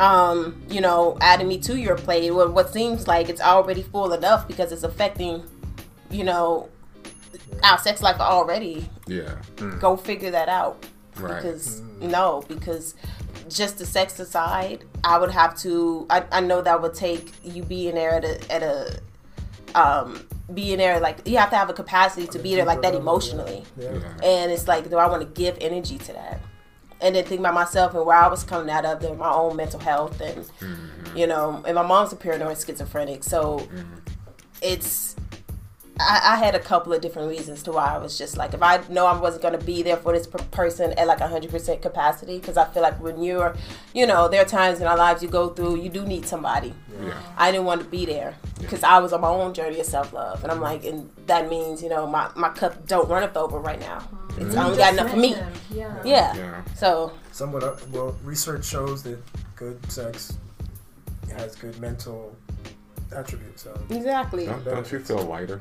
um, 0.00 0.60
you 0.68 0.80
know, 0.80 1.16
adding 1.20 1.46
me 1.46 1.58
to 1.58 1.78
your 1.78 1.96
plate. 1.96 2.30
What, 2.32 2.52
what 2.52 2.72
seems 2.72 3.06
like 3.06 3.28
it's 3.28 3.40
already 3.40 3.82
full 3.82 4.12
enough 4.12 4.48
because 4.48 4.72
it's 4.72 4.82
affecting, 4.82 5.44
you 6.10 6.24
know, 6.24 6.68
our 7.62 7.78
sex 7.78 8.00
life 8.02 8.18
already. 8.18 8.88
Yeah. 9.06 9.36
Go 9.78 9.96
figure 9.96 10.30
that 10.32 10.48
out 10.48 10.84
Right. 11.16 11.36
because 11.42 11.80
no 12.00 12.42
because 12.48 12.94
just 13.50 13.76
the 13.78 13.84
sex 13.84 14.18
aside 14.20 14.84
i 15.04 15.18
would 15.18 15.30
have 15.32 15.54
to 15.58 16.06
i, 16.08 16.24
I 16.32 16.40
know 16.40 16.62
that 16.62 16.80
would 16.80 16.94
take 16.94 17.32
you 17.42 17.62
being 17.62 17.96
there 17.96 18.12
at 18.12 18.24
a 18.24 18.50
at 18.52 18.62
a 18.62 19.00
um 19.74 20.24
being 20.54 20.78
there 20.78 20.98
like 21.00 21.26
you 21.28 21.36
have 21.36 21.50
to 21.50 21.56
have 21.56 21.68
a 21.68 21.74
capacity 21.74 22.26
to 22.28 22.38
be 22.38 22.54
there 22.54 22.64
like 22.64 22.80
that 22.82 22.94
emotionally 22.94 23.64
yeah. 23.76 23.92
Yeah. 23.92 24.12
and 24.24 24.52
it's 24.52 24.66
like 24.68 24.88
do 24.88 24.96
i 24.96 25.06
want 25.08 25.20
to 25.22 25.28
give 25.28 25.58
energy 25.60 25.98
to 25.98 26.12
that 26.14 26.40
and 27.02 27.14
then 27.14 27.24
think 27.24 27.40
about 27.40 27.54
myself 27.54 27.94
and 27.94 28.04
where 28.04 28.16
i 28.16 28.28
was 28.28 28.44
coming 28.44 28.70
out 28.70 28.84
of 28.84 29.02
and 29.02 29.18
my 29.18 29.30
own 29.30 29.56
mental 29.56 29.80
health 29.80 30.20
and 30.20 30.44
mm-hmm. 30.60 31.16
you 31.16 31.26
know 31.26 31.62
and 31.66 31.74
my 31.74 31.82
mom's 31.82 32.12
a 32.12 32.16
paranoid 32.16 32.56
schizophrenic 32.58 33.24
so 33.24 33.58
mm-hmm. 33.58 33.98
it's 34.62 35.16
I, 36.00 36.20
I 36.32 36.36
had 36.36 36.54
a 36.54 36.60
couple 36.60 36.92
of 36.92 37.00
different 37.02 37.28
reasons 37.28 37.62
to 37.64 37.72
why 37.72 37.94
I 37.94 37.98
was 37.98 38.16
just 38.16 38.36
like, 38.36 38.54
if 38.54 38.62
I 38.62 38.80
know 38.88 39.06
I 39.06 39.18
wasn't 39.18 39.42
going 39.42 39.58
to 39.58 39.64
be 39.64 39.82
there 39.82 39.98
for 39.98 40.12
this 40.12 40.26
per- 40.26 40.38
person 40.44 40.92
at 40.98 41.06
like 41.06 41.18
100% 41.18 41.82
capacity, 41.82 42.38
because 42.38 42.56
I 42.56 42.64
feel 42.68 42.82
like 42.82 42.98
when 43.02 43.22
you're, 43.22 43.54
you 43.92 44.06
know, 44.06 44.26
there 44.26 44.40
are 44.40 44.46
times 44.46 44.80
in 44.80 44.86
our 44.86 44.96
lives 44.96 45.22
you 45.22 45.28
go 45.28 45.50
through, 45.50 45.76
you 45.76 45.90
do 45.90 46.06
need 46.06 46.24
somebody. 46.26 46.72
Yeah. 47.02 47.20
I 47.36 47.52
didn't 47.52 47.66
want 47.66 47.82
to 47.82 47.86
be 47.86 48.06
there 48.06 48.34
because 48.60 48.82
I 48.82 48.98
was 48.98 49.12
on 49.12 49.20
my 49.22 49.28
own 49.28 49.54
journey 49.54 49.80
of 49.80 49.86
self 49.86 50.12
love. 50.12 50.42
And 50.42 50.52
I'm 50.52 50.60
like, 50.60 50.84
and 50.84 51.10
that 51.26 51.48
means, 51.48 51.82
you 51.82 51.88
know, 51.88 52.06
my, 52.06 52.30
my 52.36 52.50
cup 52.50 52.86
don't 52.86 53.08
run 53.08 53.22
up 53.22 53.36
over 53.36 53.58
right 53.58 53.80
now. 53.80 54.06
It's 54.38 54.54
I 54.56 54.64
only 54.64 54.78
got 54.78 54.92
enough 54.92 55.10
for 55.10 55.16
me. 55.16 55.36
Yeah. 55.70 55.94
Yeah. 56.04 56.34
Yeah. 56.36 56.64
So, 56.76 57.12
Somewhat. 57.32 57.62
uh, 57.64 57.76
Well, 57.92 58.16
research 58.24 58.64
shows 58.64 59.02
that 59.02 59.18
good 59.56 59.78
sex 59.90 60.36
has 61.36 61.54
good 61.56 61.78
mental 61.80 62.36
attributes. 63.14 63.62
So 63.62 63.78
exactly. 63.90 64.46
Don't, 64.46 64.64
don't 64.64 64.92
you 64.92 65.00
feel 65.00 65.22
lighter 65.22 65.60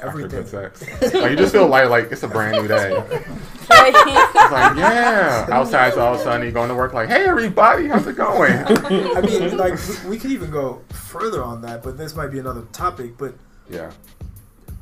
after 0.00 0.28
good 0.28 0.48
sex? 0.48 0.82
like 1.14 1.30
you 1.30 1.36
just 1.36 1.52
feel 1.52 1.66
light, 1.66 1.88
like 1.90 2.10
it's 2.12 2.22
a 2.22 2.28
brand 2.28 2.56
new 2.62 2.68
day. 2.68 2.90
Right? 4.50 4.68
like 4.68 4.76
yeah, 4.78 5.46
outside 5.50 5.94
all 5.94 6.14
of 6.14 6.20
a 6.20 6.22
sudden 6.24 6.46
you 6.46 6.52
going 6.52 6.68
to 6.68 6.74
work 6.74 6.92
like, 6.92 7.08
hey 7.08 7.24
everybody, 7.24 7.88
how's 7.88 8.06
it 8.06 8.16
going? 8.16 8.52
I 8.66 9.20
mean, 9.20 9.56
like 9.56 9.74
we- 10.04 10.10
we 10.10 10.18
could 10.18 10.30
even 10.30 10.50
go 10.50 10.82
further 10.90 11.42
on 11.42 11.62
that, 11.62 11.82
but 11.82 11.96
this 11.98 12.14
might 12.14 12.28
be 12.28 12.38
another 12.38 12.62
topic. 12.72 13.16
But 13.18 13.34
yeah. 13.70 13.90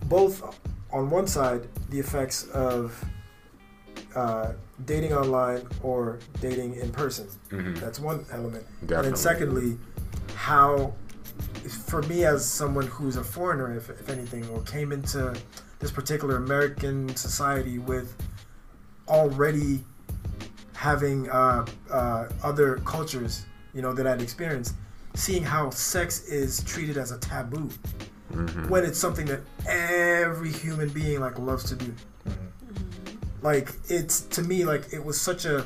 both 0.05 0.43
on 0.93 1.11
one 1.11 1.27
side, 1.27 1.67
the 1.91 1.99
effects 1.99 2.45
of 2.51 3.05
uh, 4.15 4.53
dating 4.85 5.13
online 5.13 5.67
or 5.83 6.19
dating 6.41 6.75
in 6.77 6.91
person. 6.91 7.29
Mhm. 7.51 7.79
That's 7.81 8.01
one 8.01 8.25
element. 8.33 8.65
Definitely. 8.83 8.97
And 8.97 9.05
then 9.07 9.17
secondly, 9.17 9.79
how 10.35 10.95
for 11.87 12.01
me 12.03 12.25
as 12.25 12.45
someone 12.47 12.87
who's 12.87 13.17
a 13.17 13.25
foreigner, 13.25 13.77
if, 13.77 13.91
if 13.91 14.09
anything, 14.09 14.49
or 14.49 14.63
came 14.63 14.93
into 14.93 15.35
this 15.81 15.91
particular 15.91 16.37
American 16.37 17.15
society 17.17 17.79
with 17.79 18.17
already 19.09 19.85
having 20.75 21.29
uh, 21.31 21.65
uh, 21.91 22.29
other 22.43 22.77
cultures, 22.85 23.47
you 23.75 23.83
know, 23.83 23.93
that 23.93 24.07
I'd 24.07 24.21
experienced, 24.21 24.75
seeing 25.15 25.43
how 25.43 25.71
sex 25.71 26.29
is 26.29 26.63
treated 26.65 26.97
as 26.97 27.13
a 27.13 27.19
taboo 27.19 27.71
Mm-hmm. 28.33 28.69
when 28.69 28.85
it's 28.85 28.99
something 28.99 29.25
that 29.27 29.41
every 29.69 30.51
human 30.51 30.89
being 30.89 31.21
like 31.21 31.39
loves 31.39 31.63
to 31.71 31.77
do. 31.77 31.95
Like 33.41 33.73
it's 33.89 34.23
to 34.23 34.43
me 34.43 34.65
like 34.65 34.93
it 34.93 35.03
was 35.03 35.19
such 35.21 35.45
a. 35.45 35.59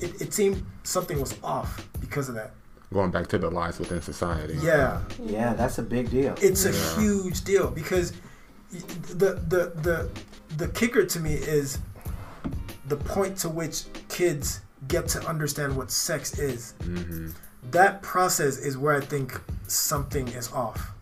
It, 0.00 0.20
it 0.20 0.34
seemed 0.34 0.66
something 0.82 1.20
was 1.20 1.36
off 1.44 1.88
because 2.00 2.28
of 2.28 2.34
that. 2.34 2.50
Going 2.92 3.12
back 3.12 3.28
to 3.28 3.38
the 3.38 3.48
lies 3.48 3.78
within 3.78 4.02
society. 4.02 4.58
Yeah, 4.60 5.00
Yeah, 5.24 5.54
that's 5.54 5.78
a 5.78 5.82
big 5.84 6.10
deal. 6.10 6.34
it's 6.42 6.64
a 6.64 6.72
Yeah. 6.72 7.00
huge 7.00 7.44
deal 7.44 7.70
because 7.70 8.12
the 8.72 9.34
the 9.48 9.72
the 9.82 10.10
the 10.56 10.68
kicker 10.68 11.06
to 11.06 11.20
me 11.20 11.34
is 11.34 11.78
the 12.88 12.96
point 12.96 13.36
to 13.38 13.48
which 13.48 13.84
kids 14.08 14.60
get 14.88 15.08
to 15.08 15.26
understand 15.26 15.76
what 15.76 15.90
sex 15.90 16.38
is. 16.38 16.74
Mm-hmm. 16.80 17.30
That 17.70 18.02
process 18.02 18.58
is 18.58 18.78
where 18.78 18.96
I 18.96 19.00
think 19.00 19.40
something 19.66 20.28
is 20.28 20.52
off. 20.52 20.92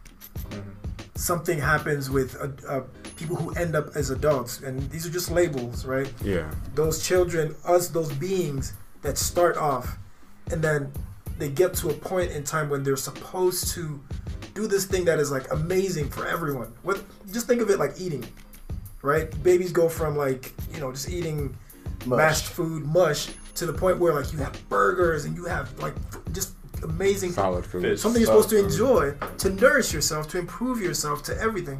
Something 1.14 1.59
happens 1.59 2.11
with 2.11 2.37
uh, 2.37 2.68
uh, 2.68 2.82
people 3.16 3.37
who 3.37 3.53
end 3.55 3.76
up 3.76 3.95
as 3.95 4.11
adults, 4.11 4.61
and 4.61 4.91
these 4.91 5.07
are 5.07 5.11
just 5.11 5.30
labels, 5.30 5.85
right? 5.85 6.12
Yeah. 6.22 6.51
those 6.74 7.07
children, 7.07 7.55
us, 7.64 7.89
those 7.89 8.12
beings 8.12 8.72
that 9.03 9.16
start 9.16 9.57
off, 9.57 9.97
and 10.51 10.62
then 10.62 10.93
they 11.39 11.49
get 11.49 11.74
to 11.74 11.91
a 11.91 11.95
point 11.95 12.32
in 12.32 12.43
time 12.45 12.68
when 12.68 12.82
they're 12.82 12.97
supposed 12.97 13.68
to 13.74 14.01
do 14.55 14.66
this 14.66 14.87
thing 14.87 15.05
that 15.05 15.18
is 15.18 15.30
like 15.30 15.51
amazing 15.53 16.09
for 16.09 16.26
everyone. 16.26 16.72
What? 16.82 17.03
Just 17.32 17.47
think 17.47 17.61
of 17.61 17.70
it 17.70 17.78
like 17.78 17.93
eating, 17.99 18.24
right? 19.03 19.30
Babies 19.43 19.72
go 19.72 19.89
from 19.89 20.16
like 20.16 20.53
you 20.72 20.80
know 20.80 20.91
just 20.91 21.09
eating 21.09 21.57
Mush. 22.07 22.17
mashed 22.19 22.45
food, 22.47 22.85
mush, 22.87 23.29
to 23.57 23.67
the 23.67 23.73
point 23.73 23.99
where 23.99 24.15
like 24.15 24.33
you 24.33 24.39
have 24.39 24.69
burgers 24.69 25.25
and 25.25 25.37
you 25.37 25.45
have 25.45 25.77
like 25.81 25.95
f- 26.13 26.21
just 26.33 26.55
amazing 26.83 27.33
Solid 27.33 27.65
food. 27.65 27.83
Fish. 27.83 28.01
something 28.01 28.21
you're 28.21 28.27
supposed 28.27 28.51
to 28.51 28.57
Solid 28.59 28.73
enjoy 29.19 29.27
to 29.39 29.51
nourish 29.51 29.93
yourself, 29.93 30.29
to 30.29 30.39
improve 30.39 30.81
yourself, 30.81 31.23
to 31.25 31.41
everything. 31.41 31.79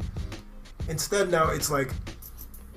Instead, 0.87 1.29
now 1.31 1.49
it's 1.49 1.69
like, 1.71 1.91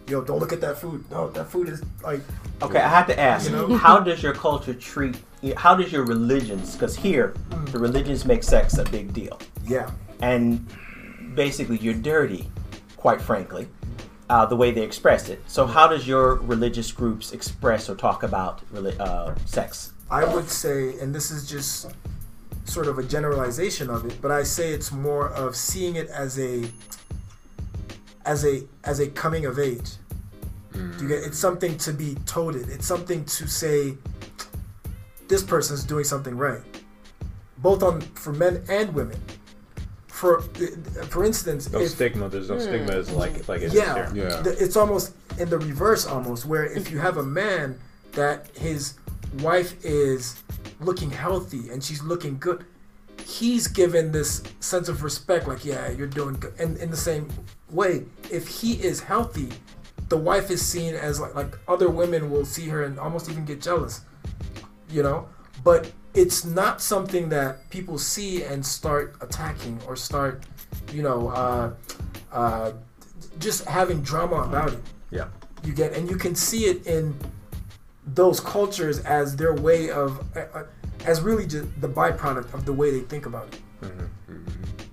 yo, 0.09 0.23
don't 0.23 0.39
look 0.39 0.53
at 0.53 0.61
that 0.61 0.79
food. 0.79 1.05
No, 1.11 1.29
that 1.31 1.49
food 1.49 1.69
is 1.69 1.83
like 2.03 2.21
Okay, 2.63 2.79
I 2.81 2.89
have 2.89 3.07
to 3.07 3.19
ask, 3.19 3.49
You 3.51 3.57
know? 3.57 3.77
how 3.87 4.01
does 4.01 4.23
your 4.23 4.35
culture 4.35 4.75
treat? 4.75 5.17
How 5.57 5.77
does 5.77 5.93
your 5.93 6.05
religions? 6.05 6.73
Because 6.75 6.97
here, 6.97 7.35
mm. 7.51 7.71
the 7.71 7.79
religions 7.79 8.25
make 8.25 8.43
sex 8.43 8.79
a 8.79 8.85
big 8.85 9.13
deal, 9.13 9.39
Yeah. 9.65 9.91
and 10.21 10.67
basically 11.37 11.79
you're 11.79 11.95
dirty, 11.95 12.51
quite 12.97 13.21
frankly, 13.23 13.69
uh, 14.31 14.47
the 14.47 14.57
way 14.57 14.71
they 14.71 14.83
express 14.83 15.29
it. 15.29 15.43
So, 15.47 15.67
how 15.67 15.89
does 15.89 16.07
your 16.07 16.37
religious 16.37 16.93
groups 16.93 17.33
express 17.33 17.89
or 17.89 17.95
talk 17.95 18.23
about 18.23 18.63
uh, 18.75 19.35
sex? 19.47 19.93
I 20.11 20.25
would 20.25 20.49
say, 20.49 20.99
and 21.01 21.15
this 21.15 21.31
is 21.31 21.49
just 21.49 21.91
sort 22.65 22.87
of 22.87 22.99
a 22.99 23.03
generalization 23.03 23.91
of 23.91 24.05
it, 24.05 24.21
but 24.21 24.31
I 24.31 24.43
say 24.43 24.73
it's 24.73 24.93
more 24.93 25.31
of 25.31 25.57
seeing 25.57 25.97
it 25.97 26.09
as 26.09 26.39
a 26.39 26.65
as 28.25 28.45
a 28.45 28.63
as 28.85 29.01
a 29.01 29.09
coming 29.09 29.47
of 29.47 29.59
age. 29.59 29.93
Do 30.73 30.95
you 31.01 31.09
get 31.09 31.25
it's 31.25 31.39
something 31.39 31.77
to 31.79 31.93
be 31.93 32.15
toted. 32.27 32.69
It's 32.69 32.87
something 32.87 33.25
to 33.25 33.49
say 33.49 33.97
this 35.27 35.43
person's 35.43 35.83
doing 35.83 36.05
something 36.05 36.37
right. 36.37 36.61
Both 37.59 37.83
on 37.83 38.01
for 38.01 38.33
men 38.33 38.63
and 38.69 38.95
women. 38.95 39.21
For 40.19 40.41
for 41.13 41.25
instance, 41.25 41.71
No 41.71 41.79
if, 41.79 41.91
stigma. 41.91 42.29
There's 42.29 42.51
no 42.51 42.59
stigma. 42.59 42.99
It's 42.99 43.13
like 43.13 43.37
hmm. 43.37 43.53
like 43.53 43.63
it 43.63 43.67
is 43.67 43.75
yeah. 43.75 44.13
Yeah. 44.13 44.43
the- 44.43 44.57
it's 44.59 44.77
almost 44.77 45.15
in 45.39 45.49
the 45.49 45.59
reverse 45.59 46.07
almost 46.07 46.45
where 46.45 46.67
if 46.67 46.91
you 46.91 46.99
have 46.99 47.19
a 47.19 47.23
man 47.23 47.79
that 48.13 48.49
his 48.57 48.95
wife 49.43 49.77
is 49.85 50.43
looking 50.81 51.13
healthy 51.13 51.71
and 51.71 51.85
she's 51.85 52.03
looking 52.03 52.37
good 52.39 52.65
he's 53.25 53.69
given 53.69 54.11
this 54.11 54.43
sense 54.59 54.89
of 54.89 55.05
respect 55.05 55.47
like 55.47 55.65
yeah 55.65 55.89
you're 55.91 56.07
doing 56.21 56.35
good 56.35 56.55
and 56.59 56.79
in 56.79 56.91
the 56.91 56.97
same 56.97 57.29
way 57.71 58.05
if 58.33 58.49
he 58.49 58.73
is 58.83 59.01
healthy 59.01 59.51
the 60.09 60.17
wife 60.17 60.51
is 60.51 60.65
seen 60.65 60.95
as 60.95 61.21
like 61.21 61.35
like 61.35 61.57
other 61.69 61.91
women 61.91 62.29
will 62.31 62.45
see 62.45 62.69
her 62.69 62.83
and 62.85 62.99
almost 62.99 63.31
even 63.31 63.45
get 63.45 63.61
jealous 63.61 64.01
you 64.91 65.03
know 65.03 65.29
but 65.63 65.93
it's 66.23 66.45
not 66.45 66.81
something 66.83 67.29
that 67.31 67.69
people 67.71 67.99
see 67.99 68.43
and 68.43 68.65
start 68.65 69.15
attacking 69.21 69.79
or 69.87 69.95
start 69.97 70.43
you 70.93 71.03
know 71.03 71.29
uh 71.29 71.71
uh, 72.33 72.73
just 73.39 73.65
having 73.65 74.03
drama 74.03 74.37
about 74.43 74.73
it. 74.75 74.81
Yeah. 75.11 75.29
You 75.65 75.73
get, 75.73 75.95
and 75.95 76.11
you 76.11 76.17
can 76.17 76.35
see 76.35 76.65
it 76.67 76.87
in 76.87 77.15
those 78.07 78.39
cultures 78.41 78.99
as 79.01 79.35
their 79.37 79.55
way 79.55 79.91
of, 79.91 80.09
uh, 80.37 80.41
uh, 80.55 80.65
as 81.07 81.23
really 81.23 81.47
just 81.47 81.67
the 81.81 81.89
byproduct 81.89 82.53
of 82.53 82.67
the 82.67 82.73
way 82.73 82.91
they 82.91 83.01
think 83.01 83.25
about 83.27 83.47
it. 83.55 83.61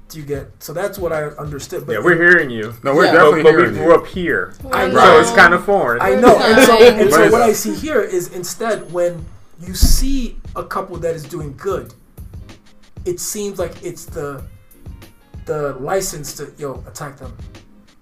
Do 0.09 0.19
you 0.19 0.25
get? 0.25 0.47
So 0.63 0.71
that's 0.71 0.97
what 0.97 1.11
I 1.11 1.23
understood. 1.23 1.85
But 1.85 1.93
Yeah, 1.93 1.99
we're 1.99 2.15
hearing 2.15 2.49
you. 2.49 2.73
No, 2.83 2.95
we're 2.95 3.05
Yeah. 3.05 3.11
But, 3.11 3.17
definitely 3.17 3.43
but 3.43 3.53
we 3.55 3.61
hearing 3.61 3.73
grew 3.75 3.85
you. 3.93 3.95
up 3.99 4.07
here. 4.07 4.53
I 4.71 4.83
Right. 4.85 4.93
know. 4.93 4.99
So 5.01 5.19
it's 5.19 5.31
kind 5.35 5.53
of 5.53 5.65
foreign. 5.65 6.01
I 6.01 6.15
know. 6.15 6.37
And 6.39 6.65
so, 6.65 6.73
and 6.87 7.09
What 7.11 7.13
so 7.13 7.31
what? 7.31 7.41
I 7.41 7.51
see 7.53 7.73
here 7.75 8.01
is 8.01 8.31
instead 8.31 8.93
when 8.93 9.25
you 9.59 9.73
see 9.73 10.37
a 10.55 10.63
couple 10.63 10.97
that 10.97 11.15
is 11.15 11.23
doing 11.23 11.55
good, 11.57 11.93
it 13.05 13.19
seems 13.19 13.59
like 13.59 13.83
it's 13.83 14.05
the 14.05 14.43
the 15.45 15.73
license 15.73 16.33
to 16.37 16.51
yo 16.57 16.83
attack 16.87 17.17
them. 17.17 17.35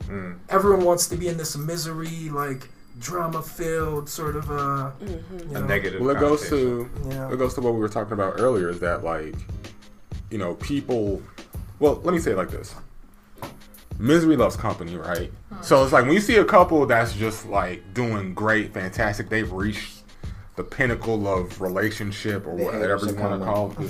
Mm. 0.07 0.37
Everyone 0.49 0.85
wants 0.85 1.07
to 1.07 1.15
be 1.15 1.27
in 1.27 1.37
this 1.37 1.57
misery, 1.57 2.29
like 2.29 2.69
drama 2.99 3.41
filled 3.41 4.07
sort 4.07 4.35
of 4.35 4.49
uh, 4.51 4.91
you 5.01 5.23
A 5.55 5.61
negative. 5.61 6.01
Well, 6.01 6.15
it 6.15 6.19
goes 6.19 6.47
to 6.49 6.89
Yeah. 7.09 7.31
it 7.31 7.37
goes 7.37 7.53
to 7.55 7.61
what 7.61 7.73
we 7.73 7.79
were 7.79 7.89
talking 7.89 8.13
about 8.13 8.39
earlier. 8.39 8.69
Is 8.69 8.79
that 8.79 9.03
like, 9.03 9.35
you 10.29 10.37
know, 10.37 10.55
people. 10.55 11.21
Well, 11.79 11.99
let 12.03 12.13
me 12.13 12.19
say 12.19 12.31
it 12.31 12.37
like 12.37 12.51
this: 12.51 12.75
misery 13.99 14.35
loves 14.37 14.55
company, 14.55 14.95
right? 14.95 15.31
So 15.61 15.83
it's 15.83 15.93
like 15.93 16.05
when 16.05 16.13
you 16.13 16.21
see 16.21 16.37
a 16.37 16.45
couple 16.45 16.85
that's 16.85 17.13
just 17.13 17.45
like 17.47 17.93
doing 17.93 18.33
great, 18.33 18.73
fantastic, 18.73 19.29
they've 19.29 19.51
reached 19.51 20.02
the 20.55 20.63
pinnacle 20.63 21.27
of 21.27 21.59
relationship 21.61 22.45
or 22.45 22.55
whatever 22.55 23.05
you 23.07 23.15
want 23.15 23.39
to 23.39 23.45
call 23.45 23.71
it, 23.71 23.89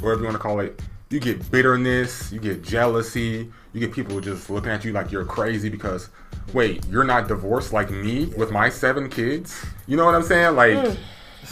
whatever 0.00 0.20
you 0.20 0.24
want 0.24 0.36
to 0.36 0.42
call 0.42 0.60
it. 0.60 0.80
You 1.10 1.20
get 1.20 1.50
bitterness, 1.50 2.32
you 2.32 2.40
get 2.40 2.62
jealousy, 2.62 3.50
you 3.72 3.80
get 3.80 3.92
people 3.92 4.18
just 4.20 4.48
looking 4.48 4.70
at 4.70 4.84
you 4.84 4.92
like 4.92 5.12
you're 5.12 5.26
crazy 5.26 5.68
because, 5.68 6.08
wait, 6.54 6.86
you're 6.88 7.04
not 7.04 7.28
divorced 7.28 7.72
like 7.72 7.90
me 7.90 8.26
with 8.36 8.50
my 8.50 8.70
seven 8.70 9.10
kids. 9.10 9.64
You 9.86 9.96
know 9.98 10.06
what 10.06 10.14
I'm 10.14 10.22
saying? 10.22 10.56
Like, 10.56 10.96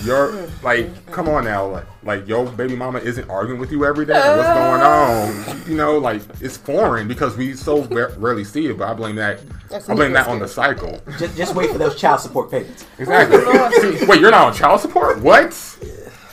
you're 0.05 0.49
like, 0.62 1.07
come 1.12 1.28
on 1.28 1.45
now, 1.45 1.66
like, 1.66 1.86
like 2.03 2.28
your 2.28 2.47
baby 2.47 2.76
mama 2.76 2.99
isn't 3.01 3.28
arguing 3.28 3.61
with 3.61 3.70
you 3.70 3.84
every 3.84 4.07
day. 4.07 4.14
What's 4.14 4.49
going 4.49 4.82
on? 4.82 5.70
You 5.70 5.76
know, 5.76 5.99
like 5.99 6.22
it's 6.41 6.57
foreign 6.57 7.09
because 7.09 7.36
we 7.36 7.55
so 7.55 7.82
ra- 7.84 8.12
rarely 8.16 8.45
see 8.45 8.66
it. 8.66 8.78
But 8.78 8.88
I 8.88 8.95
blame 8.95 9.16
that. 9.16 9.41
That's 9.68 9.88
I 9.88 9.95
blame 9.95 10.12
that 10.12 10.26
on 10.28 10.38
the 10.38 10.49
cycle. 10.49 11.01
Just, 11.18 11.36
just 11.36 11.55
wait 11.55 11.70
for 11.70 11.78
those 11.78 11.99
child 11.99 12.20
support 12.20 12.51
payments. 12.51 12.86
Exactly. 12.99 14.07
Wait, 14.07 14.20
you're 14.20 14.30
not 14.30 14.49
on 14.49 14.55
child 14.55 14.80
support? 14.80 15.20
What? 15.20 15.57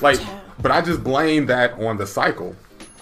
Like, 0.01 0.19
but 0.61 0.71
I 0.71 0.81
just 0.81 1.03
blame 1.03 1.45
that 1.47 1.73
on 1.73 1.97
the 1.97 2.05
cycle 2.07 2.55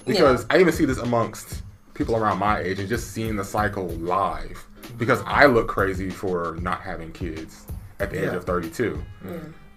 because 0.05 0.45
I 0.49 0.59
even 0.59 0.71
see 0.73 0.85
this 0.85 0.99
amongst 0.99 1.63
people 1.93 2.15
around 2.15 2.37
my 2.37 2.59
age 2.59 2.79
and 2.79 2.87
just 2.87 3.11
seeing 3.11 3.35
the 3.35 3.43
cycle 3.43 3.87
live 3.87 4.65
because 4.97 5.21
I 5.25 5.45
look 5.45 5.67
crazy 5.67 6.09
for 6.09 6.57
not 6.61 6.81
having 6.81 7.11
kids 7.11 7.65
at 7.99 8.11
the 8.11 8.27
age 8.27 8.33
of 8.33 8.43
32. 8.43 9.01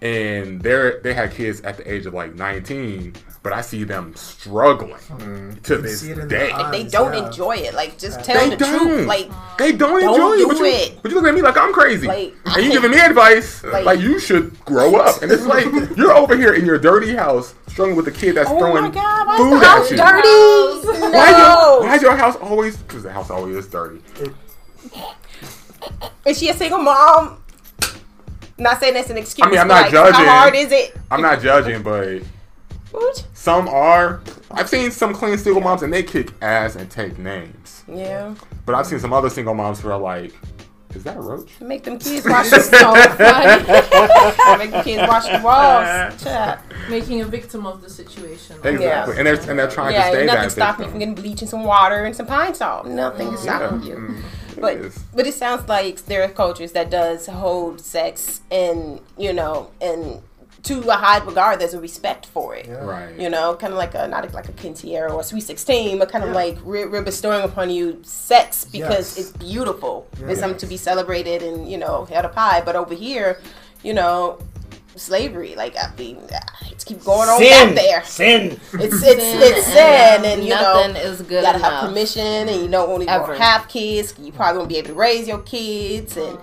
And 0.01 0.61
they're 0.61 1.01
they 1.01 1.13
had 1.13 1.31
kids 1.33 1.59
at 1.61 1.75
the 1.77 1.91
age 1.93 2.05
of 2.05 2.13
like 2.13 2.33
19, 2.33 3.13
but 3.43 3.51
I 3.51 3.59
see 3.59 3.83
them 3.83 4.15
struggling 4.15 4.93
hmm. 4.93 5.51
to 5.63 5.77
this 5.77 5.99
see 6.01 6.11
it 6.11 6.19
in 6.19 6.27
day. 6.29 6.51
eyes. 6.51 6.71
They 6.71 6.83
don't 6.85 7.11
Yeah. 7.13 7.27
enjoy 7.27 7.57
it. 7.57 7.73
Like, 7.73 7.97
just 7.97 8.23
tell 8.23 8.39
They 8.39 8.51
the 8.51 8.55
don't. 8.55 8.79
truth. 8.79 9.07
Like, 9.07 9.29
They 9.57 9.73
don't, 9.73 9.99
Don't 10.01 10.09
enjoy 10.13 10.33
it, 10.35 10.37
do 10.37 10.47
but 10.47 10.57
you, 10.57 10.65
it. 10.65 10.99
but 11.01 11.11
you 11.11 11.17
look 11.19 11.27
at 11.27 11.35
me 11.35 11.41
like 11.41 11.57
I'm 11.57 11.73
crazy, 11.73 12.07
Like, 12.07 12.33
and 12.45 12.63
you 12.63 12.71
giving 12.77 12.91
me 12.91 12.99
advice 12.99 13.61
uh, 13.61 13.71
like, 13.71 13.85
Like- 13.85 13.99
you 13.99 14.19
should 14.19 14.57
grow 14.63 14.95
up. 14.95 15.21
And 15.21 15.29
it's 15.33 15.45
like 15.45 15.65
you're 15.97 16.13
over 16.13 16.37
here 16.37 16.53
in 16.53 16.65
your 16.65 16.77
dirty 16.79 17.13
house 17.13 17.53
struggling 17.67 17.97
with 17.97 18.07
a 18.07 18.11
kid 18.11 18.35
that's 18.35 18.49
oh 18.49 18.57
throwing 18.57 18.83
my 18.83 18.89
god, 18.91 19.27
why 19.27 19.37
food 19.37 19.63
house 19.63 19.85
at 19.85 19.91
you. 19.91 19.97
dirty? 19.97 21.09
Why, 21.11 21.29
is 21.29 21.37
your, 21.37 21.81
why 21.83 21.95
is 21.95 22.01
your 22.01 22.15
house 22.15 22.35
always? 22.37 22.77
Because 22.77 23.03
the 23.03 23.11
house 23.11 23.29
always 23.29 23.55
is 23.57 23.67
dirty. 23.67 24.01
Is 26.25 26.39
she 26.39 26.49
a 26.49 26.53
single 26.53 26.79
mom? 26.79 27.43
Not 28.59 28.79
saying 28.79 28.93
that's 28.93 29.09
an 29.09 29.17
excuse. 29.17 29.45
I 29.47 29.49
mean, 29.49 29.59
I'm 29.59 29.67
not 29.67 29.83
like, 29.83 29.91
judging. 29.91 30.25
How 30.25 30.39
hard 30.41 30.55
is 30.55 30.71
it? 30.71 30.95
I'm 31.09 31.21
not 31.21 31.41
judging, 31.41 31.81
but 31.81 32.21
some 33.33 33.67
are. 33.67 34.21
I've 34.51 34.67
seen 34.69 34.91
some 34.91 35.13
clean 35.13 35.37
single 35.37 35.61
moms 35.61 35.83
and 35.83 35.93
they 35.93 36.03
kick 36.03 36.31
ass 36.41 36.75
and 36.75 36.89
take 36.89 37.17
names. 37.17 37.83
Yeah. 37.87 38.35
But 38.65 38.75
I've 38.75 38.85
seen 38.87 38.99
some 38.99 39.13
other 39.13 39.29
single 39.29 39.53
moms 39.53 39.79
who 39.79 39.89
are 39.89 39.97
like, 39.97 40.33
"Is 40.95 41.03
that 41.03 41.15
a 41.17 41.21
roach?" 41.21 41.49
Make 41.61 41.83
them 41.83 41.97
kids 41.99 42.25
wash 42.27 42.49
the 42.49 42.59
So 42.61 42.95
funny. 42.95 44.57
Make 44.57 44.71
the 44.71 44.81
kids 44.83 45.07
wash 45.07 45.25
the 45.25 45.39
walls. 45.43 46.21
Chat. 46.23 46.63
Making 46.89 47.21
a 47.21 47.25
victim 47.25 47.65
of 47.65 47.81
the 47.81 47.89
situation. 47.89 48.57
Exactly, 48.63 48.83
Yeah. 48.85 49.13
and 49.17 49.25
they're 49.27 49.49
and 49.49 49.59
they're 49.59 49.69
trying 49.69 49.93
Yeah, 49.93 50.09
to 50.09 50.15
stay 50.15 50.25
nothing 50.25 50.41
that 50.41 50.51
stopping 50.51 50.85
you 50.85 50.91
victim. 50.91 50.91
from 50.91 50.99
getting 50.99 51.15
bleach 51.15 51.41
and 51.41 51.49
some 51.49 51.63
water 51.63 52.03
and 52.05 52.15
some 52.15 52.25
Pine-Sol. 52.25 52.85
Nothing 52.85 53.33
is 53.33 53.39
stopping 53.41 53.83
you. 53.83 53.95
Mm, 53.95 54.19
it 54.19 54.23
But 54.61 54.77
is. 54.77 54.97
but 55.15 55.25
it 55.27 55.33
sounds 55.33 55.67
like 55.67 56.05
there 56.05 56.23
are 56.23 56.29
cultures 56.29 56.71
that 56.73 56.89
does 56.89 57.27
hold 57.27 57.81
sex 57.81 58.41
and 58.51 58.99
you 59.17 59.33
know 59.33 59.71
and 59.81 60.21
to 60.63 60.81
a 60.89 60.93
high 60.93 61.19
regard. 61.19 61.59
There's 61.61 61.73
a 61.73 61.79
respect 61.79 62.25
for 62.25 62.53
it. 62.53 62.67
right. 62.67 63.17
You 63.17 63.29
know, 63.29 63.55
kind 63.55 63.71
of 63.71 63.77
like 63.79 63.95
a 63.95 64.07
not 64.09 64.33
like 64.33 64.49
a 64.49 64.51
quinceañera 64.51 65.09
or 65.09 65.21
a 65.21 65.23
sweet 65.23 65.43
sixteen, 65.43 65.97
but 65.99 66.11
kind 66.11 66.23
of 66.25 66.31
like 66.31 66.59
we're, 66.65 66.89
we're 66.89 67.01
bestowing 67.01 67.43
upon 67.43 67.69
you 67.69 67.99
sex 68.03 68.65
because 68.65 69.17
Yes. 69.17 69.17
it's 69.17 69.31
beautiful. 69.37 70.05
Yeah. 70.19 70.27
It's 70.27 70.41
something 70.41 70.59
to 70.59 70.67
be 70.67 70.75
celebrated 70.75 71.41
and 71.43 71.71
you 71.71 71.77
know 71.77 72.05
held 72.05 72.25
up 72.25 72.35
high. 72.35 72.59
But 72.61 72.75
over 72.75 72.93
here, 72.93 73.39
you 73.83 73.93
know, 73.93 74.37
slavery. 74.99 75.55
Like 75.55 75.75
I 75.77 75.91
mean, 75.97 76.17
uh, 76.17 76.39
it's 76.71 76.83
keep 76.83 77.03
going 77.03 77.29
on 77.29 77.39
back 77.39 77.75
there. 77.75 78.03
Sin. 78.03 78.59
It's 78.73 79.01
it's 79.03 79.03
it's 79.03 79.65
sin, 79.67 80.25
and 80.25 80.43
you 80.43 80.49
Nothing 80.49 80.93
know. 80.93 80.99
is 80.99 81.19
You 81.19 81.25
good 81.25 81.43
gotta 81.43 81.57
enough. 81.59 81.71
have 81.71 81.89
permission, 81.89 82.21
and 82.49 82.61
you 82.61 82.67
don't 82.67 82.89
only 82.89 83.07
Ever. 83.07 83.23
want 83.23 83.37
to 83.37 83.43
have 83.43 83.67
kids. 83.67 84.13
You 84.19 84.31
probably 84.31 84.57
won't 84.59 84.69
be 84.69 84.77
able 84.77 84.89
to 84.89 84.93
raise 84.93 85.27
your 85.27 85.39
kids, 85.39 86.17
and 86.17 86.37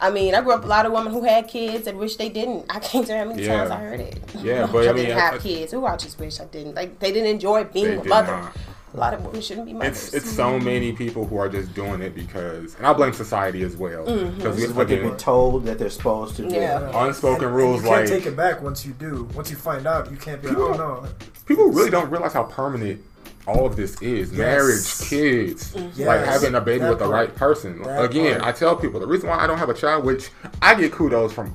I 0.00 0.10
mean, 0.10 0.34
I 0.34 0.40
grew 0.40 0.52
up 0.52 0.64
a 0.64 0.66
lot 0.66 0.84
of 0.84 0.92
women 0.92 1.12
who 1.12 1.22
had 1.22 1.46
kids 1.46 1.86
and 1.86 1.96
wish 1.98 2.16
they 2.16 2.28
didn't. 2.28 2.66
I 2.68 2.80
can't 2.80 3.06
tell 3.06 3.18
how 3.18 3.24
many 3.24 3.44
Yeah. 3.44 3.58
times 3.58 3.70
I 3.70 3.76
heard 3.78 4.00
it. 4.00 4.18
Yeah, 4.42 4.66
but 4.72 4.88
I 4.88 4.92
mean, 4.92 5.06
didn't 5.06 5.16
I- 5.18 5.20
have 5.20 5.34
I- 5.34 5.38
kids. 5.38 5.72
Ooh, 5.74 5.86
I 5.86 5.96
just 5.96 6.18
wish 6.18 6.40
I 6.40 6.44
didn't. 6.46 6.74
Like 6.74 6.98
they 6.98 7.12
didn't 7.12 7.28
enjoy 7.30 7.64
being 7.64 7.98
a 8.00 8.04
mother. 8.04 8.32
not. 8.32 8.56
A 8.94 8.98
lot 8.98 9.14
of 9.14 9.24
women 9.24 9.40
shouldn't 9.40 9.66
be 9.66 9.72
mothers. 9.72 10.12
It's 10.12 10.14
it's 10.26 10.30
so 10.30 10.58
many 10.58 10.92
people 10.92 11.26
who 11.26 11.36
are 11.38 11.48
just 11.48 11.72
doing 11.74 12.02
it 12.02 12.14
because, 12.14 12.74
and 12.76 12.86
I 12.86 12.92
blame 12.92 13.12
society 13.14 13.62
as 13.62 13.74
well 13.76 14.04
Mm-hmm. 14.06 14.36
because 14.36 14.56
This 14.56 14.70
what 14.72 14.88
they've 14.88 15.00
been 15.02 15.16
told 15.16 15.64
that 15.64 15.78
they're 15.78 15.88
supposed 15.88 16.36
to 16.36 16.48
do. 16.48 16.54
Yeah. 16.54 16.90
unspoken 17.06 17.46
And 17.46 17.56
rules 17.56 17.82
you 17.82 17.88
can't 17.88 18.00
like 18.02 18.08
take 18.10 18.26
it 18.26 18.36
back 18.36 18.60
once 18.62 18.84
you 18.84 18.92
do. 18.92 19.28
Once 19.34 19.50
you 19.50 19.56
find 19.56 19.86
out, 19.86 20.10
you 20.10 20.16
can't 20.18 20.42
be 20.42 20.48
like, 20.48 20.58
oh 20.58 20.72
no. 20.74 21.06
people 21.46 21.68
really 21.70 21.90
don't 21.90 22.10
realize 22.10 22.34
how 22.34 22.42
permanent 22.44 23.02
all 23.46 23.66
of 23.66 23.74
this 23.74 24.00
is 24.02 24.30
marriage 24.32 24.86
kids 25.08 25.74
like 25.98 26.24
having 26.24 26.54
a 26.54 26.60
baby 26.60 26.78
That 26.80 26.90
with 26.90 26.98
the 27.00 27.06
part. 27.06 27.14
right 27.28 27.34
person 27.34 27.82
That 27.82 28.04
again 28.04 28.38
part. 28.40 28.54
i 28.54 28.56
tell 28.56 28.76
people 28.76 29.00
the 29.00 29.06
reason 29.08 29.28
why 29.28 29.36
i 29.40 29.48
don't 29.48 29.58
have 29.58 29.68
a 29.68 29.74
child 29.74 30.04
which 30.04 30.30
i 30.62 30.76
get 30.76 30.92
kudos 30.92 31.32
from 31.32 31.52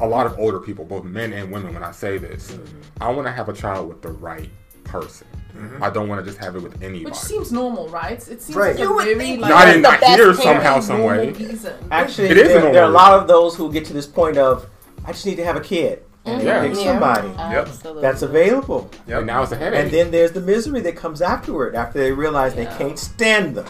a 0.00 0.06
lot 0.08 0.24
of 0.24 0.38
older 0.38 0.58
people 0.58 0.86
both 0.86 1.04
men 1.04 1.34
and 1.34 1.52
women 1.52 1.74
when 1.74 1.82
i 1.82 1.90
say 1.92 2.16
this 2.16 2.52
Mm-hmm. 2.52 3.02
i 3.02 3.10
want 3.10 3.26
to 3.26 3.32
have 3.32 3.50
a 3.50 3.52
child 3.52 3.88
with 3.90 4.00
the 4.00 4.10
right 4.10 4.48
person 4.84 5.26
Mm-hmm. 5.58 5.82
i 5.82 5.90
don't 5.90 6.08
want 6.08 6.24
to 6.24 6.30
just 6.30 6.42
have 6.42 6.54
it 6.56 6.62
with 6.62 6.74
anybody 6.82 7.04
Which 7.06 7.14
seems 7.16 7.50
normal, 7.52 7.88
right? 7.88 8.12
It 8.28 8.40
seems 8.42 8.54
Right. 8.56 8.70
like 8.76 8.78
You 8.78 8.90
a 8.92 8.94
would 8.94 9.04
very 9.04 9.18
think 9.18 9.40
like 9.42 9.50
not 9.50 9.68
in 9.68 9.82
the 9.82 9.90
not 9.90 10.00
best 10.00 10.16
here 10.16 10.32
somehow 10.34 10.80
some 10.80 11.02
way 11.02 11.30
reason. 11.30 11.74
Actually, 11.90 12.28
It 12.28 12.36
is 12.38 12.48
there, 12.48 12.68
a 12.68 12.72
there 12.72 12.84
are 12.84 12.90
a 12.90 12.92
lot 12.92 13.12
of 13.18 13.26
those 13.26 13.56
who 13.56 13.72
get 13.72 13.84
to 13.86 13.92
this 13.92 14.06
point 14.06 14.36
of, 14.38 14.66
I 15.04 15.12
just 15.12 15.26
need 15.26 15.36
to 15.36 15.44
have 15.44 15.56
a 15.56 15.60
kid. 15.60 16.04
And 16.24 16.42
Yeah. 16.42 16.60
pick 16.62 16.74
somebody 16.74 17.28
Absolutely. 17.38 18.02
that's 18.02 18.22
available. 18.22 18.90
and 19.06 19.26
now 19.26 19.42
it's 19.42 19.52
a 19.52 19.56
headache 19.56 19.80
And 19.84 19.90
then 19.90 20.10
there's 20.10 20.32
the 20.32 20.40
misery 20.40 20.80
that 20.82 20.94
comes 20.96 21.22
afterward 21.22 21.74
after 21.74 21.98
they 21.98 22.12
realize 22.12 22.54
they 22.54 22.66
can't 22.66 22.98
stand 22.98 23.54
them. 23.56 23.66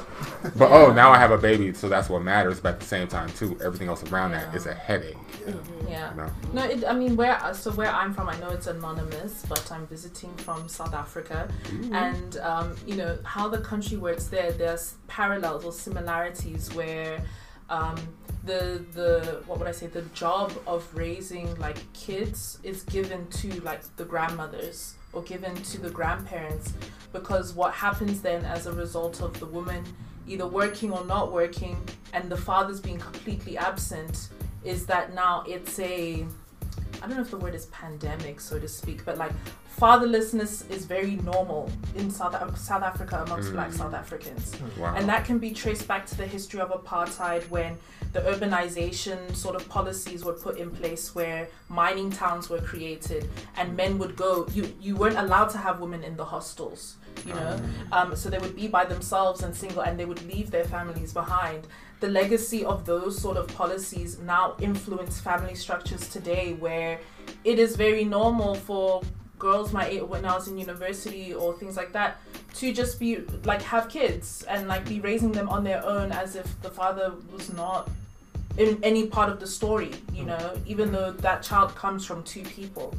but 0.57 0.71
oh 0.71 0.93
now 0.93 1.11
i 1.13 1.19
have 1.19 1.31
a 1.33 1.39
baby 1.39 1.73
so 1.75 1.89
that's 1.89 2.09
what 2.09 2.23
matters 2.23 2.61
but 2.61 2.75
at 2.75 2.81
the 2.81 2.87
same 2.87 3.07
time 3.09 3.29
too 3.31 3.59
everything 3.63 3.89
else 3.89 4.03
around 4.11 4.31
that 4.33 4.53
is 4.55 4.67
a 4.67 4.75
headache 4.75 5.17
Yeah. 5.89 6.11
you 6.11 6.17
know? 6.17 6.31
No, 6.53 6.63
it, 6.65 6.85
I 6.87 6.93
mean 6.93 7.17
where 7.17 7.39
so 7.55 7.71
where 7.73 7.91
I'm 7.91 8.13
from, 8.15 8.29
I 8.29 8.37
know 8.39 8.51
it's 8.51 8.67
anonymous, 8.67 9.45
but 9.49 9.71
I'm 9.73 9.87
visiting 9.87 10.33
from 10.37 10.69
South 10.69 10.95
Africa, 10.95 11.49
and 11.93 12.37
um, 12.39 12.75
you 12.87 12.97
know 12.97 13.17
how 13.25 13.49
the 13.49 13.59
country 13.59 13.97
works 13.97 14.25
there. 14.27 14.53
There's 14.53 14.95
parallels 15.07 15.65
or 15.65 15.73
similarities 15.73 16.73
where 16.75 17.23
um, 17.71 17.97
the 18.49 18.83
the 18.95 19.43
what 19.47 19.59
would 19.59 19.69
I 19.69 19.73
say 19.73 19.87
the 19.87 20.03
job 20.25 20.53
of 20.67 20.89
raising 20.95 21.55
like 21.59 21.79
kids 21.93 22.59
is 22.63 22.83
given 22.83 23.29
to 23.41 23.61
like 23.61 23.83
the 23.97 24.05
grandmothers 24.05 24.95
or 25.13 25.23
given 25.23 25.55
to 25.55 25.79
the 25.81 25.91
grandparents 25.91 26.73
because 27.13 27.53
what 27.53 27.75
happens 27.75 28.23
then 28.23 28.45
as 28.45 28.67
a 28.67 28.73
result 28.73 29.21
of 29.21 29.39
the 29.39 29.47
woman 29.47 29.85
either 30.27 30.47
working 30.47 30.91
or 30.91 31.05
not 31.05 31.31
working 31.31 31.77
and 32.15 32.31
the 32.31 32.37
father's 32.37 32.81
being 32.81 32.99
completely 32.99 33.59
absent 33.59 34.31
is 34.65 34.87
that 34.87 35.15
now 35.15 35.45
it's 35.47 35.79
a 35.79 36.27
I 37.03 37.07
don't 37.07 37.17
know 37.17 37.23
if 37.23 37.31
the 37.31 37.37
word 37.37 37.55
is 37.55 37.67
pandemic, 37.67 38.41
so 38.41 38.59
to 38.59 38.67
speak, 38.67 39.05
but 39.05 39.19
like 39.19 39.31
fatherlessness 39.79 40.69
is 40.69 40.85
very 40.85 41.17
normal 41.17 41.71
in 41.95 42.11
South 42.11 42.35
South 42.59 42.83
Africa 42.83 43.23
amongst 43.25 43.53
Black 43.53 43.71
mm. 43.71 43.75
South 43.79 43.95
Africans, 43.95 44.57
Wow. 44.77 44.95
and 44.97 45.09
that 45.09 45.25
can 45.25 45.39
be 45.39 45.53
traced 45.53 45.87
back 45.87 46.07
to 46.07 46.17
the 46.17 46.27
history 46.27 46.61
of 46.61 46.71
apartheid 46.71 47.49
when 47.51 47.79
the 48.13 48.21
urbanization 48.21 49.35
sort 49.35 49.55
of 49.55 49.69
policies 49.69 50.25
were 50.25 50.33
put 50.33 50.59
in 50.59 50.71
place 50.71 51.15
where 51.15 51.49
mining 51.69 52.11
towns 52.11 52.49
were 52.49 52.61
created 52.61 53.29
and 53.57 53.77
men 53.77 53.99
would 53.99 54.17
go 54.17 54.47
you 54.53 54.73
you 54.81 54.97
weren't 54.97 55.19
allowed 55.19 55.49
to 55.49 55.59
have 55.59 55.81
women 55.81 56.03
in 56.03 56.17
the 56.17 56.25
hostels 56.25 56.97
you 57.27 57.35
know? 57.35 57.61
Um, 57.93 58.17
so 58.17 58.29
they 58.29 58.39
would 58.39 58.57
be 58.57 58.69
by 58.69 58.85
themselves 58.85 59.43
and 59.43 59.55
single 59.55 59.83
and 59.83 59.99
they 59.99 60.05
would 60.05 60.25
leave 60.27 60.51
their 60.51 60.65
families 60.65 61.13
behind. 61.13 61.67
The 62.01 62.09
legacy 62.09 62.65
of 62.65 62.85
those 62.85 63.21
sort 63.21 63.37
of 63.37 63.49
policies 63.49 64.19
now 64.19 64.55
influence 64.61 65.21
family 65.21 65.55
structures 65.55 66.09
today 66.09 66.55
where 66.55 67.01
it 67.45 67.59
is 67.59 67.77
very 67.77 68.05
normal 68.05 68.55
for 68.55 69.03
girls 69.39 69.73
my 69.73 69.87
age 69.87 70.03
when 70.03 70.25
I 70.25 70.35
was 70.35 70.49
in 70.49 70.59
university 70.59 71.33
or 71.33 71.53
things 71.55 71.77
like 71.77 71.93
that 71.93 72.21
to 72.55 72.73
just 72.73 72.99
be 72.99 73.19
like 73.45 73.63
have 73.63 73.89
kids 73.89 74.45
and 74.49 74.67
like 74.67 74.89
be 74.89 74.99
raising 74.99 75.31
them 75.31 75.49
on 75.49 75.63
their 75.63 75.85
own 75.85 76.11
as 76.11 76.35
if 76.35 76.61
the 76.61 76.71
father 76.71 77.15
was 77.33 77.53
not 77.53 77.89
in 78.59 78.79
any 78.83 79.07
part 79.07 79.31
of 79.31 79.41
the 79.41 79.47
story 79.47 79.93
you 80.13 80.23
hmm. 80.23 80.29
know 80.29 80.57
even 80.67 80.93
though 80.93 81.13
that 81.13 81.43
child 81.43 81.75
comes 81.75 82.05
from 82.05 82.23
two 82.23 82.43
people. 82.43 82.95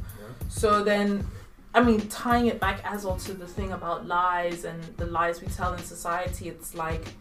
So 0.50 0.84
then 0.84 1.28
I 1.74 1.84
mean, 1.84 2.08
tying 2.08 2.48
it 2.48 2.60
back 2.60 2.82
as 2.84 3.06
well 3.06 3.18
to 3.18 3.34
the 3.34 3.46
thing 3.46 3.72
about 3.74 4.08
lies 4.08 4.66
and 4.66 4.82
the 4.98 5.06
lies 5.06 5.40
we 5.40 5.48
tell 5.48 5.74
in 5.74 5.84
society, 5.84 6.50
it's 6.50 6.74
like 6.74 7.14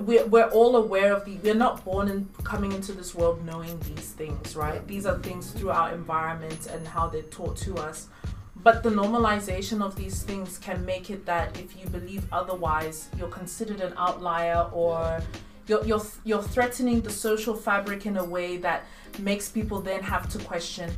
we're, 0.00 0.26
we're 0.26 0.50
all 0.50 0.76
aware 0.76 1.14
of 1.14 1.24
the 1.24 1.36
we're 1.38 1.54
not 1.54 1.82
born 1.82 2.08
and 2.08 2.28
coming 2.44 2.72
into 2.72 2.92
this 2.92 3.14
world 3.14 3.42
knowing 3.46 3.78
these 3.80 4.12
things 4.12 4.54
right? 4.54 4.86
These 4.86 5.06
are 5.06 5.18
things 5.20 5.52
through 5.52 5.70
our 5.70 5.94
environment 5.94 6.66
and 6.66 6.86
how 6.86 7.08
they're 7.08 7.22
taught 7.22 7.56
to 7.58 7.76
us. 7.76 8.08
But 8.56 8.82
the 8.82 8.90
normalization 8.90 9.80
of 9.80 9.96
these 9.96 10.22
things 10.22 10.58
can 10.58 10.84
make 10.84 11.08
it 11.08 11.24
that 11.26 11.58
if 11.58 11.80
you 11.80 11.88
believe 11.88 12.26
otherwise 12.32 13.08
you're 13.16 13.28
considered 13.28 13.80
an 13.80 13.94
outlier 13.96 14.68
or 14.72 15.20
you're, 15.66 15.84
you're, 15.84 16.02
you're 16.24 16.42
threatening 16.42 17.00
the 17.00 17.10
social 17.10 17.54
fabric 17.54 18.06
in 18.06 18.16
a 18.16 18.24
way 18.24 18.56
that 18.58 18.84
makes 19.18 19.48
people 19.48 19.80
then 19.80 20.02
have 20.02 20.28
to 20.30 20.38
question 20.38 20.90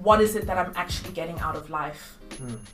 what 0.00 0.20
is 0.20 0.36
it 0.36 0.46
that 0.46 0.56
I'm 0.56 0.72
actually 0.76 1.12
getting 1.12 1.38
out 1.40 1.56
of 1.56 1.70
life? 1.70 2.18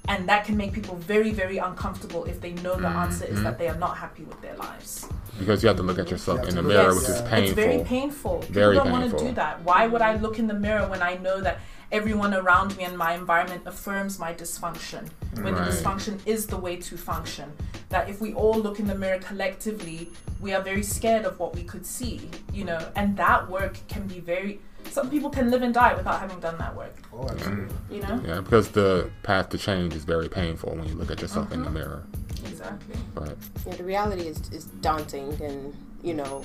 And 0.09 0.29
that 0.29 0.45
can 0.45 0.57
make 0.57 0.75
people 0.75 0.97
very, 0.97 1.31
very 1.31 1.57
uncomfortable 1.57 2.25
if 2.25 2.41
they 2.41 2.53
know 2.55 2.77
the 2.77 2.89
answer 2.89 3.25
is 3.25 3.43
that 3.43 3.55
mm-hmm. 3.55 3.59
they 3.59 3.69
are 3.69 3.79
not 3.79 3.97
happy 3.97 4.25
with 4.25 4.41
their 4.43 4.57
lives. 4.57 5.09
because 5.39 5.63
you 5.63 5.69
have 5.69 5.77
to 5.79 5.83
look 5.83 5.99
at 5.99 6.11
yourself 6.11 6.41
You 6.43 6.49
in 6.49 6.55
the 6.57 6.63
mirror, 6.63 6.93
look- 6.93 7.01
which 7.01 7.09
is 7.09 7.23
painful. 7.23 7.39
It's 7.39 7.53
very 7.53 7.83
painful. 7.83 8.39
People 8.41 8.55
Very 8.55 8.77
don't 8.77 8.91
want 8.91 9.11
to 9.11 9.25
do 9.25 9.33
that. 9.33 9.63
Why 9.63 9.87
would 9.87 10.03
I 10.03 10.17
look 10.17 10.39
in 10.39 10.47
the 10.47 10.55
mirror 10.55 10.87
when 10.89 11.03
I 11.03 11.17
know 11.17 11.41
that 11.41 11.61
everyone 11.93 12.35
around 12.35 12.77
me 12.77 12.85
and 12.85 12.97
my 12.97 13.15
environment 13.15 13.63
affirms 13.67 14.19
my 14.19 14.33
dysfunction? 14.33 15.09
When 15.41 15.55
Right. 15.55 15.65
the 15.65 15.71
dysfunction 15.71 16.19
is 16.27 16.47
the 16.47 16.57
way 16.57 16.77
to 16.77 16.97
function. 16.97 17.53
That 17.91 18.09
if 18.09 18.21
we 18.21 18.33
all 18.35 18.55
look 18.59 18.81
in 18.81 18.87
the 18.87 18.95
mirror 18.95 19.19
collectively, 19.19 20.11
we 20.41 20.53
are 20.55 20.63
very 20.63 20.83
scared 20.83 21.25
of 21.25 21.39
what 21.39 21.55
we 21.55 21.63
could 21.63 21.87
see, 21.87 22.31
you 22.53 22.65
know, 22.65 22.81
and 22.97 23.17
that 23.17 23.49
work 23.51 23.77
can 23.89 24.07
be 24.07 24.21
very. 24.21 24.61
Some 24.91 25.09
people 25.11 25.31
can 25.31 25.51
live 25.51 25.63
and 25.63 25.73
die 25.73 25.95
without 25.95 26.21
having 26.21 26.39
done 26.41 26.59
that 26.59 26.75
work, 26.77 26.95
Oh, 27.13 27.27
absolutely. 27.29 27.75
you 27.91 28.03
know? 28.03 28.21
Yeah, 28.27 28.41
because 28.41 28.69
the 28.71 29.11
path 29.23 29.49
to 29.51 29.59
change 29.59 29.95
is 29.95 30.05
very 30.05 30.29
painful 30.29 30.75
when 30.77 30.87
you 30.87 30.95
look 30.95 31.11
at 31.11 31.21
yourself 31.21 31.51
in 31.53 31.61
the 31.63 31.67
Uh-huh. 31.69 31.79
mirror. 31.79 32.03
Exactly. 32.47 32.97
But 33.15 33.37
Yeah, 33.67 33.75
the 33.77 33.85
reality 33.85 34.27
is, 34.29 34.39
is 34.53 34.65
daunting, 34.83 35.33
and 35.43 35.75
you 36.03 36.15
know, 36.15 36.45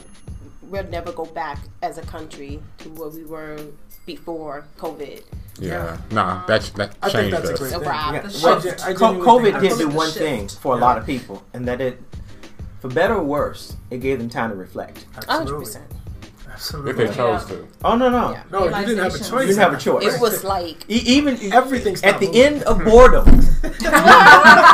we'll 0.64 0.88
never 0.88 1.12
go 1.12 1.26
back 1.26 1.60
as 1.82 1.98
a 1.98 2.02
country 2.04 2.62
to 2.80 2.90
where 2.90 3.10
we 3.10 3.24
were 3.26 3.60
before 4.14 4.66
COVID. 4.84 5.22
yeah, 5.60 5.98
nah, 6.12 6.46
that 6.48 6.62
that 6.80 6.90
I 7.02 7.10
think 7.10 7.14
changed 7.14 7.36
that's 7.38 7.50
a 7.50 7.54
us. 7.54 7.60
great 7.60 7.72
thing. 7.72 7.82
Yeah. 7.84 8.22
The 8.26 8.40
Well, 8.44 8.62
shift. 8.62 8.80
I 8.90 8.94
co- 8.94 9.14
genuinely 9.14 9.52
COVID 9.52 9.52
think 9.62 9.74
did 9.74 9.78
do 9.84 9.90
the 9.90 9.96
one 10.04 10.08
shift. 10.12 10.26
thing 10.26 10.48
for 10.64 10.72
a 10.78 10.80
lot 10.86 10.96
of 11.00 11.04
people, 11.06 11.38
and 11.54 11.62
that 11.68 11.80
it, 11.88 11.96
for 12.82 12.88
better 12.90 13.16
or 13.22 13.24
worse, 13.38 13.76
it 13.94 14.00
gave 14.08 14.18
them 14.22 14.30
time 14.30 14.50
to 14.54 14.56
reflect. 14.56 15.06
hundred 15.14 15.30
Absolutely. 15.30 15.66
percent. 15.66 15.86
Absolutely. 16.52 16.92
If 16.92 16.98
they 16.98 17.10
Yeah. 17.12 17.22
chose 17.22 17.46
to. 17.52 17.56
Oh 17.88 17.96
no, 17.96 18.08
no, 18.10 18.32
Yeah. 18.32 18.44
No, 18.52 18.60
you 18.66 18.70
didn't 18.70 18.76
have 18.76 18.88
a 18.88 18.90
Realization. 18.98 19.32
choice. 19.32 19.42
you 19.42 19.48
didn't 19.54 19.64
have 19.68 19.74
a 19.80 19.84
choice. 19.90 20.06
It 20.16 20.20
was 20.28 20.44
like 20.44 20.78
E- 20.90 21.04
even 21.18 21.34
Everything 21.62 21.94
at 21.94 22.00
stopped 22.00 22.20
the 22.20 22.28
moving. 22.28 22.42
end 22.48 22.64
of 22.64 22.76
boredom, 22.90 23.28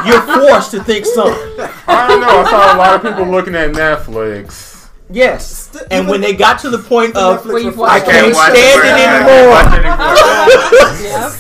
you're 0.08 0.22
forced 0.40 0.72
to 0.72 0.84
think 0.84 1.06
something. 1.06 1.68
I 1.88 2.08
don't 2.08 2.22
know. 2.22 2.36
I 2.42 2.44
saw 2.50 2.76
a 2.76 2.78
lot 2.78 2.92
of 2.96 3.02
people 3.04 3.26
looking 3.36 3.56
at 3.56 3.72
Netflix. 3.74 4.75
Yes, 5.16 5.70
Still- 5.70 5.88
and 5.92 6.10
when 6.10 6.20
they 6.20 6.34
got 6.34 6.60
to 6.60 6.70
the 6.70 6.78
point 6.78 7.16
of 7.16 7.42
Netflix 7.44 7.64
you 7.64 7.84
I 7.86 8.00
can't 8.02 8.36
watch 8.36 8.52
stand 8.52 8.82
it 8.84 8.86
it 8.86 9.08
anymore. 9.08 9.58
anymore, 9.64 10.16
yeah. 11.02 11.32